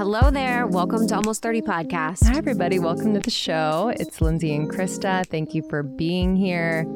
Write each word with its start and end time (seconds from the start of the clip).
Hello 0.00 0.30
there. 0.30 0.66
Welcome 0.66 1.06
to 1.08 1.14
Almost 1.14 1.42
30 1.42 1.60
Podcast. 1.60 2.26
Hi, 2.26 2.38
everybody. 2.38 2.78
Welcome 2.78 3.12
to 3.12 3.20
the 3.20 3.30
show. 3.30 3.92
It's 4.00 4.22
Lindsay 4.22 4.54
and 4.54 4.66
Krista. 4.66 5.26
Thank 5.26 5.52
you 5.52 5.62
for 5.68 5.82
being 5.82 6.36
here. 6.36 6.86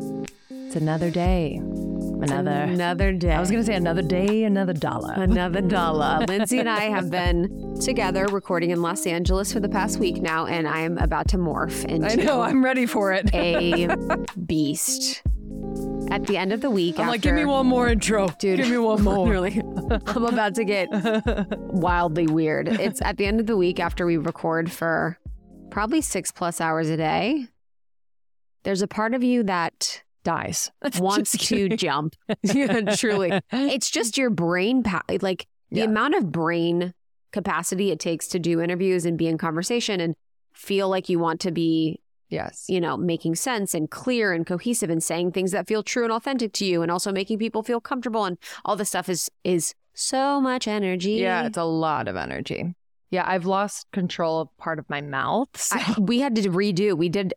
It's 0.48 0.74
another 0.74 1.10
day. 1.10 1.56
Another. 1.56 2.50
Another 2.50 3.12
day. 3.12 3.32
I 3.32 3.40
was 3.40 3.50
going 3.50 3.62
to 3.62 3.66
say 3.66 3.74
another 3.74 4.00
day, 4.00 4.44
another 4.44 4.72
dollar. 4.72 5.12
Another 5.18 5.60
dollar. 5.60 6.24
Lindsay 6.28 6.58
and 6.60 6.70
I 6.70 6.84
have 6.84 7.10
been 7.10 7.78
together 7.78 8.24
recording 8.32 8.70
in 8.70 8.80
Los 8.80 9.06
Angeles 9.06 9.52
for 9.52 9.60
the 9.60 9.68
past 9.68 9.98
week 9.98 10.22
now, 10.22 10.46
and 10.46 10.66
I 10.66 10.80
am 10.80 10.96
about 10.96 11.28
to 11.28 11.36
morph 11.36 11.84
into 11.84 12.10
I 12.10 12.14
know. 12.14 12.40
I'm 12.40 12.64
ready 12.64 12.86
for 12.86 13.12
it. 13.12 13.28
a 13.34 13.86
beast. 14.46 15.22
At 16.14 16.26
the 16.28 16.36
end 16.36 16.52
of 16.52 16.60
the 16.60 16.70
week, 16.70 17.00
I'm 17.00 17.08
like, 17.08 17.22
give 17.22 17.34
me 17.34 17.44
one 17.44 17.66
more 17.66 17.88
intro. 17.88 18.28
Dude, 18.38 18.58
Give 18.58 18.70
me 18.70 18.78
one 18.78 19.02
more. 19.02 19.26
Literally, 19.26 19.60
I'm 20.06 20.24
about 20.24 20.54
to 20.54 20.64
get 20.64 20.88
wildly 21.58 22.28
weird. 22.28 22.68
It's 22.68 23.02
at 23.02 23.16
the 23.16 23.26
end 23.26 23.40
of 23.40 23.46
the 23.46 23.56
week 23.56 23.80
after 23.80 24.06
we 24.06 24.16
record 24.16 24.70
for 24.70 25.18
probably 25.70 26.00
six 26.00 26.30
plus 26.30 26.60
hours 26.60 26.88
a 26.88 26.96
day. 26.96 27.48
There's 28.62 28.80
a 28.80 28.86
part 28.86 29.12
of 29.14 29.24
you 29.24 29.42
that 29.42 30.04
Dies. 30.22 30.70
wants 31.00 31.32
to 31.48 31.68
jump. 31.70 32.14
yeah, 32.44 32.94
truly. 32.94 33.40
It's 33.50 33.90
just 33.90 34.16
your 34.16 34.30
brain, 34.30 34.84
pa- 34.84 35.02
like 35.20 35.46
the 35.70 35.78
Yeah. 35.80 35.84
amount 35.86 36.14
of 36.14 36.30
brain 36.30 36.94
capacity 37.32 37.90
it 37.90 37.98
takes 37.98 38.28
to 38.28 38.38
do 38.38 38.60
interviews 38.60 39.04
and 39.04 39.18
be 39.18 39.26
in 39.26 39.36
conversation 39.36 40.00
and 40.00 40.14
feel 40.52 40.88
like 40.88 41.08
you 41.08 41.18
want 41.18 41.40
to 41.40 41.50
be, 41.50 41.98
Yes. 42.34 42.64
you 42.68 42.80
know, 42.80 42.96
making 42.96 43.34
sense 43.36 43.74
and 43.74 43.90
clear 43.90 44.32
and 44.32 44.46
cohesive 44.46 44.90
and 44.90 45.02
saying 45.02 45.32
things 45.32 45.52
that 45.52 45.66
feel 45.68 45.82
true 45.82 46.02
and 46.04 46.12
authentic 46.12 46.52
to 46.54 46.64
you 46.66 46.82
and 46.82 46.90
also 46.90 47.12
making 47.12 47.38
people 47.38 47.62
feel 47.62 47.80
comfortable 47.80 48.24
and 48.24 48.36
all 48.64 48.76
this 48.76 48.88
stuff 48.90 49.08
is 49.08 49.30
is 49.44 49.74
so 49.94 50.40
much 50.40 50.66
energy. 50.66 51.12
Yeah, 51.12 51.46
it's 51.46 51.56
a 51.56 51.64
lot 51.64 52.08
of 52.08 52.16
energy. 52.16 52.74
Yeah, 53.10 53.24
I've 53.26 53.46
lost 53.46 53.86
control 53.92 54.40
of 54.40 54.48
part 54.58 54.78
of 54.80 54.90
my 54.90 55.00
mouth. 55.00 55.48
So. 55.56 55.76
I- 55.78 55.94
we 56.00 56.18
had 56.20 56.34
to 56.34 56.42
redo. 56.50 56.96
We 56.96 57.08
did 57.08 57.32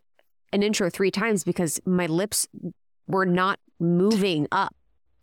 an 0.52 0.62
intro 0.62 0.90
three 0.90 1.10
times 1.12 1.44
because 1.44 1.80
my 1.86 2.06
lips 2.06 2.48
were 3.06 3.26
not 3.26 3.60
moving 3.78 4.48
up. 4.50 4.74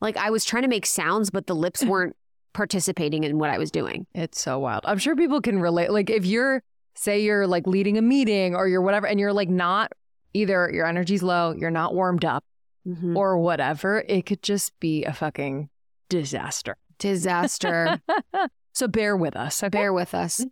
Like 0.02 0.16
I 0.18 0.30
was 0.30 0.46
trying 0.46 0.64
to 0.64 0.70
make 0.70 0.86
sounds, 0.86 1.30
but 1.30 1.48
the 1.48 1.56
lips 1.56 1.84
weren't 1.92 2.16
participating 2.54 3.26
in 3.26 3.38
what 3.38 3.50
I 3.50 3.58
was 3.58 3.70
doing. 3.70 4.08
It's 4.16 4.40
so 4.40 4.60
wild. 4.60 4.84
I'm 4.86 4.98
sure 4.98 5.16
people 5.16 5.42
can 5.42 5.60
relate. 5.60 5.92
Like 5.92 6.10
if 6.10 6.26
you're 6.26 6.64
say 6.96 7.22
you're 7.22 7.46
like 7.48 7.68
leading 7.68 7.98
a 7.98 8.02
meeting 8.02 8.56
or 8.56 8.68
you're 8.68 8.82
whatever 8.82 9.08
and 9.08 9.20
you're 9.20 9.34
like 9.34 9.50
not 9.50 9.92
either 10.34 10.70
your 10.74 10.86
energy's 10.86 11.22
low, 11.24 11.54
you're 11.58 11.72
not 11.72 11.94
warmed 11.94 12.26
up 12.26 12.44
Mhm. 12.88 13.16
or 13.16 13.38
whatever, 13.40 14.04
it 14.08 14.26
could 14.26 14.44
just 14.44 14.78
be 14.80 15.04
a 15.06 15.14
fucking 15.14 15.70
disaster. 16.10 16.78
Disaster. 17.00 18.00
So 18.74 18.90
bear 18.90 19.16
with 19.16 19.38
us. 19.38 19.64
Okay. 19.64 19.70
Bear 19.70 19.94
with 19.94 20.14
us. 20.14 20.46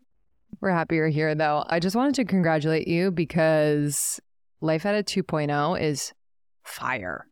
We're 0.62 0.70
happy 0.72 0.96
you're 0.96 1.10
here 1.10 1.36
though. 1.36 1.66
I 1.68 1.82
just 1.82 1.94
wanted 1.94 2.16
to 2.16 2.24
congratulate 2.24 2.88
you 2.88 3.12
because 3.12 4.22
Life 4.62 4.86
at 4.86 4.96
Edit 4.96 5.08
2.0 5.08 5.82
is 5.82 6.14
fire. 6.64 7.28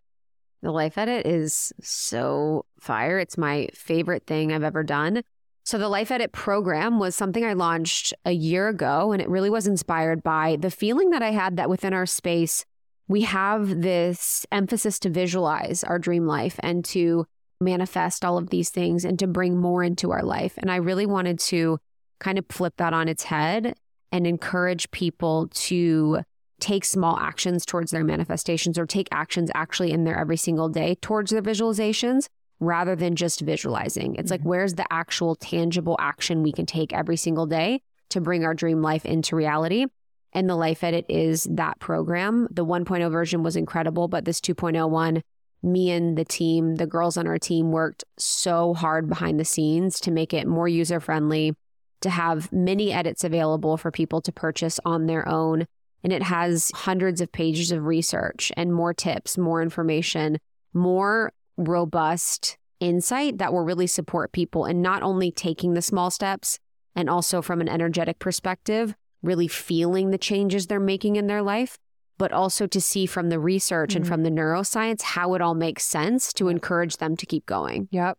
The 0.61 0.71
Life 0.71 0.97
Edit 0.97 1.25
is 1.25 1.71
so 1.81 2.65
fire. 2.81 3.19
It's 3.19 3.37
my 3.37 3.69
favorite 3.73 4.27
thing 4.27 4.51
I've 4.51 4.63
ever 4.63 4.83
done. 4.83 5.21
So, 5.63 5.77
the 5.77 5.89
Life 5.89 6.11
Edit 6.11 6.31
program 6.31 6.99
was 6.99 7.15
something 7.15 7.45
I 7.45 7.53
launched 7.53 8.13
a 8.25 8.31
year 8.31 8.67
ago, 8.67 9.11
and 9.11 9.21
it 9.21 9.29
really 9.29 9.49
was 9.49 9.67
inspired 9.67 10.23
by 10.23 10.57
the 10.59 10.71
feeling 10.71 11.11
that 11.11 11.21
I 11.21 11.31
had 11.31 11.57
that 11.57 11.69
within 11.69 11.93
our 11.93 12.07
space, 12.07 12.65
we 13.07 13.21
have 13.21 13.81
this 13.81 14.45
emphasis 14.51 14.97
to 14.99 15.09
visualize 15.09 15.83
our 15.83 15.99
dream 15.99 16.25
life 16.25 16.59
and 16.63 16.83
to 16.85 17.25
manifest 17.59 18.25
all 18.25 18.37
of 18.37 18.49
these 18.49 18.69
things 18.69 19.05
and 19.05 19.19
to 19.19 19.27
bring 19.27 19.57
more 19.57 19.83
into 19.83 20.11
our 20.11 20.23
life. 20.23 20.55
And 20.57 20.71
I 20.71 20.77
really 20.77 21.05
wanted 21.05 21.37
to 21.39 21.77
kind 22.19 22.39
of 22.39 22.45
flip 22.49 22.73
that 22.77 22.93
on 22.93 23.07
its 23.07 23.23
head 23.23 23.75
and 24.11 24.25
encourage 24.25 24.89
people 24.91 25.47
to 25.53 26.21
take 26.59 26.85
small 26.85 27.17
actions 27.19 27.65
towards 27.65 27.91
their 27.91 28.03
manifestations 28.03 28.77
or 28.77 28.85
take 28.85 29.07
actions 29.11 29.51
actually 29.55 29.91
in 29.91 30.05
there 30.05 30.17
every 30.17 30.37
single 30.37 30.69
day 30.69 30.95
towards 31.01 31.31
their 31.31 31.41
visualizations 31.41 32.27
rather 32.61 32.95
than 32.95 33.15
just 33.17 33.41
visualizing. 33.41 34.15
It's 34.15 34.31
like, 34.31 34.39
mm-hmm. 34.41 34.49
where's 34.49 34.75
the 34.75 34.85
actual 34.93 35.35
tangible 35.35 35.97
action 35.99 36.43
we 36.43 36.53
can 36.53 36.65
take 36.65 36.93
every 36.93 37.17
single 37.17 37.47
day 37.47 37.81
to 38.09 38.21
bring 38.21 38.45
our 38.45 38.53
dream 38.53 38.81
life 38.81 39.03
into 39.03 39.35
reality? 39.35 39.87
And 40.31 40.49
the 40.49 40.55
Life 40.55 40.83
Edit 40.83 41.05
is 41.09 41.45
that 41.51 41.79
program. 41.79 42.47
The 42.51 42.65
1.0 42.65 43.11
version 43.11 43.43
was 43.43 43.57
incredible, 43.57 44.07
but 44.07 44.23
this 44.23 44.39
2.0 44.39 44.89
one, 44.89 45.23
me 45.63 45.91
and 45.91 46.17
the 46.17 46.23
team, 46.23 46.75
the 46.75 46.87
girls 46.87 47.17
on 47.17 47.27
our 47.27 47.39
team 47.39 47.71
worked 47.71 48.05
so 48.17 48.73
hard 48.73 49.09
behind 49.09 49.39
the 49.39 49.45
scenes 49.45 49.99
to 50.01 50.11
make 50.11 50.33
it 50.33 50.47
more 50.47 50.67
user 50.67 50.99
friendly, 50.99 51.55
to 52.01 52.09
have 52.09 52.51
many 52.53 52.93
edits 52.93 53.23
available 53.23 53.75
for 53.75 53.91
people 53.91 54.21
to 54.21 54.31
purchase 54.31 54.79
on 54.85 55.07
their 55.07 55.27
own. 55.27 55.65
And 56.03 56.13
it 56.13 56.23
has 56.23 56.71
hundreds 56.73 57.21
of 57.21 57.31
pages 57.31 57.71
of 57.71 57.85
research 57.85 58.51
and 58.55 58.73
more 58.73 58.93
tips, 58.93 59.37
more 59.37 59.61
information, 59.61 60.39
more 60.73 61.33
robust 61.67 62.57
insight 62.79 63.37
that 63.37 63.53
will 63.53 63.63
really 63.63 63.87
support 63.87 64.31
people 64.31 64.65
in 64.65 64.81
not 64.81 65.03
only 65.03 65.31
taking 65.31 65.73
the 65.73 65.81
small 65.81 66.09
steps 66.09 66.59
and 66.95 67.09
also 67.09 67.41
from 67.41 67.61
an 67.61 67.69
energetic 67.69 68.19
perspective, 68.19 68.95
really 69.21 69.47
feeling 69.47 70.09
the 70.09 70.17
changes 70.17 70.67
they're 70.67 70.79
making 70.79 71.15
in 71.15 71.27
their 71.27 71.41
life, 71.43 71.77
but 72.17 72.31
also 72.31 72.67
to 72.67 72.81
see 72.81 73.05
from 73.05 73.29
the 73.29 73.39
research 73.39 73.95
and 73.95 74.03
Mhm. 74.05 74.07
from 74.07 74.23
the 74.23 74.29
neuroscience 74.29 75.01
how 75.01 75.33
it 75.33 75.41
all 75.41 75.53
makes 75.55 75.83
sense 75.85 76.33
to 76.33 76.47
encourage 76.49 76.97
them 76.97 77.15
to 77.17 77.25
keep 77.25 77.45
going. 77.45 77.87
Yep. 77.91 78.17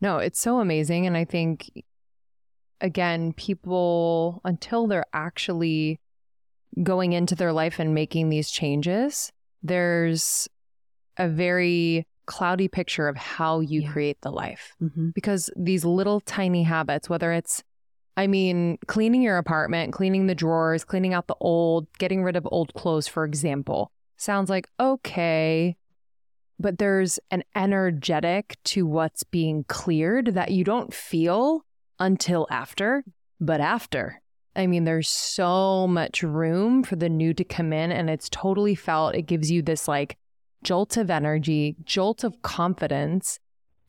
No, 0.00 0.18
it's 0.18 0.40
so 0.40 0.60
amazing. 0.60 1.06
And 1.06 1.16
I 1.16 1.24
think, 1.24 1.70
again, 2.80 3.32
people, 3.32 4.40
until 4.44 4.86
they're 4.86 5.06
actually 5.12 6.00
going 6.82 7.12
into 7.12 7.34
their 7.34 7.52
life 7.52 7.78
and 7.78 7.94
making 7.94 8.28
these 8.28 8.50
changes, 8.50 9.32
there's 9.62 10.48
a 11.16 11.28
very 11.28 12.06
cloudy 12.26 12.68
picture 12.68 13.08
of 13.08 13.16
how 13.16 13.60
you 13.60 13.82
Yeah. 13.82 13.92
create 13.92 14.20
the 14.22 14.30
life. 14.30 14.74
Mm-hmm. 14.82 15.10
Because 15.14 15.50
these 15.56 15.84
little 15.84 16.20
tiny 16.20 16.62
habits, 16.62 17.08
whether 17.08 17.32
it's, 17.32 17.62
I 18.16 18.26
mean, 18.26 18.78
cleaning 18.86 19.22
your 19.22 19.38
apartment, 19.38 19.92
cleaning 19.92 20.26
the 20.26 20.34
drawers, 20.34 20.84
cleaning 20.84 21.14
out 21.14 21.26
the 21.26 21.36
old, 21.40 21.86
getting 21.98 22.22
rid 22.22 22.36
of 22.36 22.46
old 22.50 22.72
clothes, 22.74 23.08
for 23.08 23.24
example, 23.24 23.90
sounds 24.16 24.48
like 24.48 24.68
okay, 24.78 25.76
but 26.60 26.78
there's 26.78 27.18
an 27.30 27.42
energetic 27.56 28.56
to 28.64 28.86
what's 28.86 29.24
being 29.24 29.64
cleared 29.64 30.34
that 30.34 30.52
you 30.52 30.62
don't 30.64 30.94
feel 30.94 31.64
until 31.98 32.46
after, 32.50 33.04
but 33.40 33.60
after. 33.60 34.20
I 34.56 34.68
mean, 34.68 34.84
there's 34.84 35.08
so 35.08 35.88
much 35.88 36.22
room 36.22 36.84
for 36.84 36.94
the 36.94 37.08
new 37.08 37.34
to 37.34 37.42
come 37.42 37.72
in, 37.72 37.90
and 37.90 38.08
it's 38.08 38.28
totally 38.28 38.76
felt. 38.76 39.16
It 39.16 39.22
gives 39.22 39.50
you 39.50 39.62
this 39.62 39.88
like 39.88 40.16
jolt 40.64 40.96
of 40.96 41.10
energy, 41.10 41.76
jolt 41.84 42.24
of 42.24 42.42
confidence, 42.42 43.38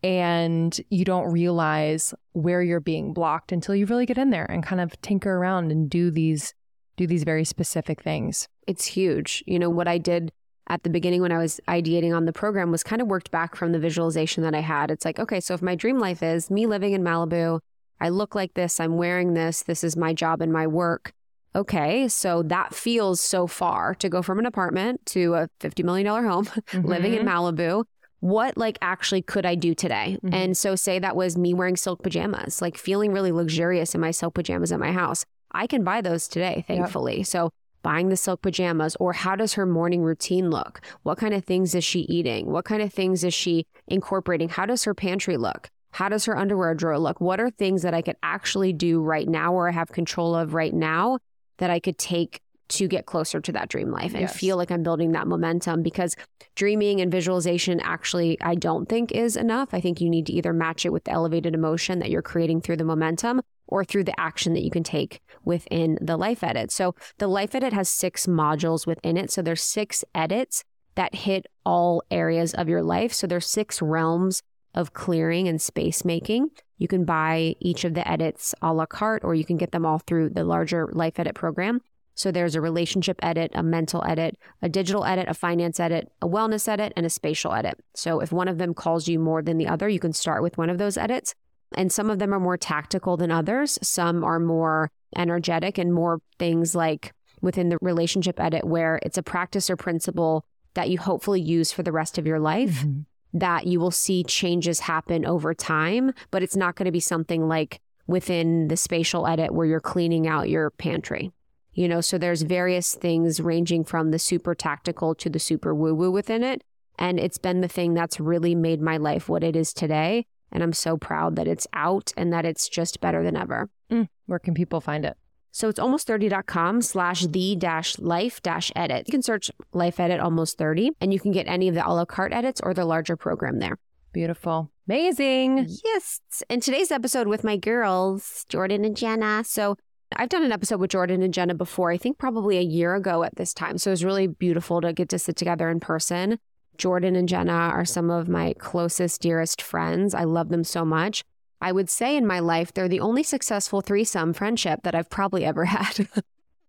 and 0.03 0.79
you 0.91 1.03
don't 1.03 1.31
realize 1.31 2.13
where 2.33 2.61
you're 2.61 2.79
being 2.79 3.13
blocked 3.13 3.51
until 3.51 3.73
you 3.73 3.87
really 3.87 4.05
get 4.05 4.19
in 4.19 4.29
there 4.29 4.45
and 4.45 4.63
kind 4.63 4.79
of 4.79 4.99
tinker 5.01 5.37
around 5.37 5.71
and 5.71 5.89
do 5.89 6.11
these 6.11 6.53
do 6.97 7.07
these 7.07 7.23
very 7.23 7.43
specific 7.43 8.01
things. 8.01 8.47
it's 8.67 8.85
huge. 8.85 9.43
You 9.45 9.59
know, 9.59 9.69
what 9.69 9.87
I 9.87 9.97
did 9.97 10.31
at 10.67 10.83
the 10.83 10.89
beginning 10.89 11.21
when 11.21 11.31
I 11.31 11.37
was 11.37 11.59
ideating 11.67 12.15
on 12.15 12.25
the 12.25 12.33
program 12.33 12.71
was 12.71 12.83
kind 12.83 13.01
of 13.01 13.07
worked 13.07 13.31
back 13.31 13.55
from 13.55 13.71
the 13.71 13.79
visualization 13.79 14.43
that 14.43 14.55
I 14.55 14.61
had. 14.61 14.89
It's 14.89 15.05
like, 15.05 15.19
okay, 15.19 15.39
so 15.39 15.53
if 15.53 15.61
my 15.61 15.75
dream 15.75 15.99
life 15.99 16.23
is 16.23 16.49
me 16.49 16.65
living 16.65 16.93
in 16.93 17.03
Malibu, 17.03 17.59
I 17.99 18.09
look 18.09 18.33
like 18.33 18.53
this, 18.55 18.79
I'm 18.79 18.97
wearing 18.97 19.33
this, 19.33 19.63
this 19.63 19.83
is 19.83 19.95
my 19.95 20.13
job 20.13 20.41
and 20.41 20.51
my 20.51 20.67
work. 20.67 21.13
Okay, 21.55 22.09
so 22.09 22.43
that 22.43 22.75
feels 22.75 23.21
so 23.21 23.47
far 23.47 23.95
to 23.95 24.09
go 24.09 24.21
from 24.21 24.39
an 24.39 24.45
apartment 24.45 25.05
to 25.07 25.35
a 25.35 25.49
$50 25.61 25.85
million 25.85 26.05
home, 26.05 26.49
living 26.83 27.13
in 27.13 27.25
Malibu. 27.25 27.85
What 28.19 28.57
like 28.57 28.77
actually 28.81 29.21
could 29.21 29.45
I 29.45 29.55
do 29.55 29.73
today? 29.73 30.17
Mhm. 30.23 30.33
And 30.33 30.57
so 30.57 30.75
say 30.75 30.99
that 30.99 31.15
was 31.15 31.37
me 31.37 31.53
wearing 31.53 31.77
silk 31.77 32.03
pajamas, 32.03 32.61
like 32.61 32.77
feeling 32.77 33.13
really 33.13 33.31
luxurious 33.31 33.95
in 33.95 34.01
my 34.01 34.11
silk 34.11 34.33
pajamas 34.33 34.71
at 34.73 34.79
my 34.79 34.91
house. 34.91 35.23
I 35.51 35.67
can 35.67 35.83
buy 35.83 36.01
those 36.01 36.27
today, 36.27 36.65
thankfully. 36.67 37.23
So 37.23 37.51
buying 37.83 38.09
the 38.09 38.17
silk 38.17 38.41
pajamas 38.41 38.97
or 38.99 39.13
how 39.13 39.35
does 39.35 39.53
her 39.53 39.65
morning 39.65 40.01
routine 40.01 40.49
look? 40.49 40.81
What 41.03 41.17
kind 41.17 41.33
of 41.33 41.45
things 41.45 41.73
is 41.75 41.85
she 41.85 42.01
eating? 42.01 42.47
What 42.51 42.65
kind 42.65 42.81
of 42.81 42.91
things 42.91 43.23
is 43.23 43.33
she 43.33 43.65
incorporating? 43.87 44.49
How 44.49 44.65
does 44.65 44.83
her 44.83 44.93
pantry 44.93 45.37
look? 45.37 45.69
How 45.91 46.09
does 46.09 46.25
her 46.25 46.35
underwear 46.37 46.73
drawer 46.73 46.99
look? 46.99 47.21
What 47.21 47.39
are 47.39 47.49
things 47.49 47.83
that 47.83 47.93
I 47.93 48.01
could 48.01 48.17
actually 48.23 48.73
do 48.73 49.01
right 49.01 49.29
now 49.29 49.53
or 49.53 49.69
I 49.69 49.71
have 49.71 49.91
control 49.93 50.35
of 50.35 50.53
right 50.53 50.73
now 50.73 51.19
that 51.57 51.69
I 51.69 51.79
could 51.79 51.97
take 51.97 52.41
to 52.67 52.87
get 52.87 53.05
closer 53.05 53.39
to 53.39 53.51
that 53.51 53.69
dream 53.69 53.91
life 53.91 54.13
and 54.13 54.21
Yes. 54.21 54.35
feel 54.37 54.57
like 54.57 54.71
I'm 54.71 54.81
building 54.81 55.11
that 55.11 55.27
momentum 55.27 55.83
because 55.83 56.15
dreaming 56.55 56.99
and 56.99 57.11
visualization 57.11 57.79
actually 57.79 58.41
I 58.41 58.55
don't 58.55 58.89
think 58.89 59.11
is 59.11 59.37
enough. 59.37 59.69
I 59.71 59.79
think 59.79 60.01
you 60.01 60.09
need 60.09 60.25
to 60.27 60.33
either 60.33 60.51
match 60.51 60.83
it 60.83 60.91
with 60.91 61.03
the 61.03 61.11
elevated 61.11 61.53
emotion 61.53 61.99
that 61.99 62.09
you're 62.09 62.23
creating 62.23 62.61
through 62.61 62.77
the 62.77 62.83
momentum 62.83 63.41
or 63.67 63.85
through 63.85 64.05
the 64.05 64.19
action 64.19 64.53
that 64.53 64.63
you 64.63 64.71
can 64.71 64.83
take 64.83 65.19
within 65.43 65.99
the 66.01 66.17
life 66.17 66.43
edit. 66.43 66.71
So 66.71 66.95
the 67.19 67.27
life 67.27 67.53
edit 67.53 67.71
has 67.73 67.87
six 67.87 68.25
modules 68.25 68.87
within 68.87 69.15
it. 69.15 69.31
So 69.31 69.43
there's 69.43 69.61
six 69.61 70.03
edits 70.15 70.63
that 70.95 71.13
hit 71.13 71.45
all 71.65 72.01
areas 72.09 72.53
of 72.55 72.67
your 72.67 72.81
life. 72.81 73.13
So 73.13 73.27
there's 73.27 73.47
six 73.47 73.79
realms 73.81 74.41
of 74.73 74.93
clearing 74.93 75.47
and 75.47 75.61
space 75.61 76.03
making. 76.03 76.49
You 76.77 76.87
can 76.87 77.05
buy 77.05 77.55
each 77.59 77.85
of 77.85 77.93
the 77.93 78.07
edits 78.07 78.53
a 78.61 78.73
la 78.73 78.85
carte, 78.85 79.23
or 79.23 79.35
you 79.35 79.45
can 79.45 79.57
get 79.57 79.71
them 79.71 79.85
all 79.85 79.99
through 79.99 80.29
the 80.29 80.43
larger 80.43 80.89
Life 80.91 81.19
Edit 81.19 81.35
program. 81.35 81.81
So 82.15 82.31
there's 82.31 82.55
a 82.55 82.61
relationship 82.61 83.19
edit, 83.21 83.51
a 83.53 83.61
mental 83.61 84.03
edit, 84.07 84.37
a 84.61 84.69
digital 84.69 85.03
edit, 85.03 85.27
a 85.27 85.33
finance 85.33 85.79
edit, 85.79 86.11
a 86.21 86.27
wellness 86.27 86.67
edit, 86.67 86.93
and 86.95 87.05
a 87.05 87.09
spatial 87.09 87.53
edit. 87.53 87.77
So 87.93 88.21
if 88.21 88.31
one 88.31 88.47
of 88.47 88.57
them 88.57 88.73
calls 88.73 89.07
you 89.07 89.19
more 89.19 89.41
than 89.41 89.57
the 89.57 89.67
other, 89.67 89.89
you 89.89 89.99
can 89.99 90.13
start 90.13 90.41
with 90.41 90.57
one 90.57 90.69
of 90.69 90.77
those 90.77 90.97
edits. 90.97 91.35
And 91.75 91.91
some 91.91 92.09
of 92.09 92.19
them 92.19 92.33
are 92.33 92.39
more 92.39 92.57
tactical 92.57 93.17
than 93.17 93.31
others. 93.31 93.77
Some 93.81 94.23
are 94.23 94.39
more 94.39 94.91
energetic 95.15 95.77
and 95.77 95.93
more 95.93 96.21
things 96.39 96.73
like 96.73 97.13
within 97.41 97.67
the 97.67 97.77
relationship 97.81 98.39
edit, 98.39 98.63
where 98.65 98.99
it's 99.03 99.17
a 99.17 99.23
practice 99.23 99.69
or 99.69 99.75
principle 99.75 100.45
that 100.73 100.89
you 100.89 100.97
hopefully 100.99 101.41
use 101.41 101.73
for 101.73 101.83
the 101.83 101.91
rest 101.91 102.17
of 102.17 102.25
your 102.25 102.39
life. 102.39 102.79
Mm-hmm. 102.79 103.01
That 103.35 103.67
you 103.67 103.79
will 103.79 103.91
see 103.91 104.23
changes 104.23 104.79
happen 104.79 105.25
over 105.25 105.53
time, 105.53 106.13
but 106.31 106.41
it's 106.41 106.55
not 106.55 106.75
going 106.75 106.85
to 106.85 106.91
be 106.91 106.99
something 106.99 107.47
like 107.47 107.79
within 108.07 108.69
the 108.69 108.77
spatial 108.77 109.27
edit 109.27 109.53
where 109.53 109.67
you're 109.67 109.79
cleaning 109.79 110.27
out 110.27 110.49
your 110.49 110.71
pantry 110.71 111.31
you 111.75 111.89
know, 111.89 111.99
so 111.99 112.17
there's 112.17 112.41
various 112.41 112.95
things 112.95 113.41
ranging 113.41 113.83
from 113.83 114.11
the 114.11 114.17
super 114.17 114.55
tactical 114.55 115.13
to 115.15 115.29
the 115.29 115.39
super 115.39 115.75
woo 115.75 115.93
woo 115.93 116.09
within 116.09 116.41
it. 116.41 116.63
And 116.97 117.19
it's 117.19 117.37
been 117.37 117.59
the 117.59 117.67
thing 117.67 117.93
that's 117.93 118.19
really 118.19 118.55
made 118.55 118.81
my 118.81 118.95
life 118.95 119.27
what 119.27 119.43
it 119.43 119.57
is 119.57 119.73
today. 119.73 120.25
And 120.53 120.63
I'm 120.63 120.71
so 120.71 120.95
proud 120.95 121.35
that 121.35 121.49
it's 121.49 121.67
out 121.73 122.13
and 122.15 122.31
that 122.31 122.45
it's 122.45 122.69
just 122.69 123.01
better 123.01 123.23
than 123.23 123.35
ever. 123.35 123.69
Mm, 123.91 124.07
where 124.25 124.39
can 124.39 124.53
people 124.53 124.79
find 124.79 125.03
it? 125.03 125.17
So 125.55 125.69
it's 125.69 125.79
almost30.com 125.79 126.81
slash 126.81 127.27
the 127.27 127.55
dash 127.55 127.97
life 127.97 128.41
dash 128.41 128.73
edit. 128.75 129.07
You 129.07 129.11
can 129.13 129.21
search 129.21 129.49
life 129.71 130.01
edit 130.01 130.19
almost 130.19 130.57
30 130.57 130.91
and 130.99 131.13
you 131.13 131.19
can 131.21 131.31
get 131.31 131.47
any 131.47 131.69
of 131.69 131.75
the 131.75 131.87
a 131.87 131.87
la 131.87 132.03
carte 132.03 132.33
edits 132.33 132.59
or 132.61 132.73
the 132.73 132.83
larger 132.83 133.15
program 133.15 133.59
there. 133.59 133.77
Beautiful. 134.11 134.69
Amazing. 134.85 135.69
Yes. 135.85 136.19
In 136.49 136.59
today's 136.59 136.91
episode 136.91 137.27
with 137.27 137.45
my 137.45 137.55
girls, 137.55 138.45
Jordan 138.49 138.83
and 138.83 138.97
Jenna. 138.97 139.45
So 139.45 139.77
I've 140.17 140.27
done 140.27 140.43
an 140.43 140.51
episode 140.51 140.81
with 140.81 140.91
Jordan 140.91 141.23
and 141.23 141.33
Jenna 141.33 141.55
before, 141.55 141.89
I 141.89 141.95
think 141.95 142.17
probably 142.17 142.57
a 142.57 142.61
year 142.61 142.93
ago 142.93 143.23
at 143.23 143.37
this 143.37 143.53
time. 143.53 143.77
So 143.77 143.91
it 143.91 143.93
was 143.93 144.03
really 144.03 144.27
beautiful 144.27 144.81
to 144.81 144.91
get 144.91 145.07
to 145.07 145.19
sit 145.19 145.37
together 145.37 145.69
in 145.69 145.79
person. 145.79 146.37
Jordan 146.77 147.15
and 147.15 147.29
Jenna 147.29 147.53
are 147.53 147.85
some 147.85 148.09
of 148.09 148.27
my 148.27 148.55
closest, 148.59 149.21
dearest 149.21 149.61
friends. 149.61 150.13
I 150.13 150.25
love 150.25 150.49
them 150.49 150.65
so 150.65 150.83
much. 150.83 151.23
I 151.65 151.71
would 151.71 151.89
say 151.89 152.15
in 152.15 152.27
my 152.27 152.41
life, 152.41 152.71
they're 152.71 152.87
the 152.87 152.99
only 152.99 153.23
successful 153.23 153.81
threesome 153.81 154.33
friendship 154.33 154.81
that 154.83 154.93
I've 154.93 155.09
probably 155.09 155.43
ever 155.43 155.65
had. 155.77 156.07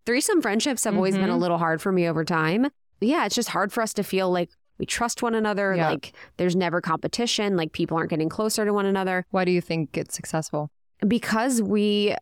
threesome 0.07 0.41
friendships 0.41 0.85
have 0.85 0.93
mm-hmm. 0.93 0.99
always 0.99 1.17
been 1.17 1.25
a 1.25 1.33
mm-hmm. 1.33 1.43
little 1.43 1.59
hard 1.59 1.83
for 1.83 1.93
me 1.93 2.09
over 2.09 2.25
time. 2.25 2.69
Yeah, 3.03 3.27
it's 3.27 3.35
just 3.35 3.51
hard 3.51 3.75
for 3.75 3.83
us 3.83 3.93
to 3.93 4.03
feel 4.03 4.31
like 4.31 4.49
we 4.79 4.87
trust 4.87 5.23
one 5.23 5.35
another. 5.35 5.75
Yeah. 5.75 5.91
Like 5.91 6.15
there's 6.39 6.57
never 6.57 6.81
competition. 6.81 7.59
Like 7.59 7.73
people 7.73 7.99
aren't 7.99 8.09
getting 8.09 8.31
closer 8.31 8.65
to 8.65 8.73
one 8.73 8.87
another. 8.87 9.27
Why 9.33 9.45
do 9.45 9.53
you 9.53 9.61
think 9.61 9.99
it's 9.99 10.15
successful? 10.15 10.71
Because 11.07 11.61
we 11.61 12.15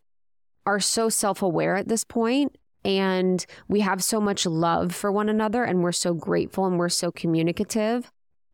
are 0.66 0.80
so 0.80 1.08
self 1.08 1.42
aware 1.42 1.76
at 1.76 1.86
this 1.86 2.02
point 2.02 2.58
and 2.84 3.46
we 3.68 3.80
have 3.80 4.02
so 4.02 4.20
much 4.20 4.46
love 4.46 4.92
for 4.92 5.12
one 5.12 5.28
another 5.28 5.62
and 5.62 5.84
we're 5.84 5.92
so 5.92 6.12
grateful 6.12 6.66
and 6.66 6.76
we're 6.76 6.88
so 6.88 7.12
communicative 7.12 8.10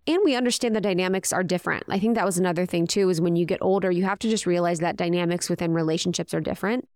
and 0.07 0.21
we 0.25 0.35
understand 0.35 0.75
the 0.75 0.81
dynamics 0.81 1.33
are 1.33 1.43
different. 1.43 1.85
I 1.89 1.99
think 1.99 2.15
that 2.15 2.25
was 2.25 2.39
another 2.39 2.67
thing 2.67 2.87
too 2.87 3.09
is 3.11 3.21
when 3.21 3.37
you 3.37 3.45
get 3.45 3.63
older 3.63 3.91
you 3.91 4.05
have 4.05 4.19
to 4.21 4.31
just 4.31 4.47
realize 4.47 4.81
that 4.81 4.97
dynamics 4.97 5.49
within 5.49 5.73
relationships 5.73 6.35
are 6.35 6.41
different. 6.41 6.89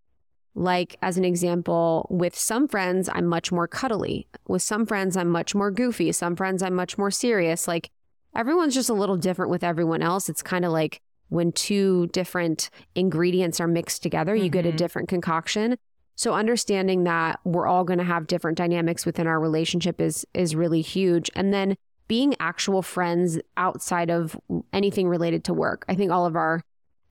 Like 0.53 0.95
as 1.01 1.17
an 1.17 1.25
example, 1.25 2.07
with 2.09 2.35
some 2.35 2.67
friends 2.67 3.09
I'm 3.11 3.25
much 3.25 3.51
more 3.51 3.67
cuddly. 3.67 4.27
With 4.47 4.61
some 4.61 4.85
friends 4.85 5.17
I'm 5.17 5.29
much 5.29 5.53
more 5.53 5.71
goofy. 5.71 6.11
Some 6.11 6.35
friends 6.35 6.63
I'm 6.63 6.75
much 6.75 6.97
more 6.97 7.11
serious. 7.11 7.67
Like 7.67 7.89
everyone's 8.35 8.73
just 8.73 8.89
a 8.89 8.93
little 8.93 9.17
different 9.17 9.51
with 9.51 9.63
everyone 9.63 10.01
else. 10.01 10.29
It's 10.29 10.41
kind 10.41 10.65
of 10.65 10.71
like 10.71 11.01
when 11.29 11.51
two 11.51 12.07
different 12.07 12.69
ingredients 12.93 13.59
are 13.59 13.67
mixed 13.67 14.03
together, 14.03 14.33
mm-hmm. 14.35 14.43
you 14.43 14.49
get 14.49 14.65
a 14.65 14.69
mm-hmm. 14.69 14.77
different 14.77 15.09
concoction. 15.09 15.77
So 16.15 16.33
understanding 16.33 17.03
that 17.03 17.39
we're 17.43 17.67
all 17.67 17.83
going 17.83 17.99
to 17.99 18.05
have 18.05 18.27
different 18.27 18.57
dynamics 18.57 19.05
within 19.05 19.27
our 19.27 19.39
relationship 19.39 19.99
is 19.99 20.25
is 20.33 20.55
really 20.55 20.81
huge. 20.81 21.29
And 21.35 21.53
then 21.53 21.75
being 22.07 22.35
actual 22.39 22.81
friends 22.81 23.39
outside 23.57 24.09
of 24.09 24.39
anything 24.71 25.07
related 25.07 25.43
to 25.45 25.53
work. 25.53 25.85
I 25.89 25.95
think 25.95 26.11
all 26.11 26.25
of 26.25 26.35
our 26.35 26.61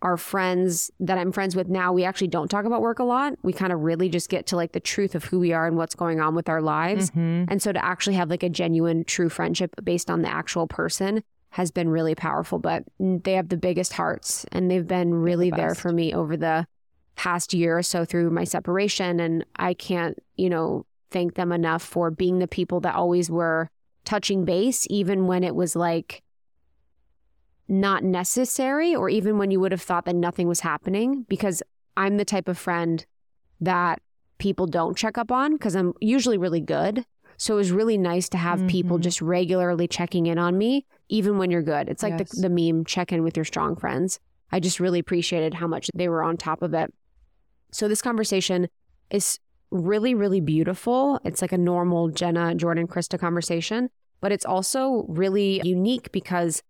our 0.04 0.18
friends 0.18 0.90
that 1.00 1.16
I'm 1.16 1.32
friends 1.32 1.56
with 1.56 1.68
now, 1.68 1.90
we 1.92 2.04
actually 2.04 2.28
don't 2.28 2.48
talk 2.48 2.66
about 2.66 2.82
work 2.82 2.98
a 2.98 3.04
lot. 3.04 3.32
We 3.42 3.54
kind 3.54 3.72
of 3.72 3.80
really 3.80 4.10
just 4.10 4.28
get 4.28 4.46
to 4.48 4.56
like 4.56 4.72
the 4.72 4.80
truth 4.80 5.14
of 5.14 5.24
who 5.24 5.40
we 5.40 5.54
are 5.54 5.66
and 5.66 5.78
what's 5.78 5.94
going 5.94 6.20
on 6.20 6.34
with 6.34 6.50
our 6.50 6.60
lives. 6.60 7.10
Mm-hmm. 7.10 7.50
And 7.50 7.62
so 7.62 7.72
to 7.72 7.82
actually 7.82 8.16
have 8.16 8.28
like 8.28 8.42
a 8.42 8.50
genuine 8.50 9.04
true 9.04 9.30
friendship 9.30 9.74
based 9.82 10.10
on 10.10 10.20
the 10.20 10.28
actual 10.28 10.66
person 10.66 11.24
has 11.50 11.70
been 11.70 11.88
really 11.88 12.14
powerful. 12.14 12.58
But 12.58 12.84
they 13.00 13.32
have 13.32 13.48
the 13.48 13.56
biggest 13.56 13.94
hearts 13.94 14.44
and 14.52 14.70
they've 14.70 14.86
been 14.86 15.14
really 15.14 15.48
the 15.50 15.56
there 15.56 15.74
for 15.74 15.90
me 15.90 16.12
over 16.12 16.36
the 16.36 16.66
past 17.16 17.54
year 17.54 17.78
or 17.78 17.82
so 17.82 18.04
through 18.04 18.28
my 18.28 18.44
separation. 18.44 19.20
And 19.20 19.46
I 19.56 19.72
can't, 19.72 20.18
you 20.36 20.50
know, 20.50 20.84
thank 21.10 21.34
them 21.34 21.50
enough 21.50 21.82
for 21.82 22.10
being 22.10 22.40
the 22.40 22.48
people 22.48 22.80
that 22.80 22.94
always 22.94 23.30
were 23.30 23.70
touching 24.04 24.44
base, 24.44 24.86
even 24.90 25.26
when 25.26 25.44
it 25.44 25.54
was 25.54 25.74
like 25.74 26.22
not 27.68 28.04
necessary, 28.04 28.94
or 28.94 29.08
even 29.08 29.38
when 29.38 29.50
you 29.50 29.60
would 29.60 29.72
have 29.72 29.82
thought 29.82 30.04
that 30.04 30.16
nothing 30.16 30.46
was 30.46 30.60
happening, 30.60 31.24
because 31.28 31.62
I'm 31.96 32.16
the 32.16 32.24
type 32.24 32.48
of 32.48 32.58
friend 32.58 33.04
that 33.60 34.00
people 34.38 34.66
don't 34.66 34.96
check 34.96 35.16
up 35.16 35.32
on 35.32 35.52
because 35.52 35.74
I'm 35.74 35.94
usually 36.00 36.36
really 36.36 36.60
good. 36.60 37.04
So 37.36 37.54
it 37.54 37.56
was 37.56 37.72
really 37.72 37.98
nice 37.98 38.28
to 38.30 38.38
have 38.38 38.58
mm-hmm. 38.58 38.68
people 38.68 38.98
just 38.98 39.20
regularly 39.20 39.88
checking 39.88 40.26
in 40.26 40.38
on 40.38 40.56
me, 40.58 40.86
even 41.08 41.38
when 41.38 41.50
you're 41.50 41.62
good. 41.62 41.88
It's 41.88 42.02
like 42.02 42.18
yes. 42.18 42.30
the, 42.30 42.48
the 42.48 42.50
meme 42.50 42.84
check 42.84 43.12
in 43.12 43.22
with 43.22 43.36
your 43.36 43.44
strong 43.44 43.76
friends. 43.76 44.20
I 44.52 44.60
just 44.60 44.78
really 44.78 44.98
appreciated 44.98 45.54
how 45.54 45.66
much 45.66 45.90
they 45.94 46.08
were 46.08 46.22
on 46.22 46.36
top 46.36 46.62
of 46.62 46.74
it. 46.74 46.92
So 47.72 47.88
this 47.88 48.02
conversation 48.02 48.68
is 49.10 49.40
really, 49.74 50.14
really 50.14 50.40
beautiful. 50.40 51.20
It's 51.24 51.42
like 51.42 51.52
a 51.52 51.58
normal 51.58 52.08
Jenna, 52.08 52.54
Jordan, 52.54 52.86
Krista 52.86 53.18
conversation, 53.18 53.90
but 54.20 54.32
it's 54.32 54.46
also 54.46 55.04
really 55.08 55.60
unique 55.64 56.12
because 56.12 56.62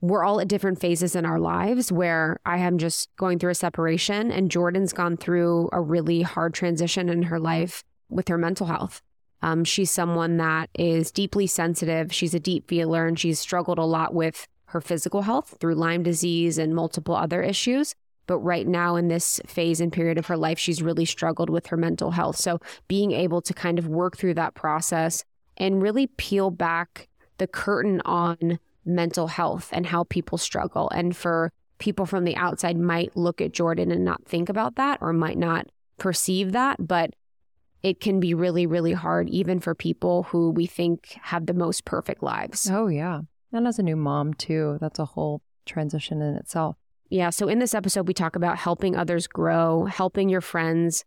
we're 0.00 0.22
all 0.22 0.40
at 0.40 0.48
different 0.48 0.80
phases 0.80 1.16
in 1.16 1.26
our 1.26 1.40
lives 1.40 1.90
where 1.90 2.38
I 2.46 2.58
am 2.58 2.78
just 2.78 3.08
going 3.16 3.38
through 3.38 3.50
a 3.50 3.56
separation 3.56 4.30
and 4.30 4.50
Jordan's 4.50 4.92
gone 4.92 5.16
through 5.16 5.68
a 5.72 5.80
really 5.80 6.22
hard 6.22 6.54
transition 6.54 7.08
in 7.08 7.24
her 7.24 7.40
life 7.40 7.82
with 8.08 8.28
her 8.28 8.38
mental 8.38 8.66
health. 8.66 9.02
Um, 9.42 9.64
she's 9.64 9.90
someone 9.90 10.36
that 10.36 10.70
is 10.74 11.10
deeply 11.10 11.46
sensitive. 11.46 12.14
She's 12.14 12.34
a 12.34 12.40
deep 12.40 12.68
feeler 12.68 13.06
and 13.06 13.18
she's 13.18 13.38
struggled 13.38 13.78
a 13.78 13.84
lot 13.84 14.14
with 14.14 14.46
her 14.66 14.80
physical 14.80 15.22
health 15.22 15.56
through 15.58 15.74
Lyme 15.74 16.02
disease 16.02 16.58
and 16.58 16.74
multiple 16.74 17.16
other 17.16 17.42
issues. 17.42 17.94
But 18.26 18.38
right 18.38 18.66
now, 18.66 18.96
in 18.96 19.08
this 19.08 19.40
phase 19.46 19.80
and 19.80 19.92
period 19.92 20.18
of 20.18 20.26
her 20.26 20.36
life, 20.36 20.58
she's 20.58 20.82
really 20.82 21.04
struggled 21.04 21.50
with 21.50 21.66
her 21.66 21.76
mental 21.76 22.12
health. 22.12 22.36
So, 22.36 22.60
being 22.88 23.12
able 23.12 23.42
to 23.42 23.54
kind 23.54 23.78
of 23.78 23.86
work 23.86 24.16
through 24.16 24.34
that 24.34 24.54
process 24.54 25.24
and 25.56 25.82
really 25.82 26.06
peel 26.06 26.50
back 26.50 27.08
the 27.38 27.46
curtain 27.46 28.00
on 28.04 28.58
mental 28.84 29.28
health 29.28 29.68
and 29.72 29.86
how 29.86 30.04
people 30.04 30.38
struggle. 30.38 30.90
And 30.90 31.16
for 31.16 31.52
people 31.78 32.06
from 32.06 32.24
the 32.24 32.36
outside 32.36 32.78
might 32.78 33.16
look 33.16 33.40
at 33.40 33.52
Jordan 33.52 33.90
and 33.90 34.04
not 34.04 34.24
think 34.26 34.48
about 34.48 34.76
that 34.76 34.98
or 35.00 35.12
might 35.12 35.38
not 35.38 35.66
perceive 35.98 36.52
that. 36.52 36.86
But 36.86 37.14
it 37.82 38.00
can 38.00 38.18
be 38.18 38.32
really, 38.32 38.66
really 38.66 38.94
hard, 38.94 39.28
even 39.28 39.60
for 39.60 39.74
people 39.74 40.24
who 40.24 40.50
we 40.50 40.64
think 40.66 41.18
have 41.22 41.46
the 41.46 41.52
most 41.52 41.84
perfect 41.84 42.22
lives. 42.22 42.70
Oh, 42.70 42.86
yeah. 42.86 43.20
And 43.52 43.68
as 43.68 43.78
a 43.78 43.82
new 43.82 43.96
mom, 43.96 44.32
too, 44.34 44.78
that's 44.80 44.98
a 44.98 45.04
whole 45.04 45.42
transition 45.66 46.22
in 46.22 46.34
itself. 46.36 46.76
Yeah. 47.08 47.30
So, 47.30 47.48
in 47.48 47.58
this 47.58 47.74
episode, 47.74 48.08
we 48.08 48.14
talk 48.14 48.36
about 48.36 48.58
helping 48.58 48.96
others 48.96 49.26
grow, 49.26 49.84
helping 49.84 50.28
your 50.28 50.40
friends 50.40 51.04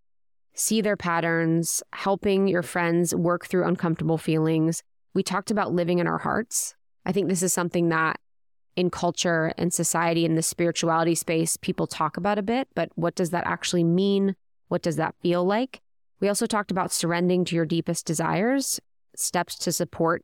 see 0.54 0.82
their 0.82 0.98
patterns, 0.98 1.84
helping 1.94 2.48
your 2.48 2.64
friends 2.64 3.14
work 3.14 3.46
through 3.46 3.68
uncomfortable 3.68 4.18
feelings. 4.18 4.84
We 5.14 5.24
talked 5.24 5.52
about 5.52 5.74
living 5.74 6.00
in 6.00 6.08
our 6.08 6.18
hearts. 6.18 6.76
I 7.06 7.12
think 7.12 7.30
this 7.30 7.44
is 7.44 7.54
something 7.54 7.90
that 7.90 8.20
in 8.76 8.90
culture 8.90 9.54
and 9.58 9.74
society 9.74 10.24
in 10.24 10.36
the 10.36 10.42
spirituality 10.42 11.16
space, 11.16 11.58
people 11.58 11.88
talk 11.88 12.18
about 12.18 12.38
a 12.38 12.44
bit, 12.44 12.68
but 12.76 12.90
what 12.96 13.16
does 13.16 13.32
that 13.32 13.48
actually 13.48 13.84
mean? 13.84 14.36
What 14.68 14.84
does 14.84 14.98
that 14.98 15.16
feel 15.22 15.44
like? 15.44 15.82
We 16.20 16.28
also 16.28 16.46
talked 16.46 16.72
about 16.72 16.92
surrendering 16.92 17.46
to 17.46 17.56
your 17.56 17.66
deepest 17.66 18.06
desires, 18.06 18.80
steps 19.16 19.56
to 19.60 19.72
support 19.72 20.24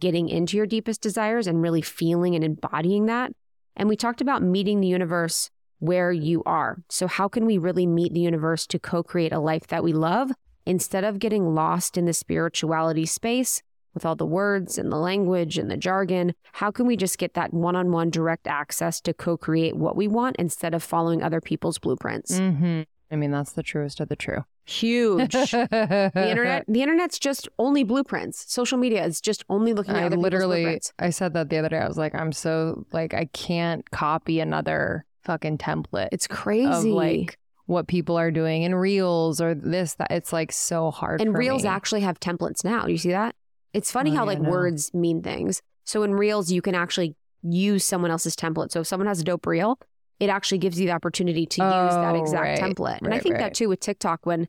getting 0.00 0.28
into 0.28 0.56
your 0.56 0.66
deepest 0.66 1.00
desires 1.00 1.46
and 1.46 1.62
really 1.62 1.82
feeling 1.82 2.34
and 2.34 2.44
embodying 2.44 3.06
that. 3.06 3.32
And 3.76 3.88
we 3.88 3.96
talked 3.96 4.20
about 4.20 4.42
meeting 4.42 4.80
the 4.80 4.86
universe 4.86 5.50
where 5.78 6.12
you 6.12 6.42
are. 6.44 6.78
So, 6.88 7.06
how 7.06 7.28
can 7.28 7.46
we 7.46 7.58
really 7.58 7.86
meet 7.86 8.14
the 8.14 8.20
universe 8.20 8.66
to 8.68 8.78
co 8.78 9.02
create 9.02 9.32
a 9.32 9.40
life 9.40 9.66
that 9.68 9.84
we 9.84 9.92
love 9.92 10.30
instead 10.66 11.04
of 11.04 11.18
getting 11.18 11.54
lost 11.54 11.96
in 11.96 12.06
the 12.06 12.12
spirituality 12.12 13.06
space 13.06 13.62
with 13.92 14.04
all 14.04 14.16
the 14.16 14.26
words 14.26 14.78
and 14.78 14.90
the 14.90 14.96
language 14.96 15.58
and 15.58 15.70
the 15.70 15.76
jargon? 15.76 16.34
How 16.52 16.70
can 16.70 16.86
we 16.86 16.96
just 16.96 17.18
get 17.18 17.34
that 17.34 17.52
one 17.52 17.76
on 17.76 17.92
one 17.92 18.10
direct 18.10 18.46
access 18.46 19.00
to 19.02 19.14
co 19.14 19.36
create 19.36 19.76
what 19.76 19.96
we 19.96 20.08
want 20.08 20.36
instead 20.36 20.74
of 20.74 20.82
following 20.82 21.22
other 21.22 21.40
people's 21.40 21.78
blueprints? 21.78 22.38
Mm-hmm. 22.38 22.82
I 23.10 23.16
mean, 23.16 23.30
that's 23.30 23.52
the 23.52 23.62
truest 23.62 24.00
of 24.00 24.08
the 24.08 24.16
true. 24.16 24.44
Huge. 24.66 25.32
the 25.50 26.10
internet, 26.14 26.64
the 26.68 26.82
internet's 26.82 27.18
just 27.18 27.48
only 27.58 27.84
blueprints. 27.84 28.50
Social 28.52 28.78
media 28.78 29.04
is 29.04 29.20
just 29.20 29.44
only 29.48 29.72
looking 29.74 29.94
at 29.94 30.02
I 30.02 30.06
other 30.06 30.16
literally, 30.16 30.80
I 30.98 31.10
said 31.10 31.34
that 31.34 31.50
the 31.50 31.58
other 31.58 31.68
day. 31.68 31.78
I 31.78 31.88
was 31.88 31.98
like, 31.98 32.14
I'm 32.14 32.32
so 32.32 32.86
like, 32.92 33.14
I 33.14 33.26
can't 33.26 33.88
copy 33.90 34.40
another 34.40 35.04
fucking 35.24 35.58
template 35.58 36.08
It's 36.12 36.26
crazy. 36.26 36.68
of 36.68 36.84
like 36.84 37.38
what 37.66 37.88
people 37.88 38.16
are 38.18 38.30
doing 38.30 38.62
in 38.62 38.74
reels 38.74 39.40
or 39.40 39.54
this 39.54 39.94
that 39.94 40.10
it's 40.10 40.32
like 40.34 40.52
so 40.52 40.90
hard 40.90 41.20
and 41.22 41.36
reels 41.36 41.62
me. 41.62 41.68
actually 41.68 42.00
have 42.02 42.20
templates 42.20 42.62
now. 42.64 42.84
Do 42.84 42.92
you 42.92 42.98
see 42.98 43.10
that? 43.10 43.34
It's 43.72 43.90
funny 43.90 44.10
Oh, 44.10 44.16
how 44.16 44.22
yeah, 44.22 44.26
like 44.28 44.40
no. 44.40 44.50
words 44.50 44.92
mean 44.94 45.22
things. 45.22 45.62
So 45.84 46.02
in 46.02 46.14
reels, 46.14 46.50
you 46.52 46.62
can 46.62 46.74
actually 46.74 47.16
use 47.42 47.84
someone 47.84 48.10
else's 48.10 48.36
template. 48.36 48.70
So 48.70 48.80
if 48.80 48.86
someone 48.86 49.06
has 49.06 49.20
a 49.20 49.24
dope 49.24 49.46
reel, 49.46 49.78
it 50.20 50.30
actually 50.30 50.58
gives 50.58 50.80
you 50.80 50.86
the 50.86 50.92
opportunity 50.92 51.46
to 51.46 51.62
use 51.62 51.94
that 51.94 52.14
Oh, 52.14 52.20
exact 52.20 52.60
right, 52.60 52.76
template. 52.76 53.02
And 53.02 53.12
I 53.12 53.18
think 53.18 53.34
right. 53.34 53.44
that 53.44 53.54
too 53.54 53.68
with 53.68 53.80
TikTok 53.80 54.26
when 54.26 54.48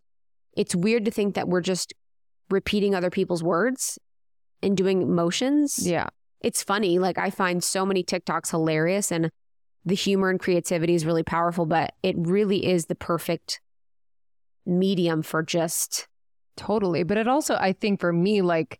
it's 0.55 0.75
weird 0.75 1.05
to 1.05 1.11
think 1.11 1.35
that 1.35 1.47
we're 1.47 1.61
just 1.61 1.93
repeating 2.49 2.93
other 2.93 3.09
people's 3.09 3.43
words 3.43 3.97
and 4.61 4.77
doing 4.77 5.13
motions. 5.13 5.79
yeah 5.85 6.07
It's 6.41 6.63
funny. 6.63 6.99
Like 6.99 7.17
I 7.17 7.29
find 7.29 7.63
so 7.63 7.85
many 7.85 8.03
TikToks 8.03 8.51
hilarious 8.51 9.11
and 9.11 9.31
the 9.83 9.95
humor 9.95 10.29
and 10.29 10.39
creativity 10.39 10.95
is 10.95 11.05
really 11.05 11.23
powerful, 11.23 11.65
but 11.65 11.93
it 12.01 12.15
really 12.17 12.65
is 12.65 12.85
the 12.85 12.95
perfect 12.95 13.59
medium 14.65 15.21
for 15.21 15.43
just 15.43 16.07
Totally. 16.57 17.03
But 17.03 17.17
it 17.17 17.27
also, 17.27 17.55
I 17.55 17.73
think 17.73 17.99
for 17.99 18.13
me, 18.13 18.41
like, 18.41 18.79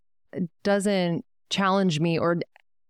doesn't 0.64 1.26
challenge 1.50 2.00
me 2.00 2.18
or 2.18 2.38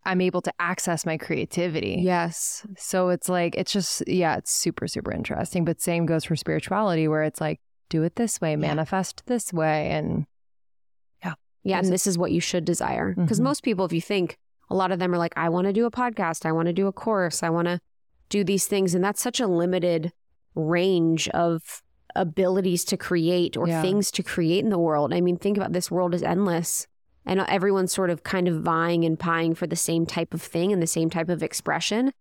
I'm 0.05 0.21
able 0.21 0.41
to 0.43 0.53
access 0.59 1.05
my 1.05 1.17
creativity. 1.17 1.97
yes. 2.01 2.65
So 2.77 3.09
it's 3.09 3.27
like, 3.27 3.55
it's 3.55 3.71
just, 3.71 4.07
yeah, 4.07 4.37
it's 4.37 4.51
super, 4.51 4.87
super 4.87 5.11
interesting. 5.11 5.65
But 5.65 5.81
same 5.81 6.05
goes 6.05 6.23
for 6.25 6.35
spirituality, 6.35 7.07
where 7.07 7.23
it's 7.23 7.41
like, 7.41 7.59
do 7.89 8.03
it 8.03 8.15
this 8.15 8.39
way, 8.41 8.55
manifest 8.55 9.23
this 9.25 9.51
way. 9.53 9.89
And 9.89 10.25
Yeah, 11.23 11.33
Yeah. 11.63 11.79
and 11.79 11.87
this 11.91 12.05
is 12.05 12.17
what 12.17 12.31
you 12.31 12.39
should 12.39 12.65
desire. 12.65 13.15
Because 13.17 13.39
Mhm. 13.39 13.43
most 13.43 13.63
people, 13.63 13.85
if 13.85 13.91
you 13.93 14.01
think, 14.01 14.37
a 14.69 14.75
lot 14.75 14.91
of 14.91 14.99
them 14.99 15.13
are 15.13 15.17
like, 15.17 15.33
I 15.35 15.49
want 15.49 15.65
to 15.65 15.73
do 15.73 15.85
a 15.85 15.91
podcast, 15.91 16.45
I 16.45 16.51
want 16.51 16.67
to 16.67 16.73
do 16.73 16.85
a 16.87 16.91
course, 16.93 17.41
I 17.43 17.49
want 17.49 17.67
to 17.67 17.79
do 18.29 18.43
these 18.43 18.67
things. 18.67 18.93
And 18.95 19.03
that's 19.03 19.21
such 19.21 19.39
a 19.39 19.47
limited 19.47 20.11
range 20.53 21.27
of 21.29 21.81
abilities 22.15 22.85
to 22.85 22.97
create 22.97 23.57
or 23.57 23.67
Yeah. 23.67 23.81
things 23.81 24.09
to 24.11 24.23
create 24.23 24.63
in 24.63 24.69
the 24.69 24.79
world. 24.79 25.13
I 25.13 25.21
mean, 25.21 25.37
think 25.37 25.57
about 25.57 25.73
this 25.73 25.89
world 25.91 26.13
is 26.15 26.23
endless. 26.23 26.87
And 27.25 27.39
everyone's 27.41 27.93
sort 27.93 28.09
of 28.09 28.23
kind 28.23 28.47
of 28.47 28.61
vying 28.61 29.03
and 29.03 29.19
pieing 29.19 29.55
for 29.55 29.65
the 29.67 29.75
same 29.75 30.05
type 30.05 30.33
of 30.33 30.41
thing 30.41 30.71
and 30.71 30.81
the 30.81 30.87
same 30.87 31.09
type 31.09 31.29
of 31.29 31.41
expression. 31.41 32.11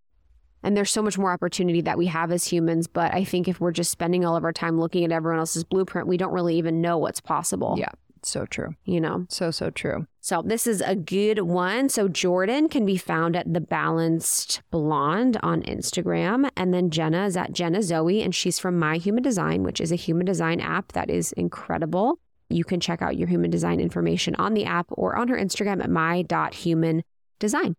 And 0.63 0.75
there's 0.75 0.91
so 0.91 1.03
much 1.03 1.19
more 1.19 1.31
opportunity 1.31 1.83
that 1.83 1.99
we 1.99 2.07
have 2.07 2.33
as 2.33 2.47
humans. 2.47 2.87
But 2.87 3.13
I 3.13 3.23
think 3.23 3.47
if 3.47 3.61
we're 3.61 3.71
just 3.71 3.91
spending 3.91 4.25
all 4.25 4.35
of 4.35 4.45
our 4.45 4.53
time 4.53 4.81
looking 4.81 5.05
at 5.05 5.13
everyone 5.13 5.39
else's 5.39 5.63
blueprint, 5.63 6.09
we 6.09 6.17
don't 6.17 6.33
really 6.33 6.57
even 6.57 6.81
know 6.81 6.97
what's 6.97 7.21
possible. 7.21 7.77
Yeah. 7.79 7.91
so 8.23 8.47
true. 8.47 8.75
You 8.87 9.01
know? 9.01 9.27
So, 9.29 9.51
so 9.51 9.69
true. 9.69 10.07
So 10.23 10.41
this 10.41 10.67
is 10.67 10.81
a 10.81 10.95
good 10.95 11.41
one. 11.41 11.91
So 11.91 12.09
Jordan 12.09 12.71
can 12.71 12.87
be 12.87 12.97
found 12.97 13.37
at 13.37 13.53
the 13.53 13.61
Balanced 13.61 14.63
Blonde 14.71 15.37
on 15.43 15.61
Instagram, 15.65 16.49
and 16.57 16.73
then 16.73 16.89
Jenna 16.89 17.27
is 17.27 17.37
at 17.37 17.53
Jenna 17.53 17.83
Zoe, 17.83 18.23
and 18.23 18.35
she's 18.35 18.59
from 18.59 18.79
My 18.79 18.97
Human 18.97 19.23
Design, 19.23 19.65
which 19.65 19.83
is 19.83 19.93
a 19.93 19.97
human 19.97 20.25
design 20.25 20.61
app 20.61 20.93
that 20.93 21.11
is 21.11 21.33
incredible. 21.33 22.19
You 22.49 22.65
can 22.65 22.81
check 22.81 23.03
out 23.03 23.17
your 23.17 23.29
human 23.29 23.51
design 23.51 23.81
information 23.81 24.35
on 24.37 24.55
the 24.55 24.65
app 24.65 24.87
or 24.91 25.17
on 25.17 25.29
her 25.29 25.37
Instagram 25.37 25.83
at 25.83 25.91
my.humandesign. 25.91 27.75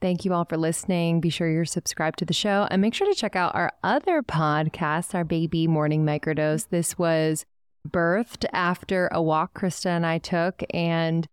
Thank 0.00 0.24
you 0.24 0.32
all 0.32 0.44
for 0.44 0.56
listening. 0.56 1.20
Be 1.20 1.30
sure 1.30 1.50
you're 1.50 1.64
subscribed 1.64 2.20
to 2.20 2.24
the 2.24 2.32
show 2.32 2.68
and 2.70 2.80
make 2.80 2.94
sure 2.94 3.08
to 3.08 3.18
check 3.18 3.34
out 3.34 3.54
our 3.56 3.72
other 3.82 4.22
podcast, 4.22 5.14
our 5.14 5.24
baby 5.24 5.66
morning 5.66 6.04
microdose. 6.04 6.68
This 6.68 6.96
was 6.96 7.44
birthed 7.88 8.44
after 8.52 9.08
a 9.12 9.20
walk 9.20 9.58
Krista 9.58 9.86
and 9.86 10.06
I 10.06 10.18
took, 10.18 10.62
and 10.72 11.26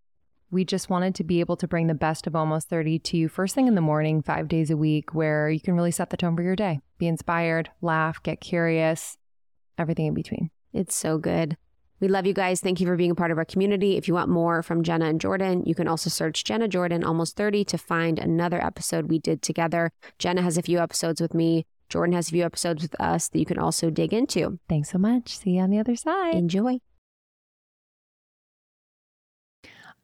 we 0.50 0.66
just 0.66 0.90
wanted 0.90 1.14
to 1.16 1.24
be 1.24 1.42
able 1.42 1.58
to 1.58 1.68
bring 1.68 1.88
the 1.88 1.94
best 1.94 2.26
of 2.26 2.36
almost 2.36 2.68
30 2.70 3.00
to 3.00 3.18
you 3.18 3.30
first 3.30 3.54
thing 3.54 3.68
in 3.68 3.76
the 3.76 3.82
morning, 3.82 4.24
five 4.24 4.48
days 4.48 4.72
a 4.72 4.78
week, 4.78 5.14
where 5.14 5.50
you 5.50 5.60
can 5.60 5.76
really 5.76 5.92
set 5.92 6.10
the 6.10 6.18
tone 6.18 6.36
for 6.36 6.42
your 6.42 6.56
day. 6.56 6.80
Be 6.98 7.08
inspired, 7.08 7.70
laugh, 7.82 8.24
get 8.24 8.42
curious, 8.42 9.18
everything 9.78 10.08
in 10.08 10.14
between. 10.16 10.50
It's 10.74 10.96
so 10.96 11.20
good. 11.20 11.56
We 12.06 12.10
love 12.10 12.28
you 12.28 12.36
guys. 12.36 12.62
Thank 12.62 12.80
you 12.80 12.86
for 12.86 12.96
being 12.96 13.10
a 13.10 13.16
part 13.16 13.32
of 13.32 13.40
our 13.40 13.46
community. 13.46 13.98
If 13.98 14.08
you 14.08 14.14
want 14.14 14.30
more 14.30 14.62
from 14.62 14.84
Jenna 14.84 15.06
and 15.06 15.20
Jordan, 15.20 15.64
you 15.66 15.74
can 15.74 15.88
also 15.88 16.08
search 16.12 16.44
Jenna 16.44 16.68
Jordan 16.68 17.04
Almost 17.04 17.36
30 17.36 17.66
to 17.66 17.80
find 17.80 18.20
another 18.20 18.64
episode 18.64 19.10
we 19.10 19.18
did 19.18 19.42
together. 19.42 19.92
Jenna 20.20 20.44
has 20.44 20.56
a 20.56 20.62
few 20.62 20.78
episodes 20.78 21.20
with 21.20 21.34
me. 21.34 21.66
Jordan 21.90 22.14
has 22.14 22.28
a 22.28 22.32
few 22.32 22.44
episodes 22.44 22.84
with 22.84 22.94
us 23.02 23.30
that 23.30 23.40
you 23.40 23.46
can 23.48 23.58
also 23.58 23.90
dig 23.90 24.14
into. 24.14 24.60
Thanks 24.70 24.92
so 24.92 25.00
much. 25.00 25.36
See 25.36 25.56
you 25.56 25.62
on 25.62 25.72
the 25.72 25.80
other 25.80 25.96
side. 25.96 26.36
Enjoy. 26.36 26.78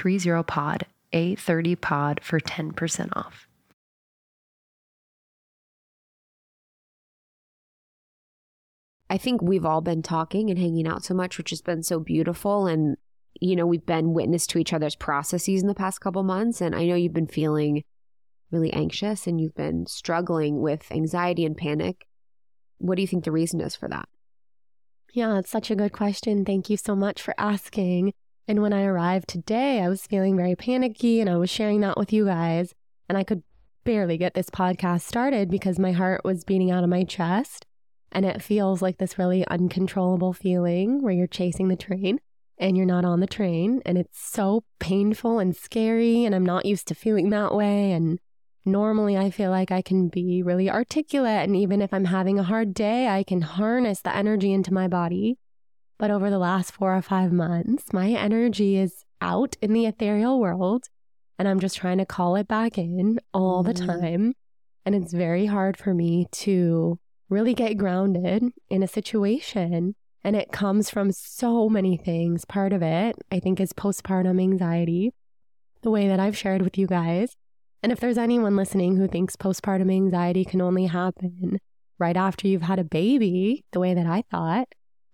30pod, 0.00 0.82
A30pod 1.12 2.22
for 2.22 2.40
10% 2.40 3.08
off. 3.14 3.46
I 9.10 9.18
think 9.18 9.42
we've 9.42 9.66
all 9.66 9.80
been 9.80 10.02
talking 10.02 10.50
and 10.50 10.58
hanging 10.58 10.86
out 10.86 11.04
so 11.04 11.14
much, 11.14 11.36
which 11.36 11.50
has 11.50 11.60
been 11.60 11.82
so 11.82 11.98
beautiful. 11.98 12.68
And, 12.68 12.96
you 13.40 13.56
know, 13.56 13.66
we've 13.66 13.84
been 13.84 14.14
witness 14.14 14.46
to 14.48 14.58
each 14.58 14.72
other's 14.72 14.94
processes 14.94 15.62
in 15.62 15.66
the 15.66 15.74
past 15.74 16.00
couple 16.00 16.22
months. 16.22 16.60
And 16.60 16.76
I 16.76 16.86
know 16.86 16.94
you've 16.94 17.12
been 17.12 17.26
feeling 17.26 17.82
really 18.52 18.72
anxious 18.72 19.26
and 19.26 19.40
you've 19.40 19.56
been 19.56 19.86
struggling 19.86 20.60
with 20.60 20.90
anxiety 20.92 21.44
and 21.44 21.56
panic. 21.56 22.06
What 22.78 22.94
do 22.96 23.02
you 23.02 23.08
think 23.08 23.24
the 23.24 23.32
reason 23.32 23.60
is 23.60 23.74
for 23.74 23.88
that? 23.88 24.08
Yeah, 25.12 25.38
it's 25.38 25.50
such 25.50 25.72
a 25.72 25.76
good 25.76 25.92
question. 25.92 26.44
Thank 26.44 26.70
you 26.70 26.76
so 26.76 26.94
much 26.94 27.20
for 27.20 27.34
asking. 27.36 28.12
And 28.50 28.62
when 28.62 28.72
I 28.72 28.82
arrived 28.82 29.28
today, 29.28 29.80
I 29.80 29.88
was 29.88 30.08
feeling 30.08 30.36
very 30.36 30.56
panicky 30.56 31.20
and 31.20 31.30
I 31.30 31.36
was 31.36 31.48
sharing 31.48 31.82
that 31.82 31.96
with 31.96 32.12
you 32.12 32.24
guys. 32.24 32.74
And 33.08 33.16
I 33.16 33.22
could 33.22 33.44
barely 33.84 34.18
get 34.18 34.34
this 34.34 34.50
podcast 34.50 35.02
started 35.02 35.48
because 35.48 35.78
my 35.78 35.92
heart 35.92 36.22
was 36.24 36.42
beating 36.42 36.68
out 36.68 36.82
of 36.82 36.90
my 36.90 37.04
chest. 37.04 37.64
And 38.10 38.26
it 38.26 38.42
feels 38.42 38.82
like 38.82 38.98
this 38.98 39.20
really 39.20 39.46
uncontrollable 39.46 40.32
feeling 40.32 41.00
where 41.00 41.12
you're 41.12 41.28
chasing 41.28 41.68
the 41.68 41.76
train 41.76 42.18
and 42.58 42.76
you're 42.76 42.86
not 42.86 43.04
on 43.04 43.20
the 43.20 43.28
train. 43.28 43.82
And 43.86 43.96
it's 43.96 44.18
so 44.20 44.64
painful 44.80 45.38
and 45.38 45.54
scary. 45.54 46.24
And 46.24 46.34
I'm 46.34 46.44
not 46.44 46.66
used 46.66 46.88
to 46.88 46.94
feeling 46.96 47.30
that 47.30 47.54
way. 47.54 47.92
And 47.92 48.18
normally 48.64 49.16
I 49.16 49.30
feel 49.30 49.52
like 49.52 49.70
I 49.70 49.80
can 49.80 50.08
be 50.08 50.42
really 50.42 50.68
articulate. 50.68 51.44
And 51.44 51.54
even 51.54 51.80
if 51.80 51.94
I'm 51.94 52.06
having 52.06 52.40
a 52.40 52.42
hard 52.42 52.74
day, 52.74 53.06
I 53.06 53.22
can 53.22 53.42
harness 53.42 54.00
the 54.00 54.12
energy 54.12 54.52
into 54.52 54.74
my 54.74 54.88
body 54.88 55.38
but 56.00 56.10
over 56.10 56.30
the 56.30 56.38
last 56.38 56.72
four 56.72 56.96
or 56.96 57.02
five 57.02 57.30
months, 57.30 57.92
my 57.92 58.08
energy 58.12 58.78
is 58.78 59.04
out 59.20 59.58
in 59.60 59.74
the 59.74 59.84
ethereal 59.84 60.40
world 60.40 60.84
and 61.38 61.46
I'm 61.46 61.60
just 61.60 61.76
trying 61.76 61.98
to 61.98 62.06
call 62.06 62.36
it 62.36 62.48
back 62.48 62.78
in 62.78 63.20
all 63.34 63.62
the 63.62 63.74
mm-hmm. 63.74 64.00
time. 64.00 64.34
And 64.86 64.94
it's 64.94 65.12
very 65.12 65.44
hard 65.44 65.76
for 65.76 65.92
me 65.92 66.26
to 66.32 66.98
really 67.28 67.52
get 67.52 67.76
grounded 67.76 68.44
in 68.70 68.82
a 68.82 68.88
situation. 68.88 69.94
And 70.24 70.36
it 70.36 70.52
comes 70.52 70.88
from 70.88 71.12
so 71.12 71.68
many 71.68 71.98
things. 71.98 72.46
Part 72.46 72.72
of 72.72 72.80
it, 72.80 73.16
I 73.30 73.38
think, 73.38 73.60
is 73.60 73.74
postpartum 73.74 74.40
anxiety, 74.40 75.12
the 75.82 75.90
way 75.90 76.08
that 76.08 76.18
I've 76.18 76.36
shared 76.36 76.62
with 76.62 76.78
you 76.78 76.86
guys. 76.86 77.36
And 77.82 77.92
if 77.92 78.00
there's 78.00 78.18
anyone 78.18 78.56
listening 78.56 78.96
who 78.96 79.06
thinks 79.06 79.36
postpartum 79.36 79.92
anxiety 79.92 80.46
can 80.46 80.62
only 80.62 80.86
happen 80.86 81.60
right 81.98 82.16
after 82.16 82.48
you've 82.48 82.62
had 82.62 82.78
a 82.78 82.84
baby, 82.84 83.66
the 83.72 83.80
way 83.80 83.92
that 83.92 84.06
I 84.06 84.24
thought, 84.30 84.68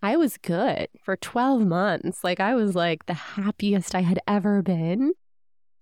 I 0.07 0.15
was 0.15 0.39
good 0.39 0.87
for 1.03 1.17
12 1.17 1.67
months. 1.67 2.23
Like 2.23 2.39
I 2.39 2.55
was 2.55 2.77
like 2.77 3.07
the 3.07 3.15
happiest 3.15 3.93
I 3.93 4.03
had 4.03 4.21
ever 4.29 4.63
been. 4.63 5.15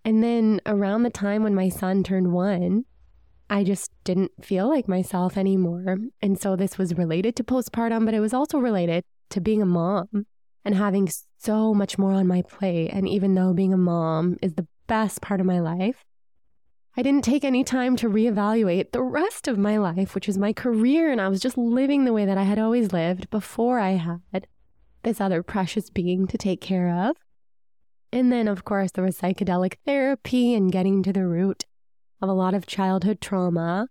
And 0.03 0.23
then 0.23 0.61
around 0.65 1.03
the 1.03 1.11
time 1.11 1.43
when 1.43 1.53
my 1.53 1.69
son 1.69 2.01
turned 2.01 2.33
one, 2.33 2.85
I 3.51 3.63
just 3.63 3.91
didn't 4.03 4.31
feel 4.43 4.67
like 4.67 4.87
myself 4.87 5.37
anymore. 5.37 5.97
And 6.23 6.41
so 6.41 6.55
this 6.55 6.75
was 6.75 6.97
related 6.97 7.35
to 7.35 7.43
postpartum, 7.43 8.03
but 8.03 8.15
it 8.15 8.19
was 8.19 8.33
also 8.33 8.57
related 8.57 9.03
to 9.29 9.39
being 9.39 9.61
a 9.61 9.67
mom 9.67 10.25
and 10.65 10.73
having 10.73 11.07
so 11.37 11.75
much 11.75 11.99
more 11.99 12.13
on 12.13 12.25
my 12.25 12.41
plate. 12.41 12.89
And 12.91 13.07
even 13.07 13.35
though 13.35 13.53
being 13.53 13.73
a 13.73 13.77
mom 13.77 14.37
is 14.41 14.55
the 14.55 14.67
best 14.87 15.21
part 15.21 15.39
of 15.39 15.45
my 15.45 15.59
life, 15.59 16.03
I 16.97 17.01
didn't 17.01 17.25
take 17.25 17.43
any 17.43 17.63
time 17.63 17.95
to 17.97 18.09
reevaluate 18.09 18.91
the 18.91 19.01
rest 19.01 19.47
of 19.47 19.57
my 19.57 19.77
life, 19.77 20.15
which 20.15 20.29
is 20.29 20.37
my 20.37 20.53
career. 20.53 21.11
And 21.11 21.19
I 21.19 21.27
was 21.27 21.41
just 21.41 21.57
living 21.57 22.05
the 22.05 22.13
way 22.13 22.25
that 22.25 22.37
I 22.37 22.43
had 22.43 22.57
always 22.57 22.93
lived 22.93 23.29
before 23.29 23.79
I 23.79 23.91
had 23.91 24.47
this 25.03 25.19
other 25.19 25.43
precious 25.43 25.89
being 25.89 26.25
to 26.27 26.37
take 26.37 26.61
care 26.61 26.89
of. 26.89 27.17
And 28.13 28.31
then, 28.31 28.47
of 28.47 28.63
course, 28.63 28.91
there 28.91 29.03
was 29.03 29.19
psychedelic 29.19 29.75
therapy 29.85 30.53
and 30.53 30.71
getting 30.71 31.03
to 31.03 31.11
the 31.11 31.27
root 31.27 31.65
of 32.21 32.29
a 32.29 32.33
lot 32.33 32.53
of 32.53 32.65
childhood 32.65 33.19
trauma 33.19 33.89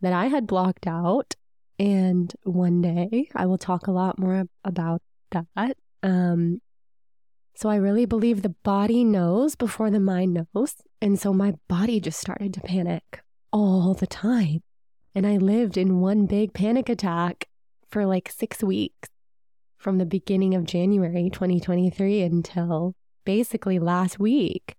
that 0.00 0.12
I 0.12 0.26
had 0.26 0.46
blocked 0.46 0.86
out. 0.86 1.34
And 1.78 2.32
one 2.44 2.82
day 2.82 3.28
I 3.34 3.46
will 3.46 3.58
talk 3.58 3.88
a 3.88 3.92
lot 3.92 4.16
more 4.16 4.44
about 4.64 5.02
that. 5.32 5.76
Um, 6.04 6.60
so 7.56 7.68
I 7.68 7.76
really 7.76 8.04
believe 8.04 8.42
the 8.42 8.54
body 8.62 9.04
knows 9.04 9.54
before 9.54 9.90
the 9.90 10.00
mind 10.00 10.46
knows. 10.54 10.74
And 11.00 11.18
so 11.18 11.32
my 11.32 11.54
body 11.68 12.00
just 12.00 12.20
started 12.20 12.52
to 12.54 12.60
panic 12.60 13.22
all 13.52 13.94
the 13.94 14.06
time. 14.06 14.62
And 15.14 15.26
I 15.26 15.36
lived 15.36 15.76
in 15.76 16.00
one 16.00 16.26
big 16.26 16.52
panic 16.52 16.88
attack 16.88 17.48
for 17.88 18.04
like 18.04 18.28
six 18.28 18.62
weeks 18.62 19.08
from 19.78 19.98
the 19.98 20.06
beginning 20.06 20.54
of 20.54 20.64
January 20.64 21.30
2023 21.30 22.22
until 22.22 22.94
basically 23.24 23.78
last 23.78 24.18
week. 24.18 24.74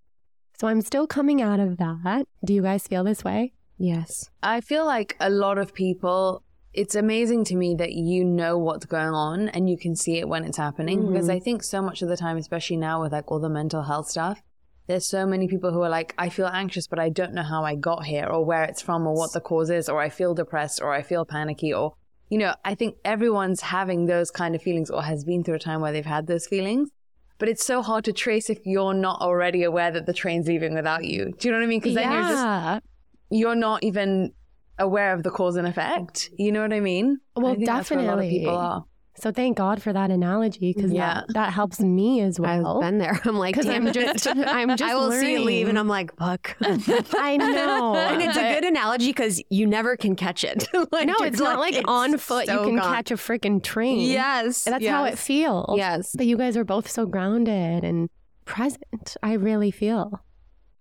So 0.58 0.68
I'm 0.68 0.82
still 0.82 1.06
coming 1.06 1.40
out 1.40 1.60
of 1.60 1.78
that. 1.78 2.26
Do 2.44 2.52
you 2.52 2.62
guys 2.62 2.86
feel 2.86 3.04
this 3.04 3.24
way? 3.24 3.52
Yes. 3.78 4.30
I 4.42 4.60
feel 4.60 4.84
like 4.84 5.16
a 5.20 5.30
lot 5.30 5.58
of 5.58 5.72
people 5.72 6.42
it's 6.76 6.94
amazing 6.94 7.42
to 7.44 7.56
me 7.56 7.74
that 7.74 7.94
you 7.94 8.22
know 8.22 8.58
what's 8.58 8.84
going 8.84 9.14
on 9.14 9.48
and 9.48 9.68
you 9.68 9.78
can 9.78 9.96
see 9.96 10.18
it 10.18 10.28
when 10.28 10.44
it's 10.44 10.58
happening 10.58 11.00
mm-hmm. 11.00 11.12
because 11.14 11.30
I 11.30 11.38
think 11.38 11.62
so 11.62 11.80
much 11.80 12.02
of 12.02 12.08
the 12.10 12.18
time, 12.18 12.36
especially 12.36 12.76
now 12.76 13.00
with 13.00 13.12
like 13.12 13.32
all 13.32 13.40
the 13.40 13.48
mental 13.48 13.82
health 13.82 14.10
stuff, 14.10 14.42
there's 14.86 15.06
so 15.06 15.26
many 15.26 15.48
people 15.48 15.72
who 15.72 15.80
are 15.82 15.88
like, 15.88 16.14
I 16.18 16.28
feel 16.28 16.46
anxious, 16.46 16.86
but 16.86 16.98
I 16.98 17.08
don't 17.08 17.32
know 17.32 17.42
how 17.42 17.64
I 17.64 17.76
got 17.76 18.04
here 18.04 18.26
or 18.26 18.44
where 18.44 18.62
it's 18.62 18.82
from 18.82 19.06
or 19.06 19.14
what 19.14 19.32
the 19.32 19.40
cause 19.40 19.70
is, 19.70 19.88
or 19.88 20.00
I 20.00 20.10
feel 20.10 20.34
depressed 20.34 20.82
or 20.82 20.92
I 20.92 21.02
feel 21.02 21.24
panicky 21.24 21.72
or, 21.72 21.94
you 22.28 22.36
know, 22.36 22.54
I 22.62 22.74
think 22.74 22.96
everyone's 23.06 23.62
having 23.62 24.04
those 24.04 24.30
kind 24.30 24.54
of 24.54 24.62
feelings 24.62 24.90
or 24.90 25.02
has 25.02 25.24
been 25.24 25.42
through 25.42 25.54
a 25.54 25.58
time 25.58 25.80
where 25.80 25.92
they've 25.92 26.04
had 26.04 26.26
those 26.26 26.46
feelings. 26.46 26.90
But 27.38 27.48
it's 27.48 27.64
so 27.64 27.80
hard 27.80 28.04
to 28.04 28.12
trace 28.12 28.50
if 28.50 28.66
you're 28.66 28.94
not 28.94 29.22
already 29.22 29.62
aware 29.62 29.90
that 29.90 30.04
the 30.04 30.14
train's 30.14 30.46
leaving 30.46 30.74
without 30.74 31.04
you. 31.04 31.32
Do 31.38 31.48
you 31.48 31.52
know 31.52 31.58
what 31.58 31.64
I 31.64 31.68
mean? 31.68 31.80
Because 31.80 31.94
yeah. 31.94 32.02
then 32.02 32.12
you're 32.12 32.30
just, 32.30 32.82
you're 33.30 33.54
not 33.54 33.82
even 33.82 34.32
aware 34.78 35.12
of 35.12 35.22
the 35.22 35.30
cause 35.30 35.56
and 35.56 35.66
effect. 35.66 36.30
You 36.38 36.52
know 36.52 36.62
what 36.62 36.72
I 36.72 36.80
mean? 36.80 37.18
Well, 37.34 37.52
I 37.52 37.64
that's 37.64 37.90
where 37.90 37.98
a 37.98 38.02
lot 38.02 38.14
of 38.14 38.18
definitely. 38.20 38.38
people 38.40 38.56
are. 38.56 38.84
So 39.18 39.32
thank 39.32 39.56
God 39.56 39.80
for 39.80 39.94
that 39.94 40.10
analogy 40.10 40.74
because 40.74 40.92
Yeah. 40.92 41.14
that, 41.14 41.24
that 41.32 41.52
helps 41.54 41.80
me 41.80 42.20
as 42.20 42.38
well. 42.38 42.76
I've 42.76 42.82
been 42.82 42.98
there. 42.98 43.18
I'm 43.24 43.36
like, 43.38 43.54
'Cause 43.54 43.64
damn 43.64 43.82
I'm 43.82 43.88
it. 43.88 43.94
just- 43.94 44.26
I'm 44.36 44.68
just 44.76 44.82
I 44.82 44.94
will 44.94 45.10
see 45.10 45.32
you 45.32 45.40
leave, 45.40 45.68
and. 45.68 45.78
I'm 45.78 45.88
like, 45.88 46.14
fuck. 46.18 46.54
I 46.60 47.38
know. 47.38 47.94
and 47.96 48.20
it's 48.20 48.36
a 48.36 48.52
good 48.52 48.64
analogy 48.66 49.08
because 49.08 49.42
you 49.48 49.66
never 49.66 49.96
can 49.96 50.16
catch 50.16 50.44
it. 50.44 50.68
Like, 50.92 51.06
No, 51.06 51.14
it's 51.20 51.40
not 51.40 51.58
like 51.58 51.72
it's 51.72 51.84
on 51.88 52.18
foot. 52.18 52.44
so 52.46 52.60
you 52.60 52.66
can 52.68 52.76
gone. 52.76 52.92
catch 52.94 53.10
a 53.10 53.14
freaking 53.14 53.62
train. 53.62 54.00
Yes, 54.00 54.64
That's 54.64 54.86
how 54.86 55.04
it 55.04 55.16
feels. 55.18 55.78
Yes, 55.78 56.12
But 56.14 56.26
you 56.26 56.36
guys 56.36 56.54
are 56.58 56.64
both 56.64 56.90
so 56.90 57.06
grounded 57.06 57.84
and 57.84 58.10
present. 58.44 59.16
I 59.22 59.32
really 59.32 59.70
feel. 59.70 60.20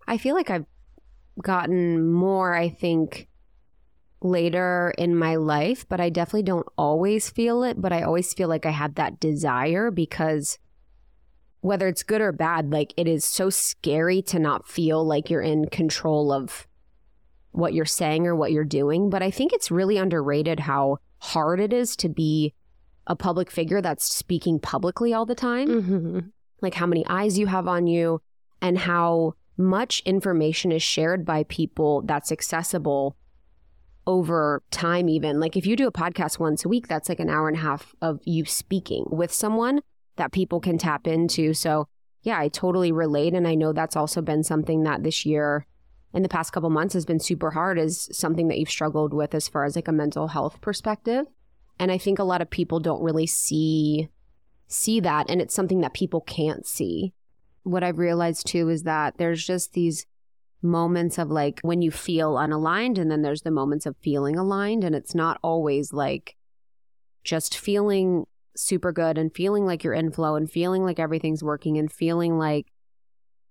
I 0.09 0.17
feel 0.17 0.35
like 0.35 0.49
I've 0.49 0.65
gotten 1.41 2.11
more. 2.11 2.53
I 2.53 2.67
think 2.67 3.29
later 4.21 4.93
in 4.97 5.15
my 5.15 5.35
life, 5.35 5.85
but 5.87 5.99
I 5.99 6.09
definitely 6.09 6.43
don't 6.43 6.67
always 6.77 7.29
feel 7.29 7.63
it. 7.63 7.81
But 7.81 7.93
I 7.93 8.01
always 8.01 8.33
feel 8.33 8.47
like 8.49 8.65
I 8.65 8.71
have 8.71 8.95
that 8.95 9.19
desire 9.19 9.91
because 9.91 10.57
whether 11.61 11.87
it's 11.87 12.03
good 12.03 12.21
or 12.21 12.31
bad, 12.31 12.71
like 12.71 12.93
it 12.97 13.07
is 13.07 13.25
so 13.25 13.49
scary 13.49 14.21
to 14.23 14.39
not 14.39 14.67
feel 14.67 15.05
like 15.05 15.29
you're 15.29 15.41
in 15.41 15.67
control 15.67 16.31
of 16.31 16.67
what 17.51 17.73
you're 17.73 17.85
saying 17.85 18.27
or 18.27 18.35
what 18.35 18.51
you're 18.51 18.63
doing. 18.63 19.09
But 19.09 19.23
I 19.23 19.31
think 19.31 19.53
it's 19.53 19.71
really 19.71 19.97
underrated 19.97 20.59
how 20.59 20.97
hard 21.19 21.59
it 21.59 21.73
is 21.73 21.95
to 21.97 22.09
be 22.09 22.53
a 23.07 23.15
public 23.15 23.49
figure 23.49 23.81
that's 23.81 24.13
speaking 24.13 24.59
publicly 24.59 25.13
all 25.13 25.25
the 25.25 25.35
time 25.35 25.67
Mm-hmm. 25.67 26.19
like 26.61 26.73
how 26.73 26.85
many 26.87 27.05
eyes 27.07 27.37
you 27.37 27.45
have 27.47 27.67
on 27.67 27.85
you 27.87 28.19
and 28.61 28.77
how 28.79 29.33
much 29.57 30.01
information 30.05 30.71
is 30.71 30.81
shared 30.81 31.23
by 31.23 31.43
people 31.43 32.01
that's 32.01 32.31
accessible 32.31 33.15
over 34.07 34.61
time 34.71 35.09
even. 35.09 35.39
Like 35.39 35.57
if 35.57 35.65
you 35.65 35.75
do 35.75 35.87
a 35.87 35.91
podcast 35.91 36.39
once 36.39 36.65
a 36.65 36.69
week 36.69 36.87
that's 36.87 37.09
like 37.09 37.19
an 37.19 37.29
hour 37.29 37.47
and 37.47 37.57
a 37.57 37.61
half 37.61 37.95
of 38.01 38.19
you 38.23 38.45
speaking 38.45 39.05
with 39.09 39.33
someone 39.33 39.81
that 40.17 40.31
people 40.31 40.59
can 40.59 40.77
tap 40.77 41.07
into. 41.07 41.53
So 41.53 41.87
yeah 42.25 42.39
i 42.39 42.49
totally 42.49 42.91
relate 42.91 43.33
and 43.33 43.47
i 43.47 43.55
know 43.55 43.71
that's 43.71 43.95
also 43.95 44.21
been 44.21 44.43
something 44.43 44.83
that 44.83 45.03
this 45.03 45.25
year 45.25 45.65
in 46.13 46.23
the 46.23 46.29
past 46.29 46.51
couple 46.51 46.69
months 46.69 46.93
has 46.93 47.05
been 47.05 47.19
super 47.19 47.51
hard 47.51 47.77
is 47.77 48.09
something 48.11 48.47
that 48.47 48.57
you've 48.57 48.69
struggled 48.69 49.13
with 49.13 49.33
as 49.33 49.47
far 49.47 49.63
as 49.63 49.75
like 49.75 49.87
a 49.87 49.93
mental 49.93 50.29
health 50.29 50.59
perspective. 50.61 51.25
And 51.79 51.91
i 51.91 51.97
think 51.97 52.19
a 52.19 52.23
lot 52.23 52.41
of 52.41 52.49
people 52.49 52.79
don't 52.79 53.03
really 53.03 53.27
see 53.27 54.09
see 54.67 54.99
that 54.99 55.29
and 55.29 55.41
it's 55.41 55.53
something 55.53 55.81
that 55.81 55.93
people 55.93 56.21
can't 56.21 56.65
see. 56.65 57.13
What 57.63 57.83
I've 57.83 57.99
realized 57.99 58.47
too 58.47 58.69
is 58.69 58.83
that 58.83 59.17
there's 59.17 59.45
just 59.45 59.73
these 59.73 60.05
moments 60.65 61.17
of 61.17 61.29
like 61.29 61.59
when 61.61 61.81
you 61.81 61.91
feel 61.91 62.35
unaligned 62.35 62.97
and 62.97 63.09
then 63.09 63.21
there's 63.21 63.43
the 63.43 63.51
moments 63.51 63.85
of 63.85 63.95
feeling 64.01 64.37
aligned 64.37 64.83
and 64.83 64.95
it's 64.95 65.15
not 65.15 65.39
always 65.41 65.93
like 65.93 66.35
just 67.23 67.57
feeling 67.57 68.25
super 68.55 68.91
good 68.91 69.17
and 69.17 69.33
feeling 69.33 69.65
like 69.65 69.83
you're 69.83 69.93
in 69.93 70.11
flow 70.11 70.35
and 70.35 70.49
feeling 70.49 70.83
like 70.83 70.99
everything's 70.99 71.43
working 71.43 71.77
and 71.77 71.91
feeling 71.91 72.37
like 72.37 72.67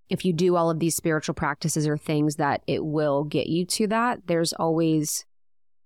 if 0.09 0.23
you 0.23 0.33
do 0.33 0.55
all 0.55 0.69
of 0.69 0.79
these 0.79 0.95
spiritual 0.95 1.33
practices 1.33 1.87
or 1.87 1.97
things 1.97 2.35
that 2.35 2.61
it 2.67 2.85
will 2.85 3.23
get 3.23 3.47
you 3.47 3.65
to 3.65 3.87
that 3.87 4.19
there's 4.27 4.53
always 4.53 5.25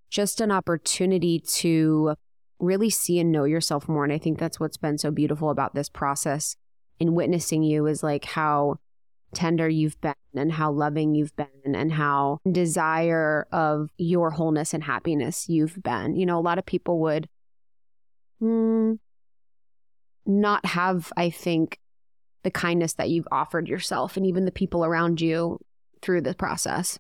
just 0.10 0.42
an 0.42 0.52
opportunity 0.52 1.40
to 1.40 2.16
really 2.60 2.90
see 2.90 3.20
and 3.20 3.32
know 3.32 3.46
yourself 3.46 3.88
more. 3.88 4.04
And 4.04 4.14
I 4.14 4.18
think 4.18 4.38
that's 4.38 4.60
what's 4.60 4.78
been 4.78 4.98
so 4.98 5.12
beautiful 5.12 5.50
about 5.50 5.74
this 5.74 5.90
process 5.90 6.56
in 7.00 7.16
witnessing 7.16 7.64
you 7.64 7.86
is 7.86 8.04
like 8.04 8.26
how 8.26 8.76
tender 9.34 9.68
you've 9.70 10.00
been 10.02 10.14
and 10.36 10.52
how 10.52 10.72
loving 10.72 11.16
you've 11.16 11.36
been 11.36 11.76
and 11.76 11.92
how 11.92 12.40
desire 12.50 13.48
of 13.52 13.90
your 13.98 14.32
wholeness 14.32 14.74
and 14.74 14.84
happiness 14.84 15.48
you've 15.50 15.82
been. 15.84 16.16
You 16.16 16.26
know, 16.26 16.40
a 16.40 16.42
lot 16.42 16.58
of 16.58 16.66
people 16.66 17.00
would 17.00 17.28
mm, 18.42 18.98
not 20.26 20.66
have, 20.66 21.12
I 21.18 21.30
think, 21.30 21.80
the 22.44 22.52
kindness 22.52 22.94
that 22.94 23.10
you've 23.10 23.28
offered 23.32 23.68
yourself 23.68 24.16
and 24.16 24.26
even 24.26 24.46
the 24.46 24.52
people 24.52 24.86
around 24.86 25.20
you 25.22 25.60
through 26.02 26.22
the 26.22 26.34
process. 26.34 26.98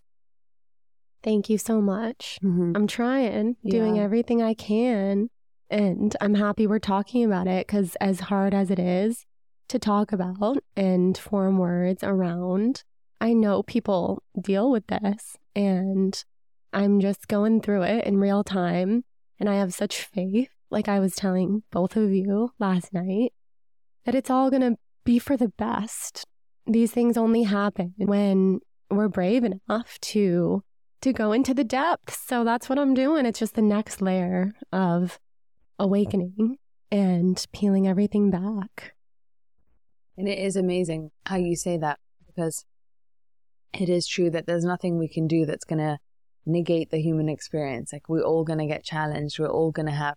Thank 1.23 1.49
you 1.49 1.57
so 1.57 1.81
much. 1.81 2.39
Mm-hmm. 2.43 2.73
I'm 2.75 2.87
trying, 2.87 3.55
doing 3.65 3.95
Yeah. 3.97 4.03
everything 4.03 4.41
I 4.41 4.53
can. 4.53 5.29
And 5.69 6.15
I'm 6.19 6.33
happy 6.33 6.65
we're 6.65 6.79
talking 6.79 7.23
about 7.23 7.45
it 7.47 7.67
because, 7.67 7.95
as 8.01 8.21
hard 8.21 8.53
as 8.53 8.71
it 8.71 8.79
is 8.79 9.25
to 9.69 9.79
talk 9.79 10.11
about 10.11 10.63
and 10.75 11.17
form 11.17 11.57
words 11.57 12.03
around, 12.03 12.83
I 13.21 13.33
know 13.33 13.63
people 13.63 14.23
deal 14.39 14.71
with 14.71 14.87
this. 14.87 15.37
And 15.55 16.23
I'm 16.73 16.99
just 16.99 17.27
going 17.27 17.61
through 17.61 17.83
it 17.83 18.05
in 18.05 18.17
real 18.17 18.43
time. 18.43 19.03
And 19.39 19.49
I 19.49 19.55
have 19.55 19.73
such 19.73 20.03
faith, 20.03 20.49
like 20.69 20.87
I 20.87 20.99
was 20.99 21.15
telling 21.15 21.63
both 21.71 21.95
of 21.95 22.11
you 22.11 22.51
last 22.59 22.93
night, 22.93 23.33
that 24.05 24.15
it's 24.15 24.29
all 24.29 24.49
going 24.49 24.61
to 24.61 24.77
be 25.05 25.19
for 25.19 25.37
the 25.37 25.49
best. 25.49 26.25
These 26.67 26.91
things 26.91 27.17
only 27.17 27.43
happen 27.43 27.93
when 27.97 28.59
we're 28.91 29.07
brave 29.07 29.43
enough 29.43 29.99
to 30.01 30.63
to 31.01 31.13
go 31.13 31.31
into 31.31 31.53
the 31.53 31.63
depths. 31.63 32.19
So 32.27 32.43
that's 32.43 32.67
what 32.67 32.77
I'm 32.77 32.93
doing. 32.93 33.25
It's 33.25 33.39
just 33.39 33.55
the 33.55 33.61
next 33.61 34.01
layer 34.01 34.51
of 34.73 35.17
awakening 35.77 36.57
and 36.91 37.43
peeling 37.53 37.87
everything 37.87 38.29
back. 38.29 38.93
And 40.19 40.27
it 40.27 40.37
is 40.37 40.57
amazing 40.57 41.11
how 41.25 41.37
you 41.37 41.55
say 41.55 41.77
that 41.77 41.97
because 42.27 42.65
it 43.73 43.87
is 43.87 44.05
true 44.05 44.29
that 44.31 44.47
there's 44.47 44.65
nothing 44.65 44.99
we 44.99 45.07
can 45.07 45.27
do 45.27 45.45
that's 45.45 45.63
going 45.63 45.79
to 45.79 45.97
negate 46.45 46.91
the 46.91 47.01
human 47.01 47.29
experience. 47.29 47.93
Like 47.93 48.09
we're 48.09 48.25
all 48.25 48.43
going 48.43 48.59
to 48.59 48.65
get 48.65 48.83
challenged. 48.83 49.39
We're 49.39 49.47
all 49.47 49.71
going 49.71 49.85
to 49.85 49.93
have 49.93 50.15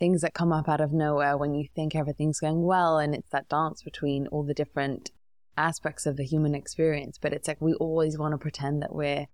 things 0.00 0.22
that 0.22 0.34
come 0.34 0.52
up 0.52 0.68
out 0.68 0.80
of 0.80 0.92
nowhere 0.92 1.36
when 1.36 1.54
you 1.54 1.68
think 1.76 1.94
everything's 1.94 2.40
going 2.40 2.64
well. 2.64 2.98
And 2.98 3.14
it's 3.14 3.30
that 3.30 3.48
dance 3.48 3.84
between 3.84 4.26
all 4.32 4.42
the 4.42 4.52
different 4.52 5.12
aspects 5.56 6.06
of 6.06 6.16
the 6.16 6.24
human 6.24 6.56
experience. 6.56 7.16
But 7.16 7.32
it's 7.32 7.46
like 7.46 7.60
we 7.60 7.74
always 7.74 8.18
want 8.18 8.32
to 8.32 8.38
pretend 8.38 8.82
that 8.82 8.96
we're 8.96 9.26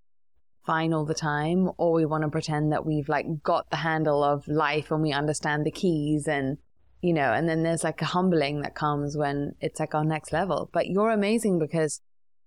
fine 0.63 0.93
all 0.93 1.05
the 1.05 1.15
time 1.15 1.71
or 1.79 1.91
we 1.91 2.05
want 2.05 2.21
to 2.21 2.29
pretend 2.29 2.71
that 2.71 2.85
we've 2.85 3.09
like 3.09 3.41
got 3.41 3.67
the 3.71 3.77
handle 3.77 4.23
of 4.23 4.47
life 4.47 4.91
and 4.91 5.01
we 5.01 5.11
understand 5.11 5.65
the 5.65 5.71
keys 5.71 6.27
and 6.27 6.59
you 7.03 7.13
know 7.13 7.29
and 7.33 7.47
then 7.49 7.61
there's 7.63 7.83
like 7.83 8.01
a 8.01 8.05
humbling 8.15 8.61
that 8.61 8.73
comes 8.75 9.15
when 9.17 9.53
it's 9.59 9.79
like 9.79 9.93
our 9.93 10.05
next 10.05 10.31
level 10.33 10.69
but 10.73 10.87
you're 10.87 11.11
amazing 11.11 11.59
because 11.59 12.01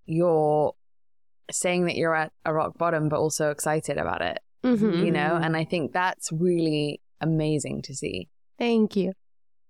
you're 0.07 0.73
saying 1.51 1.85
that 1.87 1.97
you're 1.97 2.15
at 2.15 2.33
a 2.45 2.53
rock 2.53 2.77
bottom 2.79 3.09
but 3.09 3.19
also 3.19 3.51
excited 3.51 3.97
about 3.99 4.23
it 4.23 4.39
Mhm. 4.65 5.05
you 5.05 5.13
know 5.13 5.39
and 5.45 5.57
i 5.57 5.65
think 5.65 5.93
that's 5.93 6.33
really 6.33 7.01
amazing 7.21 7.83
to 7.83 7.95
see 7.95 8.29
Thank 8.59 8.97
you. 8.97 9.13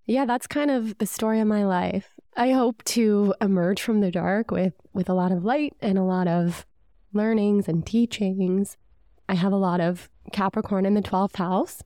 Yeah, 0.06 0.24
that's 0.26 0.46
kind 0.46 0.70
of 0.70 0.96
the 0.98 1.06
story 1.06 1.40
of 1.40 1.48
my 1.48 1.64
life. 1.64 2.14
I 2.36 2.52
hope 2.52 2.84
to 2.96 3.34
emerge 3.40 3.82
from 3.82 4.00
the 4.00 4.12
dark 4.12 4.52
with 4.52 4.74
with 4.94 5.08
a 5.08 5.12
lot 5.14 5.32
of 5.32 5.44
light 5.44 5.72
and 5.80 5.98
a 5.98 6.04
lot 6.04 6.28
of 6.28 6.64
learnings 7.12 7.66
and 7.66 7.84
teachings. 7.84 8.76
I 9.28 9.34
have 9.34 9.52
a 9.52 9.56
lot 9.68 9.80
of 9.80 10.08
Capricorn 10.32 10.86
in 10.86 10.94
the 10.94 11.02
12th 11.02 11.34
house. 11.34 11.82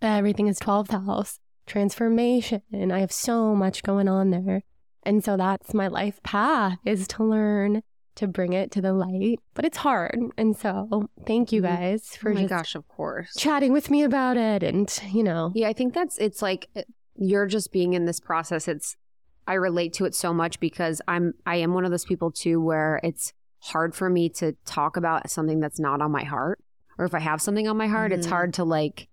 Everything 0.00 0.46
is 0.46 0.60
12th 0.60 0.92
house. 0.92 1.40
Transformation. 1.66 2.62
I 2.92 3.00
have 3.00 3.12
so 3.12 3.54
much 3.54 3.82
going 3.82 4.08
on 4.08 4.30
there. 4.30 4.62
And 5.04 5.24
so 5.24 5.36
that's 5.36 5.74
my 5.74 5.88
life 5.88 6.22
path 6.22 6.78
is 6.84 7.08
to 7.08 7.24
learn 7.24 7.82
to 8.14 8.26
bring 8.28 8.52
it 8.52 8.70
to 8.72 8.80
the 8.80 8.92
light. 8.92 9.40
But 9.54 9.64
it's 9.64 9.78
hard. 9.78 10.18
And 10.36 10.56
so 10.56 11.08
thank 11.26 11.50
you 11.50 11.60
Mhm. 11.62 11.64
guys 11.64 12.14
for 12.16 12.30
oh 12.30 12.34
my 12.34 12.42
just 12.42 12.50
gosh, 12.50 12.74
of 12.74 12.86
course. 12.88 13.34
chatting 13.36 13.72
with 13.72 13.90
me 13.90 14.02
about 14.02 14.36
it 14.36 14.62
and, 14.62 14.92
you 15.10 15.22
know, 15.22 15.50
Yeah, 15.54 15.68
I 15.68 15.72
think 15.72 15.94
that's 15.94 16.18
it's 16.18 16.42
like 16.42 16.68
you're 17.16 17.46
just 17.46 17.72
being 17.72 17.94
in 17.94 18.04
this 18.04 18.20
process. 18.20 18.68
It's 18.68 18.96
I 19.46 19.54
relate 19.54 19.92
to 19.94 20.04
it 20.04 20.14
so 20.14 20.32
much 20.32 20.60
because 20.60 21.02
I'm 21.08 21.34
I 21.46 21.56
am 21.56 21.74
one 21.74 21.84
of 21.84 21.90
those 21.90 22.04
people 22.04 22.30
too 22.30 22.60
where 22.60 23.00
it's 23.02 23.32
hard 23.58 23.94
for 23.94 24.08
me 24.10 24.28
to 24.28 24.52
talk 24.66 24.96
about 24.96 25.28
something 25.30 25.58
that's 25.60 25.80
not 25.80 26.00
on 26.00 26.10
my 26.12 26.24
heart 26.24 26.60
or 26.98 27.06
if 27.06 27.14
I 27.14 27.18
have 27.20 27.40
something 27.40 27.66
on 27.66 27.76
my 27.76 27.86
heart, 27.88 28.12
it's 28.12 28.26
Mhm. 28.26 28.30
hard 28.30 28.54
to 28.54 28.64
like 28.64 29.08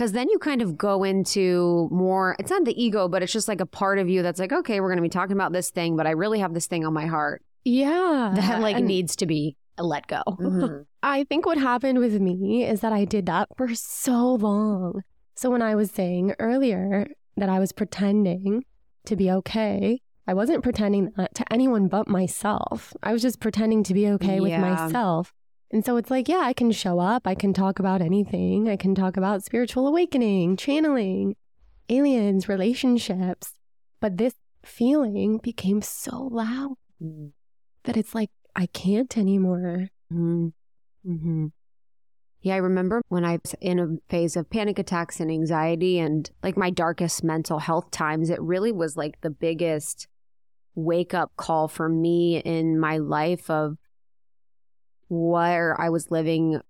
cuz 0.00 0.12
then 0.12 0.28
you 0.30 0.38
kind 0.38 0.62
of 0.62 0.76
go 0.76 1.04
into 1.04 1.88
more 1.90 2.36
it's 2.38 2.50
not 2.50 2.64
the 2.64 2.82
ego, 2.82 3.08
but 3.08 3.22
it's 3.22 3.32
just 3.32 3.48
like 3.48 3.60
a 3.60 3.66
part 3.66 3.98
of 3.98 4.08
you 4.08 4.22
that's 4.22 4.40
like, 4.40 4.52
okay, 4.52 4.80
we're 4.80 4.88
going 4.88 4.96
to 4.96 5.02
be 5.02 5.08
talking 5.08 5.36
about 5.36 5.52
this 5.52 5.70
thing, 5.70 5.96
but 5.96 6.06
I 6.06 6.10
really 6.10 6.38
have 6.38 6.54
this 6.54 6.66
thing 6.66 6.84
on 6.86 6.92
my 6.92 7.06
heart 7.06 7.42
yeah. 7.64 8.32
that 8.36 8.60
like 8.60 8.76
and 8.76 8.86
needs 8.86 9.16
to 9.16 9.26
be 9.26 9.56
let 9.78 10.06
go. 10.06 10.22
Mhm. 10.26 10.86
I 11.02 11.24
think 11.24 11.46
what 11.46 11.58
happened 11.58 11.98
with 11.98 12.20
me 12.20 12.64
is 12.64 12.80
that 12.80 12.92
I 12.92 13.04
did 13.04 13.26
that 13.26 13.48
for 13.56 13.74
so 13.74 14.34
long. 14.34 15.02
So 15.34 15.50
when 15.50 15.62
I 15.62 15.74
was 15.74 15.90
saying 15.90 16.34
earlier 16.38 17.08
that 17.36 17.48
I 17.48 17.58
was 17.58 17.72
pretending 17.72 18.64
to 19.06 19.16
be 19.16 19.30
okay, 19.30 20.00
I 20.26 20.34
wasn't 20.34 20.62
pretending 20.62 21.12
that 21.16 21.34
to 21.36 21.52
anyone 21.52 21.88
but 21.88 22.06
myself. 22.06 22.92
I 23.02 23.12
was 23.12 23.22
just 23.22 23.40
pretending 23.40 23.82
to 23.84 23.94
be 23.94 24.06
okay 24.08 24.40
with 24.40 24.60
myself. 24.60 25.32
And 25.72 25.84
so 25.84 25.96
it's 25.96 26.10
like, 26.10 26.28
yeah, 26.28 26.40
I 26.44 26.52
can 26.52 26.72
show 26.72 26.98
up. 26.98 27.26
I 27.26 27.34
can 27.34 27.52
talk 27.52 27.78
about 27.78 28.02
anything. 28.02 28.68
I 28.68 28.76
can 28.76 28.94
talk 28.94 29.16
about 29.16 29.44
spiritual 29.44 29.86
awakening, 29.86 30.56
channeling, 30.56 31.36
aliens, 31.88 32.48
relationships. 32.48 33.54
But 34.00 34.16
this 34.16 34.34
feeling 34.64 35.38
became 35.38 35.80
so 35.82 36.28
loud 36.32 36.76
Mhm. 37.02 37.32
that 37.84 37.96
it's 37.96 38.14
like, 38.14 38.30
I 38.56 38.66
can't 38.66 39.16
anymore. 39.16 39.88
Mm-hmm. 40.12 40.48
Mm-hmm. 41.06 41.46
Yeah, 42.42 42.54
I 42.54 42.58
remember 42.58 43.02
when 43.08 43.24
I 43.24 43.38
was 43.42 43.54
in 43.60 43.78
a 43.78 43.96
phase 44.08 44.36
of 44.36 44.50
panic 44.50 44.78
attacks 44.78 45.20
and 45.20 45.30
anxiety 45.30 45.98
and 45.98 46.28
like 46.42 46.56
my 46.56 46.70
darkest 46.70 47.22
mental 47.22 47.58
health 47.58 47.90
times, 47.90 48.28
it 48.30 48.40
really 48.40 48.72
was 48.72 48.96
like 48.96 49.20
the 49.20 49.30
biggest 49.30 50.08
wake 50.74 51.14
up 51.14 51.32
call 51.36 51.68
for 51.68 51.88
me 51.88 52.38
in 52.38 52.78
my 52.80 52.96
life 52.96 53.50
of 53.50 53.76
where 55.10 55.78
I 55.78 55.90
was 55.90 56.10
living, 56.10 56.60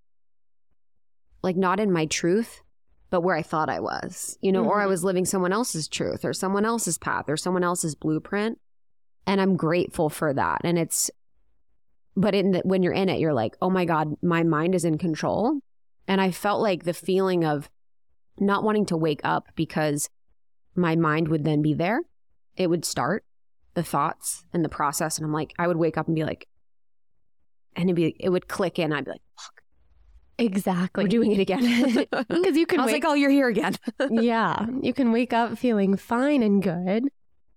like 1.42 1.56
not 1.56 1.78
in 1.78 1.92
my 1.92 2.06
truth, 2.06 2.62
but 3.10 3.20
where 3.20 3.36
I 3.36 3.42
thought 3.42 3.68
I 3.68 3.80
was, 3.80 4.38
you 4.40 4.50
know, 4.50 4.64
or 4.64 4.78
I 4.78 4.84
mm-hmm. 4.84 4.90
was 4.90 5.04
living 5.04 5.26
someone 5.26 5.52
else's 5.52 5.86
truth 5.86 6.24
or 6.24 6.32
someone 6.32 6.64
else's 6.64 6.96
path 6.96 7.28
or 7.28 7.36
someone 7.36 7.62
else's 7.62 7.94
blueprint. 7.94 8.58
And 9.26 9.40
I'm 9.40 9.56
grateful 9.56 10.08
for 10.08 10.32
that. 10.32 10.62
And 10.64 10.78
it's, 10.78 11.10
but 12.16 12.34
in 12.34 12.52
the, 12.52 12.60
when 12.60 12.82
you're 12.82 12.94
in 12.94 13.10
it, 13.10 13.20
you're 13.20 13.34
like, 13.34 13.56
oh 13.60 13.68
my 13.68 13.84
God, 13.84 14.16
my 14.22 14.42
mind 14.42 14.74
is 14.74 14.84
in 14.84 14.96
control. 14.96 15.60
And 16.08 16.20
I 16.20 16.30
felt 16.30 16.62
like 16.62 16.84
the 16.84 16.94
feeling 16.94 17.44
of 17.44 17.68
not 18.38 18.64
wanting 18.64 18.86
to 18.86 18.96
wake 18.96 19.20
up 19.22 19.48
because 19.54 20.08
my 20.74 20.96
mind 20.96 21.28
would 21.28 21.44
then 21.44 21.60
be 21.60 21.74
there. 21.74 22.00
It 22.56 22.68
would 22.68 22.86
start 22.86 23.24
the 23.74 23.82
thoughts 23.82 24.46
and 24.52 24.64
the 24.64 24.70
process. 24.70 25.18
And 25.18 25.26
I'm 25.26 25.32
like, 25.32 25.52
I 25.58 25.66
would 25.66 25.76
wake 25.76 25.98
up 25.98 26.06
and 26.06 26.16
be 26.16 26.24
like, 26.24 26.48
and 27.76 27.88
it'd 27.88 27.96
be, 27.96 28.16
it 28.18 28.28
would 28.28 28.48
click 28.48 28.78
in. 28.78 28.92
I'd 28.92 29.04
be 29.04 29.12
like, 29.12 29.22
fuck, 29.38 29.62
Exactly. 30.38 31.04
we're 31.04 31.08
doing 31.08 31.32
it 31.32 31.40
again. 31.40 32.06
Because 32.28 32.56
you 32.56 32.66
can 32.70 32.80
I 32.80 32.84
was 32.84 32.92
wake 32.92 33.04
like, 33.04 33.10
oh, 33.10 33.14
you're 33.14 33.30
here 33.30 33.48
again. 33.48 33.76
yeah, 34.10 34.66
you 34.82 34.92
can 34.92 35.12
wake 35.12 35.32
up 35.32 35.58
feeling 35.58 35.96
fine 35.96 36.42
and 36.42 36.62
good, 36.62 37.08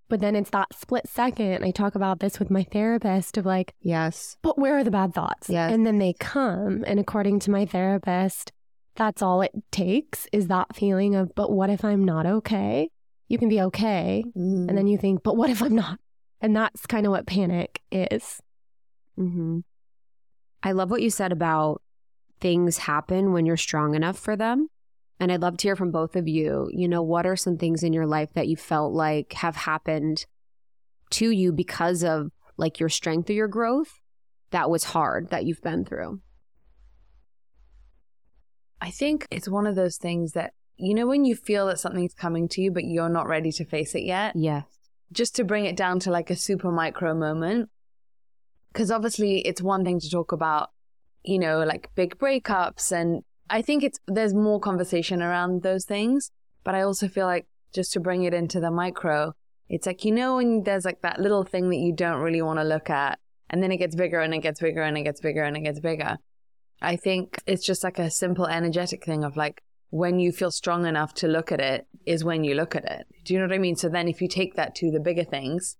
but 0.09 0.19
then 0.19 0.35
it's 0.35 0.49
that 0.51 0.73
split 0.73 1.07
second. 1.07 1.63
I 1.63 1.71
talk 1.71 1.95
about 1.95 2.19
this 2.19 2.39
with 2.39 2.49
my 2.49 2.63
therapist 2.63 3.37
of 3.37 3.45
like, 3.45 3.73
yes. 3.81 4.37
but 4.41 4.59
where 4.59 4.77
are 4.77 4.83
the 4.83 4.91
bad 4.91 5.13
thoughts? 5.13 5.49
Yes. 5.49 5.71
And 5.71 5.85
then 5.85 5.97
they 5.97 6.13
come. 6.13 6.83
And 6.85 6.99
according 6.99 7.39
to 7.41 7.51
my 7.51 7.65
therapist, 7.65 8.51
that's 8.95 9.21
all 9.21 9.41
it 9.41 9.51
takes 9.71 10.27
is 10.31 10.47
that 10.47 10.75
feeling 10.75 11.15
of, 11.15 11.33
but 11.35 11.51
what 11.51 11.69
if 11.69 11.83
I'm 11.83 12.03
not 12.03 12.25
okay? 12.25 12.89
You 13.27 13.37
can 13.37 13.49
be 13.49 13.61
okay. 13.61 14.23
Mm-hmm. 14.37 14.69
And 14.69 14.77
then 14.77 14.87
you 14.87 14.97
think, 14.97 15.23
but 15.23 15.35
what 15.35 15.49
if 15.49 15.63
I'm 15.63 15.75
not? 15.75 15.99
And 16.41 16.55
that's 16.55 16.85
kind 16.85 17.05
of 17.05 17.11
what 17.11 17.25
panic 17.25 17.81
is. 17.91 18.41
hmm 19.15 19.61
I 20.63 20.71
love 20.71 20.89
what 20.89 21.01
you 21.01 21.09
said 21.09 21.31
about 21.31 21.81
things 22.39 22.77
happen 22.77 23.33
when 23.33 23.45
you're 23.45 23.57
strong 23.57 23.95
enough 23.95 24.17
for 24.17 24.35
them. 24.35 24.69
And 25.19 25.31
I'd 25.31 25.41
love 25.41 25.57
to 25.57 25.67
hear 25.67 25.75
from 25.75 25.91
both 25.91 26.15
of 26.15 26.27
you. 26.27 26.69
You 26.71 26.87
know, 26.87 27.03
what 27.03 27.25
are 27.25 27.35
some 27.35 27.57
things 27.57 27.83
in 27.83 27.93
your 27.93 28.07
life 28.07 28.29
that 28.33 28.47
you 28.47 28.55
felt 28.55 28.93
like 28.93 29.33
have 29.33 29.55
happened 29.55 30.25
to 31.11 31.29
you 31.29 31.51
because 31.51 32.03
of 32.03 32.31
like 32.57 32.79
your 32.79 32.89
strength 32.89 33.29
or 33.29 33.33
your 33.33 33.47
growth 33.47 34.01
that 34.51 34.69
was 34.69 34.85
hard 34.85 35.29
that 35.29 35.45
you've 35.45 35.61
been 35.61 35.85
through? 35.85 36.21
I 38.81 38.89
think 38.89 39.27
it's 39.31 39.47
one 39.47 39.67
of 39.67 39.75
those 39.75 39.97
things 39.97 40.33
that, 40.33 40.53
you 40.75 40.93
know, 40.93 41.07
when 41.07 41.23
you 41.23 41.35
feel 41.35 41.67
that 41.67 41.79
something's 41.79 42.13
coming 42.13 42.49
to 42.49 42.61
you, 42.61 42.71
but 42.71 42.83
you're 42.83 43.07
not 43.07 43.27
ready 43.27 43.51
to 43.53 43.65
face 43.65 43.95
it 43.95 44.03
yet, 44.03 44.35
Yes. 44.35 44.65
just 45.11 45.35
to 45.35 45.43
bring 45.45 45.65
it 45.65 45.77
down 45.77 45.99
to 45.99 46.11
like 46.11 46.29
a 46.29 46.35
super 46.35 46.71
micro 46.71 47.13
moment. 47.13 47.69
Because 48.73 48.91
obviously, 48.91 49.39
it's 49.41 49.61
one 49.61 49.85
thing 49.85 49.99
to 49.99 50.09
talk 50.09 50.31
about, 50.31 50.71
you 51.23 51.39
know, 51.39 51.63
like 51.63 51.91
big 51.95 52.17
breakups. 52.17 52.91
And 52.91 53.21
I 53.49 53.61
think 53.61 53.83
it's, 53.83 53.99
there's 54.07 54.33
more 54.33 54.59
conversation 54.59 55.21
around 55.21 55.61
those 55.61 55.85
things. 55.85 56.31
But 56.63 56.75
I 56.75 56.81
also 56.81 57.07
feel 57.07 57.27
like 57.27 57.45
just 57.73 57.93
to 57.93 57.99
bring 57.99 58.23
it 58.23 58.33
into 58.33 58.59
the 58.59 58.71
micro, 58.71 59.33
it's 59.69 59.85
like, 59.85 60.03
you 60.03 60.11
know, 60.11 60.37
when 60.37 60.63
there's 60.63 60.85
like 60.85 61.01
that 61.01 61.19
little 61.19 61.43
thing 61.43 61.69
that 61.69 61.77
you 61.77 61.93
don't 61.95 62.19
really 62.19 62.41
want 62.41 62.59
to 62.59 62.63
look 62.63 62.89
at, 62.89 63.19
and 63.49 63.61
then 63.61 63.71
it 63.71 63.77
gets 63.77 63.95
bigger 63.95 64.19
and 64.19 64.33
it 64.33 64.39
gets 64.39 64.59
bigger 64.59 64.81
and 64.81 64.97
it 64.97 65.03
gets 65.03 65.21
bigger 65.21 65.43
and 65.43 65.55
it 65.55 65.61
gets 65.61 65.79
bigger. 65.79 66.17
I 66.81 66.95
think 66.95 67.41
it's 67.45 67.65
just 67.65 67.83
like 67.83 67.99
a 67.99 68.09
simple 68.09 68.47
energetic 68.47 69.05
thing 69.05 69.23
of 69.23 69.37
like, 69.37 69.61
when 69.89 70.19
you 70.19 70.31
feel 70.31 70.49
strong 70.49 70.87
enough 70.87 71.13
to 71.13 71.27
look 71.27 71.51
at 71.51 71.61
it 71.61 71.85
is 72.07 72.23
when 72.23 72.43
you 72.43 72.55
look 72.55 72.75
at 72.75 72.83
it. 72.83 73.05
Do 73.23 73.33
you 73.33 73.39
know 73.39 73.45
what 73.45 73.53
I 73.53 73.59
mean? 73.59 73.75
So 73.75 73.89
then 73.89 74.07
if 74.07 74.21
you 74.21 74.27
take 74.27 74.55
that 74.55 74.73
to 74.75 74.89
the 74.89 74.99
bigger 74.99 75.23
things, 75.23 75.77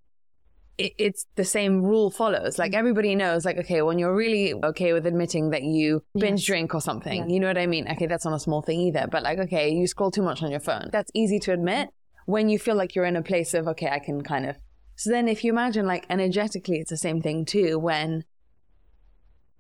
it, 0.78 0.94
it's 0.98 1.26
the 1.36 1.44
same 1.44 1.82
rule 1.84 2.10
follows. 2.10 2.58
Like 2.58 2.72
mm. 2.72 2.78
everybody 2.78 3.16
knows, 3.16 3.46
like, 3.46 3.58
okay, 3.58 3.82
when 3.82 4.00
you're 4.00 4.16
really 4.16 4.54
okay 4.64 4.94
with 4.94 5.06
admitting 5.06 5.52
that 5.52 5.64
you 5.64 6.04
binge 6.18 6.42
Yes. 6.42 6.48
drink 6.48 6.74
or 6.74 6.82
something, 6.82 7.24
Yes. 7.24 7.30
you 7.30 7.40
know 7.40 7.48
what 7.48 7.58
I 7.58 7.68
mean? 7.68 7.88
Okay, 7.92 8.08
that's 8.08 8.26
not 8.26 8.34
a 8.34 8.40
small 8.40 8.62
thing 8.62 8.80
either, 8.80 9.08
but 9.12 9.24
like, 9.24 9.40
okay, 9.40 9.70
you 9.70 9.88
scroll 9.88 10.12
too 10.12 10.24
much 10.24 10.42
on 10.42 10.52
your 10.52 10.60
phone. 10.60 10.90
That's 10.92 11.12
easy 11.14 11.40
to 11.40 11.54
admit 11.54 11.90
when 12.26 12.50
you 12.50 12.58
feel 12.58 12.76
like 12.76 12.96
you're 12.96 13.06
in 13.06 13.16
a 13.16 13.22
place 13.22 13.54
of, 13.54 13.68
okay, 13.68 13.90
I 13.90 14.00
can 14.00 14.22
kind 14.22 14.46
of. 14.46 14.58
So 14.96 15.10
then 15.10 15.28
if 15.28 15.44
you 15.44 15.52
imagine 15.52 15.86
like 15.86 16.06
energetically, 16.10 16.78
it's 16.78 16.90
the 16.90 16.98
same 16.98 17.22
thing 17.22 17.46
too 17.46 17.80
when 17.80 18.24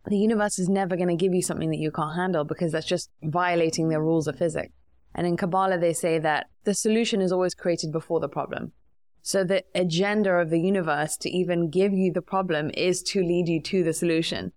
the 0.05 0.17
universe 0.17 0.59
is 0.59 0.69
never 0.69 0.95
going 0.95 1.09
to 1.09 1.15
give 1.15 1.33
you 1.33 1.41
something 1.41 1.69
that 1.69 1.79
you 1.79 1.91
can't 1.91 2.15
handle 2.15 2.43
because 2.43 2.71
that's 2.71 2.85
just 2.85 3.09
violating 3.23 3.89
the 3.89 4.01
rules 4.01 4.27
of 4.27 4.37
physics. 4.37 4.73
And 5.15 5.25
in 5.27 5.37
Kabbalah, 5.37 5.77
they 5.77 5.93
say 5.93 6.19
that 6.19 6.47
the 6.63 6.73
solution 6.73 7.21
is 7.21 7.31
always 7.31 7.53
created 7.53 7.91
before 7.91 8.19
the 8.19 8.27
problem. 8.27 8.73
So 9.23 9.45
the 9.45 9.63
agenda 9.73 10.31
of 10.31 10.49
the 10.49 10.59
universe 10.59 11.15
to 11.17 11.29
even 11.29 11.69
give 11.69 11.93
you 11.93 12.11
the 12.11 12.21
problem 12.21 12.69
is 12.73 13.01
to 13.03 13.23
lead 13.23 13.47
you 13.47 13.61
to 13.61 13.83
the 13.83 13.93
solution. 13.93 14.51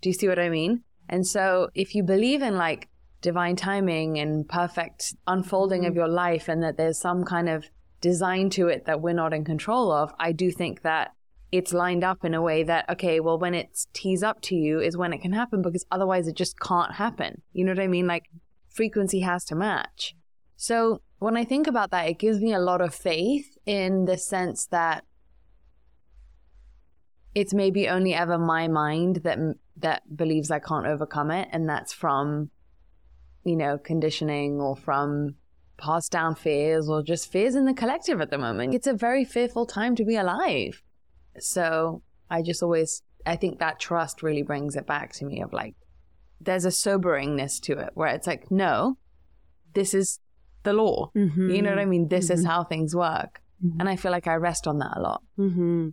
Do 0.00 0.08
you 0.08 0.14
see 0.14 0.28
what 0.28 0.38
I 0.38 0.48
mean? 0.48 0.84
And 1.08 1.26
so 1.26 1.68
if 1.74 1.94
you 1.96 2.04
believe 2.04 2.40
in 2.40 2.56
like 2.56 2.88
divine 3.20 3.56
timing 3.56 4.20
and 4.20 4.48
perfect 4.48 5.16
unfolding 5.26 5.84
of 5.84 5.90
mm-hmm. 5.90 5.98
your 5.98 6.08
life 6.08 6.48
and 6.48 6.62
that 6.62 6.76
there's 6.76 7.00
some 7.00 7.24
kind 7.24 7.48
of 7.48 7.66
design 8.00 8.48
to 8.50 8.68
it 8.68 8.86
that 8.86 9.00
we're 9.00 9.12
not 9.12 9.34
in 9.34 9.44
control 9.44 9.90
of, 9.90 10.12
I 10.20 10.30
do 10.30 10.52
think 10.52 10.82
that 10.82 11.12
it's 11.50 11.72
lined 11.72 12.04
up 12.04 12.24
in 12.24 12.32
a 12.32 12.40
way 12.40 12.62
that, 12.62 12.88
okay, 12.88 13.18
well, 13.18 13.38
when 13.38 13.54
it's 13.54 13.88
tees 13.92 14.22
up 14.22 14.40
to 14.42 14.54
you 14.54 14.80
is 14.80 14.96
when 14.96 15.12
it 15.12 15.20
can 15.20 15.32
happen 15.32 15.62
because 15.62 15.84
otherwise 15.90 16.28
it 16.28 16.36
just 16.36 16.58
can't 16.60 16.94
happen. 16.94 17.42
You 17.52 17.64
know 17.64 17.72
what 17.72 17.80
I 17.80 17.88
mean? 17.88 18.06
Like 18.06 18.30
frequency 18.70 19.20
has 19.20 19.44
to 19.46 19.56
match. 19.56 20.14
So 20.56 21.02
when 21.22 21.36
I 21.36 21.44
think 21.44 21.66
about 21.66 21.90
that, 21.92 22.08
it 22.08 22.18
gives 22.18 22.40
me 22.40 22.52
a 22.52 22.58
lot 22.58 22.80
of 22.80 22.94
faith 22.94 23.56
in 23.64 24.06
the 24.06 24.18
sense 24.18 24.66
that 24.66 25.04
it's 27.34 27.54
maybe 27.54 27.88
only 27.88 28.12
ever 28.12 28.36
my 28.38 28.68
mind 28.68 29.16
that 29.24 29.38
that 29.76 30.16
believes 30.16 30.50
I 30.50 30.58
can't 30.58 30.86
overcome 30.86 31.30
it, 31.30 31.48
and 31.52 31.68
that's 31.68 31.92
from, 31.92 32.50
you 33.44 33.56
know, 33.56 33.78
conditioning 33.78 34.60
or 34.60 34.76
from 34.76 35.36
passed 35.78 36.12
down 36.12 36.34
fears 36.34 36.88
or 36.88 37.02
just 37.02 37.30
fears 37.30 37.54
in 37.54 37.64
the 37.64 37.74
collective 37.74 38.20
at 38.20 38.30
the 38.30 38.38
moment. 38.38 38.74
It's 38.74 38.86
a 38.86 38.92
very 38.92 39.24
fearful 39.24 39.64
time 39.64 39.94
to 39.96 40.04
be 40.04 40.16
alive. 40.16 40.82
So 41.38 42.02
I 42.30 42.42
just 42.42 42.62
always, 42.62 43.02
I 43.24 43.36
think 43.36 43.58
that 43.58 43.80
trust 43.80 44.22
really 44.22 44.42
brings 44.42 44.76
it 44.76 44.86
back 44.86 45.12
to 45.14 45.24
me 45.24 45.40
of 45.40 45.52
like, 45.52 45.74
there's 46.40 46.64
a 46.64 46.68
soberingness 46.68 47.60
to 47.62 47.78
it 47.78 47.90
where 47.94 48.08
it's 48.08 48.26
like, 48.26 48.50
no, 48.50 48.98
this 49.74 49.94
is 49.94 50.20
the 50.62 50.72
law. 50.72 51.10
You 51.14 51.62
know 51.62 51.70
what 51.70 51.78
I 51.78 51.84
mean? 51.84 52.08
This 52.08 52.30
is 52.30 52.44
how 52.44 52.64
things 52.64 52.94
work. 52.94 53.40
And 53.78 53.88
I 53.88 53.96
feel 53.96 54.10
like 54.10 54.26
I 54.26 54.34
rest 54.34 54.66
on 54.66 54.78
that 54.78 54.96
a 54.96 55.00
lot. 55.00 55.22
Mm-hmm. 55.38 55.90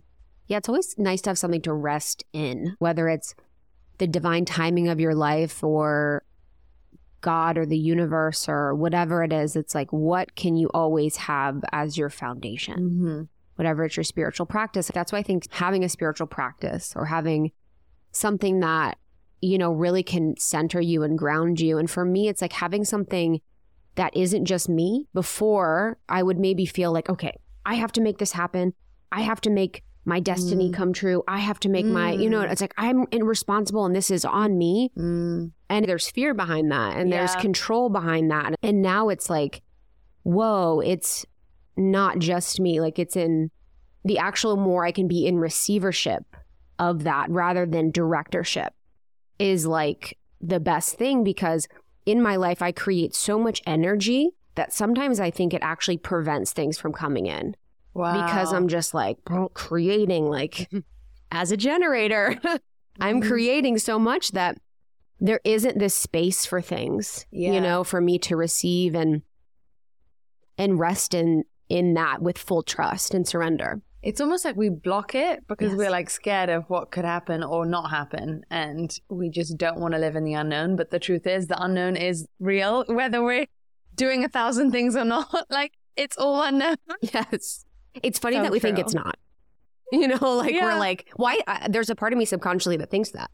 Yeah, 0.48 0.56
it's 0.56 0.68
always 0.68 0.96
nice 0.98 1.20
to 1.22 1.30
have 1.30 1.38
something 1.38 1.62
to 1.62 1.72
rest 1.72 2.24
in, 2.32 2.74
whether 2.80 3.08
it's 3.08 3.34
the 3.98 4.08
divine 4.08 4.44
timing 4.44 4.88
of 4.88 4.98
your 4.98 5.14
life 5.14 5.62
or 5.62 6.24
God 7.20 7.56
or 7.56 7.66
the 7.66 7.78
universe 7.78 8.48
or 8.48 8.74
whatever 8.74 9.22
it 9.22 9.32
is. 9.32 9.54
It's 9.54 9.74
like, 9.74 9.92
what 9.92 10.34
can 10.34 10.56
you 10.56 10.68
always 10.74 11.16
have 11.16 11.62
as 11.70 11.96
your 11.96 12.10
foundation? 12.10 12.78
Mm-hmm. 12.78 13.22
Whatever 13.54 13.84
it's 13.84 13.96
your 13.96 14.04
spiritual 14.04 14.46
practice. 14.46 14.90
That's 14.92 15.12
why 15.12 15.18
I 15.18 15.22
think 15.22 15.52
having 15.52 15.84
a 15.84 15.88
spiritual 15.88 16.26
practice 16.26 16.94
or 16.96 17.04
having 17.04 17.52
something 18.10 18.60
that, 18.60 18.98
you 19.40 19.58
know, 19.58 19.70
really 19.70 20.02
can 20.02 20.34
center 20.38 20.80
you 20.80 21.02
and 21.04 21.16
ground 21.16 21.60
you. 21.60 21.78
And 21.78 21.88
for 21.88 22.04
me, 22.04 22.28
it's 22.28 22.42
like 22.42 22.54
having 22.54 22.84
something 22.84 23.40
that 23.96 24.16
isn't 24.16 24.44
just 24.44 24.68
me. 24.68 25.06
Before, 25.14 25.98
I 26.08 26.22
would 26.22 26.38
maybe 26.38 26.66
feel 26.66 26.92
like, 26.92 27.08
okay, 27.08 27.38
I 27.66 27.74
have 27.74 27.92
to 27.92 28.00
make 28.00 28.18
this 28.18 28.32
happen. 28.32 28.72
I 29.12 29.22
have 29.22 29.40
to 29.42 29.50
make 29.50 29.82
my 30.06 30.18
destiny 30.18 30.70
Mm. 30.70 30.74
come 30.74 30.92
true. 30.92 31.22
I 31.28 31.38
have 31.38 31.60
to 31.60 31.68
make 31.68 31.84
my, 31.84 32.12
you 32.12 32.30
know, 32.30 32.40
Mm. 32.40 32.50
it's 32.50 32.60
like 32.62 32.72
I'm 32.78 33.04
responsible 33.20 33.84
and 33.84 33.94
this 33.94 34.10
is 34.10 34.24
on 34.24 34.56
me. 34.56 34.90
Mm. 34.96 35.52
And 35.68 35.86
there's 35.86 36.08
fear 36.10 36.32
behind 36.32 36.72
that 36.72 36.96
and 36.96 37.12
there's 37.12 37.36
control 37.36 37.90
behind 37.90 38.30
that. 38.30 38.54
And 38.62 38.80
now 38.80 39.10
it's 39.10 39.28
like, 39.28 39.60
whoa, 40.22 40.80
it's 40.80 41.26
not 41.76 42.18
just 42.18 42.58
me. 42.60 42.80
Like 42.80 42.98
it's 42.98 43.14
in 43.16 43.50
the 44.04 44.18
actual 44.18 44.56
more 44.56 44.84
I 44.86 44.92
can 44.92 45.06
be 45.06 45.26
in 45.26 45.38
receivership 45.38 46.24
of 46.78 47.04
that 47.04 47.30
rather 47.30 47.66
than 47.66 47.90
directorship 47.90 48.72
is 49.38 49.66
like 49.66 50.16
the 50.40 50.60
best 50.60 50.96
thing 50.96 51.22
because 51.22 51.68
in 52.10 52.22
my 52.22 52.36
life, 52.36 52.60
I 52.62 52.72
create 52.72 53.14
so 53.14 53.38
much 53.38 53.62
energy 53.66 54.30
that 54.56 54.72
sometimes 54.72 55.20
I 55.20 55.30
think 55.30 55.54
it 55.54 55.62
actually 55.62 55.96
prevents 55.98 56.52
things 56.52 56.78
from 56.78 56.92
coming 56.92 57.26
in 57.26 57.56
Wow. 57.94 58.12
because 58.26 58.52
I'm 58.52 58.68
just 58.68 58.94
like 58.94 59.18
creating, 59.54 60.26
like 60.26 60.68
as 61.32 61.52
a 61.52 61.56
generator, 61.56 62.36
I'm 63.00 63.20
Mhm. 63.22 63.28
creating 63.28 63.78
so 63.78 63.98
much 63.98 64.32
that 64.32 64.58
there 65.20 65.40
isn't 65.44 65.78
this 65.78 65.94
space 65.94 66.44
for 66.46 66.60
things, 66.60 67.26
Yeah. 67.30 67.52
you 67.52 67.60
know, 67.60 67.84
for 67.84 68.00
me 68.00 68.18
to 68.20 68.36
receive 68.36 68.94
and 68.94 69.22
and 70.58 70.78
rest 70.78 71.14
in 71.14 71.44
in 71.68 71.94
that 71.94 72.20
with 72.20 72.36
full 72.36 72.62
trust 72.62 73.14
and 73.14 73.26
surrender. 73.28 73.80
It's 74.02 74.20
almost 74.20 74.44
like 74.44 74.56
we 74.56 74.70
block 74.70 75.14
it 75.14 75.46
because 75.46 75.70
Yes. 75.70 75.76
we're 75.78 75.90
like 75.90 76.08
scared 76.08 76.48
of 76.48 76.64
what 76.68 76.90
could 76.90 77.04
happen 77.04 77.42
or 77.42 77.66
not 77.66 77.90
happen. 77.90 78.42
And 78.50 78.90
we 79.10 79.28
just 79.28 79.58
don't 79.58 79.78
want 79.78 79.92
to 79.92 79.98
live 80.00 80.16
in 80.16 80.24
the 80.24 80.34
unknown. 80.34 80.76
But 80.76 80.90
the 80.90 80.98
truth 80.98 81.26
is, 81.26 81.48
the 81.48 81.62
unknown 81.62 81.96
is 81.96 82.26
real, 82.38 82.84
whether 82.88 83.22
we're 83.22 83.46
doing 83.94 84.24
a 84.24 84.28
thousand 84.28 84.70
things 84.72 84.96
or 84.96 85.04
not. 85.04 85.28
Like, 85.50 85.72
it's 85.96 86.16
all 86.16 86.42
unknown. 86.42 86.76
Yes. 87.02 87.64
It's 88.02 88.18
funny 88.18 88.36
So 88.36 88.42
that 88.42 88.52
we 88.52 88.58
think 88.60 88.78
it's 88.78 88.94
not. 88.94 89.16
You 89.92 90.06
know, 90.06 90.36
like 90.36 90.54
Yeah. 90.54 90.66
we're 90.72 90.78
like, 90.78 91.10
why? 91.16 91.40
I, 91.48 91.66
there's 91.68 91.90
a 91.90 91.96
part 91.96 92.12
of 92.12 92.18
me 92.18 92.24
subconsciously 92.24 92.76
that 92.78 92.90
thinks 92.90 93.10
that. 93.10 93.28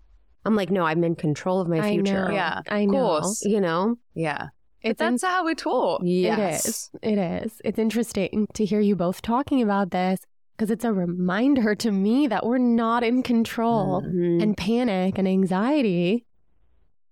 I'm 0.46 0.56
like, 0.56 0.70
no, 0.70 0.84
I'm 0.84 1.04
in 1.04 1.14
control 1.14 1.60
of 1.60 1.68
my 1.68 1.80
I 1.80 1.90
future. 1.90 2.28
know. 2.28 2.34
Yeah, 2.34 2.62
I 2.68 2.78
of 2.80 2.90
know. 2.90 2.98
course. 2.98 3.42
You 3.44 3.60
know? 3.60 3.96
Yeah. 4.14 4.46
But 4.82 4.90
It's 4.92 5.00
in- 5.02 5.12
that's 5.12 5.22
how 5.24 5.44
we're 5.44 5.54
taught. 5.54 6.02
Yes. 6.04 6.64
It 6.64 6.68
is. 6.68 6.90
It 7.02 7.18
is. 7.44 7.60
It's 7.64 7.78
interesting 7.78 8.46
to 8.54 8.64
hear 8.64 8.80
you 8.80 8.96
both 8.96 9.20
talking 9.22 9.60
about 9.60 9.90
this 9.90 10.20
because 10.56 10.70
it's 10.70 10.84
a 10.84 10.92
reminder 10.92 11.74
to 11.74 11.90
me 11.92 12.26
that 12.28 12.46
we're 12.46 12.56
not 12.56 13.04
in 13.04 13.22
control. 13.22 14.00
Mhm. 14.02 14.42
And 14.42 14.56
panic 14.56 15.18
and 15.18 15.28
anxiety 15.28 16.24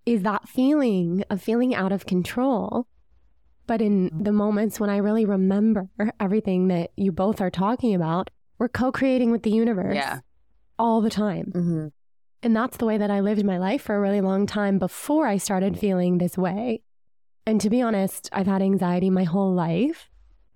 is 0.06 0.22
that 0.22 0.48
feeling 0.48 1.24
of 1.28 1.42
feeling 1.42 1.74
out 1.74 1.92
of 1.92 2.06
control. 2.06 2.86
But 3.66 3.80
in 3.82 4.10
the 4.18 4.32
moments 4.32 4.80
when 4.80 4.90
I 4.90 4.96
really 4.98 5.24
remember 5.26 5.88
everything 6.20 6.68
that 6.68 6.90
you 6.96 7.12
both 7.12 7.40
are 7.40 7.50
talking 7.50 7.94
about, 7.94 8.30
we're 8.58 8.68
co 8.68 8.90
creating 8.92 9.30
with 9.30 9.42
the 9.42 9.50
universe 9.50 9.94
Yeah. 9.94 10.20
all 10.78 11.00
the 11.02 11.10
time. 11.10 11.52
Mm-hmm. 11.54 11.86
And 12.42 12.56
that's 12.56 12.76
the 12.76 12.86
way 12.86 12.98
that 12.98 13.10
I 13.10 13.20
lived 13.20 13.44
my 13.44 13.58
life 13.58 13.82
for 13.82 13.94
a 13.96 14.00
really 14.00 14.20
long 14.20 14.46
time 14.46 14.78
before 14.78 15.26
I 15.26 15.38
started 15.38 15.78
feeling 15.78 16.18
this 16.18 16.36
way. 16.36 16.82
And 17.46 17.60
to 17.60 17.68
be 17.70 17.80
honest, 17.82 18.28
I've 18.32 18.46
had 18.46 18.62
anxiety 18.62 19.10
my 19.10 19.24
whole 19.24 19.52
life, 19.54 20.10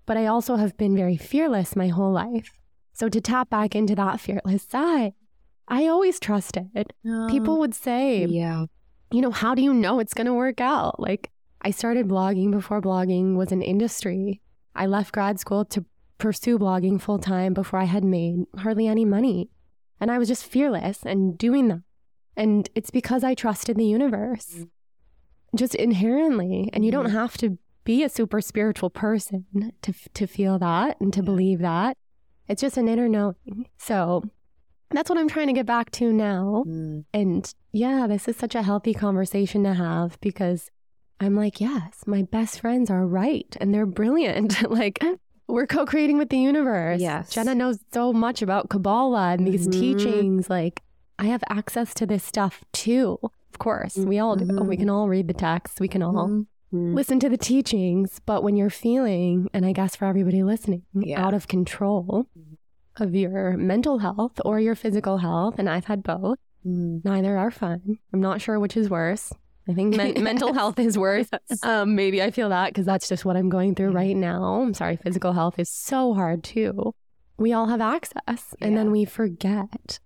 but 0.05 0.17
I 0.17 0.25
also 0.27 0.55
have 0.55 0.77
been 0.77 0.95
very 0.95 1.17
fearless 1.17 1.75
my 1.75 1.87
whole 1.87 2.11
life. 2.11 2.58
So 2.99 3.07
to 3.07 3.21
tap 3.21 3.49
back 3.49 3.75
into 3.75 3.95
that 3.95 4.19
fearless 4.19 4.63
side, 4.63 5.13
I 5.69 5.87
always 5.87 6.19
trusted. 6.19 6.91
People 7.29 7.53
oh, 7.53 7.59
would 7.59 7.73
say, 7.73 8.25
Yeah. 8.25 8.65
you 9.09 9.21
know, 9.21 9.31
how 9.31 9.55
do 9.55 9.61
you 9.61 9.73
know 9.73 10.01
it's 10.01 10.13
going 10.13 10.27
to 10.27 10.33
work 10.33 10.59
out? 10.59 10.99
Like, 10.99 11.31
I 11.61 11.71
started 11.71 12.09
blogging 12.09 12.51
before 12.51 12.81
blogging 12.81 13.37
was 13.37 13.53
an 13.53 13.61
industry. 13.61 14.41
I 14.75 14.85
left 14.85 15.13
grad 15.13 15.39
school 15.39 15.63
to 15.65 15.85
pursue 16.17 16.59
blogging 16.59 16.99
full 16.99 17.19
time 17.19 17.53
before 17.53 17.79
I 17.79 17.85
had 17.85 18.03
made 18.03 18.43
hardly 18.57 18.87
any 18.87 19.05
money. 19.05 19.49
And 20.01 20.11
I 20.11 20.17
was 20.17 20.27
just 20.27 20.45
fearless 20.45 21.03
and 21.05 21.37
doing 21.37 21.69
that. 21.69 21.83
And 22.35 22.69
it's 22.75 22.91
because 22.91 23.23
I 23.23 23.33
trusted 23.33 23.77
the 23.77 23.85
universe 23.85 24.55
mm. 24.57 24.69
just 25.55 25.73
inherently. 25.75 26.69
And 26.73 26.83
you 26.83 26.91
don't 26.91 27.07
mm. 27.07 27.13
have 27.13 27.37
to 27.37 27.57
be 27.85 28.03
a 28.03 28.09
super 28.09 28.41
spiritual 28.41 28.89
person 28.89 29.45
to, 29.83 29.93
to 30.13 30.27
feel 30.27 30.59
that 30.59 30.99
and 30.99 31.13
to 31.13 31.23
believe 31.23 31.59
that. 31.59 31.95
It's 32.49 32.61
just 32.61 32.77
an 32.77 32.87
inner 32.87 33.07
knowing. 33.07 33.67
So 33.77 34.23
that's 34.91 35.09
what 35.09 35.19
I'm 35.19 35.27
trying 35.29 35.47
to 35.47 35.53
get 35.53 35.65
back 35.67 35.91
to 35.91 36.11
now. 36.11 36.63
Mm. 36.67 37.05
And 37.13 37.53
yeah, 37.71 38.07
this 38.07 38.27
is 38.27 38.35
such 38.35 38.55
a 38.55 38.63
healthy 38.63 38.93
conversation 38.93 39.63
to 39.63 39.73
have 39.75 40.19
because 40.19 40.69
I'm 41.21 41.35
like, 41.35 41.61
yes, 41.61 42.01
my 42.07 42.23
best 42.23 42.59
friends 42.61 42.89
are 42.89 43.05
right 43.05 43.55
and 43.61 43.73
they're 43.73 43.85
brilliant. 43.85 44.69
like, 44.71 44.99
we're 45.47 45.67
co 45.67 45.85
creating 45.85 46.17
with 46.17 46.29
the 46.29 46.37
universe. 46.39 46.99
Yes. 47.01 47.29
Jenna 47.31 47.53
knows 47.55 47.77
so 47.93 48.11
much 48.13 48.41
about 48.41 48.69
Kabbalah 48.69 49.31
and 49.33 49.45
these 49.45 49.67
Mhm. 49.67 49.71
teachings. 49.71 50.49
Like, 50.49 50.81
I 51.19 51.25
have 51.25 51.43
access 51.49 51.93
to 51.95 52.05
this 52.05 52.23
stuff 52.23 52.63
too. 52.73 53.19
Of 53.23 53.59
course, 53.59 53.95
we 53.97 54.19
all 54.19 54.35
do. 54.37 54.45
Mhm. 54.45 54.67
We 54.67 54.77
can 54.77 54.89
all 54.89 55.07
read 55.09 55.27
the 55.27 55.33
texts, 55.33 55.79
we 55.79 55.87
can 55.87 56.01
all 56.01 56.27
Mhm. 56.27 56.45
Mm. 56.73 56.93
listen 56.93 57.19
to 57.21 57.29
the 57.29 57.37
teachings. 57.37 58.19
But 58.25 58.43
when 58.43 58.55
you're 58.55 58.69
feeling, 58.69 59.49
and 59.53 59.65
I 59.65 59.71
guess 59.71 59.95
for 59.95 60.05
everybody 60.05 60.43
listening, 60.43 60.83
Yeah. 60.93 61.25
out 61.25 61.33
of 61.33 61.47
control 61.47 62.27
of 62.97 63.15
your 63.15 63.57
mental 63.57 63.99
health 63.99 64.39
or 64.45 64.59
your 64.59 64.75
physical 64.75 65.17
health, 65.17 65.55
and 65.57 65.69
I've 65.69 65.85
had 65.85 66.03
both. 66.03 66.37
Mm. 66.65 67.03
Neither 67.05 67.37
are 67.37 67.49
fun. 67.51 67.97
I'm 68.13 68.19
not 68.21 68.41
sure 68.41 68.59
which 68.59 68.75
is 68.77 68.89
worse. 68.89 69.31
I 69.67 69.73
think 69.73 69.95
men- 69.95 70.21
mental 70.23 70.53
health 70.53 70.77
is 70.79 70.97
worse. 70.97 71.29
Um, 71.63 71.95
maybe 71.95 72.21
I 72.21 72.31
feel 72.31 72.49
that 72.49 72.67
because 72.73 72.85
that's 72.85 73.07
just 73.07 73.23
what 73.25 73.35
I'm 73.37 73.49
going 73.49 73.75
through 73.75 73.91
right 73.91 74.15
now. 74.15 74.43
I'm 74.61 74.73
sorry, 74.73 74.97
physical 74.97 75.33
health 75.33 75.57
is 75.57 75.69
so 75.69 76.13
hard 76.13 76.43
too. 76.43 76.93
We 77.37 77.53
all 77.53 77.67
have 77.67 77.79
access 77.81 78.53
and 78.61 78.75
then 78.75 78.91
we 78.91 79.05
forget. 79.05 79.99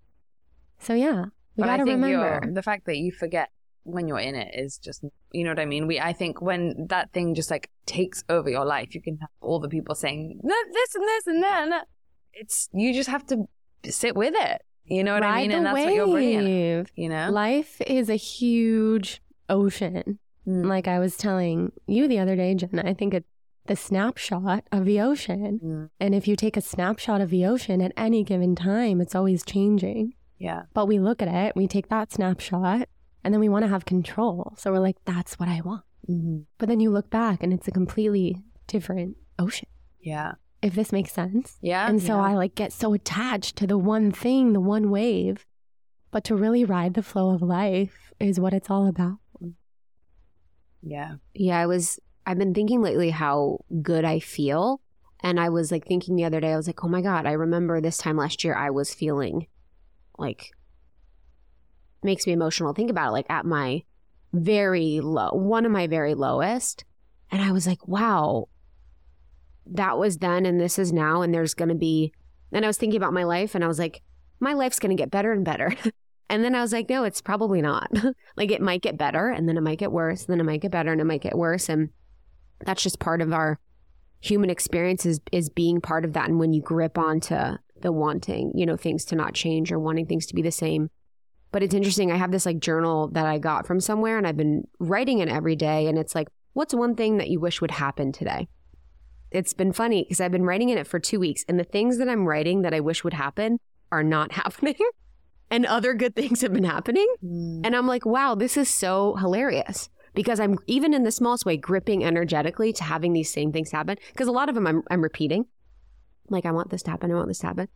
So, 0.80 0.93
yeah, 0.93 1.26
we 1.56 1.63
got 1.63 1.78
to 1.78 1.84
remember. 1.84 2.41
the 2.54 2.62
fact 2.62 2.86
that 2.86 2.97
you 2.97 3.12
forget 3.12 3.49
when 3.84 4.08
you're 4.08 4.19
in 4.19 4.36
it 4.36 4.54
is 4.54 4.78
just, 4.78 5.04
you 5.32 5.43
know 5.43 5.52
what 5.52 5.60
I 5.60 5.65
mean? 5.65 5.88
We, 5.88 6.00
I 6.00 6.13
think 6.13 6.41
when 6.41 6.88
that 6.89 7.12
thing 7.12 7.36
just 7.36 7.52
like 7.52 7.69
takes 7.86 8.24
over 8.30 8.50
your 8.50 8.65
life, 8.65 8.96
you 8.96 9.02
can 9.02 9.17
have 9.17 9.30
all 9.41 9.60
the 9.60 9.69
people 9.69 9.96
saying 9.96 10.39
"No, 10.43 10.56
this 10.72 10.96
and 10.96 11.04
this 11.04 11.28
and 11.28 11.43
that. 11.43 11.63
And 11.63 11.72
that. 11.72 11.88
It's, 12.34 12.69
you 12.74 12.93
just 12.93 13.10
have 13.10 13.26
to 13.28 13.46
sit 13.89 14.15
with 14.15 14.34
it. 14.36 14.62
You 14.86 15.04
know 15.04 15.13
what 15.13 15.24
I 15.24 15.28
Ride 15.28 15.41
mean? 15.41 15.50
the 15.50 15.56
And 15.58 15.65
that's 15.65 15.86
what 15.86 15.93
you're 15.93 16.08
bringing. 16.08 16.46
wave. 16.46 16.91
You 16.96 17.10
know? 17.10 17.30
Life 17.32 17.82
is 17.82 18.10
a 18.10 18.15
huge 18.15 19.22
ocean. 19.50 20.19
Mm. 20.48 20.65
Like 20.65 20.88
I 20.88 21.00
was 21.00 21.15
telling 21.15 21.72
you 21.88 22.08
the 22.08 22.19
other 22.19 22.36
day, 22.36 22.54
Jenna, 22.56 22.84
I 22.86 22.93
think 22.93 23.13
it's 23.13 23.28
the 23.65 23.76
snapshot 23.76 24.65
of 24.72 24.86
the 24.86 25.00
ocean. 25.00 25.60
Mm. 25.63 25.89
And 26.00 26.15
if 26.15 26.28
you 26.28 26.36
take 26.36 26.58
a 26.58 26.62
snapshot 26.62 27.22
of 27.22 27.30
the 27.30 27.46
ocean 27.46 27.82
at 27.82 27.93
any 27.96 28.24
given 28.24 28.56
time, 28.56 29.00
it's 29.00 29.15
always 29.15 29.43
changing. 29.43 30.15
Yeah. 30.38 30.63
But 30.74 30.88
we 30.88 31.00
look 31.00 31.22
at 31.22 31.30
it, 31.30 31.56
we 31.56 31.67
take 31.67 31.88
that 31.88 32.12
snapshot, 32.12 32.89
and 33.23 33.33
then 33.33 33.39
we 33.39 33.49
want 33.49 33.63
to 33.63 33.69
have 33.69 33.86
control. 33.86 34.53
So 34.57 34.71
we're 34.71 34.79
like, 34.79 34.97
that's 35.05 35.39
what 35.39 35.49
I 35.49 35.62
want. 35.62 35.83
hmm 36.05 36.39
But 36.57 36.69
then 36.69 36.79
you 36.79 36.89
look 36.91 37.09
back 37.09 37.43
and 37.43 37.53
it's 37.53 37.67
a 37.67 37.71
completely 37.71 38.43
different 38.67 39.17
ocean, 39.39 39.69
Yeah. 39.99 40.33
if 40.62 40.73
this 40.75 40.91
makes 40.91 41.12
sense. 41.12 41.57
Yeah. 41.62 41.88
And 41.88 42.01
so 42.01 42.15
yeah. 42.15 42.21
I 42.29 42.33
like 42.36 42.55
get 42.55 42.73
so 42.73 42.93
attached 42.93 43.55
to 43.57 43.67
the 43.67 43.77
one 43.77 44.12
thing, 44.12 44.53
the 44.53 44.59
one 44.59 44.89
wave. 44.89 45.45
But 46.12 46.23
to 46.25 46.36
really 46.36 46.63
ride 46.63 46.93
the 46.93 47.01
flow 47.03 47.31
of 47.33 47.41
life 47.41 48.12
is 48.19 48.39
what 48.39 48.53
it's 48.53 48.69
all 48.69 48.88
about. 48.88 49.17
Yeah. 50.81 51.15
Yeah, 51.33 51.59
I 51.59 51.65
was 51.65 51.99
I've 52.25 52.38
been 52.38 52.53
thinking 52.53 52.81
lately 52.81 53.09
how 53.09 53.59
good 53.81 54.05
I 54.05 54.19
feel. 54.19 54.81
And 55.21 55.39
I 55.39 55.49
was 55.49 55.71
like 55.71 55.86
thinking 55.88 56.15
the 56.15 56.25
other 56.25 56.39
day, 56.41 56.51
I 56.51 56.57
was 56.57 56.67
like, 56.67 56.83
oh 56.83 56.89
my 56.89 57.01
God, 57.01 57.25
I 57.25 57.31
remember 57.31 57.79
this 57.79 57.97
time 57.97 58.17
last 58.17 58.43
year 58.43 58.55
I 58.55 58.69
was 58.71 58.93
feeling 58.93 59.47
like 60.17 60.51
makes 62.03 62.27
me 62.27 62.33
emotional. 62.33 62.73
Think 62.73 62.89
about 62.89 63.09
it, 63.09 63.13
like 63.13 63.29
at 63.29 63.45
my 63.45 63.83
very 64.33 64.99
low, 64.99 65.29
one 65.31 65.65
of 65.65 65.71
my 65.71 65.87
very 65.87 66.15
lowest. 66.15 66.85
And 67.31 67.41
I 67.41 67.51
was 67.51 67.67
like, 67.67 67.87
wow, 67.87 68.47
that 69.65 69.97
was 69.97 70.17
then 70.17 70.45
and 70.45 70.59
this 70.59 70.77
is 70.77 70.91
now. 70.91 71.21
And 71.21 71.33
there's 71.33 71.53
going 71.53 71.69
to 71.69 71.75
be, 71.75 72.13
and 72.51 72.65
I 72.65 72.67
was 72.67 72.77
thinking 72.77 72.97
about 72.97 73.13
my 73.13 73.23
life 73.23 73.55
and 73.55 73.63
I 73.63 73.67
was 73.67 73.79
like, 73.79 74.01
my 74.39 74.53
life's 74.53 74.79
going 74.79 74.95
to 74.95 75.01
get 75.01 75.11
better 75.11 75.31
and 75.31 75.45
better. 75.45 75.73
and 76.29 76.43
then 76.43 76.55
I 76.55 76.61
was 76.61 76.73
like, 76.73 76.89
no, 76.89 77.03
it's 77.03 77.21
probably 77.21 77.61
not. 77.61 77.89
like 78.37 78.51
it 78.51 78.61
might 78.61 78.81
get 78.81 78.97
better 78.97 79.29
and 79.29 79.47
then 79.47 79.57
it 79.57 79.61
might 79.61 79.79
get 79.79 79.91
worse, 79.91 80.25
and 80.25 80.33
then 80.33 80.39
it 80.39 80.49
might 80.49 80.61
get 80.61 80.71
better 80.71 80.91
and 80.91 81.01
it 81.01 81.05
might 81.05 81.21
get 81.21 81.37
worse. 81.37 81.69
And 81.69 81.89
that's 82.65 82.83
just 82.83 82.99
part 82.99 83.21
of 83.21 83.33
our 83.33 83.59
human 84.19 84.49
experience 84.49 85.05
is, 85.05 85.19
is 85.31 85.49
being 85.49 85.81
part 85.81 86.05
of 86.05 86.13
that. 86.13 86.29
And 86.29 86.39
when 86.39 86.53
you 86.53 86.61
grip 86.61 86.97
onto 86.97 87.57
the 87.83 87.91
wanting, 87.91 88.51
you 88.55 88.65
know, 88.65 88.77
things 88.77 89.05
to 89.05 89.15
not 89.15 89.33
change 89.33 89.71
or 89.71 89.79
wanting 89.79 90.07
things 90.07 90.25
to 90.27 90.35
be 90.35 90.41
the 90.41 90.51
same. 90.51 90.89
But 91.53 91.61
it's 91.61 91.75
interesting. 91.75 92.11
I 92.11 92.17
have 92.17 92.31
this 92.31 92.47
like 92.47 92.59
journal 92.59 93.09
that 93.09 93.27
I 93.27 93.37
got 93.37 93.67
from 93.67 93.79
somewhere 93.79 94.17
and 94.17 94.25
I've 94.25 94.35
been 94.35 94.67
writing 94.79 95.19
it 95.19 95.29
every 95.29 95.55
day. 95.55 95.87
And 95.87 95.99
it's 95.99 96.15
like, 96.15 96.27
what's 96.53 96.73
one 96.73 96.95
thing 96.95 97.17
that 97.17 97.29
you 97.29 97.39
wish 97.39 97.61
would 97.61 97.71
happen 97.71 98.11
today? 98.11 98.49
It's 99.29 99.53
been 99.53 99.71
funny 99.71 100.03
because 100.03 100.19
I've 100.19 100.31
been 100.31 100.45
writing 100.45 100.69
in 100.69 100.79
it 100.79 100.87
for 100.87 100.99
two 100.99 101.19
weeks. 101.19 101.45
And 101.47 101.59
the 101.59 101.63
things 101.63 101.99
that 101.99 102.09
I'm 102.09 102.27
writing 102.27 102.63
that 102.63 102.73
I 102.73 102.79
wish 102.79 103.03
would 103.03 103.13
happen 103.13 103.59
are 103.91 104.03
not 104.03 104.31
happening. 104.41 104.75
and 105.51 105.67
other 105.67 105.93
good 105.93 106.15
things 106.15 106.41
have 106.41 106.53
been 106.53 106.63
happening. 106.63 107.07
Mm. 107.23 107.61
And 107.63 107.75
I'm 107.75 107.85
like, 107.85 108.03
wow, 108.03 108.33
this 108.33 108.57
is 108.57 108.67
so 108.67 109.15
hilarious 109.17 109.89
because 110.15 110.39
I'm 110.39 110.57
even 110.65 110.91
in 110.91 111.03
the 111.03 111.11
smallest 111.11 111.45
way 111.45 111.55
gripping 111.55 112.03
energetically 112.03 112.73
to 112.73 112.83
having 112.83 113.13
these 113.13 113.31
same 113.31 113.51
things 113.51 113.71
happen. 113.71 113.97
Because 114.11 114.27
a 114.27 114.31
lot 114.31 114.49
of 114.49 114.56
them 114.56 114.65
I'm, 114.65 114.81
I'm 114.89 115.01
repeating. 115.01 115.45
Like, 116.29 116.47
I 116.47 116.51
want 116.51 116.71
this 116.71 116.81
to 116.83 116.91
happen. 116.91 117.12
I 117.12 117.15
want 117.15 117.27
this 117.27 117.39
to 117.39 117.47
happen. 117.47 117.67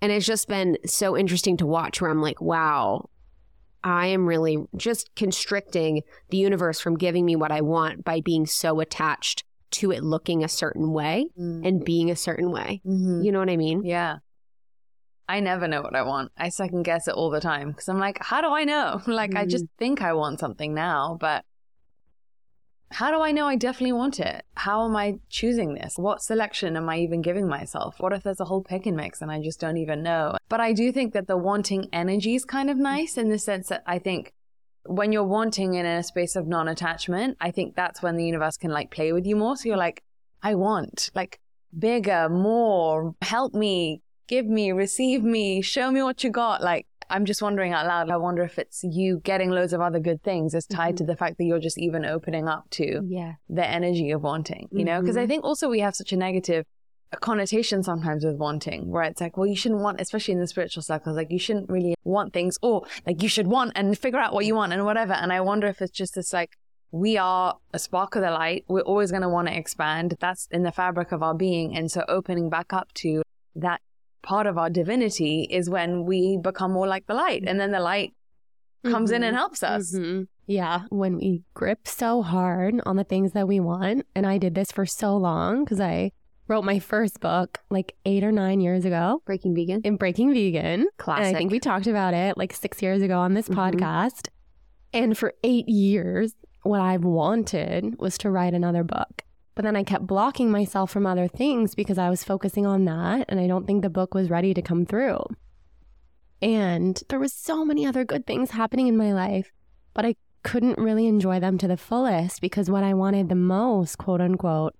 And 0.00 0.12
it's 0.12 0.26
just 0.26 0.46
been 0.46 0.78
so 0.86 1.16
interesting 1.16 1.56
to 1.56 1.66
watch 1.66 2.00
where 2.00 2.10
I'm 2.10 2.22
like, 2.22 2.40
wow, 2.40 3.08
I 3.86 4.08
am 4.08 4.26
really 4.26 4.58
just 4.76 5.14
constricting 5.14 6.02
the 6.30 6.38
universe 6.38 6.80
from 6.80 6.96
giving 6.98 7.24
me 7.24 7.36
what 7.36 7.52
I 7.52 7.60
want 7.60 8.04
by 8.04 8.20
being 8.20 8.44
so 8.44 8.80
attached 8.80 9.44
to 9.72 9.92
it 9.92 10.02
looking 10.02 10.42
a 10.42 10.48
certain 10.48 10.92
way 10.92 11.28
Mm. 11.38 11.66
and 11.66 11.84
being 11.84 12.10
a 12.10 12.16
certain 12.16 12.50
way. 12.50 12.80
Mhm. 12.84 13.24
You 13.24 13.30
know 13.30 13.38
what 13.38 13.48
I 13.48 13.56
mean? 13.56 13.84
Yeah. 13.84 14.16
I 15.28 15.38
never 15.40 15.68
know 15.68 15.82
what 15.82 15.94
I 15.94 16.02
want. 16.02 16.32
I 16.36 16.48
second 16.48 16.82
guess 16.82 17.06
it 17.08 17.14
all 17.14 17.30
the 17.30 17.40
time 17.40 17.70
because 17.70 17.88
I'm 17.88 17.98
like, 17.98 18.18
how 18.20 18.40
do 18.40 18.48
I 18.48 18.64
know? 18.64 19.00
like, 19.06 19.34
I 19.36 19.44
just 19.46 19.64
think 19.78 20.02
I 20.02 20.12
want 20.14 20.40
something 20.40 20.74
now, 20.74 21.16
but 21.20 21.44
how 22.90 23.10
do 23.10 23.20
I 23.20 23.32
know 23.32 23.46
I 23.46 23.56
definitely 23.56 23.92
want 23.92 24.20
it? 24.20 24.44
How 24.54 24.84
am 24.84 24.96
I 24.96 25.18
choosing 25.28 25.74
this? 25.74 25.94
What 25.96 26.22
selection 26.22 26.76
am 26.76 26.88
I 26.88 26.98
even 26.98 27.20
giving 27.20 27.48
myself? 27.48 27.96
What 27.98 28.12
if 28.12 28.22
there's 28.22 28.40
a 28.40 28.44
whole 28.44 28.62
pick 28.62 28.86
and 28.86 28.96
mix 28.96 29.20
and 29.20 29.30
I 29.30 29.42
just 29.42 29.60
don't 29.60 29.76
even 29.76 30.02
know? 30.02 30.36
But 30.48 30.60
I 30.60 30.72
do 30.72 30.92
think 30.92 31.12
that 31.14 31.26
the 31.26 31.36
wanting 31.36 31.88
energy 31.92 32.34
is 32.34 32.44
kind 32.44 32.70
of 32.70 32.76
nice 32.76 33.16
in 33.16 33.28
the 33.28 33.38
sense 33.38 33.68
that 33.68 33.82
I 33.86 33.98
think 33.98 34.32
when 34.84 35.10
you're 35.10 35.24
wanting 35.24 35.74
in 35.74 35.84
a 35.84 36.02
space 36.02 36.36
of 36.36 36.46
non 36.46 36.68
attachment, 36.68 37.36
I 37.40 37.50
think 37.50 37.74
that's 37.74 38.02
when 38.02 38.16
the 38.16 38.24
universe 38.24 38.56
can 38.56 38.70
like 38.70 38.90
play 38.90 39.12
with 39.12 39.26
you 39.26 39.36
more. 39.36 39.56
So 39.56 39.68
you're 39.68 39.76
like, 39.76 40.02
I 40.42 40.54
want 40.54 41.10
like 41.14 41.40
bigger, 41.76 42.28
more, 42.28 43.14
help 43.22 43.52
me 43.52 44.02
give 44.28 44.46
me, 44.46 44.72
receive 44.72 45.22
me, 45.22 45.62
show 45.62 45.90
me 45.90 46.02
what 46.02 46.24
you 46.24 46.30
got. 46.30 46.62
Like, 46.62 46.86
I'm 47.08 47.24
just 47.24 47.42
wondering 47.42 47.72
out 47.72 47.86
loud. 47.86 48.10
I 48.10 48.16
wonder 48.16 48.42
if 48.42 48.58
it's 48.58 48.82
you 48.82 49.20
getting 49.22 49.50
loads 49.50 49.72
of 49.72 49.80
other 49.80 50.00
good 50.00 50.22
things 50.22 50.54
is 50.54 50.66
tied 50.66 50.94
mm-hmm. 50.94 50.96
to 50.98 51.04
the 51.04 51.16
fact 51.16 51.38
that 51.38 51.44
you're 51.44 51.58
just 51.58 51.78
even 51.78 52.04
opening 52.04 52.48
up 52.48 52.68
to 52.70 53.02
yeah. 53.06 53.34
the 53.48 53.66
energy 53.66 54.10
of 54.10 54.22
wanting, 54.22 54.68
you 54.72 54.84
know? 54.84 55.00
Because 55.00 55.16
I 55.16 55.20
mm-hmm. 55.20 55.28
think 55.28 55.44
also 55.44 55.68
we 55.68 55.80
have 55.80 55.94
such 55.94 56.12
a 56.12 56.16
negative 56.16 56.64
connotation 57.20 57.82
sometimes 57.82 58.24
with 58.24 58.36
wanting, 58.36 58.90
where 58.90 59.04
it's 59.04 59.20
like, 59.20 59.36
well, 59.36 59.46
you 59.46 59.56
shouldn't 59.56 59.80
want, 59.80 60.00
especially 60.00 60.32
in 60.32 60.40
the 60.40 60.46
spiritual 60.46 60.82
circles, 60.82 61.16
like 61.16 61.30
you 61.30 61.38
shouldn't 61.38 61.70
really 61.70 61.94
want 62.04 62.32
things, 62.32 62.58
or 62.62 62.84
like 63.06 63.22
you 63.22 63.28
should 63.28 63.46
want 63.46 63.72
and 63.76 63.96
figure 63.96 64.18
out 64.18 64.32
what 64.32 64.44
you 64.44 64.54
want 64.54 64.72
and 64.72 64.84
whatever. 64.84 65.12
And 65.12 65.32
I 65.32 65.40
wonder 65.40 65.68
if 65.68 65.80
it's 65.80 65.92
just 65.92 66.14
this 66.16 66.32
like, 66.32 66.50
we 66.92 67.16
are 67.16 67.56
a 67.72 67.78
spark 67.78 68.16
of 68.16 68.22
the 68.22 68.30
light. 68.30 68.64
We're 68.68 68.80
always 68.80 69.10
going 69.10 69.22
to 69.22 69.28
want 69.28 69.48
to 69.48 69.56
expand. 69.56 70.16
That's 70.20 70.48
in 70.50 70.62
the 70.62 70.72
fabric 70.72 71.12
of 71.12 71.22
our 71.22 71.34
being. 71.34 71.76
And 71.76 71.90
so 71.90 72.04
opening 72.08 72.48
back 72.48 72.72
up 72.72 72.92
to 72.94 73.22
that 73.56 73.80
part 74.26 74.46
of 74.46 74.58
our 74.58 74.68
divinity 74.68 75.46
is 75.50 75.70
when 75.70 76.04
we 76.04 76.36
become 76.36 76.72
more 76.72 76.86
like 76.86 77.06
the 77.06 77.14
light. 77.14 77.44
And 77.46 77.58
then 77.58 77.70
the 77.70 77.80
light 77.80 78.12
comes 78.84 79.10
mm-hmm. 79.10 79.16
in 79.16 79.22
and 79.22 79.32
mm-hmm. 79.32 79.38
helps 79.38 79.62
us. 79.62 79.94
Mm-hmm. 79.94 80.24
Yeah. 80.46 80.82
When 80.90 81.16
we 81.16 81.42
grip 81.54 81.88
so 81.88 82.22
hard 82.22 82.80
on 82.84 82.96
the 82.96 83.04
things 83.04 83.32
that 83.32 83.48
we 83.48 83.60
want. 83.60 84.04
And 84.14 84.26
I 84.26 84.38
did 84.38 84.54
this 84.54 84.72
for 84.72 84.84
so 84.84 85.16
long 85.16 85.64
because 85.64 85.80
I 85.80 86.12
wrote 86.48 86.64
my 86.64 86.78
first 86.78 87.20
book 87.20 87.58
like 87.70 87.94
eight 88.04 88.24
or 88.24 88.32
nine 88.32 88.60
years 88.60 88.84
ago. 88.84 89.22
Breaking 89.24 89.54
Vegan. 89.54 89.80
In 89.84 89.96
Breaking 89.96 90.34
Vegan. 90.34 90.88
Classic. 90.98 91.26
And 91.26 91.36
I 91.36 91.38
think 91.38 91.52
we 91.52 91.60
talked 91.60 91.86
about 91.86 92.12
it 92.12 92.36
like 92.36 92.52
six 92.52 92.82
years 92.82 93.02
ago 93.02 93.18
on 93.18 93.34
this 93.34 93.48
mm-hmm. 93.48 93.60
podcast. 93.60 94.28
And 94.92 95.16
for 95.16 95.34
eight 95.44 95.68
years, 95.68 96.34
what 96.62 96.80
I've 96.80 97.04
wanted 97.04 97.98
was 97.98 98.18
to 98.18 98.30
write 98.30 98.54
another 98.54 98.82
book. 98.82 99.22
But 99.56 99.64
then 99.64 99.74
I 99.74 99.82
kept 99.82 100.06
blocking 100.06 100.50
myself 100.50 100.90
from 100.90 101.06
other 101.06 101.26
things 101.26 101.74
because 101.74 101.98
I 101.98 102.10
was 102.10 102.22
focusing 102.22 102.66
on 102.66 102.84
that. 102.84 103.24
And 103.28 103.40
I 103.40 103.48
don't 103.48 103.66
think 103.66 103.82
the 103.82 103.90
book 103.90 104.14
was 104.14 104.30
ready 104.30 104.54
to 104.54 104.62
come 104.62 104.86
through. 104.86 105.18
And 106.40 107.02
there 107.08 107.18
was 107.18 107.32
so 107.32 107.64
many 107.64 107.86
other 107.86 108.04
good 108.04 108.26
things 108.26 108.50
happening 108.50 108.86
in 108.86 108.96
my 108.98 109.12
life, 109.12 109.50
but 109.94 110.04
I 110.04 110.16
couldn't 110.42 110.78
really 110.78 111.06
enjoy 111.06 111.40
them 111.40 111.56
to 111.58 111.66
the 111.66 111.78
fullest 111.78 112.40
because 112.40 112.70
what 112.70 112.84
I 112.84 112.92
wanted 112.94 113.30
the 113.30 113.34
most, 113.34 113.96
quote 113.96 114.20
unquote, 114.20 114.74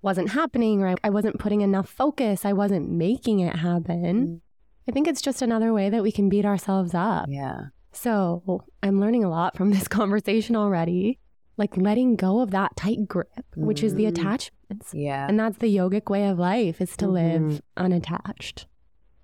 wasn't 0.00 0.30
happening 0.30 0.82
or 0.82 0.96
I 1.04 1.10
wasn't 1.10 1.38
putting 1.38 1.60
enough 1.60 1.88
focus. 1.88 2.44
I 2.44 2.54
wasn't 2.54 2.90
making 2.90 3.40
it 3.40 3.56
happen. 3.56 4.26
Mm. 4.26 4.40
I 4.88 4.92
think 4.92 5.06
it's 5.06 5.22
just 5.22 5.42
another 5.42 5.72
way 5.72 5.90
that 5.90 6.02
we 6.02 6.10
can 6.10 6.28
beat 6.28 6.44
ourselves 6.44 6.92
up. 6.94 7.26
Yeah. 7.28 7.66
So 7.92 8.64
I'm 8.82 8.98
learning 8.98 9.22
a 9.22 9.30
lot 9.30 9.56
from 9.56 9.70
this 9.70 9.86
conversation 10.00 10.56
already. 10.56 11.18
Like 11.62 11.76
letting 11.76 12.16
go 12.16 12.40
of 12.40 12.50
that 12.50 12.74
tight 12.74 13.06
grip, 13.06 13.46
which 13.54 13.84
is 13.84 13.94
the 13.94 14.06
mm. 14.06 14.08
attachments. 14.08 14.92
Yeah. 14.92 15.28
And 15.28 15.38
that's 15.38 15.58
the 15.58 15.72
yogic 15.72 16.10
way 16.10 16.26
of 16.26 16.36
life 16.36 16.80
is 16.80 16.96
to 16.96 17.06
mm-hmm. 17.06 17.48
live 17.50 17.62
unattached. 17.76 18.66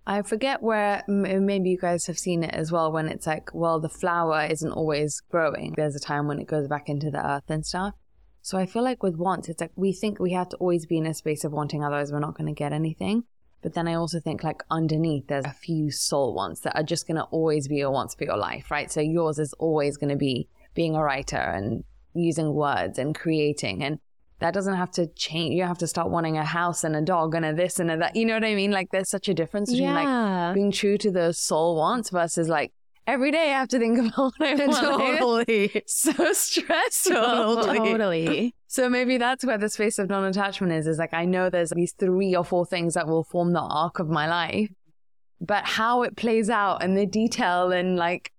I 0.07 0.23
forget 0.23 0.63
where 0.63 1.03
maybe 1.09 1.71
you 1.71 1.79
guys 1.79 2.07
have 2.07 2.17
seen 2.17 2.45
it 2.45 2.55
as 2.55 2.71
well 2.71 2.93
when 2.93 3.09
it's 3.09 3.27
like, 3.27 3.51
well, 3.53 3.81
the 3.81 3.89
flower 3.89 4.47
isn't 4.49 4.71
always 4.71 5.21
growing. 5.33 5.75
There's 5.77 5.97
a 5.97 6.01
time 6.01 6.29
when 6.29 6.39
it 6.39 6.47
goes 6.47 6.69
back 6.69 6.89
into 6.89 7.11
the 7.11 7.27
earth 7.29 7.49
and 7.49 7.67
stuff. 7.67 7.95
So 8.41 8.57
I 8.57 8.67
feel 8.67 8.85
like 8.85 9.03
with 9.03 9.17
wants, 9.17 9.49
it's 9.49 9.61
like 9.61 9.73
we 9.75 9.93
think 9.93 10.21
we 10.21 10.33
have 10.33 10.49
to 10.51 10.57
always 10.59 10.87
be 10.87 10.99
in 10.99 11.07
a 11.07 11.15
space 11.15 11.43
of 11.43 11.53
wanting, 11.53 11.83
otherwise 11.83 12.13
we're 12.13 12.21
not 12.21 12.37
going 12.39 12.47
to 12.47 12.59
get 12.59 12.73
anything. 12.73 13.25
But 13.63 13.75
then 13.75 13.89
I 13.89 13.95
also 13.95 14.21
think 14.21 14.45
like 14.45 14.63
underneath, 14.71 15.27
there's 15.27 15.45
a 15.45 15.51
few 15.51 15.91
soul 15.91 16.35
wants 16.35 16.61
that 16.61 16.77
are 16.77 16.85
just 16.85 17.09
going 17.09 17.19
to 17.19 17.25
always 17.25 17.67
be 17.67 17.77
your 17.77 17.91
wants 17.91 18.15
for 18.15 18.25
your 18.25 18.39
life, 18.39 18.71
right? 18.71 18.91
So 18.93 19.01
yours 19.01 19.41
is 19.41 19.53
always 19.59 19.97
going 19.97 20.11
to 20.11 20.17
be 20.17 20.49
being 20.75 20.95
a 20.95 21.03
writer 21.03 21.37
and 21.37 21.83
using 22.15 22.55
words 22.55 22.99
and 22.99 23.15
creating. 23.15 23.83
And 23.83 23.99
that 24.41 24.55
doesn't 24.55 24.75
have 24.75 24.91
to 24.93 25.07
change. 25.09 25.55
You 25.55 25.65
have 25.65 25.79
to 25.79 25.87
start 25.87 26.11
wanting 26.11 26.37
a 26.37 26.45
house 26.45 26.85
and 26.85 26.95
a 26.95 27.03
dog 27.03 27.35
and 27.35 27.45
a 27.45 27.53
this 27.53 27.81
and 27.81 27.91
a 27.91 27.97
that. 27.99 28.17
You 28.17 28.25
know 28.25 28.35
what 28.35 28.45
I 28.45 28.55
mean? 28.55 28.71
Like 28.71 28.91
there's 28.93 29.09
such 29.09 29.29
a 29.29 29.35
difference 29.35 29.71
between 29.71 29.89
yeah. 29.89 30.47
like 30.47 30.55
being 30.55 30.71
true 30.71 30.97
to 30.99 31.11
the 31.11 31.33
soul 31.33 31.77
wants 31.77 32.11
versus 32.11 32.49
like 32.49 32.73
every 33.09 33.31
day 33.33 33.51
I 33.53 33.59
have 33.59 33.69
to 33.69 33.79
think 33.79 33.99
about 34.17 34.33
what 34.37 34.43
I 34.43 34.55
want. 34.67 35.19
Totally. 35.19 35.83
so 35.87 36.33
stressful. 36.33 37.65
Totally. 37.65 38.55
So 38.71 38.91
maybe 38.91 39.17
that's 39.17 39.47
where 39.47 39.57
the 39.57 39.71
space 39.71 39.99
of 39.99 40.11
non-attachment 40.11 40.75
is, 40.75 40.87
is 40.87 40.99
like, 40.99 41.15
I 41.15 41.25
know 41.25 41.49
there's 41.49 41.71
these 41.71 41.93
three 41.93 42.37
or 42.37 42.45
four 42.45 42.67
things 42.67 42.93
that 42.93 43.09
will 43.09 43.25
form 43.25 43.55
the 43.55 43.63
arc 43.63 43.99
of 43.99 44.11
my 44.11 44.29
life, 44.29 44.69
but 45.41 45.65
how 45.65 46.03
it 46.03 46.19
plays 46.19 46.51
out 46.51 46.83
and 46.83 46.95
the 46.95 47.07
detail 47.07 47.73
and 47.73 47.97
like, 47.97 48.31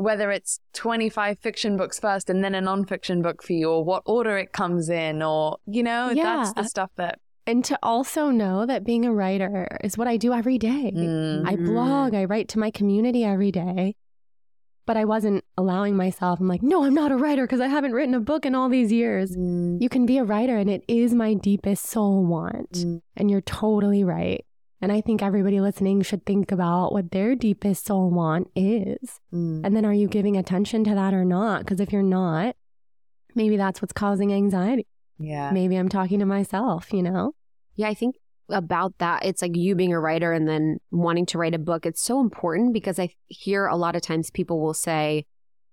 whether 0.00 0.30
it's 0.30 0.60
25 0.74 1.38
fiction 1.38 1.76
books 1.76 1.98
first 1.98 2.30
and 2.30 2.42
then 2.42 2.54
a 2.54 2.60
non-fiction 2.60 3.22
book 3.22 3.42
for 3.42 3.52
you 3.52 3.70
or 3.70 3.84
what 3.84 4.02
order 4.06 4.36
it 4.38 4.52
comes 4.52 4.88
in 4.88 5.22
or, 5.22 5.58
you 5.66 5.82
know, 5.82 6.10
yeah. 6.10 6.36
that's 6.36 6.52
the 6.54 6.64
stuff 6.64 6.90
that 6.96 7.18
and 7.46 7.64
to 7.64 7.78
also 7.82 8.30
know 8.30 8.66
that 8.66 8.84
being 8.84 9.04
a 9.04 9.12
writer 9.12 9.66
is 9.82 9.98
what 9.98 10.06
I 10.06 10.16
do 10.16 10.32
every 10.32 10.58
day. 10.58 10.92
Mm-hmm. 10.94 11.48
I 11.48 11.56
blog, 11.56 12.14
I 12.14 12.24
write 12.24 12.48
to 12.50 12.58
my 12.58 12.70
community 12.70 13.24
every 13.24 13.50
day. 13.50 13.96
But 14.86 14.96
I 14.96 15.04
wasn't 15.04 15.44
allowing 15.56 15.96
myself, 15.96 16.40
I'm 16.40 16.48
like, 16.48 16.62
no, 16.62 16.84
I'm 16.84 16.94
not 16.94 17.12
a 17.12 17.16
writer 17.16 17.44
because 17.44 17.60
I 17.60 17.68
haven't 17.68 17.92
written 17.92 18.14
a 18.14 18.20
book 18.20 18.44
in 18.44 18.54
all 18.54 18.68
these 18.68 18.90
years. 18.90 19.36
Mm. 19.36 19.80
You 19.80 19.88
can 19.88 20.04
be 20.04 20.18
a 20.18 20.24
writer, 20.24 20.56
and 20.56 20.68
it 20.68 20.82
is 20.88 21.14
my 21.14 21.34
deepest 21.34 21.86
soul 21.86 22.24
want. 22.24 22.72
Mm. 22.72 23.02
And 23.16 23.30
you're 23.30 23.40
totally 23.40 24.02
right. 24.04 24.44
And 24.82 24.90
I 24.90 25.00
think 25.00 25.22
everybody 25.22 25.60
listening 25.60 26.00
should 26.02 26.24
think 26.24 26.50
about 26.50 26.92
what 26.92 27.10
their 27.10 27.34
deepest 27.34 27.86
soul 27.86 28.10
want 28.10 28.50
is. 28.56 29.20
Mm. 29.32 29.64
And 29.64 29.76
then 29.76 29.84
are 29.84 29.92
you 29.92 30.08
giving 30.08 30.36
attention 30.36 30.84
to 30.84 30.94
that 30.94 31.12
or 31.12 31.24
not? 31.24 31.60
Because 31.60 31.80
if 31.80 31.92
you're 31.92 32.02
not, 32.02 32.56
maybe 33.34 33.56
that's 33.56 33.82
what's 33.82 33.92
causing 33.92 34.32
anxiety. 34.32 34.86
Yeah. 35.18 35.50
Maybe 35.50 35.76
I'm 35.76 35.90
talking 35.90 36.18
to 36.20 36.26
myself, 36.26 36.92
you 36.92 37.02
know? 37.02 37.34
Yeah, 37.76 37.88
I 37.88 37.94
think 37.94 38.16
about 38.48 38.94
that. 38.98 39.24
It's 39.24 39.42
like 39.42 39.54
you 39.54 39.74
being 39.74 39.92
a 39.92 40.00
writer 40.00 40.32
and 40.32 40.48
then 40.48 40.78
wanting 40.90 41.26
to 41.26 41.38
write 41.38 41.54
a 41.54 41.58
book. 41.58 41.84
It's 41.84 42.02
so 42.02 42.20
important 42.20 42.72
because 42.72 42.98
I 42.98 43.10
hear 43.26 43.66
a 43.66 43.76
lot 43.76 43.96
of 43.96 44.02
times 44.02 44.30
people 44.30 44.60
will 44.60 44.74
say, 44.74 45.26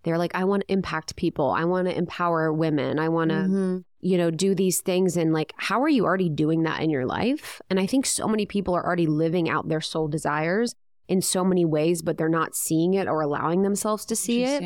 they're 0.03 0.17
like, 0.17 0.35
I 0.35 0.43
want 0.43 0.61
to 0.67 0.71
impact 0.71 1.15
people. 1.15 1.49
I 1.51 1.65
want 1.65 1.87
to 1.87 1.97
empower 1.97 2.53
women. 2.53 2.99
I 2.99 3.09
want 3.09 3.31
to, 3.31 3.35
mm-hmm. 3.35 3.77
You 4.07 4.17
know, 4.17 4.31
do 4.31 4.55
these 4.55 4.79
things. 4.79 5.17
And 5.17 5.33
like, 5.33 5.53
how 5.57 5.83
are 5.83 5.89
you 5.89 6.05
already 6.05 6.29
doing 6.29 6.63
that 6.63 6.81
in 6.81 6.89
your 6.89 7.05
life? 7.05 7.61
And 7.69 7.77
I 7.77 7.85
think 7.85 8.05
so 8.05 8.25
many 8.25 8.45
people 8.45 8.73
are 8.73 8.85
already 8.85 9.05
living 9.05 9.49
out 9.49 9.67
their 9.67 9.81
soul 9.81 10.07
desires 10.07 10.75
in 11.09 11.21
so 11.21 11.43
many 11.43 11.65
ways, 11.65 12.01
but 12.01 12.17
they're 12.17 12.29
not 12.29 12.55
seeing 12.55 12.93
it 12.93 13.09
or 13.09 13.19
allowing 13.19 13.63
themselves 13.63 14.05
to 14.05 14.15
see 14.15 14.43
it. 14.43 14.61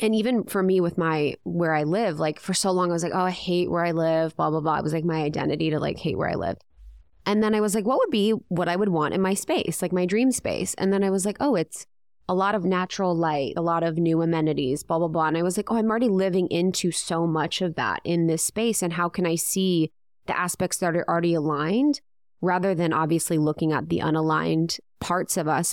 And 0.00 0.16
even 0.16 0.42
for 0.44 0.64
me 0.64 0.80
with 0.80 0.98
my 0.98 1.36
where 1.44 1.74
I 1.74 1.84
live, 1.84 2.18
like 2.18 2.40
for 2.40 2.54
so 2.54 2.72
long 2.72 2.90
I 2.90 2.92
was 2.92 3.04
like, 3.04 3.14
oh, 3.14 3.20
I 3.20 3.30
hate 3.30 3.70
where 3.70 3.84
I 3.84 3.92
live, 3.92 4.34
blah, 4.34 4.50
blah, 4.50 4.60
blah. 4.60 4.78
It 4.78 4.82
was 4.82 4.92
like 4.92 5.04
my 5.04 5.22
identity 5.22 5.70
to 5.70 5.78
like 5.78 5.98
hate 5.98 6.18
where 6.18 6.30
I 6.30 6.34
live. 6.34 6.56
And 7.24 7.40
then 7.40 7.54
I 7.54 7.60
was 7.60 7.76
like, 7.76 7.86
what 7.86 7.98
would 7.98 8.10
be 8.10 8.30
what 8.48 8.68
I 8.68 8.74
would 8.74 8.88
want 8.88 9.14
in 9.14 9.22
my 9.22 9.34
space, 9.34 9.80
like 9.80 9.92
my 9.92 10.06
dream 10.06 10.32
space? 10.32 10.74
And 10.74 10.92
then 10.92 11.04
I 11.04 11.10
was 11.10 11.24
like, 11.24 11.36
oh, 11.38 11.54
it's 11.54 11.86
a 12.28 12.34
lot 12.34 12.54
of 12.54 12.64
natural 12.64 13.14
light, 13.14 13.54
a 13.56 13.62
lot 13.62 13.82
of 13.82 13.98
new 13.98 14.22
amenities, 14.22 14.82
blah, 14.82 14.98
blah, 14.98 15.08
blah. 15.08 15.26
And 15.26 15.36
I 15.36 15.42
was 15.42 15.56
like, 15.56 15.70
oh, 15.70 15.76
I'm 15.76 15.90
already 15.90 16.08
living 16.08 16.48
into 16.48 16.90
so 16.90 17.26
much 17.26 17.60
of 17.60 17.74
that 17.74 18.00
in 18.04 18.26
this 18.26 18.44
space. 18.44 18.82
And 18.82 18.92
how 18.92 19.08
can 19.08 19.26
I 19.26 19.34
see 19.34 19.90
the 20.26 20.38
aspects 20.38 20.78
that 20.78 20.96
are 20.96 21.08
already 21.08 21.34
aligned 21.34 22.00
rather 22.40 22.74
than 22.74 22.92
obviously 22.92 23.38
looking 23.38 23.72
at 23.72 23.88
the 23.88 23.98
unaligned 23.98 24.78
parts 25.00 25.36
of 25.36 25.48
us 25.48 25.72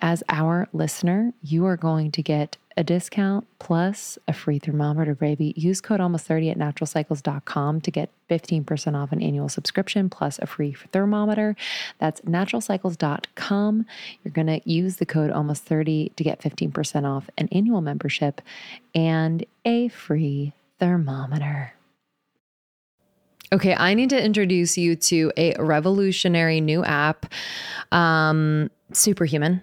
as 0.00 0.22
our 0.28 0.68
listener, 0.72 1.32
you 1.42 1.64
are 1.66 1.76
going 1.76 2.10
to 2.12 2.22
get 2.22 2.56
a 2.76 2.84
discount 2.84 3.46
plus 3.58 4.18
a 4.28 4.32
free 4.32 4.58
thermometer, 4.58 5.14
baby. 5.14 5.54
Use 5.56 5.80
code 5.80 6.00
almost 6.00 6.26
30 6.26 6.50
at 6.50 6.58
naturalcycles.com 6.58 7.80
to 7.80 7.90
get 7.90 8.10
15% 8.28 8.94
off 8.94 9.12
an 9.12 9.22
annual 9.22 9.48
subscription 9.48 10.10
plus 10.10 10.38
a 10.40 10.46
free 10.46 10.76
thermometer. 10.92 11.56
That's 11.98 12.20
naturalcycles.com. 12.22 13.86
You're 14.22 14.32
going 14.32 14.46
to 14.48 14.60
use 14.70 14.96
the 14.96 15.06
code 15.06 15.30
almost 15.30 15.64
30 15.64 16.12
to 16.16 16.24
get 16.24 16.40
15% 16.40 17.04
off 17.04 17.30
an 17.38 17.48
annual 17.50 17.80
membership 17.80 18.42
and 18.94 19.44
a 19.64 19.88
free 19.88 20.52
thermometer. 20.78 21.72
Okay, 23.52 23.74
I 23.74 23.94
need 23.94 24.10
to 24.10 24.22
introduce 24.22 24.76
you 24.76 24.96
to 24.96 25.32
a 25.36 25.54
revolutionary 25.58 26.60
new 26.60 26.84
app, 26.84 27.32
um, 27.92 28.70
Superhuman. 28.92 29.62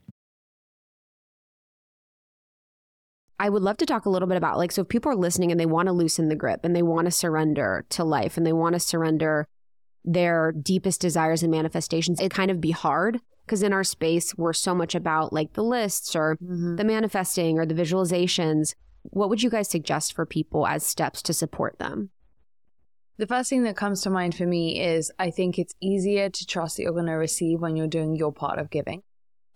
I 3.41 3.49
would 3.49 3.63
love 3.63 3.77
to 3.77 3.87
talk 3.87 4.05
a 4.05 4.09
little 4.11 4.27
bit 4.27 4.37
about 4.37 4.59
like, 4.59 4.71
so 4.71 4.83
if 4.83 4.87
people 4.87 5.11
are 5.11 5.15
listening 5.15 5.49
and 5.49 5.59
they 5.59 5.65
want 5.65 5.87
to 5.87 5.93
loosen 5.93 6.29
the 6.29 6.35
grip 6.35 6.59
and 6.63 6.75
they 6.75 6.83
want 6.83 7.05
to 7.05 7.11
surrender 7.11 7.87
to 7.89 8.03
life 8.03 8.37
and 8.37 8.45
they 8.45 8.53
want 8.53 8.73
to 8.73 8.79
surrender 8.79 9.47
their 10.05 10.51
deepest 10.51 11.01
desires 11.01 11.41
and 11.41 11.51
manifestations, 11.51 12.19
it 12.19 12.31
kind 12.31 12.51
of 12.51 12.61
be 12.61 12.69
hard 12.69 13.19
because 13.43 13.63
in 13.63 13.73
our 13.73 13.83
space, 13.83 14.37
we're 14.37 14.53
so 14.53 14.75
much 14.75 14.93
about 14.93 15.33
like 15.33 15.53
the 15.53 15.63
lists 15.63 16.15
or 16.15 16.35
mm-hmm. 16.35 16.75
the 16.75 16.83
manifesting 16.83 17.57
or 17.57 17.65
the 17.65 17.73
visualizations. 17.73 18.75
What 19.01 19.29
would 19.29 19.41
you 19.41 19.49
guys 19.49 19.67
suggest 19.67 20.13
for 20.13 20.27
people 20.27 20.67
as 20.67 20.85
steps 20.85 21.23
to 21.23 21.33
support 21.33 21.79
them? 21.79 22.11
The 23.17 23.25
first 23.25 23.49
thing 23.49 23.63
that 23.63 23.75
comes 23.75 24.03
to 24.03 24.11
mind 24.11 24.35
for 24.35 24.45
me 24.45 24.79
is 24.79 25.11
I 25.17 25.31
think 25.31 25.57
it's 25.57 25.73
easier 25.81 26.29
to 26.29 26.45
trust 26.45 26.77
that 26.77 26.83
you're 26.83 26.91
going 26.91 27.07
to 27.07 27.13
receive 27.13 27.59
when 27.59 27.75
you're 27.75 27.87
doing 27.87 28.15
your 28.15 28.31
part 28.31 28.59
of 28.59 28.69
giving. 28.69 29.01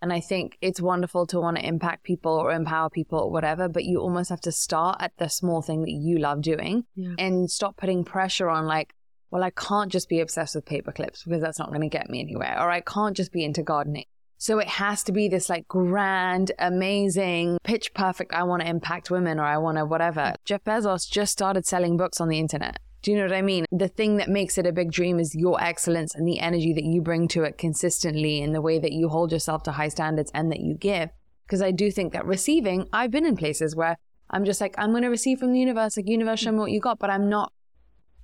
And 0.06 0.14
I 0.14 0.20
think 0.20 0.60
it's 0.62 0.80
wonderful 0.80 1.26
to 1.26 1.40
want 1.40 1.58
to 1.58 1.66
impact 1.66 2.04
people 2.04 2.32
or 2.32 2.52
empower 2.52 2.92
people 2.92 3.18
or 3.18 3.32
whatever, 3.32 3.68
but 3.68 3.86
you 3.86 4.00
almost 4.00 4.30
have 4.30 4.42
to 4.42 4.52
start 4.52 4.98
at 5.00 5.14
the 5.18 5.30
small 5.30 5.64
thing 5.64 5.82
that 5.82 5.94
you 5.94 6.20
love 6.20 6.44
doing 6.44 6.84
yeah. 6.94 7.16
and 7.18 7.50
stop 7.50 7.76
putting 7.76 8.04
pressure 8.04 8.48
on, 8.48 8.68
like, 8.68 8.94
well, 9.32 9.44
I 9.44 9.50
can't 9.50 9.92
just 9.92 10.08
be 10.08 10.20
obsessed 10.20 10.54
with 10.54 10.68
paper 10.68 10.92
clips 10.92 11.24
because 11.24 11.42
that's 11.42 11.58
not 11.58 11.70
going 11.70 11.82
to 11.82 11.90
get 11.90 12.08
me 12.08 12.20
anywhere. 12.20 12.56
Or 12.60 12.70
I 12.70 12.82
can't 12.82 13.18
just 13.18 13.32
be 13.32 13.44
into 13.44 13.64
gardening. 13.64 14.06
So 14.38 14.60
it 14.60 14.68
has 14.68 15.02
to 15.06 15.12
be 15.12 15.28
this 15.28 15.50
like 15.50 15.68
grand, 15.68 16.52
amazing, 16.60 17.58
pitch 17.64 17.92
perfect, 17.96 18.32
I 18.32 18.44
want 18.44 18.62
to 18.62 18.70
impact 18.70 19.10
women 19.10 19.40
or 19.40 19.46
I 19.46 19.58
want 19.58 19.80
to 19.80 19.86
whatever. 19.86 20.36
Jeff 20.46 20.64
Bezos 20.64 21.10
just 21.10 21.32
started 21.32 21.66
selling 21.66 21.98
books 21.98 22.22
on 22.22 22.30
the 22.30 22.38
internet. 22.38 22.78
Do 23.06 23.12
you 23.12 23.18
know 23.18 23.26
what 23.26 23.34
I 23.34 23.44
mean? 23.44 23.66
The 23.72 23.88
thing 23.88 24.18
that 24.18 24.30
makes 24.30 24.58
it 24.58 24.66
a 24.66 24.72
big 24.72 24.92
dream 24.92 25.20
is 25.20 25.36
your 25.36 25.62
excellence 25.62 26.16
and 26.16 26.28
the 26.28 26.40
energy 26.40 26.74
that 26.74 26.86
you 26.86 27.04
bring 27.04 27.28
to 27.28 27.44
it 27.44 27.56
consistently 27.56 28.42
in 28.42 28.52
the 28.52 28.62
way 28.62 28.80
that 28.80 28.94
you 28.94 29.10
hold 29.10 29.32
yourself 29.32 29.62
to 29.64 29.74
high 29.74 29.90
standards 29.90 30.32
and 30.34 30.52
that 30.52 30.62
you 30.62 30.74
give. 30.74 31.12
Because 31.46 31.62
I 31.62 31.70
do 31.70 31.92
think 31.92 32.14
that 32.14 32.26
receiving, 32.26 32.90
I've 32.92 33.12
been 33.12 33.28
in 33.28 33.38
places 33.38 33.76
where 33.76 34.00
I'm 34.32 34.44
just 34.44 34.60
like, 34.60 34.74
I'm 34.80 34.90
going 34.90 35.04
to 35.04 35.10
receive 35.10 35.38
from 35.38 35.54
the 35.54 35.60
universe, 35.60 35.96
like, 35.96 36.10
universe, 36.10 36.40
show 36.40 36.52
me 36.52 36.58
what 36.58 36.72
you 36.72 36.80
got, 36.80 36.98
but 36.98 37.12
I'm 37.12 37.30
not 37.30 37.54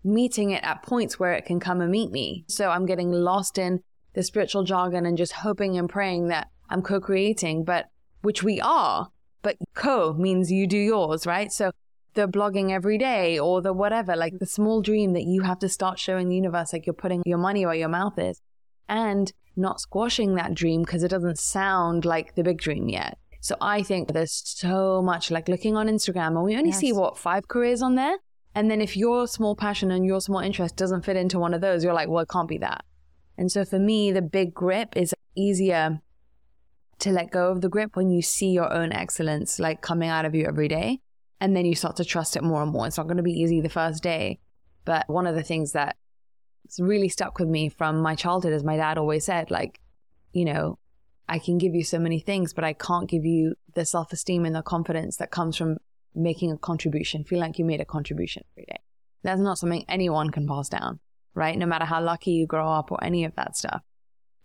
meeting 0.04 0.50
it 0.50 0.64
at 0.64 0.82
points 0.82 1.20
where 1.20 1.34
it 1.34 1.46
can 1.46 1.60
come 1.60 1.80
and 1.80 1.92
meet 1.92 2.10
me. 2.10 2.44
So 2.48 2.72
I'm 2.72 2.88
getting 2.88 3.12
lost 3.12 3.60
in 3.60 3.82
the 4.16 4.24
spiritual 4.24 4.64
jargon 4.64 5.06
and 5.06 5.16
just 5.16 5.34
hoping 5.34 5.78
and 5.78 5.88
praying 5.88 6.30
that 6.30 6.48
I'm 6.72 6.82
co 6.82 7.00
creating, 7.00 7.66
but 7.66 7.86
which 8.24 8.42
we 8.42 8.60
are. 8.60 9.10
But 9.44 9.58
co 9.76 10.14
means 10.14 10.52
you 10.52 10.66
do 10.66 10.80
yours, 10.80 11.28
right? 11.28 11.52
So 11.52 11.70
the 12.14 12.28
blogging 12.28 12.72
every 12.72 12.98
day 12.98 13.40
or 13.40 13.62
the 13.62 13.74
whatever, 13.74 14.16
like 14.16 14.40
the 14.40 14.46
small 14.46 14.82
dream 14.82 15.14
that 15.14 15.24
you 15.24 15.42
have 15.42 15.60
to 15.60 15.70
start 15.70 16.00
showing 16.00 16.30
the 16.30 16.36
universe, 16.36 16.74
like 16.74 16.86
you're 16.86 16.94
putting 16.94 17.24
your 17.26 17.38
money 17.38 17.66
where 17.66 17.76
your 17.76 17.90
mouth 17.90 18.18
is, 18.20 18.42
and 18.90 19.32
not 19.56 19.82
squashing 19.82 20.36
that 20.36 20.54
dream 20.54 20.82
because 20.82 21.04
it 21.04 21.10
doesn't 21.10 21.40
sound 21.40 22.06
like 22.06 22.36
the 22.36 22.44
big 22.44 22.58
dream 22.58 22.90
yet. 22.90 23.18
So 23.40 23.56
I 23.60 23.82
think 23.82 24.14
there's 24.14 24.44
so 24.46 25.02
much 25.02 25.32
like 25.32 25.48
looking 25.48 25.76
on 25.76 25.88
Instagram, 25.88 26.36
and 26.36 26.44
we 26.44 26.56
only 26.56 26.70
yes. 26.70 26.80
see 26.80 26.94
what 26.94 27.18
five 27.18 27.48
careers 27.48 27.82
on 27.82 27.96
there. 27.96 28.18
And 28.54 28.70
then 28.70 28.82
if 28.82 28.98
your 28.98 29.28
small 29.28 29.56
passion 29.56 29.92
and 29.92 30.06
your 30.06 30.22
small 30.22 30.40
interest 30.40 30.76
doesn't 30.76 31.06
fit 31.06 31.16
into 31.16 31.40
one 31.40 31.54
of 31.54 31.62
those, 31.62 31.84
you're 31.84 31.94
like, 31.94 32.10
well, 32.10 32.24
it 32.24 32.30
can't 32.30 32.50
be 32.50 32.58
that. 32.60 32.84
And 33.38 33.52
so 33.52 33.64
for 33.64 33.80
me, 33.80 34.12
the 34.12 34.22
big 34.22 34.54
grip 34.54 34.96
is 34.96 35.16
easier 35.36 36.02
to 37.00 37.10
let 37.12 37.32
go 37.32 37.50
of 37.50 37.62
the 37.62 37.70
grip 37.70 37.96
when 37.96 38.12
you 38.12 38.22
see 38.22 38.52
your 38.52 38.72
own 38.72 38.92
excellence 38.92 39.58
like 39.58 39.82
coming 39.82 40.10
out 40.10 40.26
of 40.26 40.36
you 40.36 40.46
every 40.46 40.68
day. 40.68 41.00
And 41.42 41.56
then 41.56 41.66
you 41.66 41.76
start 41.76 41.98
to 41.98 42.06
trust 42.06 42.38
it 42.38 42.44
more 42.44 42.62
and 42.62 42.72
more. 42.72 42.88
It's 42.88 42.98
not 42.98 43.08
going 43.08 43.18
to 43.18 43.24
be 43.24 43.34
easy 43.34 43.60
the 43.60 43.68
first 43.68 44.02
day. 44.02 44.40
But 44.86 45.10
one 45.10 45.28
of 45.28 45.36
the 45.36 45.44
things 45.44 45.74
that 45.74 45.98
really 46.80 47.10
stuck 47.10 47.40
with 47.40 47.50
me 47.50 47.68
from 47.68 48.00
my 48.02 48.16
childhood 48.16 48.54
is 48.54 48.64
my 48.64 48.78
dad 48.78 48.98
always 48.98 49.26
said, 49.26 49.52
like, 49.52 49.80
you 50.32 50.46
know, 50.46 50.78
I 51.28 51.40
can 51.40 51.58
give 51.58 51.74
you 51.74 51.84
so 51.84 52.00
many 52.00 52.20
things, 52.20 52.54
but 52.54 52.64
I 52.64 52.74
can't 52.74 53.10
give 53.10 53.26
you 53.26 53.56
the 53.74 53.86
self 53.86 54.14
esteem 54.14 54.46
and 54.46 54.56
the 54.56 54.62
confidence 54.62 55.18
that 55.18 55.32
comes 55.32 55.58
from 55.58 55.78
making 56.14 56.52
a 56.52 56.58
contribution, 56.58 57.24
feel 57.24 57.40
like 57.40 57.58
you 57.58 57.66
made 57.66 57.82
a 57.82 57.86
contribution 57.86 58.44
every 58.54 58.66
day. 58.66 58.80
That's 59.24 59.42
not 59.42 59.58
something 59.58 59.86
anyone 59.88 60.30
can 60.30 60.48
pass 60.48 60.70
down, 60.70 61.00
right? 61.34 61.58
No 61.58 61.66
matter 61.66 61.86
how 61.86 62.02
lucky 62.02 62.32
you 62.32 62.46
grow 62.46 62.70
up 62.72 62.92
or 62.92 63.04
any 63.04 63.24
of 63.24 63.36
that 63.36 63.58
stuff. 63.58 63.82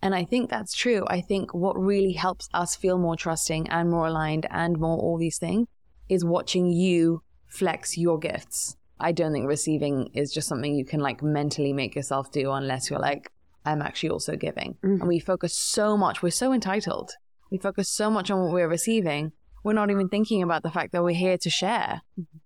And 0.00 0.14
I 0.14 0.24
think 0.24 0.48
that's 0.48 0.74
true. 0.74 1.04
I 1.08 1.20
think 1.20 1.52
what 1.52 1.78
really 1.78 2.12
helps 2.12 2.48
us 2.54 2.76
feel 2.76 2.98
more 2.98 3.16
trusting 3.16 3.68
and 3.68 3.90
more 3.90 4.06
aligned 4.06 4.46
and 4.50 4.78
more 4.78 4.96
all 4.96 5.18
these 5.18 5.38
things 5.38 5.66
is 6.08 6.24
watching 6.24 6.72
you 6.72 7.22
flex 7.46 7.96
your 7.96 8.18
gifts. 8.18 8.76
I 8.98 9.12
don't 9.12 9.32
think 9.32 9.46
receiving 9.46 10.10
is 10.14 10.32
just 10.32 10.48
something 10.48 10.74
you 10.74 10.84
can 10.84 11.00
like 11.00 11.22
mentally 11.22 11.72
make 11.72 11.94
yourself 11.94 12.30
do 12.32 12.52
unless 12.52 12.90
you're 12.90 12.98
like, 12.98 13.30
I'm 13.64 13.82
actually 13.82 14.10
also 14.10 14.36
giving. 14.36 14.76
Mm-hmm. 14.82 15.00
And 15.00 15.08
we 15.08 15.18
focus 15.18 15.56
so 15.56 15.96
much, 15.96 16.22
we're 16.22 16.30
so 16.30 16.52
entitled. 16.52 17.12
We 17.50 17.58
focus 17.58 17.88
so 17.88 18.10
much 18.10 18.30
on 18.30 18.40
what 18.40 18.52
we're 18.52 18.68
receiving. 18.68 19.32
We're 19.62 19.72
not 19.72 19.90
even 19.90 20.08
thinking 20.08 20.42
about 20.42 20.62
the 20.62 20.70
fact 20.70 20.92
that 20.92 21.02
we're 21.02 21.14
here 21.14 21.38
to 21.38 21.50
share 21.50 22.02
mm-hmm. 22.18 22.38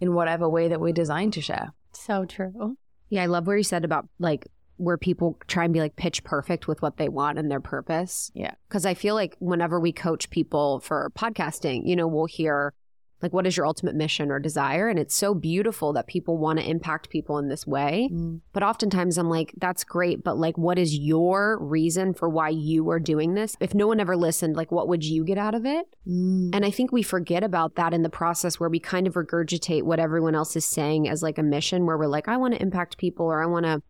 in 0.00 0.14
whatever 0.14 0.48
way 0.48 0.68
that 0.68 0.80
we're 0.80 0.92
designed 0.92 1.34
to 1.34 1.40
share. 1.40 1.72
So 1.92 2.24
true. 2.24 2.76
Yeah, 3.08 3.22
I 3.22 3.26
love 3.26 3.46
where 3.46 3.56
you 3.56 3.62
said 3.62 3.84
about 3.84 4.08
like 4.18 4.46
where 4.80 4.96
people 4.96 5.38
try 5.46 5.64
and 5.64 5.72
be 5.72 5.80
like 5.80 5.96
pitch 5.96 6.24
perfect 6.24 6.66
with 6.66 6.80
what 6.82 6.96
they 6.96 7.08
want 7.08 7.38
and 7.38 7.50
their 7.50 7.60
purpose. 7.60 8.30
Yeah. 8.34 8.54
Cause 8.68 8.86
I 8.86 8.94
feel 8.94 9.14
like 9.14 9.36
whenever 9.38 9.78
we 9.78 9.92
coach 9.92 10.30
people 10.30 10.80
for 10.80 11.12
podcasting, 11.16 11.82
you 11.84 11.94
know, 11.94 12.06
we'll 12.06 12.26
hear 12.26 12.72
like 13.22 13.32
what 13.32 13.46
is 13.46 13.56
your 13.56 13.66
ultimate 13.66 13.94
mission 13.94 14.30
or 14.30 14.38
desire 14.38 14.88
and 14.88 14.98
it's 14.98 15.14
so 15.14 15.34
beautiful 15.34 15.92
that 15.92 16.06
people 16.06 16.38
want 16.38 16.58
to 16.58 16.68
impact 16.68 17.10
people 17.10 17.38
in 17.38 17.48
this 17.48 17.66
way 17.66 18.08
mm. 18.12 18.40
but 18.52 18.62
oftentimes 18.62 19.18
i'm 19.18 19.28
like 19.28 19.52
that's 19.58 19.84
great 19.84 20.22
but 20.24 20.38
like 20.38 20.56
what 20.56 20.78
is 20.78 20.96
your 20.96 21.58
reason 21.60 22.14
for 22.14 22.28
why 22.28 22.48
you 22.48 22.88
are 22.90 23.00
doing 23.00 23.34
this 23.34 23.56
if 23.60 23.74
no 23.74 23.86
one 23.86 24.00
ever 24.00 24.16
listened 24.16 24.56
like 24.56 24.72
what 24.72 24.88
would 24.88 25.04
you 25.04 25.24
get 25.24 25.38
out 25.38 25.54
of 25.54 25.64
it 25.66 25.86
mm. 26.06 26.50
and 26.54 26.64
i 26.64 26.70
think 26.70 26.92
we 26.92 27.02
forget 27.02 27.42
about 27.42 27.74
that 27.76 27.92
in 27.92 28.02
the 28.02 28.10
process 28.10 28.58
where 28.58 28.70
we 28.70 28.80
kind 28.80 29.06
of 29.06 29.14
regurgitate 29.14 29.82
what 29.82 30.00
everyone 30.00 30.34
else 30.34 30.56
is 30.56 30.64
saying 30.64 31.08
as 31.08 31.22
like 31.22 31.38
a 31.38 31.42
mission 31.42 31.86
where 31.86 31.98
we're 31.98 32.06
like 32.06 32.28
i 32.28 32.36
want 32.36 32.54
to 32.54 32.62
impact 32.62 32.98
people 32.98 33.26
or 33.26 33.42
i 33.42 33.46
want 33.46 33.64
to 33.64 33.82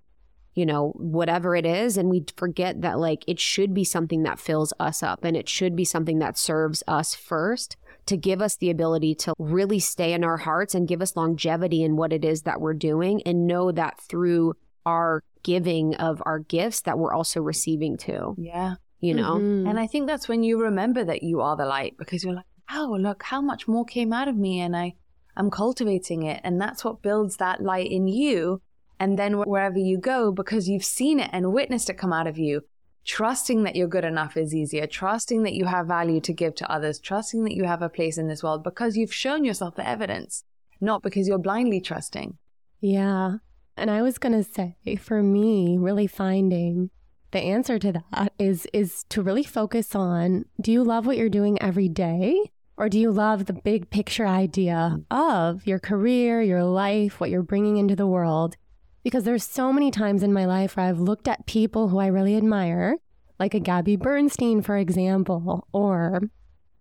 you 0.54 0.66
know, 0.66 0.92
whatever 0.96 1.54
it 1.54 1.64
is. 1.64 1.96
And 1.96 2.08
we 2.08 2.24
forget 2.36 2.82
that 2.82 2.98
like 2.98 3.24
it 3.26 3.38
should 3.38 3.72
be 3.72 3.84
something 3.84 4.22
that 4.24 4.38
fills 4.38 4.72
us 4.80 5.02
up 5.02 5.24
and 5.24 5.36
it 5.36 5.48
should 5.48 5.76
be 5.76 5.84
something 5.84 6.18
that 6.18 6.36
serves 6.36 6.82
us 6.88 7.14
first 7.14 7.76
to 8.06 8.16
give 8.16 8.42
us 8.42 8.56
the 8.56 8.70
ability 8.70 9.14
to 9.14 9.34
really 9.38 9.78
stay 9.78 10.12
in 10.12 10.24
our 10.24 10.38
hearts 10.38 10.74
and 10.74 10.88
give 10.88 11.02
us 11.02 11.16
longevity 11.16 11.82
in 11.84 11.96
what 11.96 12.12
it 12.12 12.24
is 12.24 12.42
that 12.42 12.60
we're 12.60 12.74
doing 12.74 13.22
and 13.24 13.46
know 13.46 13.70
that 13.70 14.00
through 14.00 14.54
our 14.84 15.22
giving 15.42 15.94
of 15.96 16.22
our 16.26 16.40
gifts 16.40 16.82
that 16.82 16.98
we're 16.98 17.14
also 17.14 17.40
receiving 17.40 17.96
too. 17.96 18.34
Yeah. 18.38 18.74
You 19.00 19.14
know? 19.14 19.36
Mm-hmm. 19.36 19.68
And 19.68 19.78
I 19.78 19.86
think 19.86 20.06
that's 20.06 20.28
when 20.28 20.42
you 20.42 20.60
remember 20.60 21.04
that 21.04 21.22
you 21.22 21.40
are 21.40 21.56
the 21.56 21.64
light 21.64 21.96
because 21.98 22.24
you're 22.24 22.34
like, 22.34 22.44
oh, 22.72 22.96
look 22.98 23.22
how 23.22 23.40
much 23.40 23.68
more 23.68 23.84
came 23.84 24.12
out 24.12 24.28
of 24.28 24.36
me 24.36 24.60
and 24.60 24.76
I 24.76 24.94
I'm 25.36 25.50
cultivating 25.50 26.24
it 26.24 26.40
and 26.42 26.60
that's 26.60 26.84
what 26.84 27.02
builds 27.02 27.36
that 27.36 27.62
light 27.62 27.90
in 27.90 28.08
you 28.08 28.60
and 29.00 29.18
then 29.18 29.38
wherever 29.38 29.78
you 29.78 29.98
go 29.98 30.30
because 30.30 30.68
you've 30.68 30.84
seen 30.84 31.18
it 31.18 31.30
and 31.32 31.52
witnessed 31.52 31.90
it 31.90 31.98
come 31.98 32.12
out 32.12 32.28
of 32.28 32.38
you 32.38 32.62
trusting 33.04 33.64
that 33.64 33.76
you're 33.76 33.88
good 33.88 34.04
enough 34.04 34.36
is 34.36 34.54
easier, 34.54 34.86
trusting 34.86 35.42
that 35.42 35.54
you 35.54 35.64
have 35.64 35.86
value 35.86 36.20
to 36.20 36.32
give 36.32 36.54
to 36.56 36.70
others, 36.70 36.98
trusting 36.98 37.44
that 37.44 37.54
you 37.54 37.64
have 37.64 37.82
a 37.82 37.88
place 37.88 38.18
in 38.18 38.28
this 38.28 38.42
world 38.42 38.62
because 38.62 38.96
you've 38.96 39.12
shown 39.12 39.44
yourself 39.44 39.74
the 39.74 39.88
evidence, 39.88 40.44
not 40.80 41.02
because 41.02 41.26
you're 41.26 41.38
blindly 41.38 41.80
trusting. 41.80 42.36
Yeah. 42.80 43.36
And 43.76 43.90
I 43.90 44.02
was 44.02 44.18
going 44.18 44.42
to 44.42 44.48
say, 44.48 44.76
for 44.96 45.22
me, 45.22 45.78
really 45.78 46.06
finding 46.06 46.90
the 47.32 47.40
answer 47.40 47.78
to 47.78 47.92
that 47.92 48.32
is 48.40 48.66
is 48.72 49.04
to 49.08 49.22
really 49.22 49.44
focus 49.44 49.94
on 49.94 50.44
do 50.60 50.72
you 50.72 50.82
love 50.82 51.06
what 51.06 51.16
you're 51.16 51.28
doing 51.28 51.62
every 51.62 51.88
day 51.88 52.50
or 52.76 52.88
do 52.88 52.98
you 52.98 53.12
love 53.12 53.46
the 53.46 53.52
big 53.52 53.88
picture 53.88 54.26
idea 54.26 54.98
of 55.12 55.64
your 55.64 55.78
career, 55.78 56.42
your 56.42 56.64
life, 56.64 57.20
what 57.20 57.30
you're 57.30 57.42
bringing 57.42 57.76
into 57.76 57.94
the 57.94 58.06
world? 58.06 58.56
Because 59.02 59.24
there's 59.24 59.44
so 59.44 59.72
many 59.72 59.90
times 59.90 60.22
in 60.22 60.32
my 60.32 60.44
life 60.44 60.76
where 60.76 60.86
I've 60.86 61.00
looked 61.00 61.28
at 61.28 61.46
people 61.46 61.88
who 61.88 61.98
I 61.98 62.06
really 62.06 62.36
admire, 62.36 62.96
like 63.38 63.54
a 63.54 63.60
Gabby 63.60 63.96
Bernstein, 63.96 64.62
for 64.62 64.76
example, 64.76 65.66
or 65.72 66.22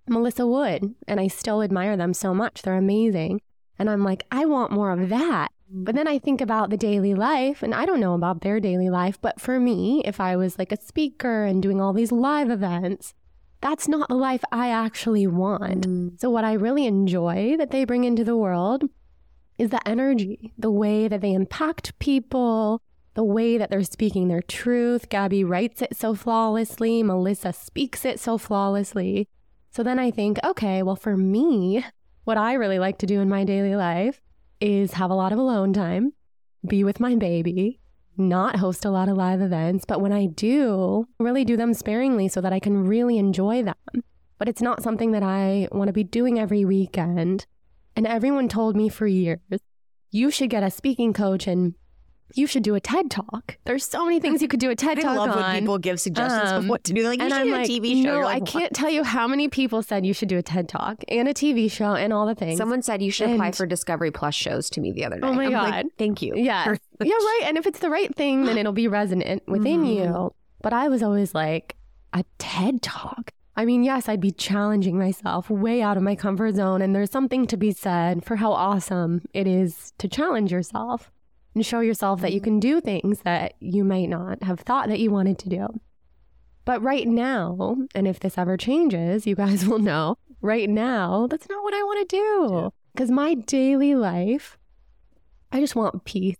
Melissa 0.08 0.46
Wood, 0.46 0.96
and 1.08 1.20
I 1.20 1.28
still 1.28 1.62
admire 1.62 1.96
them 1.96 2.14
so 2.14 2.34
much. 2.34 2.62
They're 2.62 2.76
amazing. 2.76 3.42
And 3.78 3.90
I'm 3.90 4.04
like, 4.04 4.26
I 4.32 4.46
want 4.46 4.72
more 4.72 4.92
of 4.92 5.10
that. 5.10 5.50
But 5.72 5.94
then 5.94 6.08
I 6.08 6.18
think 6.18 6.42
about 6.42 6.72
the 6.72 6.78
daily 6.78 7.14
life, 7.14 7.62
and 7.62 7.76
I 7.76 7.86
don't 7.86 8.00
know 8.00 8.16
about 8.16 8.42
their 8.42 8.60
daily 8.60 8.90
life, 8.90 9.20
but 9.22 9.40
for 9.40 9.60
me, 9.60 10.02
if 10.04 10.20
I 10.20 10.36
was 10.36 10.58
like 10.58 10.72
a 10.72 10.82
speaker 10.82 11.46
and 11.46 11.62
doing 11.62 11.80
all 11.80 11.94
these 11.94 12.12
live 12.12 12.50
events, 12.50 13.14
that's 13.62 13.88
not 13.88 14.10
the 14.10 14.16
life 14.16 14.44
I 14.52 14.72
actually 14.72 15.28
want. 15.28 15.88
Mm. 15.88 16.20
So, 16.20 16.32
what 16.32 16.44
I 16.44 16.54
really 16.54 16.88
enjoy 16.88 17.56
that 17.58 17.70
they 17.70 17.84
bring 17.86 18.04
into 18.04 18.24
the 18.24 18.38
world 18.38 18.86
is 19.60 19.70
the 19.70 19.88
energy, 19.88 20.53
the 20.57 20.72
way 20.72 21.07
that 21.07 21.22
they 21.22 21.34
impact 21.34 21.99
people, 21.99 22.82
the 23.14 23.24
way 23.24 23.57
that 23.57 23.70
they're 23.70 23.84
speaking 23.84 24.30
their 24.30 24.41
truth. 24.41 25.10
Gabby 25.10 25.43
writes 25.43 25.82
it 25.82 25.95
so 25.95 26.16
flawlessly, 26.16 27.03
Melissa 27.03 27.51
speaks 27.51 28.05
it 28.05 28.20
so 28.20 28.38
flawlessly. 28.38 29.28
So 29.70 29.84
then 29.84 29.99
I 29.99 30.10
think, 30.10 30.39
okay, 30.43 30.82
well, 30.82 30.95
for 30.95 31.18
me, 31.18 31.86
what 32.24 32.38
I 32.38 32.53
really 32.53 32.80
like 32.80 32.97
to 32.99 33.05
do 33.05 33.20
in 33.20 33.30
my 33.30 33.43
daily 33.43 33.76
life 33.76 34.22
is 34.62 34.93
have 34.93 35.12
a 35.12 35.16
lot 35.16 35.34
of 35.34 35.39
alone 35.39 35.74
time, 35.74 36.14
be 36.68 36.84
with 36.84 36.99
my 36.99 37.16
baby, 37.16 37.80
not 38.18 38.57
host 38.57 38.86
a 38.86 38.89
lot 38.89 39.10
of 39.10 39.18
live 39.18 39.41
events, 39.41 39.86
but 39.86 40.01
when 40.01 40.12
I 40.12 40.26
do, 40.26 41.05
really 41.20 41.43
do 41.43 41.57
them 41.57 41.74
sparingly 41.74 42.28
so 42.28 42.41
that 42.41 42.53
I 42.53 42.60
can 42.60 42.86
really 42.86 43.18
enjoy 43.18 43.64
them. 43.64 44.03
But 44.38 44.47
it's 44.47 44.62
not 44.62 44.84
something 44.84 45.12
that 45.12 45.24
I 45.24 45.68
want 45.72 45.88
to 45.89 45.93
be 45.93 46.03
doing 46.03 46.39
every 46.39 46.64
weekend. 46.64 47.45
And 48.00 48.08
everyone 48.08 48.47
told 48.47 48.78
me 48.78 48.88
for 48.88 49.08
years, 49.08 49.39
you 50.10 50.32
should 50.32 50.50
get 50.50 50.64
a 50.64 50.72
speaking 50.72 51.12
coach 51.12 51.47
and 51.47 51.76
you 52.34 52.47
should 52.47 52.64
do 52.64 52.74
a 52.76 52.80
TED 52.80 53.12
talk. 53.12 53.58
There's 53.66 53.84
so 53.84 54.06
many 54.06 54.22
things 54.22 54.41
you 54.41 54.47
could 54.47 54.62
do 54.62 54.70
a 54.70 54.76
TED 54.78 55.00
I 55.00 55.02
talk 55.02 55.18
love 55.18 55.30
on. 55.32 55.36
when 55.36 55.60
people 55.60 55.78
give 55.80 56.00
suggestions 56.00 56.50
um, 56.50 56.64
of 56.64 56.70
what 56.70 56.86
to 56.86 56.93
do. 56.93 57.02
They're 57.02 57.12
like, 57.12 57.22
you 57.22 57.28
should 57.28 57.38
I'm 57.38 57.47
do 57.47 57.52
like, 57.52 57.68
a 57.68 57.70
TV 57.70 58.02
show. 58.02 58.22
No, 58.22 58.22
like, 58.22 58.43
I 58.43 58.45
can't 58.45 58.74
tell 58.74 58.89
you 58.89 59.04
how 59.04 59.28
many 59.28 59.50
people 59.50 59.84
said 59.84 60.06
you 60.06 60.14
should 60.14 60.30
do 60.30 60.38
a 60.38 60.41
TED 60.41 60.70
talk 60.70 61.04
and 61.10 61.28
a 61.28 61.34
TV 61.34 61.70
show 61.70 61.93
and 61.93 62.14
all 62.14 62.26
the 62.26 62.36
things. 62.36 62.58
Someone 62.58 62.82
said 62.84 63.02
you 63.02 63.12
should 63.12 63.26
and, 63.26 63.34
apply 63.36 63.52
for 63.52 63.66
Discovery 63.66 64.12
Plus 64.12 64.34
shows 64.34 64.70
to 64.70 64.80
me 64.80 64.93
the 64.93 65.04
other 65.04 65.20
day. 65.20 65.28
Oh 65.28 65.34
my 65.34 65.47
I'm 65.47 65.52
God. 65.52 65.70
Like, 65.70 65.86
Thank 65.97 66.22
you. 66.22 66.36
Yeah. 66.38 66.74
yeah, 67.04 67.14
right. 67.14 67.41
And 67.47 67.58
if 67.58 67.68
it's 67.68 67.80
the 67.80 67.89
right 67.89 68.16
thing, 68.16 68.45
then 68.45 68.58
it'll 68.60 68.72
be 68.72 68.88
resonant 68.88 69.43
within 69.45 69.84
Mhm. 69.84 69.95
you. 69.97 70.34
But 70.62 70.72
I 70.72 70.88
was 70.88 71.04
always 71.04 71.36
like, 71.36 71.76
a 72.14 72.24
TED 72.38 72.82
talk. 72.82 73.32
I 73.60 73.66
mean, 73.66 73.84
yes, 73.84 74.07
I'd 74.07 74.22
be 74.22 74.32
challenging 74.32 74.97
myself 74.97 75.49
way 75.49 75.82
out 75.82 75.97
of 75.97 76.03
my 76.03 76.16
comfort 76.16 76.55
zone. 76.55 76.82
And 76.82 76.95
there's 76.95 77.12
something 77.12 77.45
to 77.47 77.57
be 77.57 77.74
said 77.74 78.24
for 78.24 78.38
how 78.38 78.53
awesome 78.53 79.22
it 79.34 79.47
is 79.47 79.91
to 79.97 80.07
challenge 80.07 80.49
yourself 80.49 81.12
and 81.53 81.66
show 81.66 81.82
yourself 81.82 82.22
that 82.22 82.32
you 82.32 82.39
can 82.39 82.62
do 82.62 82.80
things 82.80 83.20
that 83.24 83.55
you 83.60 83.84
might 83.84 84.07
not 84.07 84.43
have 84.43 84.62
thought 84.62 84.88
that 84.88 85.01
you 85.01 85.12
wanted 85.12 85.38
to 85.39 85.49
do. 85.49 85.68
But 86.64 86.82
right 86.82 87.05
now, 87.05 87.76
and 87.93 88.07
if 88.07 88.22
this 88.22 88.38
ever 88.38 88.55
changes, 88.55 89.28
you 89.28 89.36
guys 89.36 89.66
will 89.68 89.80
know, 89.80 90.16
right 90.39 90.70
now, 90.70 91.28
that's 91.30 91.49
not 91.49 91.62
what 91.62 91.74
I 91.74 91.84
want 91.84 92.10
to 92.10 92.16
do. 92.16 92.72
Because 92.93 93.12
my 93.12 93.34
daily 93.34 93.93
life, 93.93 94.57
I 95.51 95.60
just 95.60 95.76
want 95.76 96.05
peace. 96.05 96.38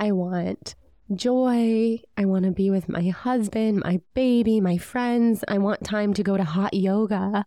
I 0.00 0.10
want 0.10 0.74
joy. 1.14 2.00
I 2.16 2.24
want 2.24 2.44
to 2.44 2.50
be 2.50 2.70
with 2.70 2.88
my 2.88 3.08
husband, 3.08 3.80
my 3.80 4.00
baby, 4.14 4.60
my 4.60 4.78
friends. 4.78 5.44
I 5.48 5.58
want 5.58 5.84
time 5.84 6.14
to 6.14 6.22
go 6.22 6.36
to 6.36 6.44
hot 6.44 6.74
yoga. 6.74 7.44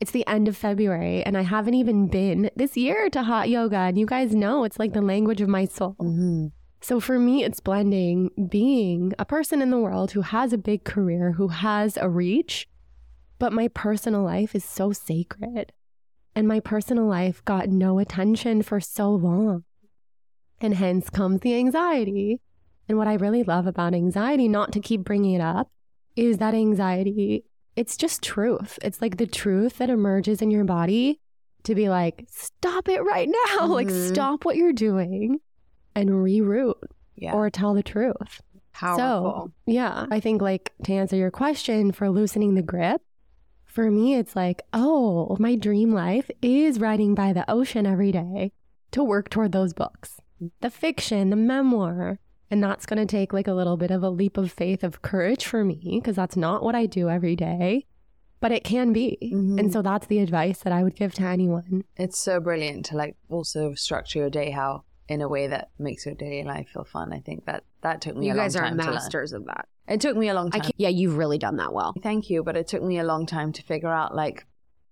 It's 0.00 0.10
the 0.10 0.26
end 0.26 0.48
of 0.48 0.56
February, 0.56 1.22
and 1.22 1.36
I 1.36 1.42
haven't 1.42 1.74
even 1.74 2.08
been 2.08 2.50
this 2.56 2.76
year 2.76 3.08
to 3.10 3.22
hot 3.22 3.48
yoga. 3.48 3.76
And 3.76 3.98
you 3.98 4.06
guys 4.06 4.34
know 4.34 4.64
it's 4.64 4.78
like 4.78 4.92
the 4.92 5.00
language 5.00 5.40
of 5.40 5.48
my 5.48 5.64
soul. 5.64 5.96
Mm-hmm. 6.00 6.48
So 6.80 7.00
for 7.00 7.18
me, 7.18 7.44
it's 7.44 7.60
blending 7.60 8.30
being 8.50 9.14
a 9.18 9.24
person 9.24 9.62
in 9.62 9.70
the 9.70 9.78
world 9.78 10.10
who 10.10 10.20
has 10.20 10.52
a 10.52 10.58
big 10.58 10.84
career, 10.84 11.32
who 11.32 11.48
has 11.48 11.96
a 11.96 12.10
reach, 12.10 12.68
but 13.38 13.52
my 13.52 13.68
personal 13.68 14.22
life 14.22 14.54
is 14.54 14.64
so 14.64 14.92
sacred. 14.92 15.72
And 16.34 16.46
my 16.46 16.60
personal 16.60 17.06
life 17.06 17.44
got 17.44 17.68
no 17.68 17.98
attention 17.98 18.62
for 18.62 18.80
so 18.80 19.10
long. 19.10 19.64
And 20.60 20.74
hence 20.74 21.08
comes 21.08 21.40
the 21.40 21.54
anxiety. 21.54 22.40
And 22.88 22.98
what 22.98 23.08
I 23.08 23.14
really 23.14 23.42
love 23.42 23.66
about 23.66 23.94
anxiety, 23.94 24.48
not 24.48 24.72
to 24.72 24.80
keep 24.80 25.02
bringing 25.04 25.34
it 25.34 25.40
up, 25.40 25.70
is 26.16 26.38
that 26.38 26.54
anxiety, 26.54 27.44
it's 27.76 27.96
just 27.96 28.22
truth. 28.22 28.78
It's 28.82 29.00
like 29.00 29.16
the 29.16 29.26
truth 29.26 29.78
that 29.78 29.90
emerges 29.90 30.42
in 30.42 30.50
your 30.50 30.64
body 30.64 31.20
to 31.64 31.74
be 31.74 31.88
like, 31.88 32.26
stop 32.30 32.88
it 32.88 33.00
right 33.02 33.28
now. 33.28 33.66
Like, 33.68 33.88
Mhm. 33.88 34.08
stop 34.08 34.44
what 34.44 34.56
you're 34.56 34.72
doing 34.72 35.40
and 35.94 36.10
reroute 36.10 36.74
Yeah. 37.16 37.32
or 37.32 37.48
tell 37.50 37.72
the 37.74 37.82
truth. 37.82 38.42
Powerful. 38.72 38.98
So, 39.46 39.52
yeah, 39.66 40.06
I 40.10 40.20
think 40.20 40.42
like 40.42 40.72
to 40.84 40.92
answer 40.92 41.16
your 41.16 41.30
question 41.30 41.90
for 41.92 42.10
loosening 42.10 42.54
the 42.54 42.62
grip, 42.62 43.00
for 43.64 43.90
me, 43.90 44.14
it's 44.14 44.36
like, 44.36 44.62
oh, 44.72 45.36
my 45.40 45.56
dream 45.56 45.92
life 45.92 46.30
is 46.42 46.78
riding 46.80 47.14
by 47.14 47.32
the 47.32 47.48
ocean 47.50 47.86
every 47.86 48.12
day 48.12 48.52
to 48.92 49.02
work 49.02 49.30
toward 49.30 49.52
those 49.52 49.72
books, 49.72 50.20
the 50.60 50.70
fiction, 50.70 51.30
the 51.30 51.36
memoir. 51.36 52.18
And 52.54 52.62
that's 52.62 52.86
going 52.86 53.04
to 53.04 53.06
take 53.06 53.32
like 53.32 53.48
a 53.48 53.52
little 53.52 53.76
bit 53.76 53.90
of 53.90 54.04
a 54.04 54.08
leap 54.10 54.36
of 54.36 54.52
faith 54.52 54.84
of 54.84 55.02
courage 55.02 55.44
for 55.44 55.64
me 55.64 55.80
because 56.00 56.14
that's 56.14 56.36
not 56.36 56.62
what 56.62 56.76
I 56.76 56.86
do 56.86 57.10
every 57.10 57.34
day, 57.34 57.84
but 58.38 58.52
it 58.52 58.62
can 58.62 58.92
be. 58.92 59.18
Mhm. 59.20 59.58
And 59.58 59.72
so 59.72 59.82
that's 59.82 60.06
the 60.06 60.20
advice 60.20 60.60
that 60.60 60.72
I 60.72 60.84
would 60.84 60.94
give 60.94 61.14
to 61.14 61.24
anyone. 61.24 61.82
It's 61.96 62.16
so 62.16 62.38
brilliant 62.38 62.86
to 62.86 62.96
like 62.96 63.16
also 63.28 63.74
structure 63.74 64.20
your 64.20 64.30
day 64.30 64.50
how 64.50 64.84
in 65.08 65.20
a 65.20 65.28
way 65.28 65.48
that 65.48 65.70
makes 65.80 66.06
your 66.06 66.14
daily 66.14 66.44
life 66.44 66.68
feel 66.68 66.84
fun. 66.84 67.12
I 67.12 67.18
think 67.18 67.44
that 67.46 67.64
that 67.82 68.00
took 68.00 68.16
me 68.16 68.26
You 68.28 68.34
a 68.34 68.36
long 68.36 68.44
guys 68.44 68.54
are 68.54 68.60
time 68.62 68.78
to 68.78 68.84
learn. 68.84 68.94
masters 68.94 69.32
of 69.32 69.46
that. 69.46 69.66
It 69.88 70.00
took 70.00 70.16
me 70.16 70.28
a 70.28 70.34
long 70.34 70.52
time. 70.52 70.60
can't, 70.60 70.74
yeah, 70.78 70.90
you've 70.90 71.16
really 71.16 71.38
done 71.38 71.56
that 71.56 71.72
well. 71.72 71.92
Thank 72.04 72.30
you, 72.30 72.44
but 72.44 72.56
it 72.56 72.68
took 72.68 72.84
me 72.84 72.98
a 73.00 73.04
long 73.04 73.26
time 73.26 73.52
to 73.52 73.62
figure 73.64 73.92
out 73.92 74.14
like 74.14 74.46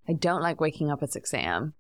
I 0.09 0.15
don't 0.15 0.43
like 0.43 0.61
waking 0.61 0.91
up 0.91 1.01
at 1.05 1.13
6 1.13 1.33
a.m. 1.33 1.75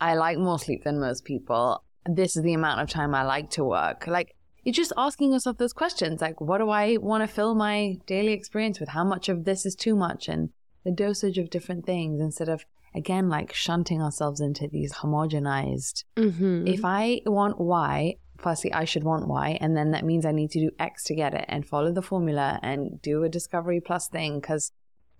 I 0.00 0.14
like 0.14 0.38
more 0.38 0.58
sleep 0.58 0.84
than 0.84 0.98
most 0.98 1.26
people. 1.26 1.84
This 2.06 2.34
is 2.34 2.42
the 2.44 2.54
amount 2.54 2.80
of 2.80 2.88
time 2.88 3.14
I 3.14 3.24
like 3.24 3.50
to 3.50 3.64
work. 3.64 4.06
Like 4.06 4.34
you're 4.68 4.74
just 4.84 4.92
asking 4.98 5.32
yourself 5.32 5.56
those 5.56 5.72
questions 5.72 6.20
like 6.20 6.42
what 6.42 6.58
do 6.58 6.68
I 6.68 6.98
want 6.98 7.22
to 7.22 7.26
fill 7.26 7.54
my 7.54 7.96
daily 8.06 8.32
experience 8.34 8.78
with? 8.78 8.90
How 8.90 9.02
much 9.02 9.30
of 9.30 9.44
this 9.44 9.64
is 9.64 9.74
too 9.74 9.96
much 9.96 10.28
and 10.28 10.50
the 10.84 10.90
dosage 10.92 11.38
of 11.38 11.48
different 11.48 11.86
things 11.86 12.20
instead 12.20 12.50
of 12.50 12.66
again 12.94 13.30
like 13.30 13.54
shunting 13.54 14.02
ourselves 14.02 14.40
into 14.40 14.68
these 14.68 14.92
homogenized 15.00 16.04
Mm-hmm. 16.16 16.66
if 16.66 16.84
I 16.84 17.22
want 17.24 17.58
Y, 17.58 18.16
firstly, 18.36 18.70
I 18.72 18.84
should 18.84 19.04
want 19.04 19.26
Y, 19.26 19.56
and 19.60 19.74
then 19.74 19.90
that 19.92 20.04
means 20.04 20.26
I 20.26 20.32
need 20.32 20.50
to 20.50 20.60
do 20.60 20.70
X 20.78 21.04
to 21.04 21.14
get 21.14 21.32
it 21.32 21.46
and 21.48 21.66
follow 21.66 21.92
the 21.92 22.02
formula 22.02 22.60
and 22.62 23.00
do 23.00 23.24
a 23.24 23.28
Discovery 23.28 23.80
Plus 23.80 24.08
thing. 24.08 24.38
Because, 24.40 24.72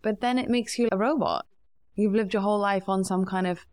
but 0.02 0.20
then 0.20 0.38
it 0.38 0.50
makes 0.50 0.78
you 0.78 0.88
a 0.92 0.98
robot. 0.98 1.46
You've 1.94 2.14
lived 2.14 2.34
your 2.34 2.42
whole 2.42 2.60
life 2.60 2.88
on 2.88 3.02
some 3.02 3.24
kind 3.24 3.46
of 3.46 3.66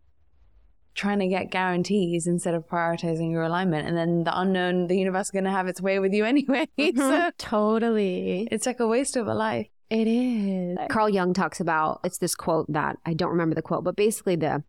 trying 0.95 1.19
to 1.19 1.27
get 1.27 1.51
guarantees 1.51 2.25
instead 2.25 2.55
of 2.55 2.65
prioritizing 2.67 3.31
your 3.31 3.43
alignment. 3.43 3.87
And 3.87 3.95
then 3.95 4.23
the 4.23 4.39
unknown, 4.39 4.87
the 4.87 4.97
universe 4.97 5.27
is 5.27 5.31
going 5.31 5.43
to 5.43 5.51
have 5.51 5.67
its 5.67 5.81
way 5.81 5.99
with 5.99 6.13
you 6.13 6.25
anyway. 6.33 6.67
so 6.77 6.83
mm-hmm. 6.91 7.29
totally. 7.37 8.47
it's 8.51 8.65
like 8.65 8.79
a 8.79 8.87
waste 8.87 9.15
of 9.15 9.27
a 9.27 9.33
life. 9.33 9.67
It 9.89 10.07
is. 10.07 10.77
Carl 10.89 11.09
Jung 11.09 11.33
talks 11.33 11.59
about 11.59 11.99
it's 12.03 12.17
this 12.17 12.33
quote 12.33 12.71
that 12.71 12.97
I 13.05 13.13
don't 13.13 13.29
remember 13.29 13.53
the 13.53 13.61
quote, 13.61 13.83
but 13.83 13.95
basically 13.95 14.35
the 14.35 14.63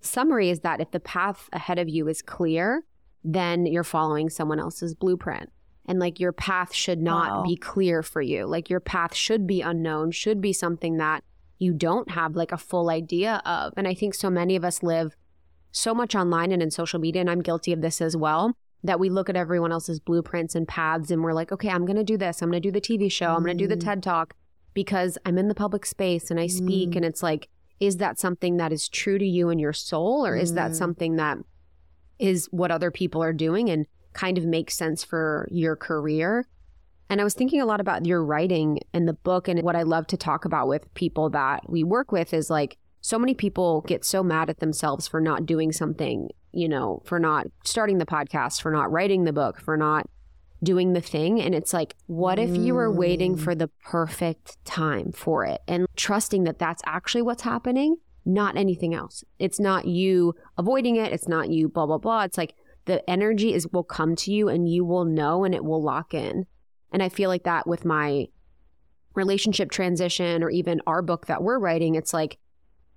summary 0.00 0.50
is 0.50 0.60
that 0.60 0.80
if 0.80 0.90
the 0.92 1.00
path 1.00 1.48
ahead 1.52 1.78
of 1.78 1.88
you 1.88 2.06
is 2.08 2.22
clear, 2.22 2.84
then 3.24 3.66
you're 3.66 3.84
following 3.84 4.30
someone 4.30 4.60
else's 4.60 4.94
blueprint. 4.94 5.50
And 5.86 5.98
like 5.98 6.20
your 6.20 6.32
path 6.32 6.72
should 6.72 7.00
not 7.00 7.30
Wow. 7.30 7.42
be 7.42 7.56
clear 7.56 8.02
for 8.02 8.22
you. 8.22 8.46
Like 8.46 8.70
your 8.70 8.80
path 8.80 9.14
should 9.14 9.46
be 9.46 9.60
unknown, 9.60 10.12
should 10.12 10.40
be 10.40 10.52
something 10.52 10.98
that 10.98 11.24
you 11.58 11.72
don't 11.72 12.10
have 12.12 12.36
like 12.36 12.52
a 12.52 12.56
full 12.56 12.90
idea 12.90 13.42
of. 13.44 13.72
And 13.76 13.88
I 13.88 13.94
think 13.94 14.14
so 14.14 14.30
many 14.30 14.54
of 14.56 14.64
us 14.64 14.82
live 14.82 15.16
so 15.72 15.94
much 15.94 16.14
online 16.14 16.52
and 16.52 16.62
in 16.62 16.70
social 16.70 16.98
media, 17.00 17.20
and 17.20 17.30
I'm 17.30 17.42
guilty 17.42 17.72
of 17.72 17.80
this 17.80 18.00
as 18.00 18.16
well, 18.16 18.54
that 18.82 18.98
we 18.98 19.10
look 19.10 19.28
at 19.28 19.36
everyone 19.36 19.72
else's 19.72 20.00
blueprints 20.00 20.54
and 20.54 20.66
paths 20.66 21.10
and 21.10 21.22
we're 21.22 21.32
like, 21.32 21.52
okay, 21.52 21.68
I'm 21.68 21.84
going 21.84 21.96
to 21.96 22.04
do 22.04 22.16
this. 22.16 22.40
I'm 22.42 22.50
going 22.50 22.62
to 22.62 22.66
do 22.68 22.72
the 22.72 22.80
TV 22.80 23.10
show. 23.12 23.34
I'm 23.34 23.44
going 23.44 23.56
to 23.56 23.64
do 23.64 23.68
the 23.68 23.76
Mm. 23.76 23.84
TED 23.84 24.02
Talk 24.02 24.34
because 24.74 25.18
I'm 25.26 25.36
in 25.38 25.48
the 25.48 25.54
public 25.54 25.84
space 25.84 26.30
and 26.30 26.40
I 26.40 26.46
speak. 26.46 26.90
Mm. 26.90 26.96
And 26.96 27.04
it's 27.04 27.22
like, 27.22 27.48
is 27.78 27.98
that 27.98 28.18
something 28.18 28.56
that 28.56 28.72
is 28.72 28.88
true 28.88 29.18
to 29.18 29.26
you 29.26 29.50
and 29.50 29.60
your 29.60 29.72
soul? 29.72 30.26
Or 30.26 30.36
is 30.36 30.54
that 30.54 30.72
Mm. 30.72 30.76
something 30.76 31.16
that 31.16 31.38
is 32.18 32.46
what 32.50 32.70
other 32.70 32.90
people 32.90 33.22
are 33.22 33.32
doing 33.32 33.68
and 33.68 33.86
kind 34.12 34.38
of 34.38 34.44
makes 34.44 34.76
sense 34.76 35.04
for 35.04 35.46
your 35.50 35.76
career? 35.76 36.46
And 37.08 37.20
I 37.20 37.24
was 37.24 37.34
thinking 37.34 37.60
a 37.60 37.66
lot 37.66 37.80
about 37.80 38.06
your 38.06 38.24
writing 38.24 38.80
and 38.94 39.06
the 39.08 39.12
book. 39.12 39.48
And 39.48 39.62
what 39.62 39.76
I 39.76 39.82
love 39.82 40.06
to 40.08 40.16
talk 40.16 40.44
about 40.44 40.68
with 40.68 40.92
people 40.94 41.30
that 41.30 41.68
we 41.68 41.82
work 41.84 42.12
with 42.12 42.32
is 42.32 42.48
like, 42.48 42.78
so 43.00 43.18
many 43.18 43.34
people 43.34 43.82
get 43.82 44.04
so 44.04 44.22
mad 44.22 44.50
at 44.50 44.60
themselves 44.60 45.08
for 45.08 45.20
not 45.20 45.46
doing 45.46 45.72
something, 45.72 46.28
you 46.52 46.68
know, 46.68 47.02
for 47.04 47.18
not 47.18 47.46
starting 47.64 47.98
the 47.98 48.06
podcast, 48.06 48.60
for 48.60 48.70
not 48.70 48.90
writing 48.92 49.24
the 49.24 49.32
book, 49.32 49.60
for 49.60 49.76
not 49.76 50.08
doing 50.62 50.92
the 50.92 51.00
thing. 51.00 51.40
And 51.40 51.54
it's 51.54 51.72
like, 51.72 51.96
what 52.06 52.38
if 52.38 52.54
you 52.54 52.74
were 52.74 52.90
waiting 52.92 53.36
Mm. 53.36 53.40
for 53.40 53.54
the 53.54 53.68
perfect 53.82 54.62
time 54.66 55.10
for 55.12 55.46
it 55.46 55.62
and 55.66 55.86
trusting 55.96 56.44
that 56.44 56.58
that's 56.58 56.82
actually 56.84 57.22
what's 57.22 57.42
happening, 57.42 57.96
not 58.26 58.58
anything 58.58 58.92
else? 58.94 59.24
It's 59.38 59.58
not 59.58 59.86
you 59.86 60.34
avoiding 60.58 60.96
it. 60.96 61.12
It's 61.12 61.26
not 61.28 61.48
you, 61.48 61.70
blah, 61.70 61.86
blah, 61.86 61.96
blah. 61.96 62.24
It's 62.24 62.36
like 62.36 62.54
the 62.84 63.08
energy 63.08 63.54
is 63.54 63.68
will 63.72 63.84
come 63.84 64.14
to 64.16 64.32
you 64.32 64.50
and 64.50 64.68
you 64.68 64.84
will 64.84 65.06
know 65.06 65.44
and 65.44 65.54
it 65.54 65.64
will 65.64 65.82
lock 65.82 66.12
in. 66.12 66.44
And 66.92 67.02
I 67.02 67.08
feel 67.08 67.30
like 67.30 67.44
that 67.44 67.66
with 67.66 67.86
my 67.86 68.26
relationship 69.14 69.70
transition 69.70 70.42
or 70.42 70.50
even 70.50 70.80
our 70.86 71.00
book 71.02 71.26
that 71.26 71.42
we're 71.42 71.58
writing, 71.58 71.94
it's 71.94 72.12
like 72.12 72.38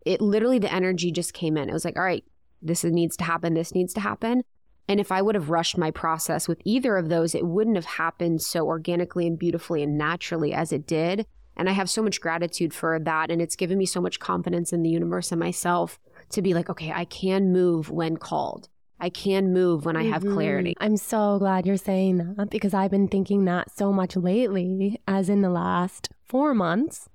it 0.06 0.22
literally 0.22 0.60
the 0.60 0.74
energy 0.74 1.12
just 1.12 1.34
came 1.34 1.58
in. 1.58 1.70
It 1.70 1.74
was 1.74 1.86
like, 1.86 1.97
all 1.97 2.04
right, 2.04 2.24
this 2.62 2.84
needs 2.84 3.18
to 3.18 3.24
happen, 3.24 3.54
this 3.54 3.74
needs 3.76 3.93
to 3.93 3.99
happen. 3.99 4.43
And 4.88 4.99
if 4.99 5.12
I 5.12 5.22
would 5.22 5.36
have 5.36 5.49
rushed 5.49 5.78
my 5.78 5.91
process 5.91 6.47
with 6.47 6.62
either 6.66 6.97
of 6.97 7.10
those, 7.10 7.34
it 7.34 7.45
wouldn't 7.45 7.78
have 7.78 7.86
happened 7.86 8.41
so 8.41 8.66
organically 8.66 9.26
and 9.26 9.39
beautifully 9.39 9.82
and 9.82 9.97
naturally 9.97 10.54
as 10.54 10.74
it 10.74 10.86
did. 10.86 11.26
And 11.56 11.70
I 11.70 11.74
have 11.74 11.89
so 11.89 12.01
much 12.04 12.20
gratitude 12.20 12.74
for 12.74 12.99
that. 12.99 13.32
And 13.32 13.41
it's 13.41 13.56
given 13.56 13.78
me 13.78 13.86
so 13.86 14.01
much 14.01 14.20
confidence 14.20 14.74
in 14.74 14.84
the 14.84 14.89
universe 14.89 15.32
and 15.32 15.39
myself 15.39 15.99
to 16.32 16.41
be 16.41 16.54
like, 16.54 16.70
okay, 16.70 16.91
I 16.91 17.06
can 17.06 17.54
move 17.54 17.89
when 17.91 18.18
called. 18.18 18.70
I 18.99 19.10
can 19.10 19.54
move 19.54 19.86
when 19.86 19.95
I 19.95 20.04
have 20.04 20.24
Mhm. 20.24 20.34
clarity. 20.34 20.74
I'm 20.80 20.97
so 20.97 21.38
glad 21.39 21.66
you're 21.66 21.78
saying 21.78 22.36
that 22.38 22.49
because 22.49 22.74
I've 22.74 22.91
been 22.91 23.08
thinking 23.08 23.45
that 23.45 23.70
so 23.72 23.91
much 23.93 24.16
lately, 24.16 24.99
as 25.08 25.30
in 25.30 25.41
the 25.41 25.49
last 25.49 26.10
four 26.26 26.54
months. 26.54 27.08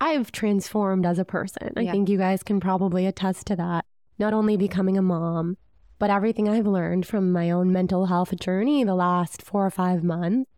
I've 0.00 0.32
transformed 0.32 1.04
as 1.04 1.18
a 1.18 1.24
person. 1.24 1.72
I 1.76 1.82
Yeah. 1.82 1.92
think 1.92 2.08
you 2.08 2.18
guys 2.18 2.42
can 2.42 2.58
probably 2.60 3.06
attest 3.06 3.46
to 3.48 3.56
that. 3.56 3.84
Not 4.18 4.32
only 4.32 4.56
becoming 4.56 4.96
a 4.96 5.02
mom, 5.02 5.56
but 5.98 6.10
everything 6.10 6.48
I've 6.48 6.66
learned 6.66 7.06
from 7.06 7.32
my 7.32 7.50
own 7.50 7.72
mental 7.72 8.06
health 8.06 8.38
journey 8.40 8.82
the 8.84 8.94
last 8.94 9.42
four 9.42 9.66
or 9.66 9.70
five 9.70 10.02
months 10.02 10.50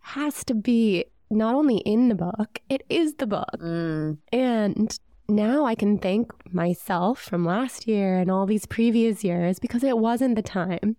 has 0.00 0.44
to 0.44 0.54
be 0.54 1.04
not 1.30 1.54
only 1.54 1.78
in 1.78 2.08
the 2.08 2.14
book, 2.14 2.58
it 2.68 2.82
is 2.88 3.14
the 3.14 3.26
book. 3.26 3.56
Mm. 3.58 4.18
And 4.32 4.98
now 5.28 5.64
I 5.64 5.74
can 5.74 5.98
thank 5.98 6.30
myself 6.52 7.20
from 7.20 7.44
last 7.44 7.86
year 7.86 8.18
and 8.18 8.30
all 8.30 8.46
these 8.46 8.66
previous 8.66 9.22
years 9.24 9.58
because 9.58 9.82
it 9.82 9.98
wasn't 9.98 10.36
the 10.36 10.42
time. 10.42 10.96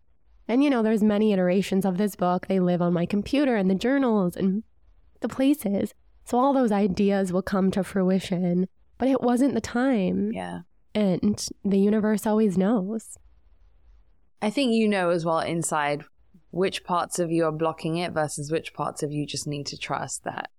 And 0.47 0.63
you 0.63 0.69
know, 0.69 0.81
there's 0.83 1.03
many 1.03 1.33
iterations 1.33 1.85
of 1.85 1.97
this 1.97 2.15
book. 2.15 2.47
They 2.47 2.59
live 2.59 2.81
on 2.81 2.93
my 2.93 3.05
computer 3.05 3.55
and 3.55 3.69
the 3.69 3.75
journals 3.75 4.35
and 4.35 4.63
the 5.21 5.29
places. 5.29 5.93
So 6.25 6.37
all 6.37 6.53
those 6.53 6.71
ideas 6.71 7.33
will 7.33 7.41
come 7.41 7.71
to 7.71 7.83
fruition, 7.83 8.67
but 8.97 9.07
it 9.07 9.21
wasn't 9.21 9.53
the 9.53 9.61
time. 9.61 10.31
Yeah. 10.31 10.61
And 10.95 11.45
the 11.63 11.77
universe 11.77 12.25
always 12.25 12.57
knows. 12.57 13.17
I 14.41 14.49
think 14.49 14.73
you 14.73 14.87
know 14.87 15.09
as 15.09 15.25
well 15.25 15.39
inside 15.39 16.03
which 16.51 16.83
parts 16.83 17.17
of 17.17 17.31
you 17.31 17.45
are 17.45 17.51
blocking 17.51 17.97
it 17.97 18.11
versus 18.11 18.51
which 18.51 18.73
parts 18.73 19.01
of 19.01 19.11
you 19.11 19.25
just 19.25 19.47
need 19.47 19.65
to 19.67 19.77
trust 19.77 20.23
that 20.23 20.49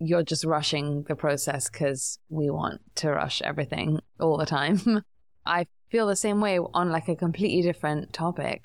you're 0.00 0.22
just 0.22 0.44
rushing 0.44 1.04
the 1.04 1.14
process 1.14 1.68
because 1.68 2.18
we 2.30 2.50
want 2.50 2.80
to 2.96 3.10
rush 3.10 3.42
everything 3.42 4.00
all 4.18 4.38
the 4.38 4.46
time. 4.46 5.04
I 5.46 5.66
feel 5.90 6.06
the 6.06 6.16
same 6.16 6.40
way 6.40 6.58
on 6.58 6.90
like 6.90 7.08
a 7.08 7.14
completely 7.14 7.60
different 7.62 8.12
topic 8.12 8.62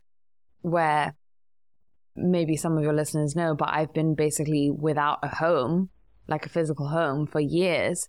where 0.61 1.13
maybe 2.15 2.55
some 2.55 2.77
of 2.77 2.83
your 2.83 2.93
listeners 2.93 3.36
know, 3.36 3.53
but 3.53 3.69
I've 3.69 3.93
been 3.93 4.15
basically 4.15 4.71
without 4.71 5.19
a 5.21 5.27
home, 5.27 5.89
like 6.28 6.45
a 6.45 6.49
physical 6.49 6.89
home 6.89 7.28
for 7.28 7.39
years. 7.39 8.07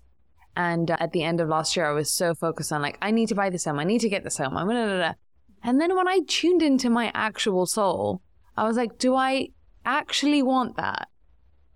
And 0.57 0.91
uh, 0.91 0.97
at 0.99 1.13
the 1.13 1.23
end 1.23 1.41
of 1.41 1.49
last 1.49 1.77
year, 1.77 1.87
I 1.87 1.93
was 1.93 2.11
so 2.11 2.35
focused 2.35 2.73
on 2.73 2.83
like, 2.83 2.99
I 3.03 3.11
need 3.11 3.29
to 3.29 3.35
buy 3.35 3.51
this 3.51 3.65
home. 3.67 3.79
I 3.79 3.85
need 3.85 4.01
to 4.01 4.09
get 4.09 4.25
this 4.25 4.39
home. 4.39 4.57
I'm 4.57 4.67
gonna, 4.67 5.17
and 5.63 5.81
then 5.81 5.95
when 5.95 6.09
I 6.09 6.21
tuned 6.27 6.63
into 6.63 6.89
my 6.89 7.11
actual 7.15 7.67
soul, 7.67 8.23
I 8.57 8.65
was 8.65 8.77
like, 8.77 8.99
do 8.99 9.15
I 9.15 9.49
actually 9.85 10.43
want 10.43 10.77
that? 10.77 11.09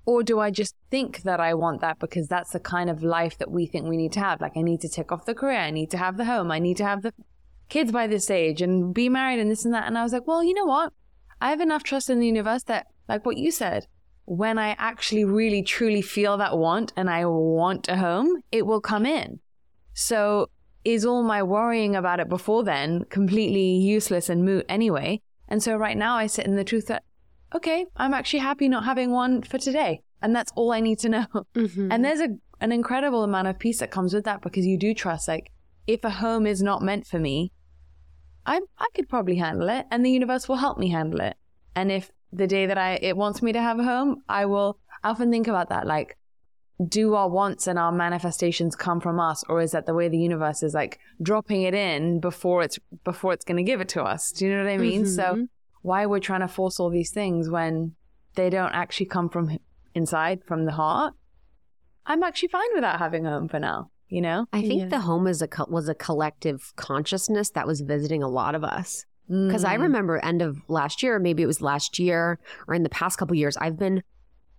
Or 0.06 0.22
do 0.22 0.40
I 0.40 0.50
just 0.50 0.74
think 0.90 1.22
that 1.22 1.40
I 1.40 1.54
want 1.54 1.82
that 1.82 1.98
because 1.98 2.26
that's 2.26 2.50
the 2.50 2.60
kind 2.60 2.88
of 2.88 3.02
life 3.02 3.36
that 3.38 3.50
we 3.50 3.66
think 3.66 3.86
we 3.86 3.98
need 3.98 4.12
to 4.12 4.20
have? 4.20 4.40
Like, 4.40 4.56
I 4.56 4.62
need 4.62 4.80
to 4.80 4.88
tick 4.88 5.12
off 5.12 5.26
the 5.26 5.34
career, 5.34 5.58
I 5.58 5.70
need 5.70 5.90
to 5.90 5.98
have 5.98 6.16
the 6.16 6.24
home, 6.24 6.50
I 6.50 6.58
need 6.58 6.78
to 6.78 6.84
have 6.84 7.02
the 7.02 7.12
kids 7.68 7.92
by 7.92 8.06
this 8.06 8.30
age 8.30 8.62
and 8.62 8.94
be 8.94 9.08
married 9.08 9.38
and 9.38 9.50
this 9.50 9.64
and 9.64 9.74
that. 9.74 9.86
And 9.86 9.98
I 9.98 10.02
was 10.02 10.12
like, 10.12 10.26
well, 10.26 10.42
you 10.42 10.54
know 10.54 10.64
what? 10.64 10.92
I 11.40 11.50
have 11.50 11.60
enough 11.60 11.82
trust 11.82 12.10
in 12.10 12.18
the 12.18 12.26
universe 12.26 12.64
that, 12.64 12.86
like 13.08 13.24
what 13.24 13.36
you 13.36 13.50
said, 13.50 13.86
when 14.30 14.58
I 14.58 14.76
actually 14.78 15.24
really 15.24 15.60
truly 15.60 16.02
feel 16.02 16.36
that 16.36 16.56
want 16.56 16.92
and 16.96 17.10
I 17.10 17.26
want 17.26 17.88
a 17.88 17.96
home, 17.96 18.44
it 18.52 18.64
will 18.64 18.80
come 18.80 19.04
in. 19.04 19.40
So 19.92 20.50
is 20.84 21.04
all 21.04 21.24
my 21.24 21.42
worrying 21.42 21.96
about 21.96 22.20
it 22.20 22.28
before 22.28 22.62
then 22.62 23.06
completely 23.10 23.72
useless 23.72 24.28
and 24.28 24.44
moot 24.44 24.66
anyway? 24.68 25.20
And 25.48 25.60
so 25.60 25.76
right 25.76 25.96
now 25.96 26.14
I 26.14 26.28
sit 26.28 26.46
in 26.46 26.54
the 26.54 26.62
truth 26.62 26.86
that, 26.86 27.02
okay, 27.56 27.86
I'm 27.96 28.14
actually 28.14 28.38
happy 28.38 28.68
not 28.68 28.84
having 28.84 29.10
one 29.10 29.42
for 29.42 29.58
today. 29.58 30.00
And 30.22 30.32
that's 30.32 30.52
all 30.54 30.70
I 30.70 30.78
need 30.78 31.00
to 31.00 31.08
know. 31.08 31.26
Mm-hmm. 31.56 31.90
And 31.90 32.04
there's 32.04 32.20
a, 32.20 32.28
an 32.60 32.70
incredible 32.70 33.24
amount 33.24 33.48
of 33.48 33.58
peace 33.58 33.80
that 33.80 33.90
comes 33.90 34.14
with 34.14 34.26
that 34.26 34.42
because 34.42 34.64
you 34.64 34.78
do 34.78 34.94
trust, 34.94 35.26
like, 35.26 35.50
if 35.88 36.04
a 36.04 36.10
home 36.10 36.46
is 36.46 36.62
not 36.62 36.82
meant 36.82 37.04
for 37.04 37.18
me, 37.18 37.50
I 38.46 38.60
I 38.78 38.86
could 38.94 39.08
probably 39.08 39.36
handle 39.36 39.68
it, 39.68 39.86
and 39.90 40.06
the 40.06 40.10
universe 40.10 40.48
will 40.48 40.56
help 40.56 40.78
me 40.78 40.90
handle 40.90 41.20
it. 41.20 41.36
And 41.74 41.90
if 41.90 42.12
the 42.32 42.46
day 42.46 42.66
that 42.66 42.78
I 42.78 42.94
it 43.02 43.16
wants 43.16 43.42
me 43.42 43.52
to 43.52 43.60
have 43.60 43.78
a 43.78 43.84
home, 43.84 44.22
I 44.28 44.46
will 44.46 44.78
I 45.02 45.10
often 45.10 45.30
think 45.30 45.48
about 45.48 45.68
that. 45.70 45.86
Like, 45.86 46.16
do 46.88 47.14
our 47.14 47.28
wants 47.28 47.66
and 47.66 47.78
our 47.78 47.92
manifestations 47.92 48.74
come 48.76 49.00
from 49.00 49.20
us, 49.20 49.44
or 49.48 49.60
is 49.60 49.72
that 49.72 49.86
the 49.86 49.94
way 49.94 50.08
the 50.08 50.18
universe 50.18 50.62
is 50.62 50.72
like 50.74 50.98
dropping 51.22 51.62
it 51.62 51.74
in 51.74 52.20
before 52.20 52.62
it's 52.62 52.78
before 53.04 53.32
it's 53.32 53.44
going 53.44 53.56
to 53.58 53.62
give 53.62 53.80
it 53.80 53.88
to 53.90 54.02
us? 54.02 54.32
Do 54.32 54.46
you 54.46 54.52
know 54.56 54.64
what 54.64 54.70
I 54.72 54.78
mean? 54.78 55.04
So 55.06 55.22
Mhm. 55.22 55.48
why 55.82 56.06
we're 56.06 56.20
trying 56.20 56.40
to 56.40 56.48
force 56.48 56.78
all 56.80 56.90
these 56.90 57.10
things 57.10 57.50
when 57.50 57.94
they 58.34 58.48
don't 58.50 58.72
actually 58.72 59.06
come 59.06 59.28
from 59.28 59.58
inside, 59.94 60.44
from 60.44 60.64
the 60.64 60.72
heart? 60.72 61.14
I'm 62.06 62.22
actually 62.22 62.48
fine 62.48 62.68
without 62.74 62.98
having 62.98 63.26
a 63.26 63.30
home 63.30 63.48
for 63.48 63.58
now. 63.58 63.90
You 64.08 64.20
know, 64.22 64.46
I 64.52 64.62
think 64.62 64.80
Yeah. 64.82 64.88
the 64.88 65.00
home 65.00 65.26
is 65.26 65.40
a 65.42 65.46
co- 65.48 65.66
was 65.68 65.88
a 65.88 65.94
collective 65.94 66.72
consciousness 66.76 67.50
that 67.50 67.66
was 67.66 67.80
visiting 67.82 68.22
a 68.22 68.28
lot 68.28 68.54
of 68.54 68.64
us. 68.64 69.04
Because 69.30 69.62
I 69.64 69.76
Mm. 69.76 69.82
remember 69.82 70.18
end 70.18 70.42
of 70.42 70.60
last 70.68 71.04
year, 71.04 71.20
maybe 71.20 71.42
it 71.44 71.46
was 71.46 71.60
last 71.62 72.00
year 72.00 72.40
or 72.66 72.74
in 72.74 72.82
the 72.82 72.88
past 72.88 73.16
couple 73.16 73.36
years, 73.36 73.56
I've 73.58 73.78
been 73.78 74.02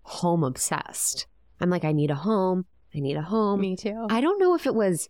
home 0.04 0.46
obsessed. 0.46 1.28
I'm 1.60 1.70
like, 1.70 1.84
I 1.84 1.92
need 1.92 2.10
a 2.10 2.16
home. 2.16 2.66
I 2.96 3.00
need 3.00 3.18
a 3.18 3.22
home. 3.22 3.60
Me 3.60 3.76
too. 3.76 4.08
I 4.10 4.22
don't 4.22 4.40
know 4.40 4.56
if 4.56 4.66
it 4.66 4.74
was 4.74 5.10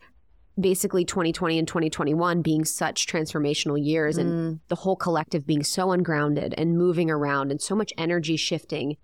basically 0.59 1.05
2020 1.05 1.59
and 1.59 1.67
2021 1.67 2.41
being 2.41 2.65
such 2.65 3.05
transformational 3.07 3.83
years 3.83 4.17
and 4.17 4.31
Mm. 4.31 4.59
the 4.67 4.75
whole 4.75 4.95
collective 4.95 5.45
being 5.45 5.63
so 5.63 5.91
ungrounded 5.91 6.53
and 6.57 6.75
moving 6.77 7.09
around 7.11 7.51
and 7.51 7.61
so 7.61 7.75
much 7.75 7.93
energy 7.97 8.35
shifting 8.37 8.97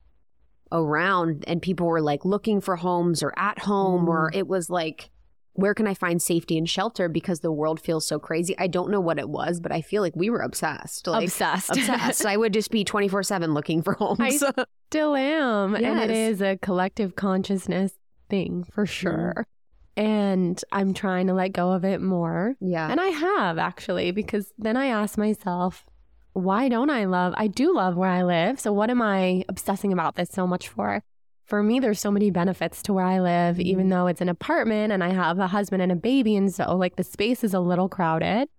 around 0.71 1.45
and 1.47 1.61
people 1.61 1.87
were 1.87 2.01
like 2.01 2.25
looking 2.25 2.59
for 2.59 2.75
homes 2.75 3.23
or 3.23 3.31
at 3.37 3.59
home 3.59 4.09
or 4.09 4.29
it 4.33 4.47
was 4.47 4.69
like 4.69 5.09
where 5.57 5.73
can 5.73 5.87
I 5.87 5.95
find 5.95 6.21
safety 6.21 6.55
and 6.55 6.69
shelter 6.69 7.09
because 7.09 7.39
the 7.39 7.51
world 7.51 7.81
feels 7.81 8.05
so 8.05 8.19
crazy. 8.19 8.55
I 8.59 8.67
don't 8.67 8.91
know 8.91 8.99
what 8.99 9.17
it 9.17 9.27
was, 9.27 9.59
but 9.59 9.71
I 9.71 9.81
feel 9.81 10.03
like 10.03 10.15
we 10.15 10.29
were 10.29 10.41
obsessed. 10.41 11.07
Like 11.07 11.23
Obsessed. 11.23 11.71
obsessed. 11.71 12.25
I 12.27 12.37
would 12.37 12.53
just 12.53 12.69
be 12.69 12.85
24/7 12.85 13.55
looking 13.55 13.81
for 13.81 13.93
homes. 13.93 14.19
I 14.19 14.29
still 14.89 15.15
am. 15.15 15.75
And 15.75 15.99
it 15.99 16.11
is 16.11 16.41
a 16.43 16.57
collective 16.57 17.15
consciousness 17.15 17.93
thing 18.29 18.65
for 18.71 18.85
mm-hmm. 18.85 18.91
sure. 18.91 19.47
And 19.95 20.63
I'm 20.71 20.93
trying 20.93 21.25
to 21.25 21.33
let 21.33 21.53
go 21.53 21.71
of 21.71 21.83
it 21.83 22.01
more. 22.01 22.53
yeah. 22.59 22.89
And 22.91 23.01
I 23.01 23.07
have 23.07 23.57
actually, 23.57 24.11
because 24.11 24.53
then 24.59 24.77
I 24.77 24.87
ask 24.87 25.17
myself, 25.17 25.87
why 26.33 26.69
don't 26.69 26.91
I 26.91 27.05
love? 27.05 27.33
I 27.35 27.47
do 27.47 27.73
love 27.73 27.95
where 27.95 28.11
I 28.11 28.21
live. 28.21 28.59
So 28.59 28.71
what 28.71 28.91
am 28.91 29.01
I 29.01 29.43
obsessing 29.49 29.91
about 29.91 30.15
this 30.15 30.29
so 30.29 30.45
much 30.45 30.67
for? 30.67 31.01
For 31.47 31.63
me, 31.63 31.79
there's 31.79 31.99
so 31.99 32.11
many 32.11 32.29
benefits 32.29 32.83
to 32.83 32.93
where 32.93 33.05
I 33.05 33.19
live, 33.21 33.59
even 33.59 33.87
though 33.87 34.07
it's 34.07 34.19
an 34.21 34.27
apartment 34.29 34.91
and 34.91 35.01
I 35.03 35.13
have 35.13 35.39
a 35.39 35.47
husband 35.47 35.81
and 35.81 35.91
a 35.91 35.95
baby. 35.95 36.35
And 36.35 36.53
so, 36.53 36.75
like, 36.75 36.97
the 36.97 37.03
space 37.05 37.41
is 37.43 37.53
a 37.53 37.59
little 37.61 37.87
crowded. 37.87 38.49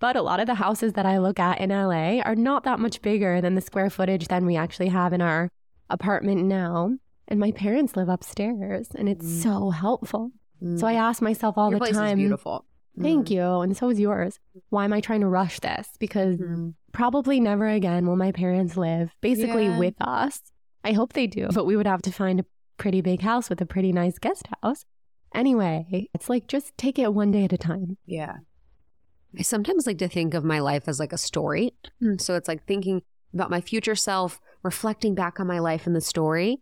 But 0.00 0.16
a 0.16 0.22
lot 0.22 0.40
of 0.40 0.46
the 0.46 0.54
houses 0.54 0.94
that 0.94 1.06
I 1.06 1.18
look 1.18 1.38
at 1.38 1.60
in 1.60 1.70
LA 1.70 2.20
are 2.22 2.34
not 2.34 2.64
that 2.64 2.80
much 2.80 3.00
bigger 3.02 3.40
than 3.42 3.54
the 3.54 3.60
square 3.60 3.90
footage 3.90 4.28
than 4.28 4.46
we 4.46 4.56
actually 4.56 4.88
have 4.88 5.12
in 5.12 5.20
our 5.20 5.50
apartment 5.90 6.44
now. 6.44 6.96
And 7.28 7.38
my 7.38 7.52
parents 7.52 7.94
live 7.96 8.08
upstairs, 8.08 8.88
and 8.94 9.08
it's 9.08 9.24
Mm. 9.24 9.42
so 9.42 9.70
helpful. 9.70 10.30
Mm. 10.62 10.78
So 10.80 10.86
I 10.86 10.94
ask 10.94 11.22
myself 11.22 11.56
all 11.58 11.70
Your 11.70 11.78
the 11.80 11.86
time, 11.92 12.16
beautiful. 12.18 12.64
Thank 13.00 13.30
you. 13.30 13.42
And 13.60 13.76
so 13.76 13.88
is 13.90 13.98
yours. 14.00 14.38
Why 14.70 14.84
am 14.84 14.92
I 14.92 15.00
trying 15.00 15.20
to 15.20 15.28
rush 15.28 15.58
this? 15.60 15.88
Because 15.98 16.38
Mm. 16.38 16.74
probably 16.92 17.40
never 17.40 17.66
again 17.68 18.06
will 18.06 18.16
my 18.16 18.30
parents 18.32 18.76
live 18.76 19.14
basically 19.20 19.64
Yeah. 19.66 19.78
with 19.78 19.94
us. 20.00 20.40
I 20.84 20.92
hope 20.92 21.14
they 21.14 21.26
do, 21.26 21.48
but 21.54 21.64
we 21.66 21.76
would 21.76 21.86
have 21.86 22.02
to 22.02 22.12
find 22.12 22.38
a 22.40 22.44
pretty 22.76 23.00
big 23.00 23.22
house 23.22 23.48
with 23.48 23.60
a 23.60 23.66
pretty 23.66 23.90
nice 23.92 24.18
guest 24.18 24.46
house. 24.62 24.84
Anyway, 25.34 26.08
it's 26.14 26.28
like 26.28 26.46
just 26.46 26.76
take 26.76 26.98
it 26.98 27.12
one 27.14 27.30
day 27.32 27.44
at 27.44 27.52
a 27.52 27.58
time. 27.58 27.96
yeah. 28.06 28.36
I 29.36 29.42
sometimes 29.42 29.84
like 29.84 29.98
to 29.98 30.06
think 30.06 30.32
of 30.32 30.44
my 30.44 30.60
life 30.60 30.86
as 30.86 31.00
like 31.00 31.12
a 31.12 31.18
story. 31.18 31.72
So 32.18 32.36
it's 32.36 32.46
like 32.46 32.66
thinking 32.66 33.02
about 33.32 33.50
my 33.50 33.60
future 33.60 33.96
self, 33.96 34.40
reflecting 34.62 35.16
back 35.16 35.40
on 35.40 35.48
my 35.48 35.58
life 35.58 35.88
in 35.88 35.92
the 35.92 36.00
story. 36.00 36.58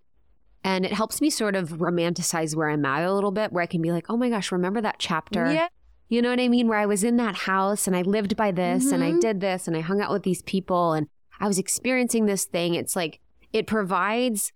And 0.64 0.87
it 0.87 0.93
helps 0.95 1.20
me 1.20 1.29
sort 1.29 1.55
of 1.55 1.68
romanticize 1.73 2.57
where 2.57 2.70
I'm 2.70 2.85
at 2.87 3.05
a 3.05 3.12
little 3.12 3.31
bit, 3.31 3.53
where 3.53 3.62
I 3.62 3.66
can 3.66 3.83
be 3.83 3.93
like, 3.93 4.07
oh 4.09 4.16
my 4.16 4.31
gosh, 4.31 4.51
remember 4.53 4.81
that 4.81 4.97
chapter? 4.99 5.53
Yeah. 5.53 5.68
You 6.09 6.23
know 6.23 6.31
what 6.31 6.41
I 6.41 6.49
mean? 6.49 6.66
Where 6.66 6.79
I 6.79 6.87
was 6.87 7.05
in 7.05 7.18
that 7.18 7.35
house 7.35 7.87
and 7.87 7.95
I 7.95 8.03
lived 8.03 8.37
by 8.37 8.53
this 8.53 8.91
and 8.91 9.05
I 9.05 9.11
Mhm. 9.12 9.20
did 9.20 9.41
this 9.41 9.68
and 9.68 9.77
I 9.77 9.81
hung 9.81 10.01
out 10.01 10.11
with 10.11 10.23
these 10.23 10.41
people 10.43 10.95
and 10.95 11.09
I 11.41 11.49
was 11.49 11.59
experiencing 11.59 12.25
this 12.25 12.47
thing. 12.47 12.75
It's 12.75 12.97
like 12.97 13.20
it 13.53 13.66
provides 13.66 14.53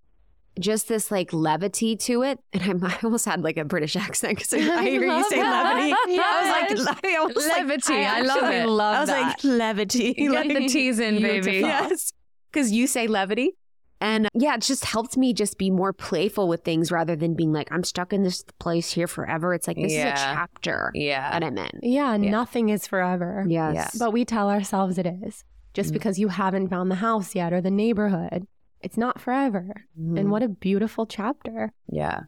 just 0.58 0.88
this 0.88 1.10
like 1.10 1.32
levity 1.34 1.96
to 1.96 2.22
it. 2.22 2.38
And 2.54 2.62
I'm, 2.62 2.84
I 2.84 2.98
almost 3.04 3.26
had 3.26 3.42
like 3.42 3.58
a 3.58 3.64
British 3.64 3.94
accent 3.96 4.38
because 4.38 4.54
I, 4.54 4.82
hear 4.84 5.02
you 5.04 5.24
say 5.28 5.36
that. 5.36 5.74
levity. 5.74 6.18
I 6.18 6.72
was 6.72 6.86
like, 6.86 7.04
I 7.04 7.18
like- 7.24 7.36
Levity. 7.36 7.94
I 7.94 8.18
I 8.18 8.20
love 8.22 8.50
it. 8.52 8.66
love 8.66 8.96
I 8.96 9.00
was 9.00 9.10
like 9.10 9.44
levity. 9.44 10.14
You 10.16 10.32
get 10.32 10.48
the 10.48 10.66
T's 10.68 10.98
in, 10.98 11.20
baby. 11.20 11.56
Yes, 11.58 12.10
because 12.50 12.72
you 12.72 12.86
say 12.86 13.06
levity. 13.06 13.52
And 13.98 14.28
yeah, 14.34 14.54
it 14.56 14.60
just 14.60 14.84
helped 14.84 15.16
me 15.16 15.32
just 15.32 15.56
be 15.56 15.70
more 15.70 15.92
playful 15.94 16.48
with 16.48 16.62
things 16.64 16.92
rather 16.92 17.16
than 17.16 17.34
being 17.34 17.52
like, 17.54 17.72
I'm 17.72 17.82
stuck 17.82 18.12
in 18.12 18.22
this 18.24 18.44
place 18.58 18.92
here 18.92 19.06
forever. 19.06 19.54
It's 19.54 19.66
like, 19.66 19.78
this 19.78 19.92
Yeah. 19.92 20.12
is 20.14 20.20
a 20.20 20.22
chapter 20.24 20.90
Yeah. 20.94 21.30
that 21.30 21.42
I'm 21.42 21.56
in. 21.56 21.70
Yeah, 21.82 22.16
nothing 22.18 22.68
is 22.68 22.86
forever. 22.86 23.44
Yes. 23.48 23.74
Yeah. 23.74 23.88
But 23.98 24.12
we 24.12 24.26
tell 24.26 24.50
ourselves 24.50 24.98
it 24.98 25.06
is. 25.06 25.44
Just 25.72 25.90
Mm. 25.90 25.94
because 25.94 26.18
you 26.18 26.28
haven't 26.28 26.68
found 26.68 26.90
the 26.90 26.96
house 26.96 27.34
yet 27.34 27.54
or 27.54 27.62
the 27.62 27.70
neighborhood, 27.70 28.46
it's 28.86 28.96
not 28.96 29.20
forever. 29.20 29.66
Mm. 30.00 30.16
And 30.16 30.30
what 30.30 30.44
a 30.44 30.48
beautiful 30.48 31.06
chapter. 31.06 31.72
Yeah. 31.90 32.20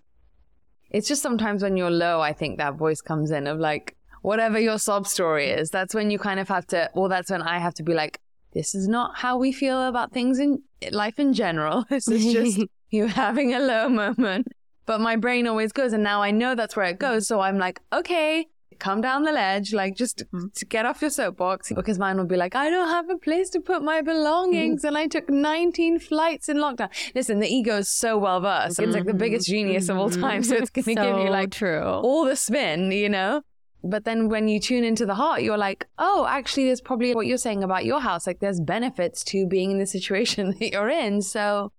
It's 0.90 1.06
just 1.06 1.22
sometimes 1.22 1.62
when 1.62 1.76
you're 1.76 1.88
low, 1.88 2.20
I 2.20 2.32
think 2.32 2.58
that 2.58 2.74
voice 2.74 3.00
comes 3.00 3.30
in 3.30 3.46
of 3.46 3.60
like, 3.60 3.96
whatever 4.22 4.58
your 4.58 4.76
sob 4.76 5.06
story 5.06 5.50
is, 5.50 5.70
that's 5.70 5.94
when 5.94 6.10
you 6.10 6.18
kind 6.18 6.40
of 6.40 6.48
have 6.48 6.66
to, 6.68 6.90
well, 6.96 7.08
that's 7.08 7.30
when 7.30 7.42
I 7.42 7.60
have 7.60 7.74
to 7.74 7.84
be 7.84 7.94
like, 7.94 8.20
this 8.54 8.74
is 8.74 8.88
not 8.88 9.16
how 9.16 9.38
we 9.38 9.52
feel 9.52 9.86
about 9.86 10.10
things 10.12 10.40
in 10.40 10.60
life 10.90 11.20
in 11.20 11.32
general. 11.32 11.84
This 11.90 12.08
is 12.08 12.32
just 12.32 12.60
you 12.90 13.06
having 13.06 13.54
a 13.54 13.60
low 13.60 13.88
moment. 13.88 14.48
But 14.84 15.00
my 15.00 15.14
brain 15.14 15.46
always 15.46 15.70
goes, 15.70 15.92
and 15.92 16.02
now 16.02 16.22
I 16.22 16.32
know 16.32 16.56
that's 16.56 16.74
where 16.74 16.86
it 16.86 16.98
goes. 16.98 17.28
So 17.28 17.38
I'm 17.38 17.58
like, 17.58 17.78
okay, 17.92 18.46
come 18.78 19.00
down 19.00 19.22
the 19.22 19.32
ledge, 19.32 19.72
like 19.72 19.96
just 19.96 20.18
mm-hmm. 20.32 20.46
to 20.54 20.64
get 20.66 20.86
off 20.86 21.00
your 21.00 21.10
soapbox. 21.10 21.68
Mm-hmm. 21.68 21.76
Because 21.76 21.98
mine 21.98 22.16
will 22.16 22.26
be 22.26 22.36
like, 22.36 22.54
I 22.54 22.70
don't 22.70 22.88
have 22.88 23.08
a 23.10 23.16
place 23.16 23.50
to 23.50 23.60
put 23.60 23.82
my 23.82 24.02
belongings, 24.02 24.80
mm-hmm. 24.80 24.88
and 24.88 24.98
I 24.98 25.06
took 25.06 25.28
19 25.28 25.98
flights 25.98 26.48
in 26.48 26.56
lockdown. 26.58 26.90
Listen, 27.14 27.40
the 27.40 27.48
ego 27.48 27.78
is 27.78 27.88
so 27.88 28.18
well 28.18 28.40
versed. 28.40 28.78
It's 28.78 28.94
like 28.94 29.06
the 29.06 29.14
biggest 29.14 29.46
genius 29.46 29.88
of 29.88 29.98
all 29.98 30.10
time. 30.10 30.42
So 30.42 30.56
it's 30.56 30.70
going 30.70 30.84
to 30.84 30.94
give 30.94 31.18
you 31.18 31.30
like 31.30 31.50
true. 31.50 31.82
all 31.82 32.24
the 32.24 32.36
spin, 32.36 32.90
you 32.92 33.08
know? 33.08 33.42
But 33.84 34.04
then 34.04 34.28
when 34.28 34.48
you 34.48 34.58
tune 34.58 34.84
into 34.84 35.06
the 35.06 35.14
heart, 35.14 35.42
you're 35.42 35.58
like, 35.58 35.86
oh, 35.98 36.26
actually, 36.28 36.66
there's 36.66 36.80
probably 36.80 37.14
what 37.14 37.26
you're 37.26 37.38
saying 37.38 37.62
about 37.62 37.84
your 37.84 38.00
house. 38.00 38.26
Like, 38.26 38.40
there's 38.40 38.60
benefits 38.60 39.22
to 39.24 39.46
being 39.46 39.70
in 39.70 39.78
the 39.78 39.86
situation 39.86 40.54
that 40.60 40.72
you're 40.72 40.88
in. 40.88 41.22
So 41.22 41.72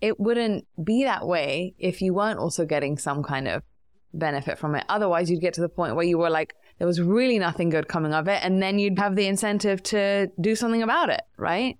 it 0.00 0.18
wouldn't 0.18 0.66
be 0.82 1.04
that 1.04 1.26
way 1.26 1.74
if 1.78 2.00
you 2.00 2.14
weren't 2.14 2.38
also 2.38 2.64
getting 2.64 2.96
some 2.98 3.22
kind 3.22 3.48
of 3.48 3.62
benefit 4.18 4.58
from 4.58 4.74
it. 4.74 4.84
Otherwise, 4.88 5.30
you'd 5.30 5.40
get 5.40 5.54
to 5.54 5.60
the 5.60 5.68
point 5.68 5.94
where 5.96 6.04
you 6.04 6.18
were 6.18 6.30
like, 6.30 6.54
there 6.78 6.86
was 6.86 7.00
really 7.00 7.38
nothing 7.38 7.68
good 7.70 7.88
coming 7.88 8.12
of 8.12 8.26
it. 8.28 8.40
And 8.42 8.62
then 8.62 8.78
you'd 8.78 8.98
have 8.98 9.16
the 9.16 9.26
incentive 9.26 9.82
to 9.84 10.28
do 10.40 10.56
something 10.56 10.82
about 10.82 11.08
it, 11.10 11.22
right? 11.36 11.78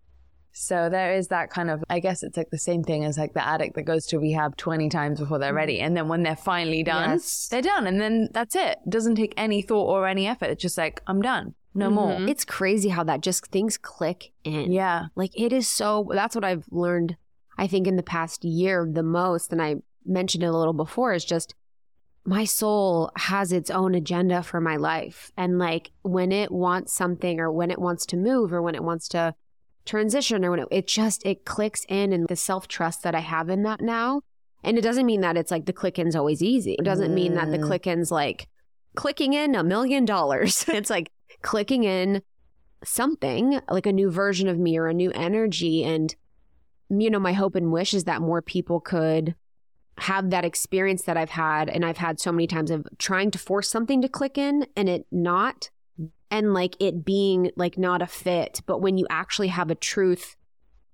So 0.57 0.89
there 0.89 1.13
is 1.15 1.29
that 1.29 1.51
kind 1.51 1.69
of, 1.69 1.83
I 1.91 1.99
guess 1.99 2.23
it's 2.23 2.37
like 2.37 2.51
the 2.51 2.59
same 2.59 2.85
thing 2.85 3.05
as 3.05 3.19
like 3.19 3.35
the 3.35 3.45
addict 3.45 3.75
that 3.75 3.83
goes 3.83 4.07
to 4.07 4.21
rehab 4.21 4.57
20 4.57 4.89
times 4.89 5.19
before 5.19 5.41
they're 5.41 5.53
ready. 5.53 5.81
And 5.81 5.97
then 5.97 6.07
when 6.07 6.23
they're 6.23 6.37
finally 6.37 6.85
done, 6.85 7.11
Yes. 7.11 7.49
they're 7.49 7.61
done. 7.61 7.89
And 7.89 8.01
then 8.01 8.29
that's 8.33 8.55
it. 8.55 8.79
Doesn't 8.89 9.17
take 9.17 9.35
any 9.37 9.63
thought 9.63 9.89
or 9.89 10.07
any 10.07 10.29
effort. 10.29 10.51
It's 10.51 10.63
just 10.63 10.79
like, 10.79 11.03
I'm 11.09 11.21
done. 11.21 11.55
No 11.75 11.91
more. 11.91 12.13
Mm-hmm. 12.13 12.29
It's 12.29 12.45
crazy 12.45 12.91
how 12.91 13.03
that 13.03 13.21
just 13.21 13.47
things 13.47 13.77
click 13.77 14.31
in. 14.45 14.71
Yeah. 14.71 15.07
Like 15.17 15.33
it 15.35 15.53
is 15.53 15.67
so, 15.67 16.09
that's 16.13 16.37
what 16.37 16.45
I've 16.45 16.67
learned, 16.71 17.17
I 17.59 17.67
think, 17.67 17.89
in 17.89 17.97
the 17.97 18.05
past 18.05 18.45
year 18.45 18.89
the 18.89 19.03
most. 19.03 19.51
And 19.51 19.61
I 19.61 19.77
mentioned 20.07 20.45
it 20.45 20.49
a 20.49 20.57
little 20.57 20.73
before 20.73 21.15
is 21.15 21.25
just 21.25 21.57
my 22.27 22.45
soul 22.45 23.11
has 23.17 23.53
its 23.53 23.71
own 23.71 23.95
agenda 23.95 24.43
for 24.43 24.61
my 24.61 24.77
life. 24.77 25.31
And 25.37 25.59
like 25.59 25.91
when 26.03 26.33
it 26.33 26.51
wants 26.51 26.95
something 26.95 27.39
or 27.39 27.53
when 27.53 27.71
it 27.71 27.79
wants 27.79 28.07
to 28.07 28.17
move 28.17 28.53
or 28.53 28.63
when 28.63 28.75
it 28.75 28.83
wants 28.83 29.09
to 29.09 29.35
transition 29.85 30.45
or 30.45 30.51
when 30.51 30.61
it, 30.61 30.69
it 30.71 30.87
just, 30.87 31.27
it 31.27 31.45
clicks 31.45 31.85
in 31.89 32.13
and 32.13 32.27
the 32.29 32.37
self 32.37 32.67
trust 32.67 33.03
that 33.03 33.15
I 33.15 33.21
have 33.21 33.51
in 33.51 33.63
that 33.65 33.81
now. 33.83 34.23
And 34.63 34.79
it 34.79 34.81
doesn't 34.81 35.05
mean 35.05 35.21
that 35.21 35.37
it's 35.37 35.51
like 35.51 35.67
the 35.67 35.75
click 35.75 35.99
in's 35.99 36.17
always 36.17 36.43
easy. 36.43 36.75
It 36.79 36.85
doesn't 36.85 37.13
mean 37.13 37.35
that 37.35 37.51
the 37.51 37.59
Mm. 37.59 37.67
click 37.67 37.87
in's 37.87 38.11
like 38.11 38.49
clicking 38.97 39.35
in 39.35 39.55
a 39.55 39.63
million 39.63 40.07
dollars. 40.07 40.65
It's 40.69 40.89
like 40.89 41.11
clicking 41.43 41.85
in 41.85 42.23
something 42.83 43.61
like 43.69 43.87
a 43.87 43.93
new 43.93 44.11
version 44.11 44.49
of 44.49 44.59
me 44.59 44.79
or 44.79 44.87
a 44.87 44.95
new 44.95 45.11
energy. 45.11 45.85
And, 45.85 46.15
you 46.89 47.11
know, 47.11 47.19
my 47.19 47.35
hope 47.35 47.55
and 47.55 47.71
wish 47.71 47.93
is 47.93 48.05
that 48.05 48.23
more 48.23 48.41
people 48.41 48.81
could 48.81 49.35
have 49.99 50.31
that 50.31 50.45
experience 50.45 51.03
that 51.03 51.17
I've 51.17 51.31
had. 51.31 51.69
And 51.69 51.85
I've 51.85 51.99
had 51.99 52.19
so 52.21 52.33
many 52.33 52.47
times 52.47 52.71
of 52.71 52.87
trying 52.99 53.31
to 53.33 53.39
force 53.39 53.69
something 53.69 54.03
to 54.03 54.09
click 54.09 54.37
in 54.39 54.67
and 54.77 54.89
it 54.89 55.07
not, 55.13 55.71
and 56.31 56.53
like 56.53 56.77
it 56.81 57.05
being 57.05 57.51
like 57.57 57.79
not 57.79 58.03
a 58.03 58.07
fit. 58.07 58.61
But 58.67 58.81
when 58.81 58.99
you 58.99 59.07
actually 59.09 59.49
have 59.49 59.71
a 59.71 59.77
truth 59.77 60.37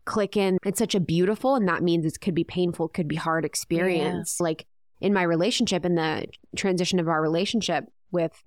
click 0.05 0.37
in, 0.37 0.59
it's 0.65 0.79
such 0.79 0.95
a 0.95 1.01
beautiful, 1.01 1.55
and 1.55 1.69
that 1.69 1.83
means 1.83 2.05
it 2.05 2.21
could 2.21 2.35
be 2.35 2.45
painful, 2.45 2.89
could 2.89 3.09
be 3.09 3.17
hard 3.17 3.45
experience. 3.45 4.41
Like 4.41 4.67
in 5.01 5.15
my 5.15 5.23
relationship, 5.23 5.85
in 5.87 5.95
the 5.95 6.27
transition 6.57 6.99
of 6.99 7.09
our 7.09 7.23
relationship 7.23 7.87
with 8.11 8.45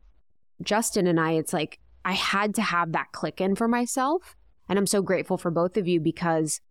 Justin 0.62 1.08
and 1.08 1.20
I, 1.20 1.32
it's 1.32 1.54
like 1.54 1.80
I 2.06 2.14
had 2.14 2.54
to 2.56 2.62
have 2.62 2.92
that 2.92 3.12
click 3.12 3.42
in 3.42 3.56
for 3.56 3.68
myself. 3.68 4.36
And 4.70 4.78
I'm 4.78 4.88
so 4.88 5.02
grateful 5.02 5.38
for 5.38 5.52
both 5.52 5.78
of 5.78 5.88
you 5.88 6.00
because, 6.00 6.62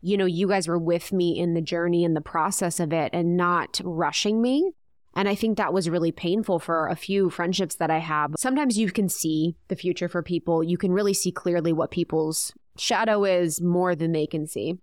you 0.00 0.16
know, 0.16 0.26
you 0.26 0.48
guys 0.48 0.68
were 0.68 0.78
with 0.78 1.12
me 1.12 1.38
in 1.38 1.54
the 1.54 1.60
journey 1.60 2.04
and 2.04 2.14
the 2.14 2.20
process 2.20 2.80
of 2.80 2.92
it 2.92 3.10
and 3.12 3.36
not 3.36 3.80
rushing 3.84 4.40
me. 4.40 4.72
And 5.14 5.28
I 5.28 5.34
think 5.34 5.56
that 5.56 5.72
was 5.72 5.90
really 5.90 6.12
painful 6.12 6.60
for 6.60 6.86
a 6.86 6.94
few 6.94 7.30
friendships 7.30 7.76
that 7.76 7.90
I 7.90 7.98
have. 7.98 8.34
Sometimes 8.38 8.78
you 8.78 8.92
can 8.92 9.08
see 9.08 9.56
the 9.66 9.74
future 9.74 10.08
for 10.08 10.22
people. 10.22 10.62
You 10.62 10.78
can 10.78 10.92
really 10.92 11.14
see 11.14 11.32
clearly 11.32 11.72
what 11.72 11.90
people's 11.90 12.52
shadow 12.76 13.24
is 13.24 13.60
more 13.60 13.96
than 13.96 14.12
they 14.12 14.26
can 14.26 14.46
see. 14.46 14.74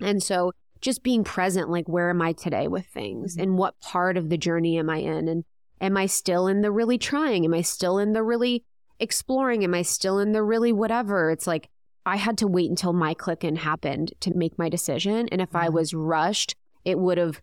And 0.00 0.22
so 0.22 0.52
just 0.80 1.02
being 1.02 1.22
present, 1.24 1.68
like, 1.68 1.88
where 1.88 2.10
am 2.10 2.22
I 2.22 2.32
today 2.32 2.66
with 2.66 2.86
things 2.86 3.34
mm-hmm. 3.34 3.42
and 3.42 3.58
what 3.58 3.80
part 3.80 4.16
of 4.16 4.28
the 4.28 4.38
journey 4.38 4.78
am 4.78 4.90
I 4.90 4.96
in? 4.98 5.28
And 5.28 5.44
am 5.80 5.96
I 5.96 6.06
still 6.06 6.48
in 6.48 6.62
the 6.62 6.72
really 6.72 6.98
trying? 6.98 7.44
Am 7.44 7.54
I 7.54 7.60
still 7.60 7.98
in 7.98 8.12
the 8.12 8.22
really 8.22 8.64
exploring? 8.98 9.62
Am 9.62 9.74
I 9.74 9.82
still 9.82 10.18
in 10.18 10.32
the 10.32 10.42
really 10.42 10.72
whatever? 10.72 11.30
It's 11.30 11.46
like 11.46 11.68
I 12.10 12.16
had 12.16 12.38
to 12.38 12.48
wait 12.48 12.68
until 12.68 12.92
my 12.92 13.14
click 13.14 13.44
in 13.44 13.54
happened 13.54 14.14
to 14.18 14.36
make 14.36 14.58
my 14.58 14.68
decision. 14.68 15.28
And 15.28 15.40
if 15.40 15.54
I 15.54 15.66
mm-hmm. 15.66 15.76
was 15.76 15.94
rushed, 15.94 16.56
it 16.84 16.98
would 16.98 17.18
have 17.18 17.40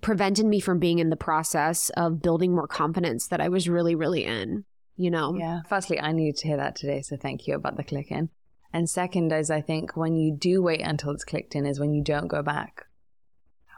prevented 0.00 0.46
me 0.46 0.58
from 0.58 0.78
being 0.78 1.00
in 1.00 1.10
the 1.10 1.16
process 1.16 1.90
of 1.98 2.22
building 2.22 2.54
more 2.54 2.66
confidence 2.66 3.26
that 3.26 3.42
I 3.42 3.50
was 3.50 3.68
really, 3.68 3.94
really 3.94 4.24
in, 4.24 4.64
you 4.96 5.10
know? 5.10 5.36
Yeah. 5.38 5.60
Firstly, 5.68 6.00
I 6.00 6.12
needed 6.12 6.38
to 6.38 6.48
hear 6.48 6.56
that 6.56 6.76
today. 6.76 7.02
So 7.02 7.18
thank 7.18 7.46
you 7.46 7.56
about 7.56 7.76
the 7.76 7.84
click 7.84 8.10
in. 8.10 8.30
And 8.72 8.88
second 8.88 9.32
is 9.32 9.50
I 9.50 9.60
think 9.60 9.98
when 9.98 10.16
you 10.16 10.34
do 10.34 10.62
wait 10.62 10.80
until 10.80 11.10
it's 11.10 11.22
clicked 11.22 11.54
in 11.54 11.66
is 11.66 11.78
when 11.78 11.92
you 11.92 12.02
don't 12.02 12.28
go 12.28 12.42
back 12.42 12.86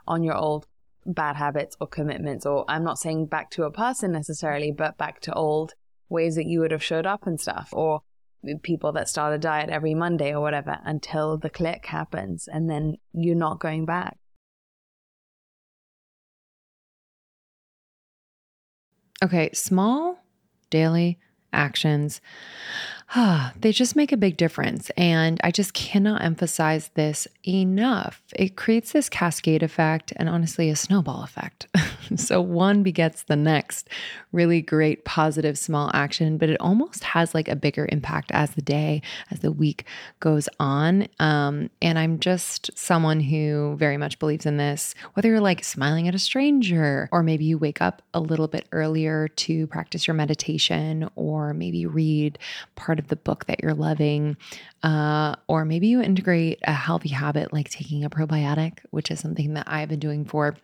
on 0.07 0.23
your 0.23 0.35
old 0.35 0.67
bad 1.05 1.35
habits 1.35 1.75
or 1.81 1.87
commitments 1.87 2.45
or 2.45 2.63
I'm 2.69 2.85
not 2.85 2.97
saying 2.97 3.25
back 3.25 3.51
to 3.51 3.63
a 3.63 3.71
person 3.71 4.13
necessarily, 4.13 4.71
but 4.71 4.97
back 4.97 5.19
to 5.23 5.33
old 5.33 5.73
ways 6.07 6.35
that 6.35 6.47
you 6.47 6.61
would 6.61 6.71
have 6.71 6.83
showed 6.83 7.05
up 7.05 7.27
and 7.27 7.41
stuff 7.41 7.71
or 7.73 8.03
people 8.63 8.91
that 8.93 9.09
start 9.09 9.33
a 9.33 9.37
diet 9.37 9.69
every 9.69 9.93
Monday 9.93 10.33
or 10.33 10.41
whatever 10.41 10.79
until 10.83 11.37
the 11.37 11.49
click 11.49 11.85
happens 11.85 12.47
and 12.47 12.69
then 12.69 12.97
you're 13.13 13.35
not 13.35 13.59
going 13.59 13.85
back. 13.85 14.17
Okay, 19.21 19.49
small 19.53 20.19
daily 20.69 21.19
actions 21.51 22.21
they 23.59 23.71
just 23.71 23.95
make 23.95 24.11
a 24.11 24.17
big 24.17 24.37
difference. 24.37 24.89
And 24.91 25.39
I 25.43 25.51
just 25.51 25.73
cannot 25.73 26.23
emphasize 26.23 26.89
this 26.93 27.27
enough. 27.47 28.21
It 28.35 28.55
creates 28.55 28.91
this 28.91 29.09
cascade 29.09 29.63
effect 29.63 30.13
and 30.15 30.29
honestly 30.29 30.69
a 30.69 30.75
snowball 30.75 31.23
effect. 31.23 31.67
so 32.15 32.41
one 32.41 32.83
begets 32.83 33.23
the 33.23 33.35
next. 33.35 33.89
Really 34.31 34.61
great, 34.61 35.05
positive, 35.05 35.57
small 35.57 35.91
action, 35.93 36.37
but 36.37 36.49
it 36.49 36.59
almost 36.59 37.03
has 37.03 37.33
like 37.33 37.47
a 37.47 37.55
bigger 37.55 37.87
impact 37.91 38.31
as 38.31 38.51
the 38.51 38.61
day, 38.61 39.01
as 39.31 39.39
the 39.39 39.51
week 39.51 39.85
goes 40.19 40.47
on. 40.59 41.07
Um, 41.19 41.69
and 41.81 41.97
I'm 41.97 42.19
just 42.19 42.69
someone 42.77 43.19
who 43.19 43.75
very 43.77 43.97
much 43.97 44.19
believes 44.19 44.45
in 44.45 44.57
this, 44.57 44.95
whether 45.13 45.29
you're 45.29 45.39
like 45.39 45.63
smiling 45.63 46.07
at 46.07 46.15
a 46.15 46.19
stranger, 46.19 47.09
or 47.11 47.23
maybe 47.23 47.45
you 47.45 47.57
wake 47.57 47.81
up 47.81 48.01
a 48.13 48.19
little 48.19 48.47
bit 48.47 48.67
earlier 48.71 49.27
to 49.27 49.67
practice 49.67 50.07
your 50.07 50.15
meditation, 50.15 51.09
or 51.15 51.53
maybe 51.53 51.85
read 51.85 52.37
part 52.75 52.99
of 52.99 53.07
the 53.07 53.15
book 53.15 53.45
that 53.45 53.61
you're 53.61 53.73
loving. 53.73 54.37
Uh, 54.83 55.35
or 55.47 55.65
maybe 55.65 55.87
you 55.87 56.01
integrate 56.01 56.59
a 56.63 56.71
healthy 56.71 57.09
habit 57.09 57.51
like 57.51 57.69
taking 57.69 58.03
a 58.03 58.09
probiotic, 58.09 58.79
which 58.91 59.11
is 59.11 59.19
something 59.19 59.53
that 59.53 59.65
I've 59.67 59.89
been 59.89 59.99
doing 59.99 60.23
for 60.25 60.55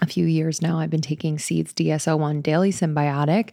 a 0.00 0.06
few 0.06 0.26
years 0.26 0.60
now. 0.60 0.78
I've 0.78 0.90
been 0.90 1.00
taking 1.00 1.38
Seeds 1.38 1.72
DS-01 1.72 2.42
Daily 2.42 2.70
Synbiotic, 2.70 3.50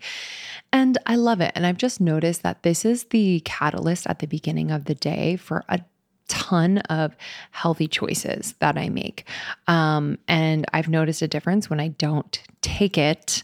and 0.71 0.97
I 1.05 1.15
love 1.15 1.41
it. 1.41 1.51
And 1.55 1.65
I've 1.65 1.77
just 1.77 2.01
noticed 2.01 2.43
that 2.43 2.63
this 2.63 2.85
is 2.85 3.05
the 3.05 3.41
catalyst 3.45 4.07
at 4.07 4.19
the 4.19 4.27
beginning 4.27 4.71
of 4.71 4.85
the 4.85 4.95
day 4.95 5.35
for 5.35 5.63
a 5.69 5.79
ton 6.27 6.79
of 6.89 7.15
healthy 7.51 7.87
choices 7.87 8.55
that 8.59 8.77
I 8.77 8.89
make. 8.89 9.27
Um, 9.67 10.17
and 10.27 10.65
I've 10.73 10.89
noticed 10.89 11.21
a 11.21 11.27
difference 11.27 11.69
when 11.69 11.79
I 11.79 11.89
don't 11.89 12.41
take 12.61 12.97
it. 12.97 13.43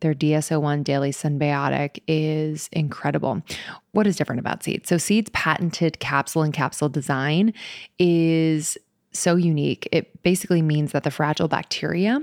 Their 0.00 0.14
DS-01 0.14 0.84
Daily 0.84 1.12
Synbiotic 1.12 2.00
is 2.08 2.68
incredible. 2.72 3.42
What 3.92 4.06
is 4.06 4.16
different 4.16 4.40
about 4.40 4.62
Seeds? 4.62 4.88
So, 4.88 4.98
Seeds' 4.98 5.30
patented 5.32 6.00
capsule 6.00 6.42
and 6.42 6.52
capsule 6.52 6.88
design 6.88 7.52
is 7.98 8.78
so 9.12 9.36
unique. 9.36 9.88
It 9.92 10.22
basically 10.22 10.62
means 10.62 10.92
that 10.92 11.04
the 11.04 11.10
fragile 11.10 11.48
bacteria 11.48 12.20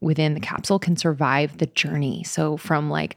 within 0.00 0.34
the 0.34 0.40
capsule 0.40 0.78
can 0.78 0.96
survive 0.96 1.58
the 1.58 1.66
journey. 1.66 2.24
So, 2.24 2.56
from 2.56 2.90
like 2.90 3.16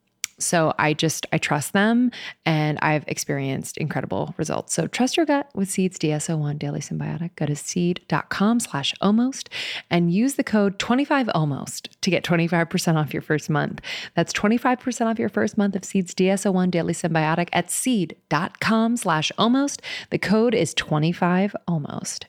so 0.41 0.73
I 0.77 0.93
just, 0.93 1.25
I 1.31 1.37
trust 1.37 1.73
them 1.73 2.11
and 2.45 2.77
I've 2.81 3.03
experienced 3.07 3.77
incredible 3.77 4.33
results. 4.37 4.73
So 4.73 4.87
trust 4.87 5.17
your 5.17 5.25
gut 5.25 5.49
with 5.53 5.69
Seeds 5.69 5.99
DS-01 5.99 6.59
Daily 6.59 6.79
Synbiotic. 6.79 7.35
Go 7.35 7.45
to 7.45 7.55
seed.com 7.55 8.59
slash 8.59 8.93
almost 9.01 9.49
and 9.89 10.13
use 10.13 10.35
the 10.35 10.43
code 10.43 10.79
25almost 10.79 12.01
to 12.01 12.09
get 12.09 12.23
25% 12.23 12.95
off 12.95 13.13
your 13.13 13.21
first 13.21 13.49
month. 13.49 13.81
That's 14.15 14.33
25% 14.33 15.05
off 15.05 15.19
your 15.19 15.29
first 15.29 15.57
month 15.57 15.75
of 15.75 15.85
Seeds 15.85 16.13
DS-01 16.13 16.71
Daily 16.71 16.93
Synbiotic 16.93 17.49
at 17.53 17.71
seed.com 17.71 18.97
slash 18.97 19.31
almost. 19.37 19.81
The 20.09 20.19
code 20.19 20.53
is 20.53 20.73
25almost. 20.73 22.25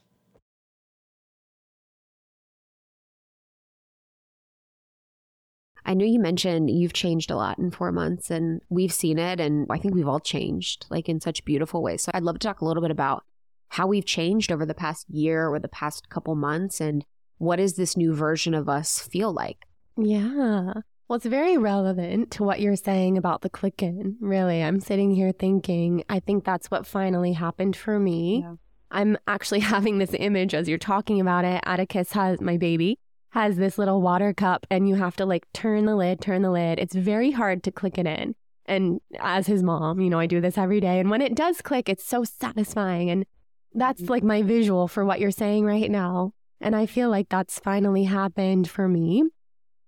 I 5.84 5.94
know 5.94 6.04
you 6.04 6.20
mentioned 6.20 6.70
you've 6.70 6.92
changed 6.92 7.30
a 7.30 7.36
lot 7.36 7.58
in 7.58 7.70
four 7.70 7.92
months 7.92 8.30
and 8.30 8.60
we've 8.68 8.92
seen 8.92 9.18
it. 9.18 9.40
And 9.40 9.66
I 9.70 9.78
think 9.78 9.94
we've 9.94 10.08
all 10.08 10.20
changed 10.20 10.86
like 10.90 11.08
in 11.08 11.20
such 11.20 11.44
beautiful 11.44 11.82
ways. 11.82 12.02
So 12.02 12.12
I'd 12.14 12.22
love 12.22 12.38
to 12.38 12.46
talk 12.46 12.60
a 12.60 12.64
little 12.64 12.82
bit 12.82 12.90
about 12.90 13.24
how 13.68 13.86
we've 13.86 14.04
changed 14.04 14.52
over 14.52 14.66
the 14.66 14.74
past 14.74 15.08
year 15.08 15.48
or 15.48 15.58
the 15.58 15.68
past 15.68 16.08
couple 16.08 16.34
months 16.34 16.80
and 16.80 17.04
what 17.38 17.56
does 17.56 17.74
this 17.74 17.96
new 17.96 18.14
version 18.14 18.54
of 18.54 18.68
us 18.68 19.00
feel 19.00 19.32
like? 19.32 19.66
Yeah. 19.96 20.72
Well, 21.08 21.16
it's 21.16 21.26
very 21.26 21.58
relevant 21.58 22.30
to 22.32 22.44
what 22.44 22.60
you're 22.60 22.76
saying 22.76 23.18
about 23.18 23.42
the 23.42 23.50
click 23.50 23.82
in. 23.82 24.16
Really, 24.20 24.62
I'm 24.62 24.78
sitting 24.78 25.10
here 25.10 25.32
thinking, 25.32 26.04
I 26.08 26.20
think 26.20 26.44
that's 26.44 26.70
what 26.70 26.86
finally 26.86 27.32
happened 27.32 27.74
for 27.74 27.98
me. 27.98 28.42
Yeah. 28.44 28.54
I'm 28.90 29.18
actually 29.26 29.60
having 29.74 29.98
this 29.98 30.14
image 30.14 30.54
as 30.54 30.68
you're 30.68 30.78
talking 30.78 31.20
about 31.20 31.44
it. 31.44 31.60
Atticus 31.64 32.12
has 32.12 32.40
my 32.40 32.56
baby 32.56 32.98
has 33.32 33.56
this 33.56 33.78
little 33.78 34.02
water 34.02 34.34
cup 34.34 34.66
and 34.70 34.86
you 34.86 34.94
have 34.94 35.16
to 35.16 35.24
like 35.24 35.50
turn 35.54 35.86
the 35.86 35.96
lid, 35.96 36.20
turn 36.20 36.42
the 36.42 36.50
lid. 36.50 36.78
It's 36.78 36.94
very 36.94 37.30
hard 37.30 37.62
to 37.64 37.72
click 37.72 37.96
it 37.96 38.06
in. 38.06 38.34
And 38.66 39.00
as 39.18 39.46
his 39.46 39.62
mom, 39.62 40.00
you 40.00 40.10
know, 40.10 40.18
I 40.18 40.26
do 40.26 40.40
this 40.40 40.58
every 40.58 40.80
day. 40.80 41.00
And 41.00 41.08
when 41.08 41.22
it 41.22 41.34
does 41.34 41.62
click, 41.62 41.88
it's 41.88 42.06
so 42.06 42.24
satisfying. 42.24 43.10
And 43.10 43.24
that's 43.72 44.02
like 44.02 44.22
my 44.22 44.42
visual 44.42 44.86
for 44.86 45.04
what 45.04 45.18
you're 45.18 45.30
saying 45.30 45.64
right 45.64 45.90
now. 45.90 46.34
And 46.60 46.76
I 46.76 46.84
feel 46.84 47.08
like 47.08 47.30
that's 47.30 47.58
finally 47.58 48.04
happened 48.04 48.68
for 48.68 48.86
me. 48.86 49.24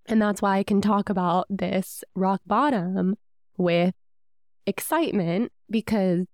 And 0.06 0.20
that's 0.20 0.40
why 0.40 0.58
I 0.58 0.62
can 0.62 0.80
talk 0.80 1.10
about 1.10 1.46
this 1.50 2.02
rock 2.14 2.40
bottom 2.46 3.14
with 3.58 3.94
excitement 4.66 5.52
because 5.68 6.24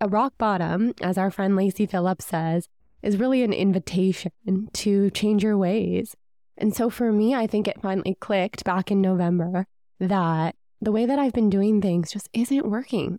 a 0.00 0.06
rock 0.06 0.34
bottom, 0.38 0.94
as 1.02 1.18
our 1.18 1.32
friend 1.32 1.56
Lacy 1.56 1.86
Phillips 1.86 2.26
says, 2.26 2.68
is 3.02 3.16
really 3.16 3.42
an 3.42 3.52
invitation 3.52 4.68
to 4.72 5.10
change 5.10 5.42
your 5.42 5.58
ways 5.58 6.14
and 6.58 6.74
so 6.74 6.88
for 6.88 7.12
me, 7.12 7.34
I 7.34 7.46
think 7.46 7.68
it 7.68 7.82
finally 7.82 8.16
clicked 8.18 8.64
back 8.64 8.90
in 8.90 9.00
November 9.00 9.66
that 10.00 10.54
the 10.80 10.92
way 10.92 11.06
that 11.06 11.18
I've 11.18 11.32
been 11.32 11.50
doing 11.50 11.80
things 11.80 12.12
just 12.12 12.28
isn't 12.32 12.68
working 12.68 13.18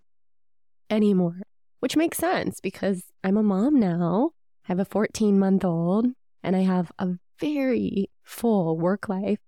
anymore, 0.89 1.41
which 1.79 1.95
makes 1.95 2.17
sense 2.17 2.59
because 2.59 3.03
I'm 3.23 3.37
a 3.37 3.43
mom 3.43 3.79
now. 3.79 4.31
I 4.65 4.71
have 4.71 4.79
a 4.79 4.85
14 4.85 5.37
month 5.39 5.63
old 5.63 6.07
and 6.43 6.55
I 6.55 6.61
have 6.61 6.91
a 6.97 7.09
very 7.39 8.09
full 8.23 8.77
work 8.77 9.07
life, 9.07 9.39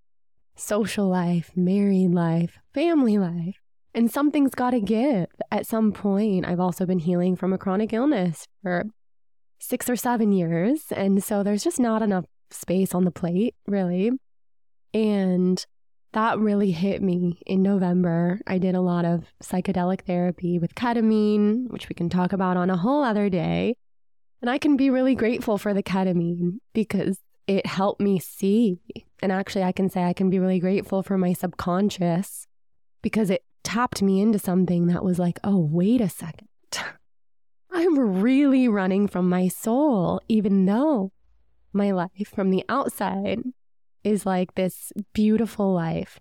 social 0.56 1.08
life, 1.08 1.52
married 1.56 2.12
life, 2.12 2.60
family 2.74 3.18
life. 3.18 3.56
And 3.96 4.12
something's 4.12 4.54
got 4.54 4.72
to 4.72 4.80
give 4.80 5.28
at 5.52 5.66
some 5.66 5.92
point. 5.92 6.46
I've 6.48 6.60
also 6.60 6.86
been 6.86 7.00
healing 7.00 7.36
from 7.36 7.54
a 7.54 7.58
chronic 7.58 7.92
illness 7.92 8.46
for 8.62 8.86
six 9.58 9.90
or 9.90 9.96
seven 9.96 10.32
years. 10.32 10.86
And 10.92 11.24
so 11.24 11.42
there's 11.42 11.64
just 11.64 11.80
not 11.80 12.04
enough 12.04 12.26
space 12.52 12.93
on 12.93 13.06
the 13.06 13.12
plate, 13.12 13.56
really. 13.68 14.12
And 14.93 15.66
that 16.14 16.39
really 16.39 16.72
hit 16.72 17.02
me 17.02 17.39
in 17.45 17.62
November. 17.62 18.39
I 18.47 18.58
did 18.58 18.76
a 18.76 18.82
lot 18.82 19.06
of 19.06 19.26
psychedelic 19.43 20.02
therapy 20.02 20.58
with 20.58 20.76
ketamine, 20.76 21.70
which 21.70 21.88
we 21.88 21.93
can 21.93 22.10
talk 22.10 22.34
about 22.34 22.58
on 22.58 22.70
a 22.70 22.78
whole 22.78 23.04
other 23.04 23.30
day. 23.30 23.76
And 24.41 24.50
I 24.50 24.58
can 24.58 24.78
be 24.78 24.89
really 24.89 25.16
grateful 25.16 25.58
for 25.58 25.74
the 25.74 25.84
ketamine 25.84 26.60
because 26.74 27.20
it 27.45 27.66
helped 27.66 28.02
me 28.02 28.20
see. 28.20 28.80
And 29.22 29.32
actually, 29.32 29.64
I 29.64 29.72
can 29.72 29.89
say 29.89 30.04
I 30.04 30.14
can 30.14 30.30
be 30.30 30.39
really 30.39 30.60
grateful 30.60 31.04
for 31.04 31.18
my 31.18 31.34
subconscious 31.34 32.47
because 33.02 33.30
it 33.30 33.43
tapped 33.64 34.02
me 34.02 34.22
into 34.22 34.39
something 34.39 34.88
that 34.88 35.04
was 35.04 35.20
like, 35.20 35.39
oh, 35.43 35.60
wait 35.60 36.02
a 36.02 36.10
second. 36.10 36.47
I'm 37.72 38.22
really 38.22 38.68
running 38.68 39.08
from 39.08 39.30
my 39.30 39.47
soul, 39.47 40.22
even 40.28 40.66
though 40.66 41.12
my 41.74 41.91
life 41.91 42.32
from 42.34 42.49
the 42.49 42.63
outside 42.70 43.41
is 44.03 44.26
like 44.26 44.55
this 44.55 44.91
beautiful 45.13 45.74
life. 45.74 46.20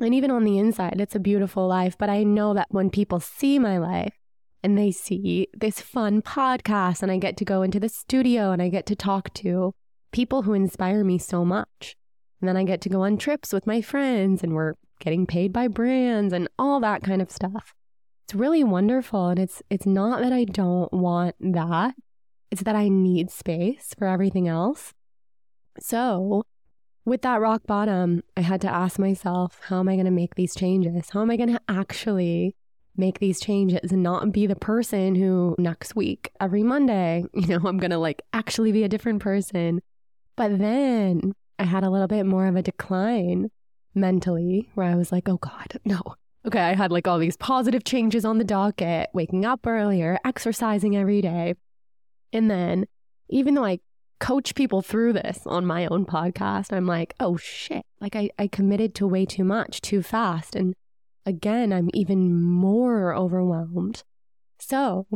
And 0.00 0.14
even 0.14 0.30
on 0.30 0.44
the 0.44 0.58
inside, 0.58 1.00
it's 1.00 1.14
a 1.14 1.20
beautiful 1.20 1.68
life. 1.68 1.96
But 1.96 2.10
I 2.10 2.24
know 2.24 2.54
that 2.54 2.66
when 2.70 2.90
people 2.90 3.20
see 3.20 3.58
my 3.58 3.78
life 3.78 4.14
and 4.62 4.76
they 4.76 4.90
see 4.90 5.48
this 5.54 5.80
fun 5.80 6.22
podcast, 6.22 7.02
and 7.02 7.12
I 7.12 7.18
get 7.18 7.36
to 7.38 7.44
go 7.44 7.62
into 7.62 7.78
the 7.78 7.88
studio 7.88 8.50
and 8.50 8.60
I 8.60 8.68
get 8.68 8.86
to 8.86 8.96
talk 8.96 9.32
to 9.34 9.74
people 10.12 10.42
who 10.42 10.54
inspire 10.54 11.04
me 11.04 11.18
so 11.18 11.44
much. 11.44 11.96
And 12.40 12.48
then 12.48 12.56
I 12.56 12.64
get 12.64 12.80
to 12.82 12.88
go 12.88 13.02
on 13.02 13.16
trips 13.16 13.52
with 13.52 13.66
my 13.66 13.80
friends 13.80 14.42
and 14.42 14.54
we're 14.54 14.74
getting 15.00 15.26
paid 15.26 15.52
by 15.52 15.68
brands 15.68 16.32
and 16.32 16.48
all 16.58 16.80
that 16.80 17.02
kind 17.02 17.22
of 17.22 17.30
stuff. 17.30 17.74
It's 18.24 18.34
really 18.34 18.64
wonderful. 18.64 19.28
And 19.28 19.38
it's 19.38 19.62
it's 19.70 19.86
not 19.86 20.20
that 20.22 20.32
I 20.32 20.44
don't 20.44 20.92
want 20.92 21.36
that. 21.40 21.94
It's 22.54 22.62
that 22.62 22.76
I 22.76 22.88
need 22.88 23.32
space 23.32 23.96
for 23.98 24.06
everything 24.06 24.46
else. 24.46 24.94
So 25.80 26.44
with 27.04 27.22
that 27.22 27.40
rock 27.40 27.66
bottom, 27.66 28.22
I 28.36 28.42
had 28.42 28.60
to 28.60 28.68
ask 28.68 28.96
myself, 28.96 29.58
how 29.64 29.80
am 29.80 29.88
I 29.88 29.94
going 29.94 30.04
to 30.04 30.12
make 30.12 30.36
these 30.36 30.54
changes? 30.54 31.10
How 31.10 31.22
am 31.22 31.32
I 31.32 31.36
going 31.36 31.52
to 31.52 31.60
actually 31.68 32.54
make 32.96 33.18
these 33.18 33.40
changes 33.40 33.90
and 33.90 34.04
not 34.04 34.30
be 34.30 34.46
the 34.46 34.54
person 34.54 35.16
who 35.16 35.56
next 35.58 35.96
week, 35.96 36.30
every 36.40 36.62
Monday, 36.62 37.24
you 37.34 37.48
know, 37.48 37.68
I'm 37.68 37.78
going 37.78 37.90
to 37.90 37.98
like 37.98 38.22
actually 38.32 38.70
be 38.70 38.84
a 38.84 38.88
different 38.88 39.20
person. 39.20 39.82
But 40.36 40.56
then 40.60 41.32
I 41.58 41.64
had 41.64 41.82
a 41.82 41.90
little 41.90 42.06
bit 42.06 42.24
more 42.24 42.46
of 42.46 42.54
a 42.54 42.62
decline 42.62 43.50
mentally 43.96 44.70
where 44.74 44.86
I 44.86 44.94
was 44.94 45.10
like, 45.10 45.28
oh 45.28 45.38
God, 45.38 45.80
no. 45.84 46.00
Okay, 46.46 46.60
I 46.60 46.76
had 46.76 46.92
like 46.92 47.08
all 47.08 47.18
these 47.18 47.36
positive 47.36 47.82
changes 47.82 48.24
on 48.24 48.38
the 48.38 48.44
docket, 48.44 49.10
waking 49.12 49.44
up 49.44 49.66
earlier, 49.66 50.20
exercising 50.24 50.96
every 50.96 51.20
day. 51.20 51.54
And 52.34 52.50
then, 52.50 52.86
even 53.30 53.54
though 53.54 53.64
I 53.64 53.78
coach 54.18 54.54
people 54.54 54.82
through 54.82 55.12
this 55.12 55.40
on 55.46 55.64
my 55.64 55.86
own 55.86 56.04
podcast, 56.04 56.72
I'm 56.72 56.86
like, 56.86 57.14
oh 57.20 57.36
shit, 57.36 57.86
like 58.00 58.16
I, 58.16 58.30
I 58.38 58.48
committed 58.48 58.94
to 58.96 59.06
way 59.06 59.24
too 59.24 59.44
much 59.44 59.80
too 59.80 60.02
fast. 60.02 60.56
And 60.56 60.74
again, 61.24 61.72
I'm 61.72 61.90
even 61.94 62.34
more 62.34 63.14
overwhelmed. 63.14 64.02
So 64.58 65.06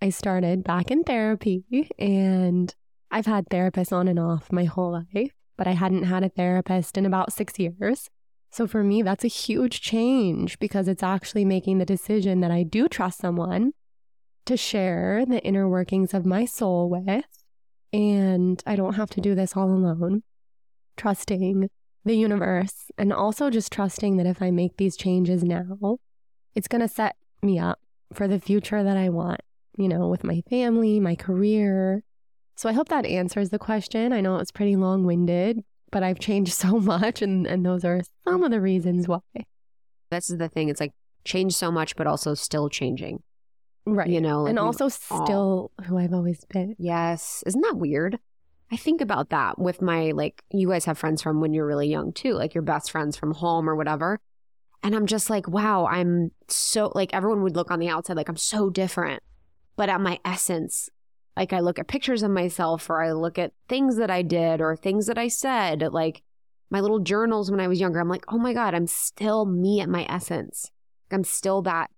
I 0.00 0.10
started 0.10 0.62
back 0.62 0.90
in 0.90 1.02
therapy 1.02 1.64
and 1.98 2.72
I've 3.10 3.26
had 3.26 3.48
therapists 3.48 3.92
on 3.92 4.06
and 4.06 4.18
off 4.18 4.52
my 4.52 4.64
whole 4.64 4.92
life, 4.92 5.32
but 5.56 5.66
I 5.66 5.72
hadn't 5.72 6.04
had 6.04 6.22
a 6.22 6.28
therapist 6.28 6.96
in 6.96 7.06
about 7.06 7.32
six 7.32 7.58
years. 7.58 8.08
So 8.50 8.66
for 8.66 8.84
me, 8.84 9.02
that's 9.02 9.24
a 9.24 9.28
huge 9.28 9.80
change 9.80 10.58
because 10.58 10.88
it's 10.88 11.02
actually 11.02 11.44
making 11.44 11.78
the 11.78 11.84
decision 11.84 12.40
that 12.40 12.50
I 12.50 12.62
do 12.62 12.88
trust 12.88 13.18
someone 13.18 13.72
to 14.48 14.56
share 14.56 15.24
the 15.26 15.42
inner 15.44 15.68
workings 15.68 16.12
of 16.12 16.26
my 16.26 16.44
soul 16.44 16.88
with 16.90 17.24
and 17.92 18.62
I 18.66 18.76
don't 18.76 18.94
have 18.94 19.10
to 19.10 19.20
do 19.20 19.34
this 19.34 19.56
all 19.56 19.70
alone. 19.70 20.22
Trusting 20.96 21.70
the 22.04 22.16
universe 22.16 22.90
and 22.96 23.12
also 23.12 23.50
just 23.50 23.72
trusting 23.72 24.16
that 24.16 24.26
if 24.26 24.42
I 24.42 24.50
make 24.50 24.76
these 24.76 24.96
changes 24.96 25.44
now, 25.44 25.98
it's 26.54 26.68
going 26.68 26.80
to 26.80 26.88
set 26.88 27.16
me 27.42 27.58
up 27.58 27.78
for 28.12 28.26
the 28.26 28.40
future 28.40 28.82
that 28.82 28.96
I 28.96 29.10
want, 29.10 29.40
you 29.76 29.88
know, 29.88 30.08
with 30.08 30.24
my 30.24 30.42
family, 30.48 30.98
my 30.98 31.14
career. 31.14 32.02
So 32.56 32.68
I 32.68 32.72
hope 32.72 32.88
that 32.88 33.06
answers 33.06 33.50
the 33.50 33.58
question. 33.58 34.12
I 34.12 34.20
know 34.20 34.36
it's 34.36 34.50
pretty 34.50 34.76
long 34.76 35.04
winded, 35.04 35.62
but 35.92 36.02
I've 36.02 36.18
changed 36.18 36.52
so 36.54 36.80
much, 36.80 37.22
and, 37.22 37.46
and 37.46 37.64
those 37.64 37.84
are 37.84 38.00
some 38.26 38.42
of 38.42 38.50
the 38.50 38.60
reasons 38.60 39.06
why. 39.06 39.20
This 40.10 40.30
is 40.30 40.38
the 40.38 40.48
thing. 40.48 40.68
It's 40.68 40.80
like 40.80 40.92
change 41.24 41.54
so 41.54 41.70
much, 41.70 41.96
but 41.96 42.06
also 42.06 42.34
still 42.34 42.68
changing. 42.68 43.22
Right. 43.86 44.08
You 44.08 44.20
know, 44.20 44.42
like 44.42 44.50
and 44.50 44.58
also 44.58 44.88
still 44.88 45.70
who 45.84 45.98
I've 45.98 46.12
always 46.12 46.44
been. 46.44 46.76
Yes. 46.78 47.42
Isn't 47.46 47.62
that 47.62 47.76
weird? 47.76 48.18
I 48.70 48.76
think 48.76 49.00
about 49.00 49.30
that 49.30 49.58
with 49.58 49.80
my, 49.80 50.10
like, 50.10 50.42
you 50.50 50.68
guys 50.68 50.84
have 50.84 50.98
friends 50.98 51.22
from 51.22 51.40
when 51.40 51.54
you're 51.54 51.66
really 51.66 51.88
young 51.88 52.12
too, 52.12 52.34
like 52.34 52.54
your 52.54 52.62
best 52.62 52.90
friends 52.90 53.16
from 53.16 53.32
home 53.32 53.68
or 53.68 53.74
whatever. 53.74 54.20
And 54.82 54.94
I'm 54.94 55.06
just 55.06 55.30
like, 55.30 55.48
wow, 55.48 55.86
I'm 55.86 56.32
so, 56.48 56.92
like, 56.94 57.14
everyone 57.14 57.42
would 57.42 57.56
look 57.56 57.70
on 57.70 57.78
the 57.78 57.88
outside 57.88 58.18
like 58.18 58.28
I'm 58.28 58.36
so 58.36 58.68
different. 58.68 59.22
But 59.76 59.88
at 59.88 60.02
my 60.02 60.20
essence, 60.22 60.90
like, 61.34 61.54
I 61.54 61.60
look 61.60 61.78
at 61.78 61.88
pictures 61.88 62.22
of 62.22 62.30
myself 62.30 62.90
or 62.90 63.02
I 63.02 63.12
look 63.12 63.38
at 63.38 63.52
things 63.70 63.96
that 63.96 64.10
I 64.10 64.20
did 64.20 64.60
or 64.60 64.76
things 64.76 65.06
that 65.06 65.16
I 65.16 65.28
said, 65.28 65.80
like 65.92 66.22
my 66.68 66.80
little 66.80 66.98
journals 66.98 67.50
when 67.50 67.60
I 67.60 67.68
was 67.68 67.80
younger. 67.80 68.00
I'm 68.00 68.08
like, 68.10 68.26
oh 68.28 68.38
my 68.38 68.52
God, 68.52 68.74
I'm 68.74 68.86
still 68.86 69.46
me 69.46 69.80
at 69.80 69.88
my 69.88 70.04
essence. 70.10 70.70
I'm 71.10 71.24
still 71.24 71.62
that 71.62 71.90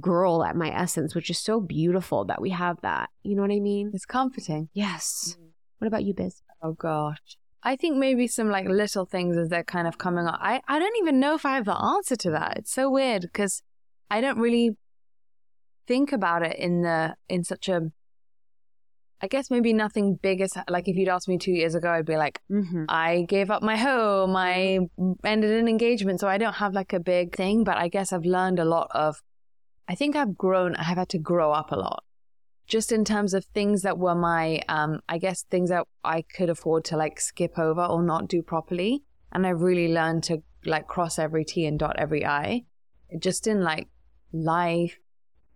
girl 0.00 0.44
at 0.44 0.56
my 0.56 0.70
essence, 0.70 1.14
which 1.14 1.30
is 1.30 1.38
so 1.38 1.60
beautiful 1.60 2.24
that 2.26 2.40
we 2.40 2.50
have 2.50 2.80
that. 2.82 3.10
You 3.22 3.36
know 3.36 3.42
what 3.42 3.50
I 3.50 3.60
mean? 3.60 3.90
It's 3.92 4.06
comforting. 4.06 4.68
Yes. 4.72 5.36
Mm-hmm. 5.36 5.48
What 5.78 5.86
about 5.88 6.04
you, 6.04 6.14
Biz? 6.14 6.42
Oh 6.62 6.72
gosh. 6.72 7.38
I 7.62 7.76
think 7.76 7.96
maybe 7.96 8.26
some 8.26 8.50
like 8.50 8.66
little 8.66 9.04
things 9.04 9.36
as 9.36 9.48
they're 9.48 9.64
kind 9.64 9.86
of 9.86 9.98
coming 9.98 10.26
up. 10.26 10.38
I, 10.40 10.60
I 10.66 10.78
don't 10.78 10.96
even 10.98 11.20
know 11.20 11.34
if 11.34 11.46
I 11.46 11.54
have 11.54 11.64
the 11.64 11.76
answer 11.76 12.16
to 12.16 12.30
that. 12.30 12.56
It's 12.56 12.72
so 12.72 12.90
weird 12.90 13.22
because 13.22 13.62
I 14.10 14.20
don't 14.20 14.38
really 14.38 14.76
think 15.86 16.12
about 16.12 16.42
it 16.42 16.56
in 16.58 16.82
the 16.82 17.14
in 17.28 17.44
such 17.44 17.68
a 17.68 17.80
I 19.20 19.28
guess 19.28 19.50
maybe 19.50 19.72
nothing 19.72 20.18
big 20.20 20.40
as 20.40 20.52
like 20.68 20.88
if 20.88 20.96
you'd 20.96 21.08
asked 21.08 21.28
me 21.28 21.38
two 21.38 21.52
years 21.52 21.76
ago, 21.76 21.90
I'd 21.90 22.04
be 22.04 22.16
like, 22.16 22.40
mm-hmm. 22.50 22.86
I 22.88 23.24
gave 23.28 23.52
up 23.52 23.62
my 23.62 23.76
home, 23.76 24.34
I 24.34 24.80
ended 25.24 25.52
an 25.52 25.68
engagement, 25.68 26.18
so 26.18 26.26
I 26.26 26.38
don't 26.38 26.54
have 26.54 26.74
like 26.74 26.92
a 26.92 26.98
big 26.98 27.36
thing. 27.36 27.62
But 27.62 27.76
I 27.76 27.86
guess 27.86 28.12
I've 28.12 28.24
learned 28.24 28.58
a 28.58 28.64
lot 28.64 28.88
of 28.90 29.22
I 29.88 29.94
think 29.94 30.16
I've 30.16 30.36
grown, 30.36 30.76
I 30.76 30.84
have 30.84 30.98
had 30.98 31.08
to 31.10 31.18
grow 31.18 31.52
up 31.52 31.72
a 31.72 31.76
lot 31.76 32.04
just 32.66 32.92
in 32.92 33.04
terms 33.04 33.34
of 33.34 33.44
things 33.44 33.82
that 33.82 33.98
were 33.98 34.14
my, 34.14 34.62
um, 34.68 35.00
I 35.08 35.18
guess, 35.18 35.42
things 35.42 35.68
that 35.70 35.86
I 36.04 36.22
could 36.22 36.48
afford 36.48 36.84
to 36.86 36.96
like 36.96 37.20
skip 37.20 37.58
over 37.58 37.84
or 37.84 38.02
not 38.02 38.28
do 38.28 38.42
properly. 38.42 39.02
And 39.30 39.46
I've 39.46 39.60
really 39.60 39.92
learned 39.92 40.24
to 40.24 40.42
like 40.64 40.86
cross 40.86 41.18
every 41.18 41.44
T 41.44 41.66
and 41.66 41.78
dot 41.78 41.96
every 41.98 42.24
I, 42.24 42.62
just 43.18 43.46
in 43.46 43.62
like 43.62 43.88
life, 44.32 44.96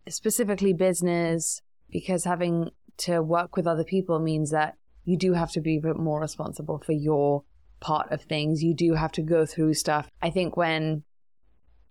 specifically 0.09 0.73
business, 0.73 1.63
because 1.91 2.25
having 2.25 2.71
to 2.99 3.23
work 3.23 3.57
with 3.57 3.67
other 3.67 3.85
people 3.85 4.19
means 4.19 4.51
that 4.51 4.75
you 5.05 5.17
do 5.17 5.35
have 5.35 5.53
to 5.53 5.61
be 5.61 5.81
more 5.81 6.21
responsible 6.21 6.83
for 6.85 6.93
your 6.93 7.45
part 7.81 8.11
of 8.11 8.23
things. 8.23 8.63
You 8.63 8.75
do 8.75 8.95
have 8.95 9.13
to 9.13 9.23
go 9.23 9.47
through 9.47 9.75
stuff. 9.75 10.11
I 10.21 10.31
think 10.31 10.57
when 10.57 11.05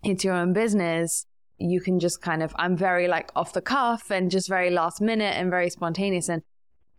it's 0.03 0.23
your 0.23 0.35
own 0.35 0.53
business, 0.53 1.25
you 1.57 1.81
can 1.81 1.99
just 1.99 2.21
kind 2.21 2.43
of, 2.43 2.53
I'm 2.57 2.75
very 2.75 3.07
like 3.07 3.31
off 3.35 3.53
the 3.53 3.61
cuff 3.61 4.11
and 4.11 4.29
just 4.29 4.49
very 4.49 4.69
last 4.69 5.01
minute 5.01 5.35
and 5.37 5.49
very 5.49 5.69
spontaneous. 5.69 6.29
And 6.29 6.41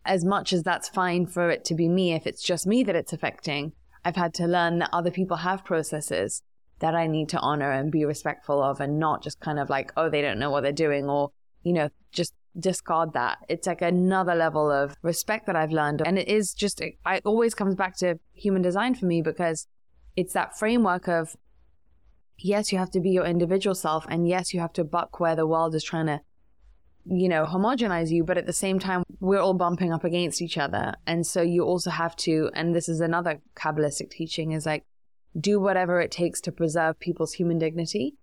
as 0.05 0.25
much 0.25 0.53
as 0.53 0.63
that's 0.63 0.89
fine 0.89 1.25
for 1.27 1.49
it 1.49 1.65
to 1.65 1.75
be 1.75 1.87
me, 1.87 2.13
if 2.13 2.25
it's 2.25 2.41
just 2.41 2.65
me 2.65 2.83
that 2.83 2.95
it's 2.95 3.13
affecting, 3.13 3.73
I've 4.03 4.15
had 4.15 4.33
to 4.35 4.47
learn 4.47 4.79
that 4.79 4.89
other 4.93 5.11
people 5.11 5.37
have 5.37 5.65
processes 5.65 6.41
that 6.79 6.95
I 6.95 7.07
need 7.07 7.29
to 7.29 7.39
honor 7.39 7.71
and 7.71 7.91
be 7.91 8.05
respectful 8.05 8.61
of 8.61 8.79
and 8.79 8.99
not 8.99 9.23
just 9.23 9.39
kind 9.39 9.59
of 9.59 9.69
like, 9.69 9.91
oh, 9.97 10.09
they 10.09 10.21
don't 10.21 10.39
know 10.39 10.51
what 10.51 10.61
they're 10.61 10.71
doing 10.71 11.09
or, 11.09 11.31
you 11.63 11.73
know, 11.73 11.89
just 12.11 12.33
discard 12.59 13.13
that. 13.13 13.39
It's 13.49 13.67
like 13.67 13.81
another 13.81 14.35
level 14.35 14.71
of 14.71 14.95
respect 15.01 15.47
that 15.47 15.55
I've 15.55 15.71
learned. 15.71 16.01
And 16.05 16.17
it 16.17 16.27
is 16.27 16.53
just, 16.53 16.81
it, 16.81 16.95
always 17.25 17.53
comes 17.53 17.75
back 17.75 17.97
to 17.97 18.19
human 18.33 18.61
design 18.61 18.95
for 18.95 19.05
me 19.05 19.21
because 19.21 19.67
it's 20.15 20.33
that 20.33 20.57
framework 20.57 21.07
of 21.07 21.35
yes, 22.39 22.71
you 22.71 22.77
have 22.77 22.91
to 22.91 22.99
be 22.99 23.09
your 23.09 23.25
individual 23.25 23.75
self. 23.75 24.05
And 24.09 24.27
yes, 24.27 24.53
you 24.53 24.59
have 24.59 24.73
to 24.73 24.83
buck 24.83 25.19
where 25.19 25.35
the 25.35 25.47
world 25.47 25.75
is 25.75 25.83
trying 25.83 26.07
to, 26.07 26.21
you 27.05 27.29
know, 27.29 27.45
homogenize 27.45 28.09
you. 28.09 28.23
But 28.23 28.37
at 28.37 28.45
the 28.45 28.53
same 28.53 28.79
time, 28.79 29.03
we're 29.19 29.39
all 29.39 29.53
bumping 29.53 29.93
up 29.93 30.03
against 30.03 30.41
each 30.41 30.57
other. 30.57 30.93
And 31.05 31.25
so 31.25 31.41
you 31.41 31.63
also 31.63 31.89
have 31.89 32.15
to, 32.17 32.49
and 32.53 32.75
this 32.75 32.89
is 32.89 33.01
another 33.01 33.41
Kabbalistic 33.55 34.11
teaching, 34.11 34.51
is 34.51 34.65
like, 34.65 34.85
do 35.39 35.59
whatever 35.59 36.01
it 36.01 36.11
takes 36.11 36.41
to 36.41 36.51
preserve 36.51 36.99
people's 36.99 37.33
human 37.33 37.59
dignity. 37.59 38.15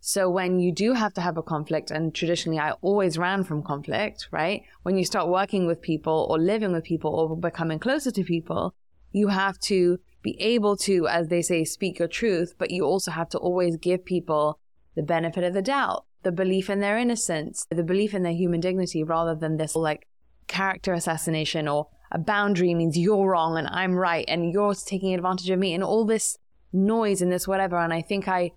So 0.00 0.30
when 0.30 0.60
you 0.60 0.70
do 0.70 0.92
have 0.92 1.12
to 1.14 1.20
have 1.20 1.36
a 1.36 1.42
conflict, 1.42 1.90
and 1.90 2.14
traditionally 2.14 2.58
I 2.58 2.72
always 2.82 3.18
ran 3.18 3.42
from 3.42 3.62
conflict, 3.62 4.28
right? 4.30 4.62
When 4.82 4.96
you 4.96 5.04
start 5.04 5.28
working 5.28 5.66
with 5.66 5.82
people 5.82 6.26
or 6.30 6.38
living 6.38 6.72
with 6.72 6.84
people 6.84 7.14
or 7.14 7.36
becoming 7.36 7.78
closer 7.78 8.10
to 8.12 8.22
people, 8.22 8.74
you 9.12 9.28
have 9.28 9.58
to 9.60 9.98
be 10.22 10.40
able 10.40 10.76
to, 10.76 11.06
as 11.08 11.28
they 11.28 11.42
say, 11.42 11.64
speak 11.64 11.98
your 11.98 12.08
truth, 12.08 12.54
but 12.58 12.70
you 12.70 12.84
also 12.84 13.10
have 13.10 13.28
to 13.30 13.38
always 13.38 13.76
give 13.76 14.04
people 14.04 14.58
the 14.96 15.02
benefit 15.02 15.44
of 15.44 15.54
the 15.54 15.62
doubt, 15.62 16.04
the 16.22 16.32
belief 16.32 16.68
in 16.68 16.80
their 16.80 16.98
innocence, 16.98 17.66
the 17.70 17.84
belief 17.84 18.14
in 18.14 18.22
their 18.22 18.32
human 18.32 18.60
dignity, 18.60 19.02
rather 19.04 19.34
than 19.34 19.56
this 19.56 19.76
like 19.76 20.06
character 20.48 20.92
assassination 20.92 21.68
or 21.68 21.88
a 22.10 22.18
boundary 22.18 22.74
means 22.74 22.98
you're 22.98 23.30
wrong 23.30 23.58
and 23.58 23.68
I'm 23.68 23.94
right 23.94 24.24
and 24.26 24.52
you're 24.52 24.74
taking 24.74 25.14
advantage 25.14 25.50
of 25.50 25.58
me 25.58 25.74
and 25.74 25.84
all 25.84 26.04
this 26.04 26.38
noise 26.72 27.22
and 27.22 27.30
this 27.30 27.46
whatever. 27.46 27.78
And 27.78 27.92
I 27.92 28.02
think 28.02 28.26
I 28.28 28.52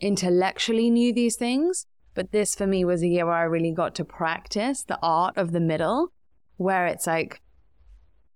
intellectually 0.00 0.90
knew 0.90 1.12
these 1.12 1.36
things, 1.36 1.86
but 2.14 2.32
this 2.32 2.54
for 2.54 2.66
me 2.66 2.84
was 2.84 3.02
a 3.02 3.06
year 3.06 3.26
where 3.26 3.34
I 3.34 3.42
really 3.42 3.72
got 3.72 3.94
to 3.96 4.04
practice 4.04 4.82
the 4.82 4.98
art 5.02 5.36
of 5.36 5.52
the 5.52 5.60
middle, 5.60 6.12
where 6.56 6.86
it's 6.86 7.06
like 7.06 7.40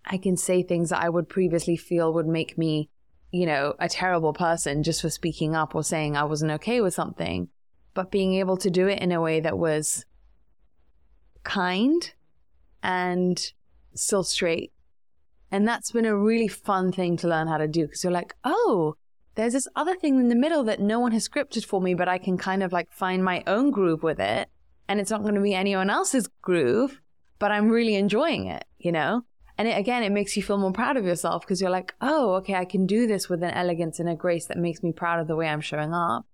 I 0.09 0.17
can 0.17 0.37
say 0.37 0.63
things 0.63 0.91
that 0.91 1.03
I 1.03 1.09
would 1.09 1.29
previously 1.29 1.77
feel 1.77 2.13
would 2.15 2.27
make 2.27 2.57
me, 2.57 2.89
you 3.31 3.45
know, 3.45 3.75
a 3.79 3.89
terrible 3.89 4.33
person 4.33 4.83
just 4.83 5.03
for 5.03 5.11
speaking 5.11 5.55
up 5.55 5.75
or 5.75 5.85
saying 5.85 6.17
I 6.17 6.25
wasn't 6.25 6.53
okay 6.53 6.81
with 6.81 6.95
something, 6.95 7.49
but 7.93 8.11
being 8.11 8.35
able 8.35 8.57
to 8.59 8.71
do 8.71 8.89
it 8.89 9.01
in 9.01 9.13
a 9.13 9.21
way 9.21 9.41
that 9.41 9.59
was 9.59 10.07
kind 11.45 12.13
and 12.83 13.53
still 13.95 14.25
straight. 14.25 14.73
And 15.51 15.67
that's 15.67 15.93
been 15.93 16.07
a 16.07 16.17
really 16.17 16.49
fun 16.49 16.93
thing 16.93 17.17
to 17.19 17.29
learn 17.29 17.49
how 17.49 17.59
to 17.59 17.69
do 17.69 17.83
because 17.83 18.03
you're 18.03 18.13
like, 18.13 18.35
oh, 18.45 18.97
there's 19.35 19.53
this 19.53 19.69
other 19.77 19.95
thing 19.95 20.19
in 20.19 20.29
the 20.29 20.35
middle 20.35 20.65
that 20.65 20.81
no 20.81 20.99
one 20.99 21.13
has 21.13 21.29
scripted 21.29 21.65
for 21.65 21.81
me, 21.81 21.95
but 21.95 22.09
I 22.09 22.19
can 22.19 22.39
kind 22.39 22.63
of 22.63 22.73
like 22.73 22.91
find 22.93 23.23
my 23.23 23.43
own 23.47 23.71
groove 23.71 24.03
with 24.03 24.21
it. 24.21 24.49
And 24.89 25.01
it's 25.01 25.11
not 25.11 25.23
going 25.23 25.35
to 25.35 25.41
be 25.41 25.55
anyone 25.55 25.91
else's 25.91 26.29
groove, 26.41 27.01
but 27.39 27.53
I'm 27.53 27.69
really 27.69 27.95
enjoying 27.95 28.47
it, 28.47 28.65
you 28.79 28.91
know? 28.91 29.25
And 29.59 29.67
it, 29.67 29.77
again, 29.77 30.05
it 30.05 30.13
makes 30.13 30.37
you 30.37 30.43
feel 30.43 30.57
more 30.57 30.73
proud 30.73 30.97
of 30.97 31.05
yourself 31.05 31.43
because 31.43 31.61
you're 31.61 31.71
like, 31.71 31.93
oh, 32.01 32.35
okay, 32.37 32.55
I 32.55 32.65
can 32.65 32.87
do 32.87 33.09
this 33.09 33.29
with 33.29 33.43
an 33.43 33.51
elegance 33.51 33.99
and 33.99 34.09
a 34.09 34.15
grace 34.15 34.47
that 34.47 34.57
makes 34.57 34.83
me 34.83 34.93
proud 34.93 35.21
of 35.21 35.27
the 35.27 35.37
way 35.37 35.49
I'm 35.49 35.61
showing 35.61 35.93
up. 35.93 36.25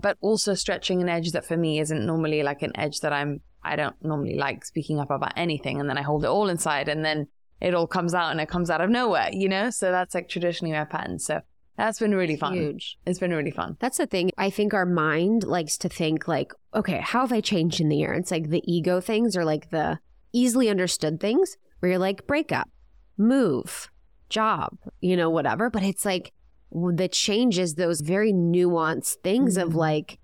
But 0.00 0.16
also 0.22 0.54
stretching 0.54 1.02
an 1.02 1.08
edge 1.08 1.32
that 1.32 1.44
for 1.44 1.56
me 1.56 1.78
isn't 1.78 2.06
normally 2.06 2.42
like 2.42 2.62
an 2.62 2.72
edge 2.74 3.00
that 3.00 3.12
I'm 3.12 3.42
I 3.62 3.76
don't 3.76 3.94
normally 4.02 4.36
like 4.36 4.64
speaking 4.64 4.98
up 4.98 5.10
about 5.10 5.34
anything 5.36 5.78
and 5.78 5.88
then 5.88 5.96
I 5.96 6.02
hold 6.02 6.24
it 6.24 6.28
all 6.28 6.48
inside 6.48 6.88
and 6.88 7.04
then 7.04 7.28
it 7.60 7.74
all 7.74 7.86
comes 7.86 8.12
out 8.12 8.32
and 8.32 8.40
it 8.40 8.48
comes 8.48 8.70
out 8.70 8.80
of 8.80 8.90
nowhere, 8.90 9.28
you 9.32 9.48
know? 9.48 9.70
So 9.70 9.92
that's 9.92 10.14
like 10.14 10.28
traditionally 10.28 10.72
my 10.72 10.84
pattern. 10.84 11.20
So 11.20 11.42
that's 11.76 12.00
been 12.00 12.14
really 12.14 12.36
fun. 12.36 12.54
Huge. 12.54 12.98
It's 13.06 13.20
been 13.20 13.32
really 13.32 13.52
fun. 13.52 13.76
That's 13.78 13.98
the 13.98 14.06
thing. 14.06 14.30
I 14.36 14.50
think 14.50 14.74
our 14.74 14.84
mind 14.84 15.44
likes 15.44 15.78
to 15.78 15.88
think 15.88 16.26
like, 16.26 16.52
okay, 16.74 17.00
how 17.02 17.20
have 17.20 17.32
I 17.32 17.40
changed 17.40 17.80
in 17.80 17.88
the 17.88 17.96
year? 17.96 18.12
It's 18.14 18.32
like 18.32 18.48
the 18.48 18.62
ego 18.66 19.00
things 19.00 19.36
or 19.36 19.44
like 19.44 19.70
the 19.70 20.00
easily 20.32 20.68
understood 20.68 21.20
things 21.20 21.56
where 21.82 21.90
you're 21.90 21.98
like 21.98 22.28
breakup, 22.28 22.70
move, 23.18 23.90
job, 24.28 24.78
you 25.00 25.16
know, 25.16 25.28
whatever. 25.28 25.68
But 25.68 25.82
it's 25.82 26.04
like 26.04 26.32
the 26.70 27.08
changes, 27.08 27.74
those 27.74 28.00
very 28.00 28.32
nuanced 28.32 29.16
things 29.24 29.58
mm-hmm. 29.58 29.68
of 29.68 29.74
like, 29.74 30.20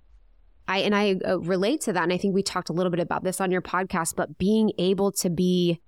I 0.68 0.78
and 0.78 0.94
I 0.94 1.16
uh, 1.26 1.40
relate 1.40 1.80
to 1.82 1.92
that, 1.94 2.04
and 2.04 2.12
I 2.12 2.16
think 2.16 2.32
we 2.34 2.44
talked 2.44 2.68
a 2.68 2.72
little 2.72 2.90
bit 2.90 3.00
about 3.00 3.24
this 3.24 3.40
on 3.40 3.50
your 3.50 3.62
podcast. 3.62 4.14
But 4.14 4.38
being 4.38 4.70
able 4.78 5.10
to 5.12 5.30
be 5.30 5.80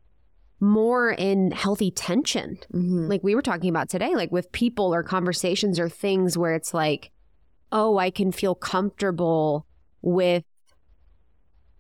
more 0.59 1.13
in 1.13 1.53
healthy 1.53 1.93
tension, 1.93 2.59
mm-hmm. 2.75 3.07
like 3.07 3.23
we 3.23 3.37
were 3.37 3.43
talking 3.43 3.71
about 3.71 3.89
today, 3.89 4.17
like 4.17 4.33
with 4.33 4.51
people 4.51 4.93
or 4.93 5.05
conversations 5.05 5.79
or 5.79 5.89
things 5.89 6.37
where 6.37 6.55
it's 6.55 6.75
like, 6.75 7.13
oh, 7.71 7.97
I 7.99 8.11
can 8.11 8.33
feel 8.33 8.57
comfortable 8.57 9.67
with 10.03 10.45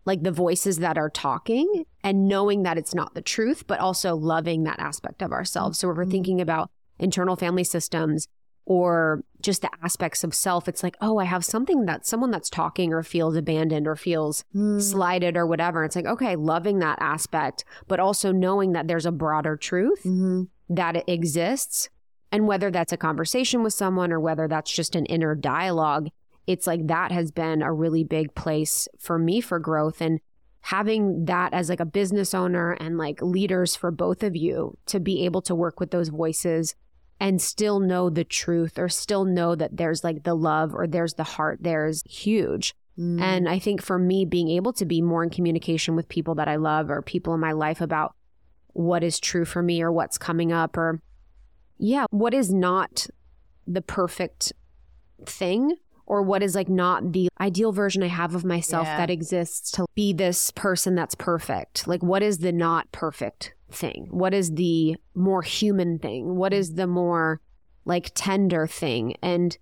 like 0.05 0.23
the 0.23 0.33
voices 0.33 0.79
that 0.79 0.99
are 0.99 1.11
talking 1.11 1.85
and 2.03 2.27
knowing 2.27 2.63
that 2.63 2.79
it's 2.79 2.95
not 2.95 3.15
the 3.15 3.23
truth, 3.23 3.67
but 3.67 3.81
also 3.81 4.17
loving 4.17 4.65
that 4.65 4.79
aspect 4.79 5.23
of 5.23 5.33
ourselves. 5.33 5.79
So 5.79 5.91
if 5.91 5.97
we're 5.97 6.05
mm-hmm. 6.05 6.11
thinking 6.11 6.41
about 6.41 6.71
internal 6.99 7.37
family 7.37 7.65
systems, 7.65 8.27
or 8.71 9.25
just 9.41 9.63
the 9.63 9.71
aspects 9.83 10.23
of 10.23 10.33
self. 10.33 10.69
It's 10.69 10.85
like, 10.85 10.97
oh, 11.01 11.19
I 11.19 11.25
have 11.25 11.45
something 11.45 11.87
that 11.87 12.07
someone 12.07 12.31
that's 12.31 12.49
talking 12.49 12.93
or 12.93 13.03
feels 13.03 13.35
abandoned 13.35 13.89
or 13.89 13.97
feels 13.97 14.45
mm. 14.55 14.81
slighted 14.81 15.37
or 15.37 15.45
whatever. 15.45 15.83
It's 15.83 15.97
like, 15.97 16.07
okay, 16.07 16.37
loving 16.37 16.79
that 16.79 16.99
aspect, 17.01 17.65
but 17.89 17.99
also 17.99 18.31
knowing 18.31 18.71
that 18.73 18.87
there's 18.87 19.07
a 19.07 19.11
broader 19.11 19.57
truth 19.57 20.05
mm-hmm. 20.05 20.43
that 20.69 20.95
it 20.95 21.05
exists. 21.09 21.89
And 22.31 22.47
whether 22.47 22.71
that's 22.71 22.93
a 22.93 22.97
conversation 22.97 23.65
with 23.65 23.73
someone 23.73 24.13
or 24.13 24.21
whether 24.21 24.47
that's 24.47 24.73
just 24.73 24.95
an 24.95 25.07
inner 25.07 25.35
dialogue, 25.35 26.11
it's 26.51 26.67
like 26.67 26.89
that 26.89 27.13
has 27.13 27.31
been 27.31 27.63
a 27.63 27.73
really 27.73 28.03
big 28.03 28.35
place 28.35 28.89
for 28.99 29.21
me 29.21 29.41
for 29.41 29.61
growth. 29.61 30.01
And 30.01 30.19
having 30.63 31.27
that 31.27 31.55
as 31.55 31.69
like 31.69 31.79
a 31.79 31.85
business 31.85 32.35
owner 32.35 32.73
and 32.73 32.99
like 32.99 33.23
leaders 33.23 33.77
for 33.77 33.93
both 33.93 34.25
of 34.25 34.35
you 34.35 34.77
to 34.87 34.99
be 34.99 35.25
able 35.25 35.41
to 35.43 35.55
work 35.55 35.79
with 35.79 35.93
those 35.93 36.09
voices 36.09 36.75
and 37.21 37.41
still 37.41 37.79
know 37.79 38.11
the 38.11 38.25
truth 38.25 38.81
or 38.81 38.89
still 38.89 39.25
know 39.25 39.55
that 39.55 39.77
there's 39.77 40.03
like 40.03 40.25
the 40.25 40.35
love 40.35 40.75
or 40.75 40.89
there's 40.89 41.15
the 41.15 41.23
heart 41.23 41.59
there's 41.61 42.03
huge. 42.03 42.75
Mm. 42.99 43.21
And 43.21 43.49
I 43.49 43.61
think 43.61 43.81
for 43.81 43.99
me, 43.99 44.25
being 44.25 44.51
able 44.51 44.73
to 44.73 44.85
be 44.85 45.01
more 45.01 45.23
in 45.23 45.31
communication 45.31 45.95
with 45.95 46.09
people 46.09 46.35
that 46.35 46.49
I 46.49 46.57
love 46.57 46.91
or 46.91 47.01
people 47.01 47.33
in 47.33 47.39
my 47.39 47.53
life 47.53 47.81
about 47.81 48.17
what 48.73 49.05
is 49.05 49.21
true 49.21 49.45
for 49.45 49.63
me 49.63 49.83
or 49.83 49.93
what's 49.93 50.19
coming 50.19 50.51
up 50.51 50.77
or, 50.77 51.01
yeah, 51.79 52.07
what 52.11 52.35
is 52.35 52.53
not 52.53 53.07
the 53.69 53.83
perfect 53.83 54.53
thing 55.25 55.77
or 56.11 56.23
what 56.23 56.43
is 56.43 56.57
like 56.57 56.69
not 56.69 57.13
the 57.13 57.29
ideal 57.41 57.71
version 57.71 58.03
I 58.03 58.09
have 58.09 58.35
of 58.35 58.45
myself 58.45 58.85
yeah. 58.85 58.97
that 58.97 59.11
exists 59.11 59.71
to 59.71 59.87
be 59.95 60.13
this 60.13 60.51
person 60.51 60.97
that's 60.97 61.15
perfect. 61.15 61.87
Like, 61.87 62.03
what 62.03 62.21
is 62.21 62.39
the 62.39 62.51
not 62.51 62.91
perfect 62.91 63.55
thing? 63.71 64.09
What 64.11 64.35
is 64.35 64.55
the 64.55 64.97
more 65.15 65.43
human 65.43 66.01
thing? 66.01 66.35
What 66.35 66.53
is 66.53 66.75
the 66.75 66.89
more 66.89 67.41
like 67.85 68.11
tender 68.17 68.67
thing? 68.67 69.15
And 69.23 69.57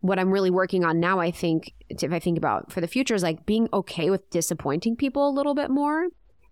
what 0.00 0.18
I'm 0.18 0.30
really 0.30 0.50
working 0.50 0.84
on 0.84 1.00
now, 1.00 1.18
I 1.18 1.30
think, 1.30 1.72
if 1.88 2.12
I 2.12 2.18
think 2.18 2.36
about 2.36 2.70
for 2.70 2.82
the 2.82 2.86
future, 2.86 3.14
is 3.14 3.22
like 3.22 3.46
being 3.46 3.70
okay 3.72 4.10
with 4.10 4.28
disappointing 4.28 4.96
people 4.96 5.26
a 5.26 5.32
little 5.32 5.54
bit 5.54 5.70
more 5.70 6.08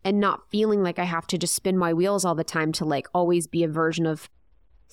and 0.07 0.21
not 0.21 0.49
feeling 0.51 0.83
like 0.83 0.99
I 0.99 1.05
have 1.05 1.27
to 1.27 1.37
just 1.37 1.55
spin 1.55 1.77
my 1.77 1.93
wheels 1.93 2.25
all 2.25 2.35
the 2.35 2.45
time 2.45 2.73
to 2.73 2.87
like 2.87 3.09
always 3.13 3.47
be 3.47 3.63
a 3.63 3.69
version 3.69 4.07
of 4.07 4.31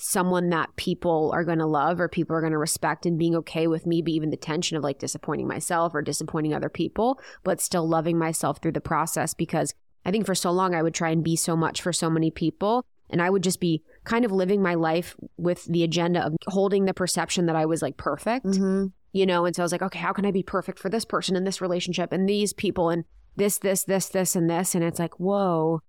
someone 0.01 0.49
that 0.49 0.73
people 0.77 1.29
are 1.33 1.43
going 1.43 1.59
to 1.59 1.65
love 1.65 1.99
or 1.99 2.07
people 2.07 2.35
are 2.35 2.39
going 2.39 2.53
to 2.53 2.57
respect 2.57 3.05
and 3.05 3.19
being 3.19 3.35
okay 3.35 3.67
with 3.67 3.85
maybe 3.85 4.13
even 4.13 4.29
the 4.29 4.37
tension 4.37 4.77
of 4.77 4.83
like 4.83 4.97
disappointing 4.97 5.47
myself 5.47 5.93
or 5.93 6.01
disappointing 6.01 6.53
other 6.53 6.69
people 6.69 7.19
but 7.43 7.59
still 7.59 7.87
loving 7.87 8.17
myself 8.17 8.61
through 8.61 8.71
the 8.71 8.79
process 8.79 9.33
because 9.33 9.73
I 10.05 10.11
think 10.11 10.25
for 10.25 10.35
so 10.35 10.51
long 10.51 10.73
I 10.73 10.81
would 10.81 10.93
try 10.93 11.09
and 11.09 11.23
be 11.23 11.35
so 11.35 11.55
much 11.55 11.81
for 11.81 11.93
so 11.93 12.09
many 12.09 12.31
people. 12.31 12.85
And 13.09 13.21
I 13.21 13.29
would 13.29 13.43
just 13.43 13.59
be 13.59 13.83
kind 14.03 14.23
of 14.23 14.31
living 14.31 14.61
my 14.61 14.75
life 14.75 15.15
with 15.37 15.65
the 15.65 15.83
agenda 15.83 16.25
of 16.25 16.35
holding 16.47 16.85
the 16.85 16.93
perception 16.93 17.47
that 17.47 17.55
I 17.55 17.65
was 17.65 17.81
like 17.81 17.97
perfect, 17.97 18.45
mm-hmm. 18.45 18.87
you 19.11 19.25
know? 19.25 19.45
And 19.45 19.55
so 19.55 19.63
I 19.63 19.65
was 19.65 19.71
like, 19.71 19.81
okay, 19.81 19.99
how 19.99 20.13
can 20.13 20.25
I 20.25 20.31
be 20.31 20.43
perfect 20.43 20.79
for 20.79 20.89
this 20.89 21.05
person 21.05 21.35
in 21.35 21.43
this 21.43 21.59
relationship 21.59 22.13
and 22.13 22.29
these 22.29 22.53
people 22.53 22.89
and 22.89 23.05
this, 23.35 23.57
this, 23.57 23.83
this, 23.83 24.09
this, 24.09 24.35
and 24.35 24.49
this? 24.49 24.75
And 24.75 24.83
it's 24.83 24.99
like, 24.99 25.19
whoa, 25.19 25.81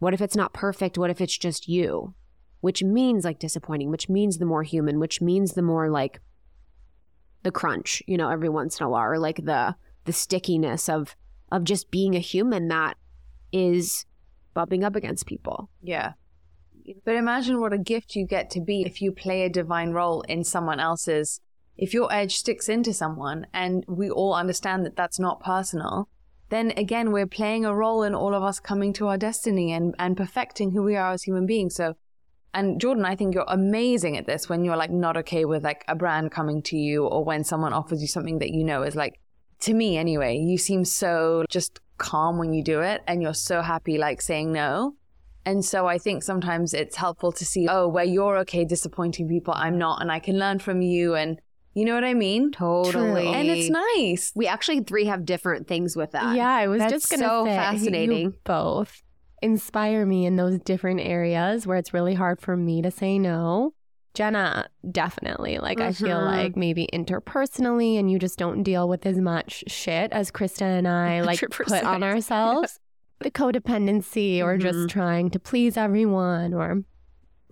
what 0.00 0.12
if 0.12 0.20
it's 0.20 0.36
not 0.36 0.52
perfect? 0.52 0.98
What 0.98 1.10
if 1.10 1.20
it's 1.20 1.36
just 1.36 1.66
you? 1.66 2.14
Which 2.60 2.82
means 2.82 3.24
like 3.24 3.38
disappointing, 3.38 3.90
which 3.90 4.08
means 4.08 4.38
the 4.38 4.44
more 4.44 4.62
human, 4.62 4.98
which 4.98 5.20
means 5.20 5.52
the 5.52 5.62
more 5.62 5.90
like 5.90 6.20
the 7.42 7.50
crunch, 7.50 8.02
you 8.06 8.16
know, 8.16 8.28
every 8.28 8.48
once 8.48 8.78
in 8.78 8.86
a 8.86 8.88
while, 8.88 9.10
or 9.10 9.18
like 9.18 9.44
the, 9.44 9.74
the 10.04 10.12
stickiness 10.12 10.88
of, 10.88 11.16
of 11.50 11.64
just 11.64 11.90
being 11.90 12.14
a 12.14 12.20
human 12.20 12.68
that 12.68 12.96
is 13.52 14.04
bumping 14.54 14.84
up 14.84 14.94
against 14.94 15.26
people. 15.26 15.70
Yeah. 15.82 16.12
But 17.04 17.16
imagine 17.16 17.60
what 17.60 17.72
a 17.72 17.78
gift 17.78 18.16
you 18.16 18.26
get 18.26 18.50
to 18.50 18.60
be 18.60 18.82
if 18.82 19.00
you 19.00 19.12
play 19.12 19.42
a 19.42 19.48
divine 19.48 19.90
role 19.90 20.22
in 20.22 20.44
someone 20.44 20.80
else's. 20.80 21.40
If 21.76 21.94
your 21.94 22.12
edge 22.12 22.36
sticks 22.36 22.68
into 22.68 22.92
someone 22.92 23.46
and 23.54 23.84
we 23.88 24.10
all 24.10 24.34
understand 24.34 24.84
that 24.84 24.96
that's 24.96 25.18
not 25.18 25.40
personal, 25.40 26.08
then 26.50 26.72
again, 26.76 27.12
we're 27.12 27.26
playing 27.26 27.64
a 27.64 27.74
role 27.74 28.02
in 28.02 28.14
all 28.14 28.34
of 28.34 28.42
us 28.42 28.60
coming 28.60 28.92
to 28.94 29.06
our 29.06 29.16
destiny 29.16 29.72
and, 29.72 29.94
and 29.98 30.16
perfecting 30.16 30.72
who 30.72 30.82
we 30.82 30.96
are 30.96 31.12
as 31.12 31.22
human 31.22 31.46
beings. 31.46 31.76
So, 31.76 31.94
and 32.52 32.80
Jordan, 32.80 33.04
I 33.04 33.14
think 33.16 33.34
you're 33.34 33.44
amazing 33.46 34.16
at 34.16 34.26
this 34.26 34.48
when 34.48 34.64
you're 34.64 34.76
like 34.76 34.90
not 34.90 35.16
okay 35.18 35.44
with 35.44 35.62
like 35.62 35.84
a 35.88 35.94
brand 35.94 36.32
coming 36.32 36.62
to 36.62 36.76
you 36.76 37.06
or 37.06 37.24
when 37.24 37.44
someone 37.44 37.72
offers 37.72 38.00
you 38.02 38.08
something 38.08 38.38
that 38.38 38.50
you 38.50 38.64
know 38.64 38.82
is 38.82 38.96
like, 38.96 39.20
to 39.60 39.74
me 39.74 39.96
anyway, 39.96 40.36
you 40.36 40.58
seem 40.58 40.84
so 40.84 41.44
just 41.48 41.80
calm 41.98 42.38
when 42.38 42.52
you 42.52 42.64
do 42.64 42.80
it 42.80 43.02
and 43.06 43.22
you're 43.22 43.34
so 43.34 43.62
happy 43.62 43.98
like 43.98 44.20
saying 44.20 44.52
no. 44.52 44.94
And 45.46 45.64
so 45.64 45.86
I 45.86 45.98
think 45.98 46.22
sometimes 46.22 46.74
it's 46.74 46.96
helpful 46.96 47.32
to 47.32 47.44
see, 47.44 47.68
oh, 47.68 47.88
where 47.88 48.04
you're 48.04 48.38
okay 48.38 48.64
disappointing 48.64 49.28
people, 49.28 49.54
I'm 49.56 49.78
not, 49.78 50.02
and 50.02 50.10
I 50.10 50.18
can 50.18 50.38
learn 50.38 50.58
from 50.58 50.82
you. 50.82 51.14
And 51.14 51.40
you 51.74 51.84
know 51.84 51.94
what 51.94 52.04
I 52.04 52.14
mean? 52.14 52.50
Totally. 52.50 53.22
True. 53.22 53.32
And 53.32 53.48
it's 53.48 53.70
nice. 53.70 54.32
We 54.34 54.46
actually 54.48 54.80
three 54.80 55.06
have 55.06 55.24
different 55.24 55.68
things 55.68 55.96
with 55.96 56.12
that. 56.12 56.36
Yeah, 56.36 56.48
I 56.48 56.66
was 56.66 56.80
That's 56.80 56.92
just 56.92 57.10
going 57.10 57.20
to 57.20 57.26
so 57.26 57.44
say, 57.44 57.56
fascinating. 57.56 58.34
both 58.44 59.02
inspire 59.42 60.04
me 60.04 60.26
in 60.26 60.36
those 60.36 60.58
different 60.58 61.00
areas 61.00 61.66
where 61.66 61.76
it's 61.76 61.94
really 61.94 62.14
hard 62.14 62.40
for 62.40 62.56
me 62.56 62.82
to 62.82 62.90
say 62.90 63.18
no. 63.18 63.74
Jenna, 64.14 64.68
definitely. 64.90 65.58
Like, 65.58 65.78
mm-hmm. 65.78 65.88
I 65.88 65.92
feel 65.92 66.18
mm-hmm. 66.18 66.26
like 66.26 66.56
maybe 66.56 66.88
interpersonally, 66.92 67.98
and 67.98 68.10
you 68.10 68.18
just 68.18 68.38
don't 68.38 68.62
deal 68.62 68.88
with 68.88 69.06
as 69.06 69.18
much 69.18 69.64
shit 69.68 70.12
as 70.12 70.30
Krista 70.30 70.62
and 70.62 70.88
I 70.88 71.20
like 71.20 71.38
100%. 71.38 71.50
put 71.50 71.84
on 71.84 72.02
ourselves. 72.02 72.80
the 73.20 73.30
codependency, 73.30 74.40
or 74.40 74.56
mm-hmm. 74.56 74.62
just 74.62 74.88
trying 74.88 75.30
to 75.30 75.38
please 75.38 75.76
everyone, 75.76 76.54
or 76.54 76.82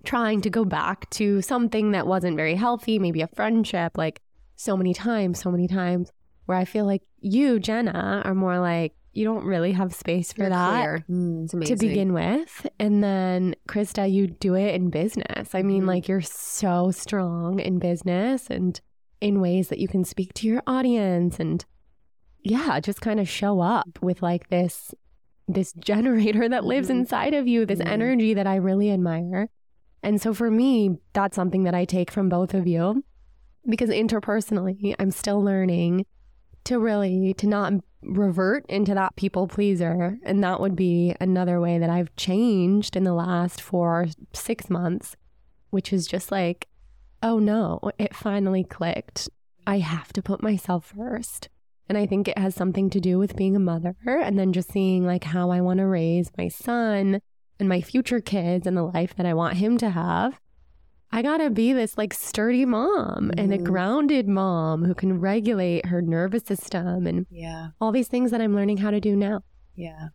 trying 0.03 0.41
to 0.41 0.49
go 0.49 0.65
back 0.65 1.09
to 1.11 1.41
something 1.41 1.91
that 1.91 2.07
wasn't 2.07 2.35
very 2.35 2.55
healthy, 2.55 2.99
maybe 2.99 3.21
a 3.21 3.27
friendship, 3.27 3.97
like 3.97 4.21
so 4.55 4.75
many 4.75 4.93
times, 4.93 5.39
so 5.39 5.51
many 5.51 5.67
times, 5.67 6.11
where 6.45 6.57
I 6.57 6.65
feel 6.65 6.85
like 6.85 7.03
you, 7.21 7.59
Jenna, 7.59 8.21
are 8.25 8.35
more 8.35 8.59
like, 8.59 8.93
you 9.13 9.25
don't 9.25 9.43
really 9.43 9.71
have 9.71 9.93
space 9.93 10.31
for 10.33 10.41
You're 10.43 10.49
that. 10.51 11.07
Mm. 11.09 11.65
To 11.65 11.75
begin 11.75 12.13
with. 12.13 12.67
And 12.79 13.03
then, 13.03 13.55
Krista, 13.67 14.11
you 14.11 14.27
do 14.27 14.53
it 14.55 14.75
in 14.75 14.89
business. 14.89 15.55
I 15.55 15.61
mean, 15.63 15.83
Mhm. 15.83 15.87
like, 15.87 16.07
you're 16.07 16.21
so 16.21 16.91
strong 16.91 17.59
in 17.59 17.79
business 17.79 18.47
and 18.49 18.79
in 19.19 19.41
ways 19.41 19.69
that 19.69 19.79
you 19.79 19.87
can 19.87 20.03
speak 20.05 20.33
to 20.35 20.47
your 20.47 20.61
audience 20.67 21.39
and, 21.39 21.65
yeah, 22.43 22.79
just 22.79 23.01
kind 23.01 23.19
of 23.19 23.27
show 23.27 23.59
up 23.59 23.99
with 24.01 24.21
like 24.21 24.49
this 24.49 24.93
this 25.51 25.73
generator 25.79 26.47
that 26.47 26.63
lives 26.63 26.89
Mhm. 26.89 26.99
inside 26.99 27.33
of 27.33 27.47
you, 27.47 27.65
this 27.65 27.79
Mhm. 27.79 27.87
energy 27.87 28.33
that 28.35 28.45
I 28.45 28.55
really 28.57 28.91
admire. 28.91 29.49
And 30.03 30.21
so 30.21 30.31
for 30.33 30.51
me, 30.51 30.99
that's 31.13 31.35
something 31.35 31.63
that 31.63 31.73
I 31.73 31.85
take 31.85 32.11
from 32.11 32.29
both 32.29 32.53
of 32.53 32.67
you 32.67 33.03
because 33.67 33.89
interpersonally, 33.89 34.93
I'm 34.99 35.09
still 35.09 35.41
learning 35.43 36.05
to 36.69 36.79
really 36.79 37.33
to 37.33 37.47
not 37.47 37.73
revert 38.03 38.63
into 38.69 38.93
that 38.93 39.15
people 39.15 39.47
pleaser. 39.47 40.19
And 40.23 40.43
that 40.43 40.59
would 40.61 40.75
be 40.75 41.15
another 41.19 41.59
way 41.59 41.79
that 41.79 41.89
I've 41.89 42.15
changed 42.15 42.95
in 42.95 43.03
the 43.03 43.13
last 43.13 43.59
4 43.59 44.01
or 44.01 44.07
6 44.33 44.69
months 44.69 45.15
which 45.71 45.93
is 45.93 46.07
just 46.07 46.31
like 46.31 46.67
oh 47.21 47.39
no 47.39 47.79
it 47.97 48.15
finally 48.15 48.63
clicked. 48.63 49.29
I 49.67 49.79
have 49.79 50.13
to 50.13 50.21
put 50.21 50.41
myself 50.41 50.93
first. 50.95 51.49
And 51.87 51.97
I 51.97 52.05
think 52.05 52.27
it 52.27 52.37
has 52.37 52.53
something 52.53 52.91
to 52.91 52.99
do 52.99 53.17
with 53.17 53.35
being 53.35 53.55
a 53.55 53.59
mother 53.59 53.95
and 54.05 54.37
then 54.37 54.53
just 54.53 54.71
seeing 54.71 55.07
like 55.07 55.23
how 55.23 55.49
I 55.49 55.61
want 55.61 55.79
to 55.79 55.87
raise 55.87 56.31
my 56.37 56.47
son 56.47 57.19
and 57.59 57.67
my 57.67 57.81
future 57.81 58.19
kids 58.19 58.67
and 58.67 58.77
the 58.77 58.83
life 58.83 59.15
that 59.15 59.25
I 59.25 59.33
want 59.33 59.57
him 59.57 59.79
to 59.79 59.89
have 59.89 60.39
I 61.11 61.21
gotta 61.21 61.49
be 61.49 61.73
this 61.73 61.97
like 61.97 62.13
sturdy 62.13 62.65
mom 62.65 63.31
and 63.37 63.51
a 63.51 63.57
Mhm. 63.57 63.63
grounded 63.63 64.27
mom 64.27 64.85
who 64.85 64.93
can 64.93 65.19
regulate 65.19 65.87
her 65.87 66.01
nervous 66.01 66.43
system 66.43 67.07
and 67.07 67.25
Yeah. 67.31 67.69
all 67.81 67.91
these 67.91 68.07
things 68.07 68.29
that 68.31 68.41
I'm 68.41 68.55
learning 68.55 68.77
how 68.77 68.91
to 68.91 68.99
do 68.99 69.15
now. 69.15 69.41
Yeah. 69.75 70.09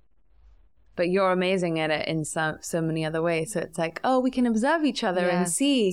But 0.96 1.10
you're 1.10 1.32
amazing 1.32 1.80
at 1.80 1.90
it 1.90 2.06
in 2.06 2.24
so 2.24 2.58
so 2.60 2.80
many 2.80 3.04
other 3.04 3.20
ways. 3.20 3.52
So 3.52 3.60
it's 3.60 3.78
like, 3.78 4.00
oh, 4.04 4.20
we 4.20 4.30
can 4.30 4.46
observe 4.46 4.84
each 4.84 5.02
other 5.02 5.28
and 5.28 5.48
see. 5.48 5.92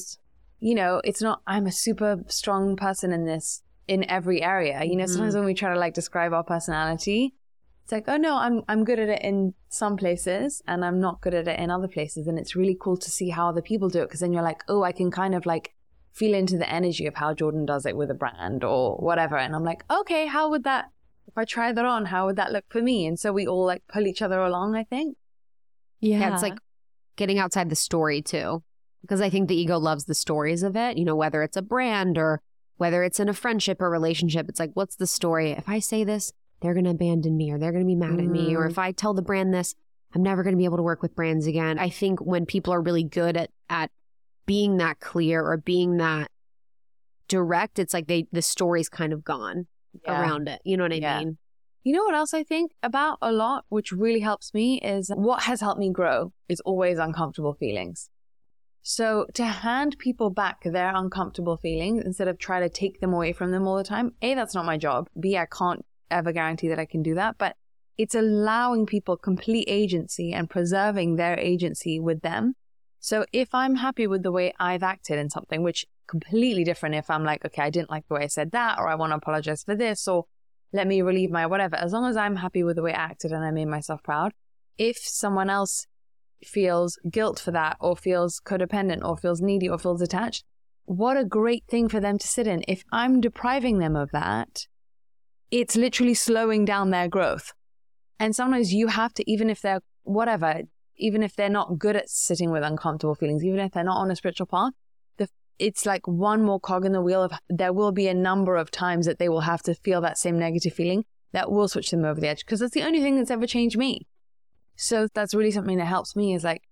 You 0.59 0.75
know, 0.75 1.01
it's 1.03 1.21
not. 1.23 1.41
I'm 1.47 1.65
a 1.65 1.71
super 1.71 2.23
strong 2.27 2.75
person 2.75 3.11
in 3.11 3.25
this 3.25 3.63
in 3.87 4.07
every 4.09 4.43
area. 4.43 4.83
You 4.83 4.95
know, 4.95 5.07
sometimes 5.07 5.33
when 5.35 5.45
we 5.45 5.55
try 5.55 5.73
to 5.73 5.79
like 5.79 5.95
describe 5.95 6.33
our 6.33 6.43
personality, 6.43 7.33
it's 7.91 8.07
like, 8.07 8.13
oh 8.13 8.17
no, 8.17 8.37
I'm 8.37 8.61
I'm 8.69 8.85
good 8.85 8.99
at 8.99 9.09
it 9.09 9.21
in 9.21 9.53
some 9.67 9.97
places 9.97 10.61
and 10.65 10.85
I'm 10.85 10.99
not 10.99 11.19
good 11.19 11.33
at 11.33 11.47
it 11.47 11.59
in 11.59 11.69
other 11.69 11.89
places. 11.89 12.25
And 12.25 12.39
it's 12.39 12.55
really 12.55 12.77
cool 12.79 12.95
to 12.95 13.11
see 13.11 13.29
how 13.29 13.49
other 13.49 13.61
people 13.61 13.89
do 13.89 13.99
it 13.99 14.05
because 14.05 14.21
then 14.21 14.31
you're 14.31 14.43
like, 14.43 14.63
oh, 14.69 14.83
I 14.83 14.93
can 14.93 15.11
kind 15.11 15.35
of 15.35 15.45
like 15.45 15.73
feel 16.13 16.33
into 16.33 16.57
the 16.57 16.69
energy 16.69 17.05
of 17.05 17.15
how 17.15 17.33
Jordan 17.33 17.65
does 17.65 17.85
it 17.85 17.97
with 17.97 18.09
a 18.09 18.13
brand 18.13 18.63
or 18.63 18.95
whatever. 18.97 19.37
And 19.37 19.53
I'm 19.53 19.65
like, 19.65 19.83
okay, 19.91 20.25
how 20.25 20.49
would 20.49 20.63
that 20.63 20.85
if 21.27 21.37
I 21.37 21.43
try 21.43 21.73
that 21.73 21.83
on, 21.83 22.05
how 22.05 22.27
would 22.27 22.37
that 22.37 22.53
look 22.53 22.65
for 22.69 22.81
me? 22.81 23.05
And 23.05 23.19
so 23.19 23.33
we 23.33 23.45
all 23.45 23.65
like 23.65 23.83
pull 23.89 24.07
each 24.07 24.21
other 24.21 24.39
along, 24.39 24.75
I 24.75 24.85
think. 24.85 25.17
Yeah. 25.99 26.19
Yeah, 26.19 26.33
it's 26.33 26.43
like 26.43 26.59
getting 27.17 27.39
outside 27.39 27.69
the 27.69 27.75
story 27.75 28.21
too. 28.21 28.63
Because 29.01 29.19
I 29.19 29.29
think 29.29 29.49
the 29.49 29.59
ego 29.59 29.77
loves 29.77 30.05
the 30.05 30.15
stories 30.15 30.63
of 30.63 30.77
it, 30.77 30.97
you 30.97 31.03
know, 31.03 31.15
whether 31.15 31.43
it's 31.43 31.57
a 31.57 31.61
brand 31.61 32.17
or 32.17 32.41
whether 32.77 33.03
it's 33.03 33.19
in 33.19 33.27
a 33.27 33.33
friendship 33.33 33.81
or 33.81 33.89
relationship. 33.89 34.47
It's 34.47 34.59
like, 34.59 34.71
what's 34.75 34.95
the 34.95 35.07
story? 35.07 35.51
If 35.51 35.67
I 35.67 35.79
say 35.79 36.03
this, 36.03 36.31
they're 36.61 36.73
going 36.73 36.85
to 36.85 36.91
abandon 36.91 37.35
me 37.35 37.51
or 37.51 37.57
they're 37.57 37.71
going 37.71 37.83
to 37.83 37.87
be 37.87 37.95
mad 37.95 38.19
at 38.19 38.27
me. 38.27 38.55
Or 38.55 38.65
Mhm. 38.67 38.71
if 38.71 38.77
I 38.77 38.91
tell 38.91 39.13
the 39.13 39.21
brand 39.21 39.53
this, 39.53 39.75
I'm 40.13 40.21
never 40.23 40.43
going 40.43 40.53
to 40.53 40.57
be 40.57 40.65
able 40.65 40.77
to 40.77 40.83
work 40.83 41.01
with 41.01 41.15
brands 41.15 41.47
again. 41.47 41.79
I 41.79 41.89
think 41.89 42.19
when 42.19 42.45
people 42.45 42.73
are 42.73 42.81
really 42.81 43.03
good 43.03 43.35
at, 43.37 43.49
at 43.69 43.91
being 44.45 44.77
that 44.77 44.99
clear 44.99 45.43
or 45.43 45.57
being 45.57 45.97
that 45.97 46.29
direct, 47.27 47.79
it's 47.79 47.93
like 47.93 48.07
they, 48.07 48.27
the 48.31 48.41
story's 48.41 48.89
kind 48.89 49.13
of 49.13 49.23
gone 49.23 49.67
around 50.07 50.47
it. 50.47 50.61
You 50.63 50.77
know 50.77 50.83
what 50.83 50.93
I 50.93 50.97
Yeah. 50.97 51.19
mean? 51.19 51.37
You 51.83 51.93
know 51.93 52.03
what 52.03 52.13
else 52.13 52.33
I 52.33 52.43
think 52.43 52.73
about 52.83 53.17
a 53.23 53.31
lot, 53.31 53.65
which 53.69 53.91
really 53.91 54.19
helps 54.19 54.53
me, 54.53 54.79
is 54.81 55.11
what 55.15 55.43
has 55.43 55.61
helped 55.61 55.79
me 55.79 55.91
grow 55.91 56.31
is 56.47 56.59
always 56.61 56.99
uncomfortable 56.99 57.53
feelings. 57.55 58.09
So 58.83 59.25
to 59.33 59.45
hand 59.45 59.97
people 59.97 60.29
back 60.29 60.63
their 60.63 60.93
uncomfortable 60.95 61.57
feelings 61.57 62.03
instead 62.03 62.27
of 62.27 62.37
try 62.37 62.59
to 62.59 62.69
take 62.69 62.99
them 62.99 63.13
away 63.13 63.31
from 63.33 63.51
them 63.51 63.67
all 63.67 63.77
the 63.77 63.83
time, 63.83 64.13
A, 64.21 64.35
that's 64.35 64.53
not 64.53 64.65
my 64.65 64.77
job. 64.77 65.07
B, 65.19 65.37
I 65.37 65.45
can't 65.47 65.83
ever 66.11 66.31
guarantee 66.31 66.67
that 66.69 66.79
I 66.79 66.85
can 66.85 67.01
do 67.01 67.15
that. 67.15 67.37
But 67.37 67.55
it's 67.97 68.15
allowing 68.15 68.85
people 68.85 69.17
complete 69.17 69.65
agency 69.67 70.33
and 70.33 70.49
preserving 70.49 71.15
their 71.15 71.37
agency 71.37 71.99
with 71.99 72.21
them. 72.21 72.55
So 72.99 73.25
if 73.33 73.49
I'm 73.53 73.75
happy 73.75 74.05
with 74.07 74.23
the 74.23 74.31
way 74.31 74.53
I've 74.59 74.83
acted 74.83 75.17
in 75.17 75.29
something, 75.29 75.63
which 75.63 75.85
completely 76.07 76.63
different 76.63 76.95
if 76.95 77.09
I'm 77.09 77.23
like, 77.23 77.43
okay, 77.45 77.63
I 77.63 77.69
didn't 77.69 77.89
like 77.89 78.07
the 78.07 78.15
way 78.15 78.23
I 78.23 78.27
said 78.27 78.51
that, 78.51 78.77
or 78.77 78.87
I 78.87 78.95
want 78.95 79.11
to 79.11 79.17
apologize 79.17 79.63
for 79.63 79.75
this, 79.75 80.07
or 80.07 80.25
let 80.73 80.87
me 80.87 81.01
relieve 81.01 81.31
my 81.31 81.47
whatever. 81.47 81.75
As 81.75 81.93
long 81.93 82.05
as 82.05 82.17
I'm 82.17 82.35
happy 82.35 82.63
with 82.63 82.75
the 82.75 82.83
way 82.83 82.93
I 82.93 82.97
acted 82.97 83.31
and 83.31 83.43
I 83.43 83.51
made 83.51 83.67
myself 83.67 84.03
proud, 84.03 84.33
if 84.77 84.97
someone 84.97 85.49
else 85.49 85.87
feels 86.43 86.99
guilt 87.09 87.39
for 87.39 87.51
that, 87.51 87.77
or 87.79 87.95
feels 87.95 88.41
codependent, 88.45 89.03
or 89.03 89.17
feels 89.17 89.41
needy, 89.41 89.69
or 89.69 89.77
feels 89.77 90.01
attached, 90.01 90.43
what 90.85 91.17
a 91.17 91.25
great 91.25 91.63
thing 91.67 91.87
for 91.87 91.99
them 91.99 92.17
to 92.17 92.27
sit 92.27 92.47
in. 92.47 92.63
If 92.67 92.83
I'm 92.91 93.21
depriving 93.21 93.79
them 93.79 93.95
of 93.95 94.11
that, 94.11 94.67
it's 95.51 95.75
literally 95.75 96.13
slowing 96.13 96.65
down 96.65 96.89
their 96.89 97.07
growth. 97.07 97.53
And 98.19 98.35
sometimes 98.35 98.73
you 98.73 98.87
have 98.87 99.13
to, 99.15 99.29
even 99.29 99.49
if 99.49 99.61
they're 99.61 99.81
whatever, 100.03 100.61
even 100.97 101.23
if 101.23 101.35
they're 101.35 101.49
not 101.49 101.77
good 101.77 101.95
at 101.95 102.09
sitting 102.09 102.51
with 102.51 102.63
uncomfortable 102.63 103.15
feelings, 103.15 103.43
even 103.43 103.59
if 103.59 103.73
they're 103.73 103.83
not 103.83 103.97
on 103.97 104.11
a 104.11 104.15
spiritual 104.15 104.45
path, 104.45 104.73
the, 105.17 105.27
it's 105.59 105.85
like 105.85 106.07
one 106.07 106.43
more 106.43 106.59
cog 106.59 106.85
in 106.85 106.93
the 106.93 107.01
wheel 107.01 107.23
of 107.23 107.33
there 107.49 107.73
will 107.73 107.91
be 107.91 108.07
a 108.07 108.13
number 108.13 108.55
of 108.55 108.71
times 108.71 109.05
that 109.05 109.19
they 109.19 109.27
will 109.27 109.41
have 109.41 109.61
to 109.63 109.73
feel 109.73 110.01
that 110.01 110.17
same 110.17 110.39
negative 110.39 110.73
feeling 110.73 111.03
that 111.33 111.51
will 111.51 111.67
switch 111.67 111.91
them 111.91 112.05
over 112.05 112.19
the 112.19 112.27
edge 112.27 112.45
because 112.45 112.59
that's 112.59 112.73
the 112.73 112.83
only 112.83 113.01
thing 113.01 113.17
that's 113.17 113.31
ever 113.31 113.47
changed 113.47 113.77
me. 113.77 114.07
So 114.75 115.07
that's 115.13 115.33
really 115.33 115.51
something 115.51 115.77
that 115.77 115.85
helps 115.85 116.15
me 116.15 116.33
is 116.33 116.43
like, 116.43 116.63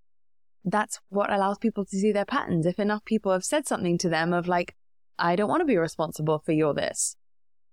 that's 0.65 0.99
what 1.09 1.31
allows 1.31 1.57
people 1.57 1.85
to 1.85 1.97
see 1.97 2.11
their 2.11 2.25
patterns. 2.25 2.65
If 2.65 2.79
enough 2.79 3.05
people 3.05 3.31
have 3.31 3.43
said 3.43 3.67
something 3.67 3.97
to 3.99 4.09
them 4.09 4.33
of 4.33 4.47
like, 4.47 4.75
I 5.17 5.35
don't 5.35 5.49
want 5.49 5.61
to 5.61 5.65
be 5.65 5.77
responsible 5.77 6.39
for 6.39 6.51
your 6.51 6.73
this. 6.73 7.15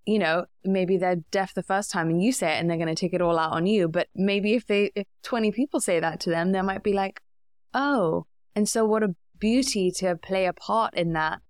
You 0.06 0.20
know, 0.20 0.46
maybe 0.64 0.96
they're 0.96 1.16
deaf 1.32 1.52
the 1.54 1.62
first 1.62 1.90
time 1.90 2.08
and 2.08 2.22
you 2.22 2.32
say 2.32 2.54
it 2.56 2.60
and 2.60 2.70
they're 2.70 2.76
going 2.76 2.88
to 2.88 2.94
take 2.94 3.12
it 3.12 3.20
all 3.20 3.38
out 3.38 3.52
on 3.52 3.66
you. 3.66 3.88
But 3.88 4.08
maybe 4.14 4.54
if 4.54 4.66
they, 4.66 4.92
if 4.94 5.06
20 5.24 5.50
people 5.50 5.80
say 5.80 5.98
that 5.98 6.20
to 6.20 6.30
them, 6.30 6.52
they 6.52 6.62
might 6.62 6.84
be 6.84 6.92
like, 6.92 7.20
oh. 7.74 8.26
And 8.54 8.68
so 8.68 8.84
what 8.84 9.02
a 9.02 9.16
beauty 9.38 9.90
to 9.96 10.16
play 10.16 10.46
a 10.46 10.52
part 10.52 10.94
in 10.94 11.12
that 11.14 11.40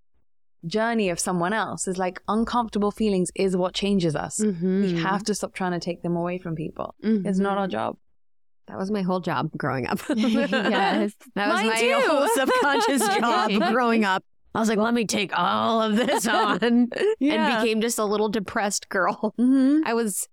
journey 0.67 1.11
of 1.11 1.21
someone 1.21 1.53
else 1.53 1.87
is 1.87 1.99
like 1.99 2.21
uncomfortable 2.29 2.91
feelings 2.91 3.31
is 3.35 3.57
what 3.57 3.75
changes 3.75 4.17
us. 4.17 4.41
Mm-hmm. 4.41 4.83
We 4.83 4.95
have 5.01 5.23
to 5.25 5.35
stop 5.35 5.55
trying 5.55 5.73
to 5.73 5.79
take 5.79 6.03
them 6.03 6.17
away 6.17 6.39
from 6.39 6.55
people. 6.57 6.95
It's 7.27 7.39
not 7.39 7.59
our 7.59 7.69
job. 7.69 7.97
That 8.69 8.79
was 8.79 8.91
my 8.91 9.03
whole 9.03 9.21
job 9.21 9.51
growing 9.57 9.87
up. 9.87 10.01
yes. 10.17 11.13
That 11.35 11.49
was 11.49 11.63
Mine 11.63 11.67
my 11.67 11.81
too. 11.81 12.01
whole 12.07 12.29
subconscious 12.35 13.07
job 13.21 13.51
growing 13.73 14.05
up. 14.05 14.25
I 14.57 14.61
was 14.61 14.69
like, 14.69 14.79
let 14.79 14.95
me 14.95 15.05
take 15.05 15.33
all 15.39 15.83
of 15.83 15.97
this 15.97 16.27
on 16.29 16.59
and 16.63 16.91
became 16.91 17.81
just 17.81 17.99
a 17.99 18.05
little 18.05 18.29
depressed 18.29 18.89
girl. 18.89 19.35
Mm-hmm. 19.39 19.83
I 19.87 19.95
was 19.95 20.27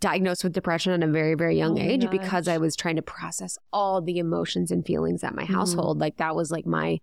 diagnosed 0.00 0.44
with 0.44 0.52
depression 0.52 0.92
at 0.92 1.06
a 1.08 1.10
very, 1.10 1.34
very 1.34 1.56
young 1.56 1.78
Oh 1.78 1.82
age 1.82 2.08
because. 2.10 2.48
I 2.48 2.58
was 2.58 2.76
trying 2.76 2.96
to 2.96 3.02
process 3.02 3.58
all 3.72 4.00
the 4.00 4.18
emotions 4.18 4.70
and 4.70 4.84
feelings 4.86 5.24
at 5.24 5.34
my 5.34 5.44
household. 5.44 5.98
Like 5.98 6.18
that 6.18 6.36
was 6.36 6.50
like 6.50 6.66
my 6.66 6.98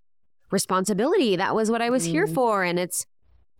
responsibility. 0.51 1.35
That 1.35 1.55
was 1.55 1.69
what 1.71 1.81
I 1.81 1.89
was 1.89 2.05
here 2.05 2.27
Mm. 2.27 2.33
for. 2.35 2.63
And 2.63 2.79
it's, 2.79 3.05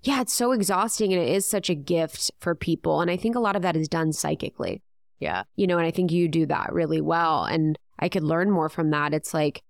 yeah, 0.03 0.21
it's 0.21 0.33
so 0.33 0.51
exhausting 0.51 1.11
and 1.13 1.21
it 1.21 1.29
is 1.29 1.47
such 1.49 1.69
a 1.69 1.75
gift 1.75 2.31
for 2.39 2.55
people. 2.55 3.01
And 3.01 3.09
I 3.09 3.17
think 3.17 3.35
a 3.35 3.39
lot 3.39 3.55
of 3.55 3.61
that 3.63 3.75
is 3.75 3.87
done 3.87 4.13
psychically 4.13 4.81
Yeah. 5.19 5.43
you 5.55 5.67
know, 5.67 5.77
and 5.77 5.87
I 5.87 5.91
think 5.91 6.11
you 6.11 6.27
do 6.27 6.45
that 6.45 6.71
really 6.71 7.01
well. 7.01 7.45
And 7.45 7.77
I 7.99 8.09
could 8.09 8.23
learn 8.23 8.51
more 8.51 8.69
from 8.69 8.91
that. 8.91 9.13
It's 9.13 9.33
like, 9.33 9.61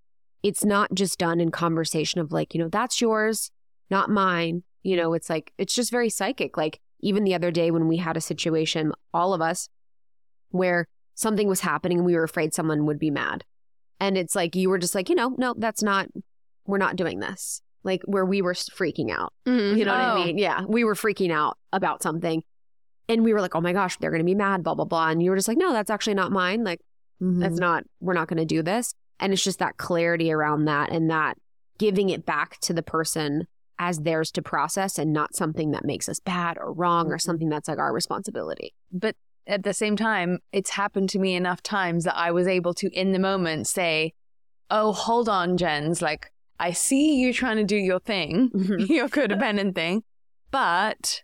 it's 0.44 0.64
not 0.66 0.94
just 0.94 1.18
done 1.18 1.40
in 1.40 1.50
conversation 1.52 2.20
of 2.22 2.32
like, 2.32 2.54
you 2.54 2.62
know, 2.62 2.68
that's 2.70 3.00
yours, 3.02 3.50
not 3.90 4.10
mine. 4.10 4.64
You 4.84 4.98
know, 4.98 5.14
it's 5.14 5.30
like, 5.30 5.54
it's 5.58 5.74
just 5.74 5.90
very 5.90 6.10
psychic. 6.10 6.58
Like, 6.58 6.80
even 7.00 7.24
the 7.24 7.34
other 7.36 7.50
day 7.52 7.72
when 7.72 7.88
we 7.88 7.98
had 7.98 8.18
a 8.18 8.22
situation, 8.22 8.92
all 9.14 9.34
of 9.34 9.42
us, 9.42 9.70
where 10.50 10.88
something 11.16 11.48
was 11.48 11.62
happening 11.62 11.98
and 12.00 12.06
we 12.06 12.16
were 12.16 12.24
afraid 12.24 12.54
someone 12.54 12.86
would 12.86 13.00
be 13.00 13.10
mad. 13.12 13.44
And 14.00 14.18
it's 14.18 14.36
like, 14.36 14.56
you 14.56 14.70
were 14.70 14.78
just 14.78 14.96
like, 14.96 15.10
you 15.10 15.16
know, 15.16 15.36
no, 15.38 15.56
that's 15.58 15.82
not, 15.82 16.08
we're 16.66 16.78
not 16.78 16.96
doing 16.96 17.20
this. 17.20 17.62
Like, 17.84 18.02
where 18.06 18.26
we 18.26 18.42
were 18.42 18.54
freaking 18.54 19.12
out. 19.12 19.34
You 19.46 19.86
know 19.86 19.92
what 19.92 20.02
Oh. 20.02 20.22
I 20.22 20.26
mean? 20.26 20.38
Yeah. 20.38 20.64
We 20.68 20.84
were 20.84 20.96
freaking 20.96 21.32
out 21.32 21.58
about 21.72 22.02
something. 22.04 22.44
And 23.10 23.24
we 23.24 23.34
were 23.34 23.42
like, 23.42 23.56
oh 23.56 23.62
my 23.62 23.74
gosh, 23.74 23.98
they're 23.98 24.12
going 24.12 24.22
to 24.22 24.26
be 24.26 24.36
mad, 24.36 24.64
blah, 24.64 24.76
blah, 24.76 24.86
blah. 24.86 25.10
And 25.10 25.22
you 25.22 25.30
were 25.30 25.36
just 25.36 25.48
like, 25.50 25.58
no, 25.58 25.74
that's 25.74 25.90
actually 25.90 26.14
not 26.16 26.32
mine. 26.32 26.64
Like, 26.64 26.82
Mm-hmm. 27.22 27.40
that's 27.40 27.60
not, 27.60 27.84
we're 28.02 28.14
not 28.16 28.28
going 28.28 28.40
to 28.40 28.46
do 28.46 28.62
this. 28.64 28.94
And 29.24 29.32
it's 29.32 29.44
just 29.44 29.60
that 29.60 29.78
clarity 29.78 30.34
around 30.34 30.66
that 30.66 30.92
and 30.92 31.10
that 31.10 31.38
giving 31.78 32.10
it 32.10 32.26
back 32.26 32.60
to 32.60 32.74
the 32.74 32.84
person 32.84 33.48
as 33.80 34.00
theirs 34.00 34.32
to 34.32 34.42
process 34.42 35.00
and 35.00 35.14
not 35.14 35.34
something 35.34 35.72
that 35.72 35.86
makes 35.86 36.10
us 36.10 36.20
bad 36.20 36.58
or 36.60 36.74
wrong 36.74 37.10
or 37.10 37.18
something 37.18 37.48
that's 37.48 37.70
like 37.70 37.80
our 37.80 37.94
responsibility. 37.94 38.74
But 38.92 39.16
at 39.48 39.64
the 39.64 39.74
same 39.74 39.96
time, 39.96 40.40
it's 40.52 40.72
happened 40.72 41.10
to 41.12 41.20
me 41.20 41.36
enough 41.36 41.64
times 41.64 42.04
that 42.04 42.18
I 42.18 42.32
was 42.32 42.48
able 42.48 42.74
to, 42.76 42.90
in 42.92 43.14
the 43.14 43.20
moment, 43.20 43.68
say, 43.68 44.14
Oh, 44.70 44.92
hold 44.92 45.30
on, 45.30 45.56
Jens. 45.56 46.02
Like, 46.02 46.30
I 46.60 46.72
see 46.72 47.16
you 47.16 47.32
trying 47.34 47.58
to 47.58 47.64
do 47.64 47.78
your 47.78 48.00
thing, 48.02 48.50
Mhm. 48.54 48.90
your 48.98 49.08
codependent 49.08 49.74
thing, 49.76 50.04
but 50.52 51.24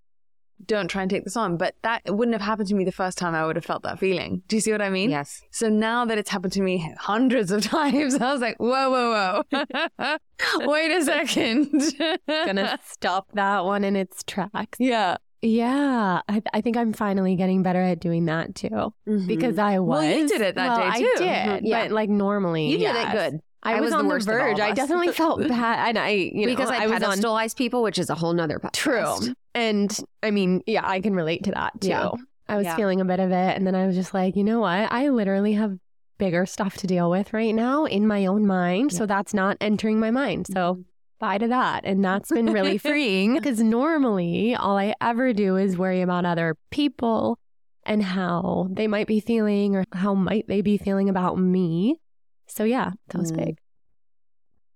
don't 0.66 0.88
try 0.88 1.02
and 1.02 1.10
take 1.12 1.24
this 1.24 1.38
on. 1.38 1.58
But 1.58 1.76
that 1.84 2.02
wouldn't 2.08 2.34
have 2.34 2.42
happened 2.42 2.68
to 2.70 2.76
me 2.76 2.84
the 2.84 2.92
first 2.92 3.18
time 3.18 3.34
I 3.36 3.46
would 3.46 3.56
have 3.56 3.66
felt 3.66 3.84
that 3.84 4.00
feeling. 4.00 4.42
Do 4.48 4.56
you 4.56 4.62
see 4.62 4.72
what 4.72 4.82
I 4.82 4.90
mean? 4.90 5.10
Yes. 5.10 5.42
So 5.52 5.70
now 5.70 6.06
that 6.06 6.18
it's 6.18 6.30
happened 6.30 6.54
to 6.54 6.62
me 6.62 6.94
hundreds 7.00 7.52
of 7.52 7.64
times, 7.78 8.16
I 8.16 8.32
was 8.32 8.42
like, 8.42 8.58
whoa, 8.58 8.90
whoa, 8.90 9.44
whoa. 9.52 10.18
Wait 10.68 10.92
a 10.92 11.04
second. 11.04 11.72
Gonna 12.28 12.80
stop 12.86 13.28
that 13.34 13.66
one 13.66 13.84
in 13.84 13.96
its 13.96 14.24
tracks. 14.26 14.78
yeah. 14.80 15.18
Yeah, 15.42 16.20
I, 16.28 16.42
I 16.54 16.60
think 16.60 16.76
I'm 16.76 16.92
finally 16.92 17.38
getting 17.38 17.64
better 17.64 17.80
at 17.82 18.02
doing 18.02 18.26
that 18.26 18.56
too 18.56 18.94
because 19.26 19.58
I 19.58 19.80
was. 19.80 20.00
Well, 20.02 20.18
you 20.18 20.28
did 20.28 20.42
it 20.42 20.56
that 20.56 20.68
well, 20.78 20.92
day, 20.92 21.00
too. 21.00 21.06
I 21.16 21.18
did, 21.18 21.20
Mhm. 21.22 21.60
Yeah. 21.64 21.84
but 21.84 21.92
like 21.92 22.10
normally, 22.10 22.72
You 22.72 22.78
did 22.80 22.94
it 22.94 23.12
good. 23.14 23.40
I, 23.64 23.76
I 23.76 23.80
was, 23.80 23.92
was 23.92 23.94
on 23.94 24.08
the, 24.10 24.14
all 24.16 24.20
verge. 24.20 24.60
I 24.60 24.72
definitely 24.74 25.14
felt 25.14 25.40
bad, 25.48 25.90
and 25.90 25.98
I, 25.98 26.10
you 26.10 26.42
know, 26.42 26.48
because 26.48 26.70
I, 26.70 26.84
I 26.84 26.88
was 26.88 27.02
on 27.04 27.50
people, 27.56 27.82
which 27.84 27.98
is 28.00 28.10
a 28.10 28.16
whole 28.16 28.34
nother 28.34 28.60
podcast. 28.60 28.74
True. 28.74 29.34
And 29.56 29.96
I 30.24 30.32
mean, 30.32 30.62
yeah, 30.66 30.88
I 30.88 31.02
can 31.02 31.14
relate 31.16 31.44
to 31.46 31.52
that 31.52 31.80
too. 31.82 31.90
Yeah. 31.90 32.12
I 32.48 32.58
was 32.58 32.66
Yeah. 32.66 32.76
feeling 32.76 33.02
a 33.02 33.06
bit 33.06 33.20
of 33.20 33.32
it. 33.32 33.56
And 33.58 33.66
then 33.68 33.76
I 33.76 33.86
was 33.88 33.96
just 33.96 34.14
like, 34.14 34.36
you 34.36 34.44
know 34.44 34.60
what? 34.62 34.92
I 34.92 35.10
literally 35.10 35.54
have 35.54 35.78
bigger 36.18 36.46
stuff 36.46 36.76
to 36.78 36.88
deal 36.88 37.10
with 37.10 37.32
right 37.34 37.54
now 37.56 37.86
in 37.86 38.06
my 38.08 38.26
own 38.26 38.46
mind. 38.46 38.92
So 38.92 39.06
that's 39.06 39.34
not 39.34 39.58
entering 39.62 40.00
my 40.00 40.12
mind. 40.12 40.48
So 40.52 40.84
bye 41.20 41.38
to 41.38 41.48
that. 41.48 41.86
And 41.86 42.04
that's 42.04 42.30
been 42.30 42.48
really 42.48 42.78
freeing 42.90 43.36
because 43.36 43.62
normally 43.62 44.56
all 44.56 44.78
I 44.78 44.96
ever 45.02 45.32
do 45.34 45.56
is 45.58 45.78
worry 45.78 46.02
about 46.02 46.26
other 46.26 46.56
people 46.72 47.38
and 47.86 48.04
how 48.04 48.68
they 48.72 48.88
might 48.88 49.08
be 49.08 49.20
feeling 49.20 49.76
or 49.76 49.86
how 49.94 50.14
might 50.14 50.48
they 50.48 50.62
be 50.62 50.78
feeling 50.78 51.08
about 51.10 51.38
me. 51.40 52.00
So 52.48 52.64
yeah, 52.64 52.92
that 53.10 53.18
was 53.20 53.32
Mm. 53.32 53.38
big. 53.46 53.58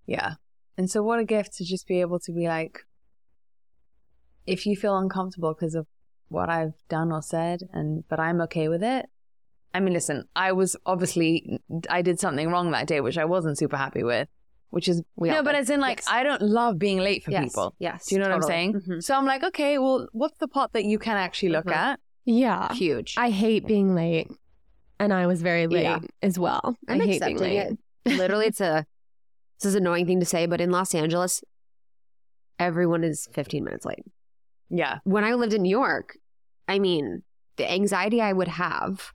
Yeah. 0.06 0.34
And 0.76 0.90
so, 0.90 1.02
what 1.02 1.20
a 1.20 1.24
gift 1.24 1.56
to 1.58 1.64
just 1.64 1.86
be 1.86 2.00
able 2.00 2.18
to 2.20 2.32
be 2.32 2.46
like, 2.48 2.80
if 4.46 4.66
you 4.66 4.76
feel 4.76 4.96
uncomfortable 4.98 5.54
because 5.54 5.74
of 5.74 5.86
what 6.28 6.48
I've 6.50 6.74
done 6.88 7.12
or 7.12 7.22
said, 7.22 7.60
and 7.72 8.04
but 8.08 8.18
I'm 8.20 8.40
okay 8.42 8.68
with 8.68 8.82
it. 8.82 9.06
I 9.72 9.80
mean, 9.80 9.92
listen, 9.92 10.24
I 10.36 10.52
was 10.52 10.76
obviously 10.86 11.60
I 11.90 12.02
did 12.02 12.20
something 12.20 12.48
wrong 12.50 12.70
that 12.72 12.86
day, 12.86 13.00
which 13.00 13.18
I 13.18 13.24
wasn't 13.24 13.58
super 13.58 13.76
happy 13.76 14.02
with. 14.02 14.28
Which 14.70 14.88
is 14.88 15.02
We 15.16 15.30
all 15.30 15.36
no, 15.36 15.42
but 15.44 15.52
did. 15.52 15.60
as 15.60 15.70
in 15.70 15.80
like 15.80 15.98
Yes. 15.98 16.06
I 16.10 16.22
don't 16.24 16.42
love 16.42 16.78
being 16.80 16.98
late 16.98 17.22
for 17.24 17.30
yes. 17.30 17.44
people. 17.44 17.74
Yes. 17.78 18.06
Do 18.06 18.14
you 18.16 18.20
know 18.20 18.26
what 18.28 18.34
I'm 18.34 18.40
totally. 18.40 18.52
saying? 18.54 18.72
Mhm. 18.88 19.02
So 19.04 19.14
I'm 19.16 19.24
like, 19.24 19.44
okay, 19.44 19.78
well, 19.78 20.08
what's 20.12 20.38
the 20.38 20.48
part 20.48 20.72
that 20.72 20.84
you 20.84 20.98
can 20.98 21.16
actually 21.16 21.50
look 21.50 21.66
Mhm. 21.66 21.76
at? 21.76 22.00
Yeah. 22.24 22.72
Huge. 22.74 23.14
I 23.16 23.30
hate 23.30 23.66
being 23.68 23.94
late. 23.94 24.30
And 24.98 25.12
I 25.12 25.26
was 25.28 25.42
very 25.42 25.66
late 25.68 25.82
Yeah. 25.84 26.00
as 26.22 26.38
well. 26.40 26.76
I'm 26.88 27.00
I 27.00 27.04
hate 27.04 27.22
being 27.22 27.36
late. 27.38 27.78
it. 28.04 28.16
Literally, 28.18 28.46
it's 28.46 28.60
a 28.60 28.84
this 29.60 29.66
is 29.70 29.74
an 29.76 29.82
annoying 29.82 30.06
thing 30.06 30.18
to 30.20 30.26
say, 30.26 30.46
but 30.46 30.60
in 30.60 30.70
Los 30.72 30.92
Angeles, 30.94 31.42
everyone 32.58 33.04
is 33.04 33.28
15 33.32 33.64
minutes 33.64 33.84
late. 33.84 34.04
Yeah. 34.70 34.98
When 35.04 35.24
I 35.24 35.34
lived 35.34 35.52
in 35.52 35.62
New 35.62 35.70
York, 35.70 36.16
I 36.68 36.78
mean, 36.78 37.22
the 37.56 37.70
anxiety 37.70 38.20
I 38.20 38.32
would 38.32 38.48
have 38.48 39.12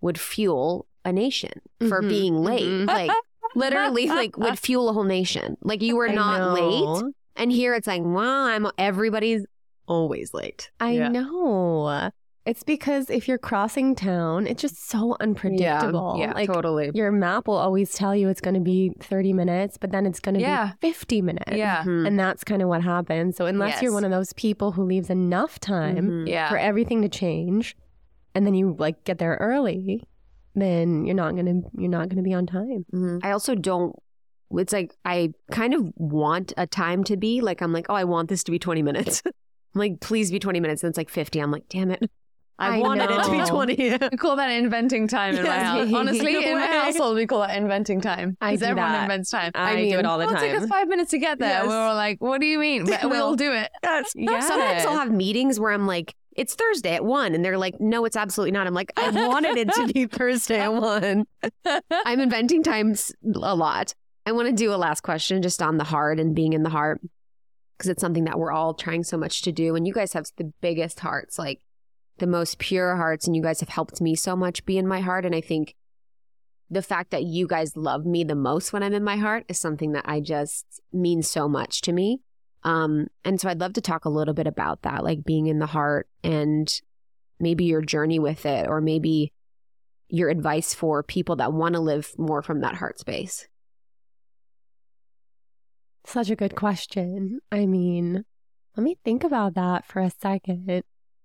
would 0.00 0.18
fuel 0.20 0.86
a 1.04 1.12
nation 1.12 1.60
for 1.88 2.02
Mhm, 2.02 2.08
being 2.08 2.36
late. 2.42 2.64
mhm. 2.66 2.86
Like 2.88 3.12
literally, 3.54 4.08
like 4.08 4.36
would 4.36 4.58
fuel 4.66 4.88
a 4.88 4.92
whole 4.92 5.04
nation. 5.04 5.56
Like 5.62 5.82
you 5.82 5.96
were 5.96 6.08
not 6.08 6.52
late, 6.52 7.04
and 7.36 7.50
here 7.52 7.74
it's 7.74 7.86
like, 7.86 8.02
well, 8.04 8.44
I'm 8.44 8.66
everybody's 8.76 9.46
always 9.86 10.34
late. 10.34 10.70
I 10.80 10.92
Yeah. 10.92 11.08
know. 11.08 12.10
It's 12.48 12.62
because 12.62 13.10
if 13.10 13.28
you're 13.28 13.38
crossing 13.38 13.94
town, 13.94 14.46
it's 14.46 14.62
just 14.62 14.88
so 14.88 15.16
unpredictable. 15.20 16.16
Yeah. 16.18 16.32
like 16.32 16.48
totally. 16.50 16.90
your 16.94 17.12
map 17.12 17.46
will 17.46 17.56
always 17.58 17.92
tell 17.94 18.14
you 18.16 18.28
it's 18.28 18.40
going 18.40 18.54
to 18.54 18.60
be 18.60 18.92
30 19.00 19.32
minutes, 19.34 19.76
but 19.76 19.90
then 19.92 20.06
it's 20.06 20.18
going 20.20 20.34
to 20.36 20.40
Yeah. 20.40 20.72
be 20.80 20.88
50 20.88 21.22
minutes. 21.22 21.52
Yeah. 21.52 21.82
Mhm. 21.84 22.06
And 22.06 22.18
that's 22.18 22.44
kind 22.44 22.62
of 22.62 22.68
what 22.68 22.82
happens. 22.82 23.36
So 23.36 23.46
unless 23.46 23.82
you're 23.82 23.92
one 23.92 24.04
of 24.04 24.10
those 24.10 24.32
people 24.32 24.72
who 24.72 24.82
leaves 24.84 25.10
enough 25.10 25.60
time 25.60 25.96
Mhm. 26.24 26.28
Yeah. 26.28 26.48
for 26.48 26.56
everything 26.56 27.02
to 27.02 27.08
change 27.08 27.76
and 28.34 28.46
then 28.46 28.54
you 28.54 28.74
like 28.78 29.04
get 29.04 29.18
there 29.18 29.36
early, 29.40 30.02
then 30.54 31.04
you're 31.04 31.14
not 31.14 31.34
going 31.34 31.46
to 31.46 31.70
you're 31.78 31.90
not 31.90 32.08
going 32.08 32.16
to 32.16 32.22
be 32.22 32.32
on 32.34 32.46
time. 32.46 32.84
Mhm. 32.94 33.20
I 33.22 33.30
also 33.32 33.54
don't. 33.54 33.94
It's 34.52 34.72
like 34.72 34.94
I 35.04 35.32
kind 35.50 35.74
of 35.74 35.92
want 35.96 36.54
a 36.56 36.66
time 36.66 37.04
to 37.04 37.16
be 37.16 37.42
like 37.42 37.60
I'm 37.60 37.72
like, 37.72 37.86
oh, 37.90 37.94
I 37.94 38.04
want 38.04 38.28
this 38.30 38.42
to 38.44 38.50
be 38.50 38.58
20 38.58 38.82
minutes. 38.82 39.22
I'm 39.74 39.78
like, 39.78 40.00
please 40.00 40.30
be 40.30 40.38
20 40.38 40.60
minutes. 40.60 40.82
And 40.82 40.88
it's 40.88 40.96
like 40.98 41.10
50. 41.10 41.40
I'm 41.40 41.50
like, 41.50 41.68
damn 41.68 41.90
it. 41.90 42.10
I, 42.58 42.76
I 42.76 42.78
wanted 42.78 43.10
it 43.10 43.22
to 43.22 43.30
be 43.30 43.38
know. 43.38 43.46
20. 43.46 43.98
We 44.10 44.16
call 44.16 44.36
that 44.36 44.50
inventing 44.50 45.06
time 45.06 45.36
in 45.36 45.44
my 45.44 45.58
house. 45.58 45.92
Honestly, 45.94 46.34
in 46.44 46.54
my 46.58 46.66
household, 46.66 47.16
we 47.16 47.26
call 47.26 47.40
that 47.40 47.56
inventing 47.56 48.00
time. 48.00 48.36
Because 48.40 48.62
everyone 48.62 48.92
that. 48.92 49.02
invents 49.02 49.30
time. 49.30 49.52
I, 49.54 49.76
mean, 49.76 49.92
do 49.92 49.98
it 49.98 50.06
all 50.06 50.18
the 50.18 50.26
well, 50.26 50.42
it 50.42 50.52
took 50.52 50.62
us 50.62 50.68
five 50.68 50.88
minutes 50.88 51.10
to 51.12 51.18
get 51.18 51.38
there. 51.38 51.48
Yes. 51.50 51.62
We 51.64 51.68
were 51.68 51.94
like, 51.94 52.20
what 52.20 52.40
do 52.40 52.46
you 52.46 52.58
mean? 52.58 52.84
We'll 52.84 53.10
Well, 53.10 53.36
do 53.36 53.52
it. 53.52 53.70
Yeah. 54.14 54.40
Sometimes 54.40 54.84
I'll 54.86 54.98
have 54.98 55.12
meetings 55.12 55.60
where 55.60 55.72
I'm 55.72 55.86
like, 55.86 56.14
it's 56.34 56.54
Thursday 56.54 56.94
at 56.94 57.04
one. 57.04 57.34
And 57.34 57.44
they're 57.44 57.58
like, 57.58 57.80
no, 57.80 58.04
it's 58.04 58.16
absolutely 58.16 58.52
not. 58.52 58.66
I'm 58.66 58.74
like, 58.74 58.92
I 58.96 59.10
wanted 59.10 59.56
it 59.56 59.72
to 59.74 59.86
be 59.92 60.06
Thursday 60.06 60.58
at 60.58 60.72
one. 60.72 61.26
I'm 61.64 62.20
inventing 62.20 62.62
times 62.62 63.12
a 63.24 63.54
lot. 63.54 63.94
I 64.26 64.32
want 64.32 64.48
to 64.48 64.54
do 64.54 64.72
a 64.74 64.76
last 64.76 65.02
question 65.02 65.42
just 65.42 65.62
on 65.62 65.78
the 65.78 65.84
heart 65.84 66.20
and 66.20 66.34
being 66.34 66.52
in 66.52 66.62
the 66.62 66.70
heart 66.70 67.00
because 67.76 67.88
it's 67.88 68.00
something 68.00 68.24
that 68.24 68.38
we're 68.38 68.52
all 68.52 68.74
trying 68.74 69.04
so 69.04 69.16
much 69.16 69.42
to 69.42 69.52
do. 69.52 69.74
And 69.74 69.86
you 69.86 69.92
guys 69.92 70.12
have 70.12 70.26
the 70.36 70.52
biggest 70.60 71.00
hearts, 71.00 71.38
like 71.38 71.60
the 72.18 72.26
most 72.26 72.58
pure 72.58 72.96
hearts. 72.96 73.26
And 73.26 73.34
you 73.34 73.42
guys 73.42 73.60
have 73.60 73.68
helped 73.68 74.00
me 74.00 74.14
so 74.14 74.36
much 74.36 74.64
be 74.64 74.78
in 74.78 74.86
my 74.86 75.00
heart. 75.00 75.24
And 75.24 75.34
I 75.34 75.40
think 75.40 75.74
the 76.70 76.82
fact 76.82 77.10
that 77.10 77.24
you 77.24 77.46
guys 77.46 77.76
love 77.76 78.04
me 78.04 78.24
the 78.24 78.34
most 78.34 78.72
when 78.72 78.82
I'm 78.82 78.94
in 78.94 79.04
my 79.04 79.16
heart 79.16 79.44
is 79.48 79.58
something 79.58 79.92
that 79.92 80.04
I 80.06 80.20
just 80.20 80.82
means 80.92 81.28
so 81.28 81.48
much 81.48 81.80
to 81.82 81.92
me. 81.92 82.20
Um, 82.64 83.06
and 83.24 83.40
so 83.40 83.48
I'd 83.48 83.60
love 83.60 83.72
to 83.74 83.80
talk 83.80 84.04
a 84.04 84.10
little 84.10 84.34
bit 84.34 84.46
about 84.46 84.82
that, 84.82 85.04
like 85.04 85.24
being 85.24 85.46
in 85.46 85.58
the 85.58 85.66
heart 85.66 86.08
and 86.22 86.68
maybe 87.40 87.64
your 87.64 87.80
journey 87.80 88.18
with 88.18 88.44
it, 88.44 88.68
or 88.68 88.80
maybe 88.80 89.32
your 90.08 90.28
advice 90.28 90.74
for 90.74 91.02
people 91.02 91.36
that 91.36 91.52
want 91.52 91.74
to 91.74 91.80
live 91.80 92.12
more 92.18 92.42
from 92.42 92.60
that 92.60 92.74
heart 92.74 92.98
space. 92.98 93.46
Such 96.04 96.30
a 96.30 96.36
good 96.36 96.56
question. 96.56 97.40
I 97.52 97.66
mean, 97.66 98.24
let 98.76 98.82
me 98.82 98.96
think 99.04 99.24
about 99.24 99.54
that 99.54 99.84
for 99.84 100.00
a 100.00 100.10
second. 100.10 100.82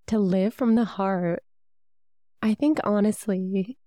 To 0.07 0.19
live 0.19 0.53
from 0.53 0.75
the 0.75 0.85
heart, 0.85 1.43
I 2.41 2.53
think 2.53 2.80
honestly, 2.84 3.77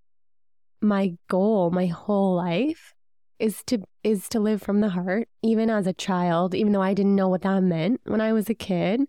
my 0.80 1.16
goal 1.28 1.70
my 1.70 1.86
whole 1.86 2.34
life 2.34 2.94
is 3.38 3.62
to 3.64 3.82
is 4.02 4.28
to 4.28 4.40
live 4.40 4.62
from 4.62 4.80
the 4.80 4.90
heart 4.90 5.28
even 5.42 5.68
as 5.70 5.86
a 5.86 5.92
child 5.92 6.54
even 6.54 6.72
though 6.72 6.82
i 6.82 6.94
didn't 6.94 7.14
know 7.14 7.28
what 7.28 7.42
that 7.42 7.62
meant 7.62 8.00
when 8.04 8.20
i 8.20 8.32
was 8.32 8.48
a 8.48 8.54
kid. 8.54 9.02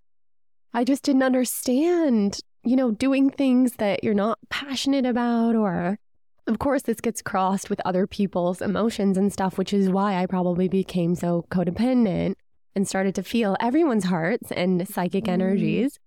I 0.73 0.83
just 0.83 1.03
didn't 1.03 1.23
understand 1.23 2.39
you 2.63 2.75
know 2.75 2.91
doing 2.91 3.29
things 3.29 3.73
that 3.73 4.03
you're 4.03 4.13
not 4.13 4.39
passionate 4.49 5.05
about 5.05 5.55
or 5.55 5.97
of 6.45 6.59
course 6.59 6.83
this 6.83 7.01
gets 7.01 7.21
crossed 7.21 7.69
with 7.69 7.81
other 7.85 8.05
people's 8.07 8.61
emotions 8.61 9.17
and 9.17 9.31
stuff 9.31 9.57
which 9.57 9.73
is 9.73 9.89
why 9.89 10.15
i 10.15 10.25
probably 10.25 10.67
became 10.67 11.15
so 11.15 11.45
codependent 11.49 12.35
and 12.75 12.87
started 12.87 13.15
to 13.15 13.23
feel 13.23 13.57
everyone's 13.59 14.05
hearts 14.05 14.51
and 14.51 14.87
psychic 14.87 15.25
mm. 15.25 15.31
energies 15.31 15.99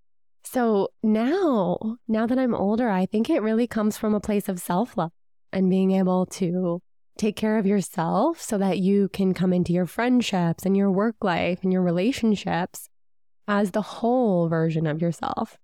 so 0.43 0.89
now 1.03 1.97
now 2.07 2.25
that 2.25 2.39
i'm 2.39 2.55
older 2.55 2.89
i 2.89 3.05
think 3.05 3.29
it 3.29 3.41
really 3.41 3.67
comes 3.67 3.97
from 3.97 4.13
a 4.13 4.19
place 4.19 4.49
of 4.49 4.59
self-love 4.59 5.11
and 5.53 5.69
being 5.69 5.91
able 5.91 6.25
to 6.25 6.81
take 7.17 7.35
care 7.35 7.57
of 7.57 7.67
yourself 7.67 8.41
so 8.41 8.57
that 8.57 8.79
you 8.79 9.09
can 9.09 9.33
come 9.33 9.53
into 9.53 9.73
your 9.73 9.85
friendships 9.85 10.65
and 10.65 10.75
your 10.75 10.89
work 10.89 11.15
life 11.21 11.59
and 11.61 11.71
your 11.71 11.81
relationships 11.81 12.89
as 13.47 13.71
the 13.71 13.81
whole 13.81 14.47
version 14.47 14.87
of 14.87 15.01
yourself. 15.01 15.57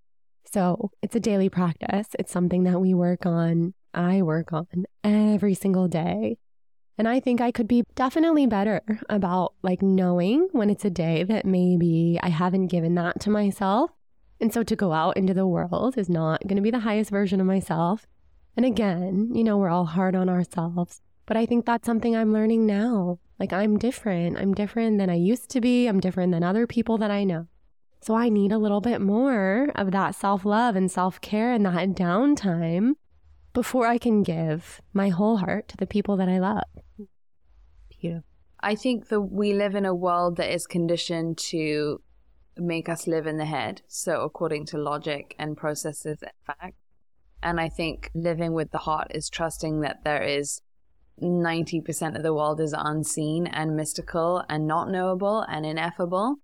So 0.51 0.91
it's 1.01 1.15
a 1.15 1.19
daily 1.19 1.49
practice. 1.49 2.07
It's 2.19 2.31
something 2.31 2.63
that 2.63 2.79
we 2.79 2.93
work 2.93 3.25
on, 3.25 3.73
I 3.93 4.21
work 4.21 4.53
on 4.53 4.85
every 5.03 5.53
single 5.53 5.87
day. 5.87 6.37
And 6.97 7.07
I 7.07 7.19
think 7.19 7.41
I 7.41 7.51
could 7.51 7.67
be 7.67 7.83
definitely 7.95 8.47
better 8.47 8.81
about 9.09 9.53
like 9.61 9.81
knowing 9.81 10.49
when 10.51 10.69
it's 10.69 10.85
a 10.85 10.89
day 10.89 11.23
that 11.23 11.45
maybe 11.45 12.19
I 12.21 12.29
haven't 12.29 12.67
given 12.67 12.95
that 12.95 13.19
to 13.21 13.29
myself. 13.29 13.91
And 14.39 14.53
so 14.53 14.63
to 14.63 14.75
go 14.75 14.93
out 14.93 15.17
into 15.17 15.33
the 15.33 15.47
world 15.47 15.97
is 15.97 16.09
not 16.09 16.43
going 16.43 16.57
to 16.57 16.61
be 16.61 16.71
the 16.71 16.79
highest 16.79 17.09
version 17.09 17.41
of 17.41 17.47
myself. 17.47 18.05
And 18.55 18.65
again, 18.65 19.31
you 19.33 19.43
know, 19.43 19.57
we're 19.57 19.69
all 19.69 19.85
hard 19.85 20.15
on 20.15 20.29
ourselves. 20.29 21.01
But 21.25 21.37
I 21.37 21.45
think 21.45 21.65
that's 21.65 21.85
something 21.85 22.15
I'm 22.15 22.33
learning 22.33 22.65
now. 22.65 23.19
Like, 23.39 23.53
I'm 23.53 23.77
different. 23.77 24.37
I'm 24.37 24.53
different 24.53 24.97
than 24.97 25.09
I 25.09 25.15
used 25.15 25.49
to 25.49 25.61
be. 25.61 25.87
I'm 25.87 25.99
different 25.99 26.31
than 26.31 26.43
other 26.43 26.65
people 26.65 26.97
that 26.99 27.11
I 27.11 27.23
know. 27.23 27.47
So 28.01 28.15
I 28.15 28.29
need 28.29 28.51
a 28.51 28.57
little 28.57 28.81
bit 28.81 29.01
more 29.01 29.69
of 29.75 29.91
that 29.91 30.15
self 30.15 30.45
love 30.45 30.75
and 30.75 30.89
self 30.89 31.19
care 31.19 31.51
and 31.51 31.65
that 31.65 31.89
downtime 31.89 32.93
before 33.53 33.87
I 33.87 33.97
can 33.97 34.23
give 34.23 34.81
my 34.93 35.09
whole 35.09 35.37
heart 35.37 35.67
to 35.69 35.77
the 35.77 35.87
people 35.87 36.15
that 36.17 36.29
I 36.29 36.39
love. 36.39 36.63
Beautiful. 37.89 38.23
I 38.59 38.75
think 38.75 39.09
that 39.09 39.21
we 39.21 39.53
live 39.53 39.75
in 39.75 39.85
a 39.85 39.93
world 39.93 40.37
that 40.37 40.51
is 40.51 40.65
conditioned 40.65 41.37
to 41.49 42.01
make 42.59 42.89
us 42.89 43.07
live 43.07 43.27
in 43.27 43.37
the 43.37 43.45
head. 43.45 43.81
So, 43.87 44.21
according 44.21 44.65
to 44.67 44.77
logic 44.77 45.35
and 45.39 45.57
processes 45.57 46.19
and 46.21 46.31
fact. 46.45 46.75
And 47.43 47.59
I 47.59 47.69
think 47.69 48.09
living 48.15 48.53
with 48.53 48.71
the 48.71 48.79
heart 48.79 49.11
is 49.11 49.29
trusting 49.29 49.81
that 49.81 50.03
there 50.03 50.23
is 50.23 50.61
90% 51.21 52.15
of 52.15 52.23
the 52.23 52.33
world 52.33 52.59
is 52.59 52.73
unseen 52.77 53.47
and 53.47 53.75
mystical 53.75 54.43
and 54.49 54.67
not 54.67 54.89
knowable 54.89 55.41
and 55.41 55.65
ineffable. 55.65 56.35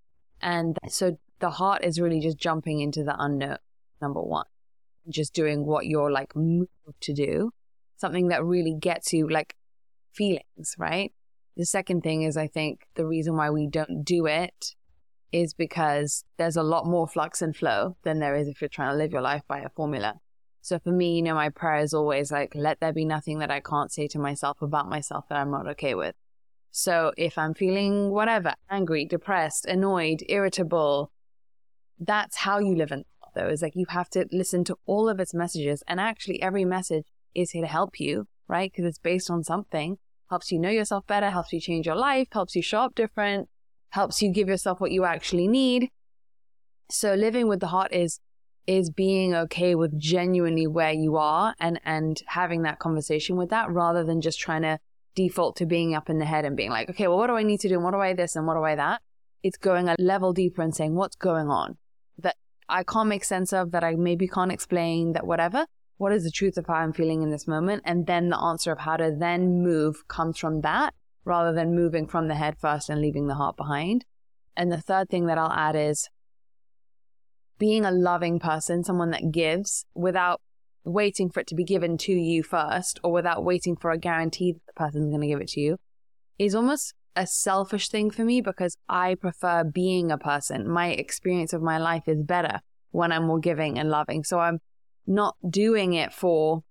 And 0.41 0.77
so 0.89 1.17
the 1.39 1.51
heart 1.51 1.83
is 1.83 1.99
really 1.99 2.19
just 2.19 2.37
jumping 2.37 2.79
into 2.79 3.03
the 3.03 3.15
unknown, 3.17 3.57
number 4.01 4.21
one. 4.21 4.45
Just 5.09 5.33
doing 5.33 5.65
what 5.65 5.85
you're 5.85 6.11
like 6.11 6.35
moved 6.35 6.69
to 7.01 7.13
do, 7.13 7.51
something 7.97 8.29
that 8.29 8.43
really 8.43 8.75
gets 8.79 9.11
you 9.13 9.29
like 9.29 9.55
feelings, 10.13 10.75
right? 10.77 11.11
The 11.57 11.65
second 11.65 12.01
thing 12.01 12.23
is, 12.23 12.37
I 12.37 12.47
think 12.47 12.87
the 12.95 13.05
reason 13.05 13.35
why 13.35 13.49
we 13.49 13.67
don't 13.67 14.03
do 14.03 14.25
it 14.25 14.75
is 15.33 15.53
because 15.53 16.23
there's 16.37 16.55
a 16.55 16.63
lot 16.63 16.85
more 16.85 17.07
flux 17.07 17.41
and 17.41 17.55
flow 17.55 17.97
than 18.03 18.19
there 18.19 18.35
is 18.35 18.47
if 18.47 18.61
you're 18.61 18.69
trying 18.69 18.91
to 18.91 18.97
live 18.97 19.11
your 19.11 19.21
life 19.21 19.41
by 19.47 19.59
a 19.59 19.69
formula. 19.69 20.15
So 20.61 20.79
for 20.79 20.91
me, 20.91 21.15
you 21.15 21.21
know, 21.21 21.33
my 21.33 21.49
prayer 21.49 21.79
is 21.79 21.93
always 21.93 22.31
like, 22.31 22.53
let 22.55 22.79
there 22.79 22.93
be 22.93 23.03
nothing 23.03 23.39
that 23.39 23.51
I 23.51 23.59
can't 23.59 23.91
say 23.91 24.07
to 24.09 24.19
myself 24.19 24.61
about 24.61 24.87
myself 24.87 25.25
that 25.27 25.37
I'm 25.37 25.51
not 25.51 25.67
okay 25.69 25.95
with. 25.95 26.15
So 26.71 27.11
if 27.17 27.37
I'm 27.37 27.53
feeling 27.53 28.11
whatever, 28.11 28.53
angry, 28.69 29.05
depressed, 29.05 29.65
annoyed, 29.65 30.23
irritable, 30.29 31.11
that's 31.99 32.37
how 32.37 32.59
you 32.59 32.75
live 32.75 32.91
in 32.91 33.03
though, 33.35 33.49
is 33.49 33.63
like 33.63 33.75
you 33.75 33.87
have 33.89 34.09
to 34.11 34.27
listen 34.31 34.63
to 34.65 34.77
all 34.85 35.09
of 35.09 35.19
its 35.19 35.33
messages. 35.33 35.83
And 35.87 35.99
actually 35.99 36.41
every 36.41 36.63
message 36.63 37.05
is 37.33 37.51
here 37.51 37.63
to 37.63 37.67
help 37.67 37.99
you, 37.99 38.27
right? 38.47 38.71
Because 38.71 38.85
it's 38.85 38.99
based 38.99 39.29
on 39.29 39.43
something 39.43 39.97
helps 40.29 40.51
you 40.51 40.57
know 40.57 40.69
yourself 40.69 41.05
better, 41.05 41.29
helps 41.29 41.53
you 41.53 41.59
change 41.59 41.85
your 41.85 41.95
life, 41.95 42.27
helps 42.31 42.55
you 42.55 42.61
show 42.61 42.79
up 42.79 42.95
different, 42.95 43.47
helps 43.93 44.21
you 44.21 44.29
give 44.29 44.47
yourself 44.47 44.81
what 44.81 44.91
you 44.91 45.05
actually 45.05 45.47
need. 45.47 45.87
So 46.89 47.13
living 47.13 47.47
with 47.47 47.59
the 47.59 47.67
heart 47.67 47.93
is 47.93 48.19
is 48.65 48.89
being 48.89 49.35
okay 49.35 49.75
with 49.75 49.99
genuinely 49.99 50.65
where 50.65 50.93
you 50.93 51.17
are 51.17 51.53
and 51.59 51.79
and 51.83 52.21
having 52.27 52.63
that 52.63 52.79
conversation 52.79 53.35
with 53.35 53.49
that 53.49 53.69
rather 53.69 54.03
than 54.03 54.19
just 54.21 54.39
trying 54.39 54.63
to 54.63 54.79
default 55.15 55.55
to 55.55 55.65
being 55.65 55.93
up 55.93 56.09
in 56.09 56.17
the 56.17 56.25
head 56.25 56.43
and 56.43 56.57
being 56.57 56.71
like, 56.71 56.89
okay, 56.89 57.07
well, 57.07 57.17
what 57.17 57.27
do 57.27 57.35
I 57.35 57.43
need 57.43 57.59
to 57.59 57.69
do? 57.69 57.75
And 57.75 57.83
what 57.83 57.91
do 57.91 57.99
I 57.99 58.13
this 58.13 58.35
and 58.35 58.47
what 58.47 58.55
do 58.55 58.63
I 58.63 58.75
that? 58.75 59.01
It's 59.43 59.57
going 59.57 59.89
a 59.89 59.95
level 59.99 60.33
deeper 60.33 60.63
and 60.63 60.75
saying, 60.75 60.95
what's 60.95 61.15
going 61.15 61.49
on 61.49 61.77
that 62.17 62.35
I 62.67 62.83
can't 62.83 63.09
make 63.09 63.23
sense 63.23 63.53
of, 63.53 63.71
that 63.71 63.83
I 63.83 63.95
maybe 63.95 64.27
can't 64.27 64.51
explain, 64.51 65.13
that 65.13 65.27
whatever 65.27 65.67
what 65.97 66.11
is 66.11 66.23
the 66.23 66.31
truth 66.31 66.57
of 66.57 66.65
how 66.67 66.73
I'm 66.73 66.93
feeling 66.93 67.21
in 67.21 67.29
this 67.29 67.47
moment? 67.47 67.83
And 67.85 68.07
then 68.07 68.29
the 68.29 68.39
answer 68.39 68.71
of 68.71 68.79
how 68.79 68.97
to 68.97 69.15
then 69.15 69.61
move 69.63 70.07
comes 70.07 70.37
from 70.37 70.61
that 70.61 70.93
rather 71.25 71.53
than 71.53 71.75
moving 71.75 72.07
from 72.07 72.27
the 72.27 72.35
head 72.35 72.55
first 72.59 72.89
and 72.89 73.01
leaving 73.01 73.27
the 73.27 73.35
heart 73.35 73.57
behind. 73.57 74.05
And 74.55 74.71
the 74.71 74.81
third 74.81 75.09
thing 75.09 75.25
that 75.27 75.37
I'll 75.37 75.51
add 75.51 75.75
is 75.75 76.09
being 77.57 77.85
a 77.85 77.91
loving 77.91 78.39
person, 78.39 78.83
someone 78.83 79.11
that 79.11 79.31
gives 79.31 79.85
without 79.95 80.41
waiting 80.83 81.29
for 81.29 81.39
it 81.39 81.47
to 81.47 81.55
be 81.55 81.63
given 81.63 81.97
to 81.97 82.11
you 82.11 82.43
first 82.43 82.99
or 83.03 83.11
without 83.11 83.43
waiting 83.43 83.75
for 83.75 83.91
a 83.91 83.97
guarantee 83.97 84.51
that 84.51 84.65
the 84.67 84.73
person's 84.73 85.09
going 85.09 85.21
to 85.21 85.27
give 85.27 85.39
it 85.39 85.47
to 85.47 85.61
you 85.61 85.77
is 86.37 86.55
almost 86.55 86.93
a 87.15 87.25
selfish 87.25 87.89
thing 87.89 88.11
for 88.11 88.23
me 88.23 88.41
because 88.41 88.75
I 88.89 89.15
prefer 89.15 89.63
being 89.63 90.11
a 90.11 90.17
person. 90.17 90.67
My 90.69 90.89
experience 90.89 91.53
of 91.53 91.61
my 91.61 91.77
life 91.77 92.03
is 92.07 92.21
better 92.21 92.59
when 92.91 93.11
I'm 93.11 93.27
more 93.27 93.39
giving 93.39 93.79
and 93.79 93.89
loving. 93.89 94.23
So 94.23 94.39
I'm 94.39 94.59
not 95.05 95.35
doing 95.47 95.93
it 95.93 96.11
for 96.11 96.63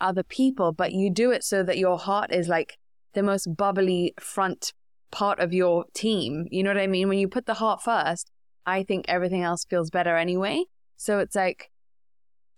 other 0.00 0.22
people, 0.22 0.72
but 0.72 0.92
you 0.92 1.10
do 1.10 1.30
it 1.30 1.44
so 1.44 1.62
that 1.62 1.78
your 1.78 1.98
heart 1.98 2.32
is 2.32 2.48
like 2.48 2.78
the 3.16 3.22
most 3.24 3.56
bubbly 3.56 4.14
front 4.20 4.72
part 5.10 5.40
of 5.40 5.52
your 5.52 5.86
team. 5.94 6.46
You 6.50 6.62
know 6.62 6.70
what 6.70 6.78
I 6.78 6.86
mean? 6.86 7.08
When 7.08 7.18
you 7.18 7.26
put 7.26 7.46
the 7.46 7.54
heart 7.54 7.82
first, 7.82 8.30
I 8.64 8.84
think 8.84 9.06
everything 9.08 9.42
else 9.42 9.64
feels 9.64 9.90
better 9.90 10.16
anyway. 10.16 10.64
So 10.96 11.18
it's 11.18 11.34
like, 11.34 11.70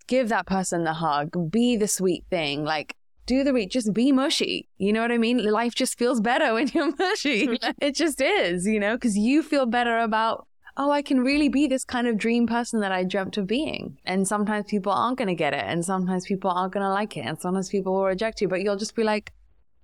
give 0.07 0.29
that 0.29 0.47
person 0.47 0.85
the 0.85 0.95
hug, 0.95 1.51
be 1.51 1.77
the 1.77 1.89
sweet 1.89 2.25
thing, 2.29 2.65
like 2.65 2.95
do 3.27 3.45
the 3.45 3.53
reach, 3.53 3.73
just 3.73 3.93
be 3.93 4.11
mushy. 4.11 4.69
You 4.79 4.93
know 4.93 5.03
what 5.03 5.13
I 5.13 5.19
mean? 5.19 5.45
Life 5.45 5.75
just 5.75 5.99
feels 5.99 6.21
better 6.21 6.53
when 6.55 6.69
you're 6.69 6.95
mushy. 6.97 7.59
it 7.81 7.95
just 7.95 8.21
is, 8.21 8.67
you 8.67 8.81
know, 8.81 8.97
because 8.97 9.17
you 9.17 9.43
feel 9.43 9.67
better 9.67 9.99
about 9.99 10.49
oh, 10.81 10.93
I 10.93 11.03
can 11.03 11.21
really 11.21 11.49
be 11.49 11.67
this 11.67 11.85
kind 11.85 12.07
of 12.07 12.17
dream 12.17 12.47
person 12.47 12.81
that 12.81 12.93
I 12.93 13.03
dreamt 13.03 13.37
of 13.37 13.49
being. 13.49 13.99
And 14.05 14.29
sometimes 14.29 14.67
people 14.69 14.93
aren't 14.93 15.19
going 15.19 15.27
to 15.27 15.35
get 15.35 15.53
it. 15.53 15.65
And 15.67 15.85
sometimes 15.85 16.25
people 16.25 16.53
aren't 16.53 16.73
going 16.73 16.85
to 16.85 16.91
like 16.91 17.17
it. 17.17 17.27
And 17.27 17.39
sometimes 17.41 17.69
people 17.69 17.95
will 17.95 18.05
reject 18.05 18.41
you, 18.41 18.47
but 18.47 18.63
you'll 18.63 18.77
just 18.77 18.95
be 18.95 19.03
like, 19.03 19.33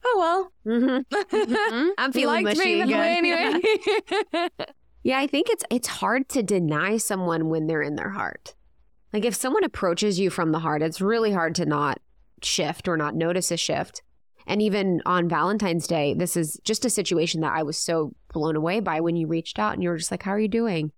oh, 0.04 0.50
well. 0.66 0.74
Mm-hmm. 0.74 1.88
I'm 1.98 2.12
feeling 2.12 2.44
Liked 2.44 2.58
mushy 2.58 2.80
anyway. 2.80 3.60
Yeah, 5.04 5.18
I 5.18 5.26
think 5.26 5.50
it's 5.50 5.64
it's 5.70 5.86
hard 5.86 6.30
to 6.30 6.42
deny 6.42 6.96
someone 6.96 7.50
when 7.50 7.66
they're 7.66 7.82
in 7.82 7.94
their 7.94 8.10
heart. 8.10 8.54
Like 9.12 9.26
if 9.26 9.34
someone 9.34 9.62
approaches 9.62 10.18
you 10.18 10.30
from 10.30 10.50
the 10.50 10.58
heart, 10.58 10.82
it's 10.82 11.00
really 11.00 11.30
hard 11.30 11.54
to 11.56 11.66
not 11.66 12.00
shift 12.42 12.88
or 12.88 12.96
not 12.96 13.14
notice 13.14 13.50
a 13.50 13.58
shift. 13.58 14.02
And 14.46 14.60
even 14.62 15.02
on 15.06 15.28
Valentine's 15.28 15.86
Day, 15.86 16.14
this 16.14 16.36
is 16.36 16.58
just 16.64 16.86
a 16.86 16.90
situation 16.90 17.42
that 17.42 17.52
I 17.52 17.62
was 17.62 17.78
so 17.78 18.14
blown 18.32 18.56
away 18.56 18.80
by 18.80 19.00
when 19.00 19.14
you 19.14 19.26
reached 19.26 19.58
out 19.58 19.74
and 19.74 19.82
you 19.82 19.90
were 19.90 19.98
just 19.98 20.10
like, 20.10 20.22
How 20.22 20.32
are 20.32 20.40
you 20.40 20.48
doing? 20.48 20.90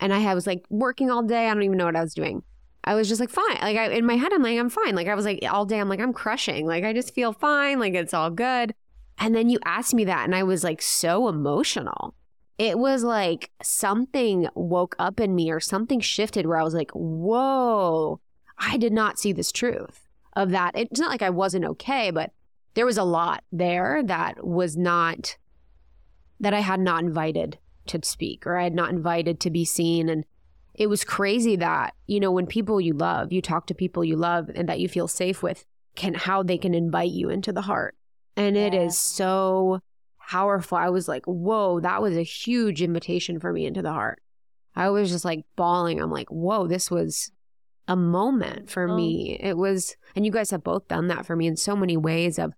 And 0.00 0.12
I 0.12 0.34
was 0.34 0.46
like 0.46 0.64
working 0.68 1.10
all 1.10 1.22
day. 1.22 1.48
I 1.48 1.54
don't 1.54 1.62
even 1.62 1.78
know 1.78 1.86
what 1.86 1.96
I 1.96 2.02
was 2.02 2.14
doing. 2.14 2.42
I 2.86 2.94
was 2.94 3.08
just 3.08 3.20
like, 3.20 3.30
fine. 3.30 3.58
Like 3.60 3.76
I, 3.76 3.90
in 3.90 4.06
my 4.06 4.16
head, 4.16 4.32
I'm 4.32 4.42
like, 4.42 4.58
I'm 4.58 4.70
fine. 4.70 4.94
Like 4.94 5.08
I 5.08 5.14
was 5.14 5.24
like 5.24 5.44
all 5.50 5.66
day, 5.66 5.80
I'm 5.80 5.88
like, 5.88 6.00
I'm 6.00 6.12
crushing. 6.12 6.66
Like 6.66 6.84
I 6.84 6.92
just 6.92 7.14
feel 7.14 7.32
fine. 7.32 7.80
Like 7.80 7.94
it's 7.94 8.14
all 8.14 8.30
good. 8.30 8.74
And 9.18 9.34
then 9.34 9.48
you 9.48 9.58
asked 9.64 9.94
me 9.94 10.04
that, 10.04 10.24
and 10.24 10.34
I 10.34 10.42
was 10.42 10.62
like 10.62 10.82
so 10.82 11.28
emotional. 11.28 12.14
It 12.58 12.78
was 12.78 13.02
like 13.02 13.50
something 13.62 14.48
woke 14.54 14.94
up 14.98 15.20
in 15.20 15.34
me 15.34 15.50
or 15.50 15.60
something 15.60 16.00
shifted 16.00 16.46
where 16.46 16.58
I 16.58 16.62
was 16.62 16.74
like, 16.74 16.90
whoa, 16.92 18.20
I 18.58 18.76
did 18.76 18.92
not 18.92 19.18
see 19.18 19.32
this 19.32 19.52
truth 19.52 20.08
of 20.34 20.50
that. 20.50 20.72
It's 20.74 21.00
not 21.00 21.10
like 21.10 21.22
I 21.22 21.30
wasn't 21.30 21.64
okay, 21.64 22.10
but 22.10 22.32
there 22.74 22.86
was 22.86 22.98
a 22.98 23.04
lot 23.04 23.42
there 23.50 24.02
that 24.04 24.46
was 24.46 24.76
not 24.76 25.36
that 26.40 26.54
I 26.54 26.60
had 26.60 26.80
not 26.80 27.02
invited 27.02 27.58
to 27.86 28.00
speak 28.02 28.46
or 28.46 28.56
I 28.56 28.64
had 28.64 28.74
not 28.74 28.90
invited 28.90 29.40
to 29.40 29.50
be 29.50 29.64
seen 29.64 30.08
and 30.08 30.24
it 30.76 30.88
was 30.88 31.04
crazy 31.04 31.56
that 31.56 31.94
you 32.06 32.20
know 32.20 32.30
when 32.30 32.46
people 32.46 32.80
you 32.80 32.92
love 32.92 33.32
you 33.32 33.42
talk 33.42 33.66
to 33.66 33.74
people 33.74 34.04
you 34.04 34.14
love 34.14 34.50
and 34.54 34.68
that 34.68 34.78
you 34.78 34.88
feel 34.88 35.08
safe 35.08 35.42
with 35.42 35.64
can 35.96 36.14
how 36.14 36.42
they 36.42 36.58
can 36.58 36.74
invite 36.74 37.10
you 37.10 37.30
into 37.30 37.52
the 37.52 37.62
heart. 37.62 37.96
And 38.36 38.54
it 38.54 38.74
is 38.74 38.98
so 38.98 39.80
powerful. 40.28 40.76
I 40.76 40.90
was 40.90 41.08
like 41.08 41.24
whoa 41.26 41.80
that 41.80 42.02
was 42.02 42.16
a 42.16 42.22
huge 42.22 42.82
invitation 42.82 43.40
for 43.40 43.52
me 43.52 43.66
into 43.66 43.82
the 43.82 43.92
heart. 43.92 44.20
I 44.74 44.90
was 44.90 45.10
just 45.10 45.24
like 45.24 45.44
bawling. 45.56 46.00
I'm 46.00 46.10
like 46.10 46.30
whoa 46.30 46.66
this 46.66 46.90
was 46.90 47.32
a 47.88 47.96
moment 47.96 48.70
for 48.70 48.88
oh. 48.88 48.96
me. 48.96 49.38
It 49.40 49.56
was 49.56 49.96
and 50.14 50.26
you 50.26 50.32
guys 50.32 50.50
have 50.50 50.62
both 50.62 50.86
done 50.88 51.08
that 51.08 51.24
for 51.26 51.34
me 51.34 51.46
in 51.46 51.56
so 51.56 51.74
many 51.74 51.96
ways 51.96 52.38
of 52.38 52.52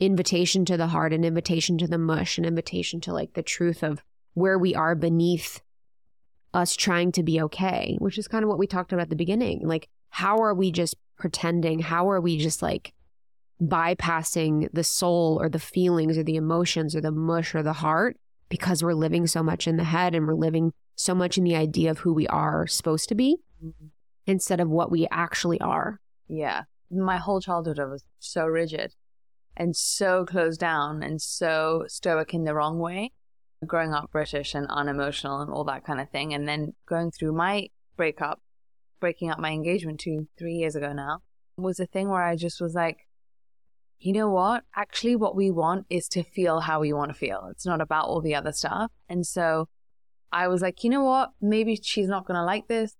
invitation 0.00 0.64
to 0.64 0.76
the 0.76 0.88
heart, 0.88 1.12
an 1.12 1.24
invitation 1.24 1.78
to 1.78 1.86
the 1.86 1.98
mush, 1.98 2.38
an 2.38 2.44
invitation 2.44 3.00
to 3.02 3.12
like 3.12 3.34
the 3.34 3.42
truth 3.42 3.82
of 3.82 4.02
where 4.32 4.58
we 4.58 4.74
are 4.74 4.94
beneath 4.94 5.60
us 6.54 6.76
trying 6.76 7.12
to 7.12 7.22
be 7.22 7.40
okay, 7.42 7.96
which 7.98 8.16
is 8.16 8.28
kind 8.28 8.44
of 8.44 8.48
what 8.48 8.58
we 8.58 8.66
talked 8.66 8.92
about 8.92 9.02
at 9.02 9.10
the 9.10 9.16
beginning. 9.16 9.66
Like, 9.66 9.88
how 10.10 10.38
are 10.38 10.54
we 10.54 10.70
just 10.70 10.94
pretending? 11.18 11.80
How 11.80 12.08
are 12.10 12.20
we 12.20 12.38
just 12.38 12.62
like 12.62 12.92
bypassing 13.60 14.68
the 14.72 14.84
soul 14.84 15.38
or 15.40 15.48
the 15.48 15.58
feelings 15.58 16.16
or 16.16 16.22
the 16.22 16.36
emotions 16.36 16.94
or 16.94 17.00
the 17.00 17.12
mush 17.12 17.54
or 17.54 17.62
the 17.62 17.72
heart 17.72 18.16
because 18.48 18.82
we're 18.82 18.94
living 18.94 19.26
so 19.26 19.42
much 19.42 19.66
in 19.66 19.76
the 19.76 19.84
head 19.84 20.14
and 20.14 20.26
we're 20.26 20.34
living 20.34 20.72
so 20.96 21.14
much 21.14 21.36
in 21.38 21.44
the 21.44 21.56
idea 21.56 21.90
of 21.90 21.98
who 21.98 22.12
we 22.12 22.26
are 22.28 22.66
supposed 22.66 23.08
to 23.08 23.14
be 23.14 23.38
mm-hmm. 23.64 23.86
instead 24.26 24.60
of 24.60 24.68
what 24.68 24.90
we 24.90 25.06
actually 25.10 25.60
are? 25.60 26.00
yeah. 26.28 26.62
My 26.90 27.16
whole 27.16 27.40
childhood, 27.40 27.80
I 27.80 27.86
was 27.86 28.04
so 28.20 28.46
rigid 28.46 28.94
and 29.56 29.74
so 29.74 30.24
closed 30.24 30.60
down 30.60 31.02
and 31.02 31.20
so 31.20 31.84
stoic 31.88 32.34
in 32.34 32.44
the 32.44 32.54
wrong 32.54 32.78
way. 32.78 33.12
Growing 33.66 33.92
up 33.92 34.10
British 34.12 34.54
and 34.54 34.66
unemotional 34.68 35.40
and 35.40 35.50
all 35.50 35.64
that 35.64 35.84
kind 35.84 36.00
of 36.00 36.10
thing. 36.10 36.34
And 36.34 36.48
then 36.48 36.74
going 36.86 37.10
through 37.10 37.32
my 37.32 37.68
breakup, 37.96 38.40
breaking 39.00 39.30
up 39.30 39.38
my 39.38 39.50
engagement 39.50 40.00
two, 40.00 40.28
three 40.38 40.54
years 40.54 40.76
ago 40.76 40.92
now, 40.92 41.20
was 41.56 41.80
a 41.80 41.86
thing 41.86 42.08
where 42.08 42.22
I 42.22 42.36
just 42.36 42.60
was 42.60 42.74
like, 42.74 43.06
you 43.98 44.12
know 44.12 44.28
what? 44.28 44.64
Actually, 44.76 45.16
what 45.16 45.36
we 45.36 45.50
want 45.50 45.86
is 45.88 46.08
to 46.08 46.22
feel 46.22 46.60
how 46.60 46.80
we 46.80 46.92
want 46.92 47.10
to 47.10 47.18
feel. 47.18 47.48
It's 47.50 47.64
not 47.64 47.80
about 47.80 48.06
all 48.06 48.20
the 48.20 48.34
other 48.34 48.52
stuff. 48.52 48.90
And 49.08 49.26
so 49.26 49.68
I 50.32 50.48
was 50.48 50.62
like, 50.62 50.84
you 50.84 50.90
know 50.90 51.04
what? 51.04 51.30
Maybe 51.40 51.76
she's 51.76 52.08
not 52.08 52.26
going 52.26 52.36
to 52.36 52.44
like 52.44 52.66
this. 52.68 52.94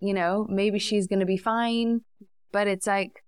You 0.00 0.14
know, 0.14 0.46
maybe 0.48 0.78
she's 0.78 1.06
going 1.06 1.20
to 1.20 1.26
be 1.26 1.36
fine. 1.36 2.00
But 2.52 2.66
it's 2.66 2.86
like, 2.86 3.22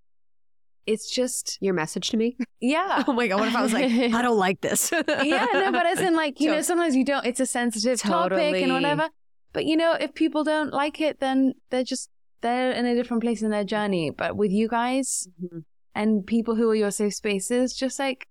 it's 0.87 1.11
just, 1.11 1.59
Your 1.61 1.75
message 1.75 2.11
to 2.11 2.17
me? 2.17 2.37
yeah. 2.61 3.05
Oh 3.09 3.13
my 3.13 3.29
God, 3.29 3.41
what 3.41 3.49
if 3.49 3.55
I 3.57 3.63
was 3.63 3.73
like, 3.73 3.91
I 3.91 4.23
don't 4.23 4.39
like 4.39 4.61
this? 4.61 4.91
yeah, 5.09 5.47
no, 5.53 5.73
but 5.73 5.87
as 5.87 6.01
in 6.01 6.15
like, 6.17 6.41
you 6.41 6.51
know, 6.51 6.61
sometimes 6.71 6.97
you 6.97 7.05
don't, 7.05 7.25
it's 7.27 7.41
a 7.41 7.47
sensitive 7.47 8.01
topic 8.01 8.55
and 8.63 8.73
whatever. 8.73 9.09
But 9.53 9.67
you 9.67 9.77
know, 9.77 9.93
if 9.93 10.15
people 10.15 10.45
don't 10.45 10.73
like 10.73 11.01
it, 11.01 11.21
then 11.21 11.55
they're 11.71 11.85
just, 11.85 12.09
they're 12.41 12.73
in 12.73 12.87
a 12.87 12.95
different 12.95 13.23
place 13.23 13.43
in 13.43 13.51
their 13.51 13.65
journey. 13.65 14.11
But 14.11 14.37
with 14.37 14.51
you 14.51 14.67
guys 14.69 15.29
Mhm. 15.43 15.65
and 15.95 16.27
people 16.27 16.55
who 16.57 16.69
are 16.71 16.75
your 16.75 16.91
safe 16.91 17.15
spaces, 17.15 17.75
just 17.75 17.99
like 17.99 18.27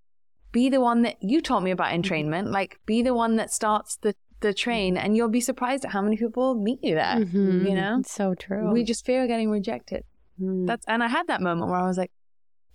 be 0.50 0.68
the 0.68 0.80
one 0.80 1.02
that 1.02 1.16
you 1.22 1.40
taught 1.40 1.62
me 1.62 1.70
about 1.70 1.92
entrainment, 1.92 2.50
like 2.52 2.78
be 2.86 3.02
the 3.02 3.14
one 3.14 3.36
that 3.36 3.50
starts 3.52 3.96
the, 4.02 4.14
the 4.40 4.52
train 4.52 4.96
and 4.98 5.16
you'll 5.16 5.28
be 5.30 5.40
surprised 5.40 5.84
at 5.84 5.92
how 5.92 6.02
many 6.02 6.16
people 6.16 6.54
meet 6.56 6.80
you 6.82 6.94
there. 6.96 7.16
Mhm. 7.24 7.68
You 7.68 7.74
know, 7.76 7.98
It's 8.00 8.12
so 8.12 8.34
true. 8.34 8.70
we 8.72 8.82
just 8.84 9.06
fear 9.06 9.26
getting 9.26 9.48
rejected. 9.50 10.02
Mm. 10.40 10.66
That's, 10.66 10.84
and 10.88 11.02
I 11.02 11.08
had 11.08 11.28
that 11.28 11.40
moment 11.40 11.70
where 11.70 11.78
I 11.80 11.86
was 11.86 11.96
like, 11.96 12.10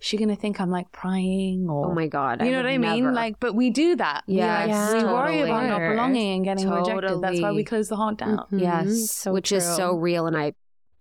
she 0.00 0.16
going 0.16 0.28
to 0.28 0.36
think 0.36 0.60
I'm 0.60 0.70
like 0.70 0.92
prying 0.92 1.66
or 1.68 1.86
Oh 1.90 1.94
my 1.94 2.06
God. 2.06 2.44
you 2.44 2.50
know 2.52 2.58
what 2.58 2.66
I 2.66 2.78
mean? 2.78 3.02
never. 3.04 3.12
Like, 3.12 3.40
but 3.40 3.54
we 3.54 3.70
do 3.70 3.96
that. 3.96 4.22
We, 4.28 4.36
Yes, 4.36 4.92
like, 4.92 5.02
we 5.02 5.08
worry 5.12 5.32
totally. 5.38 5.50
about 5.50 5.66
not 5.68 5.90
belonging 5.90 6.34
and 6.36 6.44
getting 6.44 6.70
rejected. 6.70 7.20
That's 7.20 7.40
why 7.40 7.52
we 7.52 7.64
close 7.64 7.88
the 7.88 7.96
heart 7.96 8.18
down. 8.18 8.38
Mhm. 8.52 8.60
yes, 8.60 9.10
So 9.10 9.32
which 9.32 9.50
is 9.52 9.64
so 9.64 9.94
real. 9.96 10.26
And 10.26 10.36
I 10.36 10.52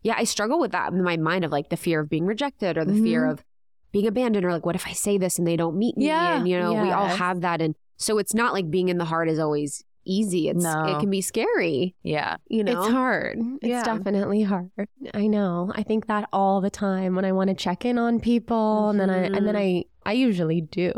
yeah, 0.04 0.16
I 0.18 0.24
struggle 0.24 0.60
with 0.60 0.72
that 0.72 0.94
in 0.94 1.04
my 1.04 1.18
mind 1.18 1.44
of 1.44 1.52
like 1.52 1.70
the 1.70 1.78
fear 1.78 2.00
of 2.00 2.10
being 2.10 2.26
rejected 2.26 2.78
or 2.78 2.86
the 2.86 2.94
fear 2.94 3.24
Mhm. 3.24 3.32
of 3.32 3.44
being 3.92 4.08
abandoned 4.08 4.46
or 4.46 4.52
like, 4.52 4.66
what 4.66 4.76
if 4.76 4.86
I 4.88 4.94
say 4.94 5.18
this 5.18 5.38
and 5.38 5.46
they 5.48 5.56
don't 5.58 5.78
meet 5.78 5.98
me? 5.98 6.06
Yeah. 6.06 6.38
And, 6.38 6.48
you 6.48 6.58
know, 6.60 6.72
we 6.74 6.92
all 6.92 7.08
have 7.08 7.42
that. 7.42 7.62
And 7.62 7.76
so 7.98 8.18
it's 8.18 8.34
not 8.34 8.54
like 8.54 8.70
being 8.70 8.90
in 8.90 8.98
the 9.00 9.06
heart 9.06 9.28
is 9.30 9.40
always 9.40 9.84
easy. 10.08 10.50
It's, 10.50 10.64
No. 10.64 10.86
it 10.86 11.00
can 11.00 11.10
be 11.10 11.22
scary, 11.22 11.96
Yeah. 12.04 12.38
you 12.48 12.64
know? 12.64 12.80
It's 12.84 12.92
hard. 12.92 13.38
It's 13.62 13.70
Yeah. 13.70 13.84
definitely 13.84 14.44
hard. 14.44 14.72
I 15.14 15.28
know. 15.28 15.72
I 15.76 15.84
think 15.84 16.08
that 16.08 16.28
all 16.34 16.62
the 16.62 16.70
time 16.70 17.16
when 17.16 17.26
I 17.26 17.32
want 17.32 17.50
to 17.50 17.56
check 17.56 17.86
in 17.86 17.98
on 17.98 18.20
people 18.20 18.90
and 18.90 19.00
then 19.00 19.10
I 19.10 19.24
and 19.26 19.46
then 19.48 19.56
I 19.56 19.84
I 20.06 20.14
usually 20.14 20.62
do. 20.62 20.94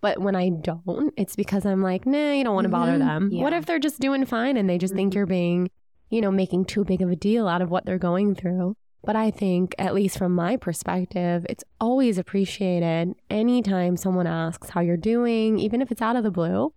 But 0.00 0.18
when 0.20 0.34
I 0.36 0.50
don't, 0.50 1.12
it's 1.16 1.36
because 1.36 1.66
I'm 1.66 1.82
like, 1.82 2.06
nah, 2.06 2.32
you 2.32 2.44
don't 2.44 2.54
want 2.54 2.64
to 2.66 2.70
bother 2.70 2.92
Mhm. 2.98 2.98
them. 2.98 3.30
What 3.40 3.52
if 3.52 3.66
they're 3.66 3.78
just 3.78 4.00
doing 4.00 4.24
fine 4.24 4.56
and 4.56 4.68
they 4.68 4.78
just 4.78 4.94
think 4.94 5.14
you're 5.14 5.26
being, 5.26 5.70
you 6.10 6.20
know, 6.20 6.30
making 6.30 6.66
too 6.66 6.84
big 6.84 7.02
of 7.02 7.10
a 7.10 7.16
deal 7.16 7.48
out 7.48 7.60
of 7.62 7.70
what 7.70 7.84
they're 7.86 7.98
going 7.98 8.34
through? 8.34 8.76
But 9.04 9.14
I 9.16 9.30
think, 9.30 9.74
at 9.78 9.94
least 9.94 10.18
from 10.18 10.34
my 10.34 10.56
perspective, 10.56 11.46
it's 11.48 11.62
always 11.80 12.18
appreciated 12.18 13.14
anytime 13.30 13.96
someone 13.96 14.26
asks 14.26 14.70
how 14.70 14.80
you're 14.80 14.96
doing, 14.96 15.58
even 15.58 15.80
if 15.80 15.92
it's 15.92 16.02
out 16.02 16.16
of 16.16 16.24
the 16.24 16.30
blue. 16.30 16.72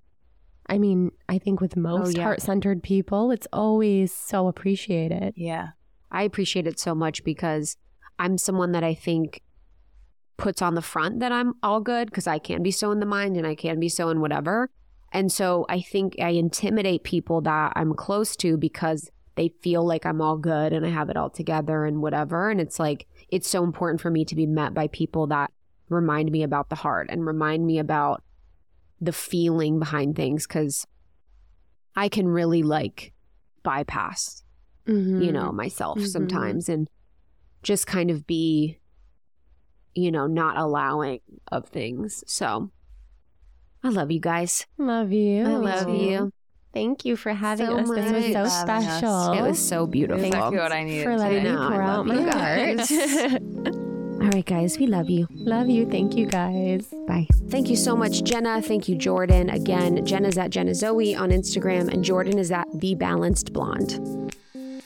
I 0.69 0.77
mean, 0.77 1.11
I 1.27 1.39
think 1.39 1.61
with 1.61 1.77
oh, 1.77 1.81
most 1.81 2.17
yeah. 2.17 2.23
heart 2.23 2.41
centered 2.41 2.83
people, 2.83 3.31
it's 3.31 3.47
always 3.51 4.13
so 4.13 4.47
appreciated. 4.47 5.33
Yeah. 5.35 5.69
I 6.11 6.23
appreciate 6.23 6.67
it 6.67 6.79
so 6.79 6.95
much 6.95 7.23
because 7.23 7.75
I'm 8.17 8.37
someone 8.37 8.71
that 8.73 8.83
I 8.83 8.93
think 8.93 9.41
puts 10.37 10.61
on 10.61 10.75
the 10.75 10.81
front 10.81 11.19
that 11.19 11.31
I'm 11.31 11.55
all 11.61 11.81
good 11.81 12.09
because 12.09 12.27
I 12.27 12.39
can 12.39 12.63
be 12.63 12.71
so 12.71 12.91
in 12.91 12.99
the 12.99 13.05
mind 13.05 13.35
and 13.35 13.45
I 13.45 13.55
can 13.55 13.79
be 13.79 13.89
so 13.89 14.09
in 14.09 14.21
whatever. 14.21 14.69
And 15.11 15.31
so 15.31 15.65
I 15.69 15.81
think 15.81 16.15
I 16.21 16.29
intimidate 16.29 17.03
people 17.03 17.41
that 17.41 17.73
I'm 17.75 17.93
close 17.93 18.35
to 18.37 18.57
because 18.57 19.09
they 19.35 19.53
feel 19.61 19.85
like 19.85 20.05
I'm 20.05 20.21
all 20.21 20.37
good 20.37 20.73
and 20.73 20.85
I 20.85 20.89
have 20.89 21.09
it 21.09 21.17
all 21.17 21.29
together 21.29 21.85
and 21.85 22.01
whatever. 22.01 22.49
And 22.49 22.61
it's 22.61 22.79
like, 22.79 23.07
it's 23.29 23.47
so 23.47 23.63
important 23.63 24.01
for 24.01 24.11
me 24.11 24.25
to 24.25 24.35
be 24.35 24.45
met 24.45 24.73
by 24.73 24.87
people 24.87 25.27
that 25.27 25.51
remind 25.89 26.31
me 26.31 26.43
about 26.43 26.69
the 26.69 26.75
heart 26.75 27.07
and 27.09 27.25
remind 27.25 27.65
me 27.65 27.79
about 27.79 28.23
the 29.01 29.13
feeling 29.13 29.79
behind 29.79 30.15
things 30.15 30.45
because 30.47 30.85
I 31.95 32.09
can 32.09 32.27
really 32.27 32.63
like 32.63 33.13
bypass 33.63 34.43
Mm-hmm. 34.87 35.21
you 35.21 35.31
know, 35.31 35.51
myself 35.51 35.99
Mhm. 35.99 36.07
sometimes 36.07 36.67
and 36.67 36.89
just 37.61 37.85
kind 37.85 38.09
of 38.09 38.25
be, 38.25 38.79
you 39.93 40.11
know, 40.11 40.25
not 40.25 40.57
allowing 40.57 41.19
of 41.51 41.67
things. 41.67 42.23
So 42.25 42.71
I 43.83 43.89
love 43.89 44.09
you 44.09 44.19
guys. 44.19 44.65
Love 44.79 45.11
you. 45.11 45.43
I 45.45 45.57
love 45.57 45.89
you. 45.89 46.31
Thank 46.73 47.05
you 47.05 47.15
for 47.15 47.33
having 47.33 47.67
So 47.67 47.77
us. 47.79 47.89
This 47.89 48.11
was 48.11 48.23
so 48.25 48.31
Having 48.31 48.39
us. 48.45 48.61
special. 48.97 49.33
It 49.33 49.41
was 49.47 49.59
so 49.59 49.85
beautiful. 49.85 50.25
Exactly 50.25 50.57
what 50.57 50.71
I 50.71 50.83
needed 50.83 51.03
for 51.03 51.17
letting 51.17 51.43
me 51.43 51.49
know, 51.51 51.69
pour 51.69 51.81
out 51.83 52.05
love 52.07 52.17
you 52.17 52.25
my 52.25 53.67
heart. 53.67 53.75
All 54.21 54.27
right, 54.31 54.45
guys, 54.45 54.77
we 54.77 54.85
love 54.85 55.09
you. 55.09 55.27
love 55.31 55.69
you. 55.69 55.89
Thank 55.89 56.15
you, 56.15 56.25
guys. 56.25 56.93
Bye. 57.07 57.27
Thank 57.49 57.69
you 57.69 57.75
so 57.77 57.95
much, 57.95 58.23
Jenna. 58.23 58.61
Thank 58.61 58.89
you, 58.89 58.95
Jordan. 58.95 59.49
Again, 59.49 60.05
Jenna's 60.05 60.37
at 60.37 60.49
Jenna 60.49 60.75
Zoe 60.75 61.15
on 61.15 61.29
Instagram, 61.29 61.87
and 61.91 62.03
Jordan 62.03 62.37
is 62.37 62.51
at 62.51 62.67
The 62.73 62.95
Balanced 62.95 63.53
Blonde. 63.53 64.28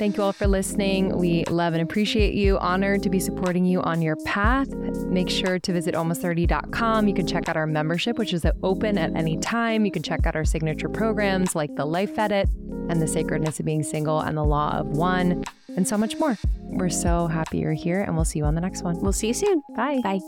Thank 0.03 0.17
you 0.17 0.23
all 0.23 0.33
for 0.33 0.47
listening. 0.47 1.17
We 1.17 1.45
love 1.45 1.73
and 1.73 1.81
appreciate 1.81 2.33
you. 2.33 2.57
Honored 2.57 3.03
to 3.03 3.09
be 3.09 3.21
supporting 3.21 3.63
you 3.63 3.81
on 3.83 4.01
your 4.01 4.17
path. 4.25 4.67
Make 5.05 5.29
sure 5.29 5.59
to 5.59 5.71
visit 5.71 5.95
almost30.com. 5.95 7.07
You 7.07 7.13
can 7.13 7.25
check 7.25 7.47
out 7.47 7.55
our 7.55 7.65
membership, 7.65 8.17
which 8.17 8.33
is 8.33 8.45
open 8.63 8.97
at 8.97 9.15
any 9.15 9.37
time. 9.37 9.85
You 9.85 9.91
can 9.91 10.03
check 10.03 10.25
out 10.25 10.35
our 10.35 10.43
signature 10.43 10.89
programs 10.89 11.55
like 11.55 11.73
the 11.77 11.85
Life 11.85 12.19
Edit 12.19 12.49
and 12.89 13.01
the 13.01 13.07
Sacredness 13.07 13.61
of 13.61 13.65
Being 13.65 13.81
Single 13.81 14.19
and 14.19 14.35
the 14.35 14.43
Law 14.43 14.71
of 14.71 14.87
One, 14.87 15.45
and 15.77 15.87
so 15.87 15.97
much 15.97 16.17
more. 16.17 16.37
We're 16.63 16.89
so 16.89 17.27
happy 17.27 17.59
you're 17.59 17.71
here, 17.71 18.01
and 18.01 18.13
we'll 18.13 18.25
see 18.25 18.39
you 18.39 18.45
on 18.45 18.55
the 18.55 18.61
next 18.61 18.83
one. 18.83 18.99
We'll 18.99 19.13
see 19.13 19.27
you 19.27 19.33
soon. 19.33 19.63
Bye. 19.73 20.01
Bye. 20.03 20.19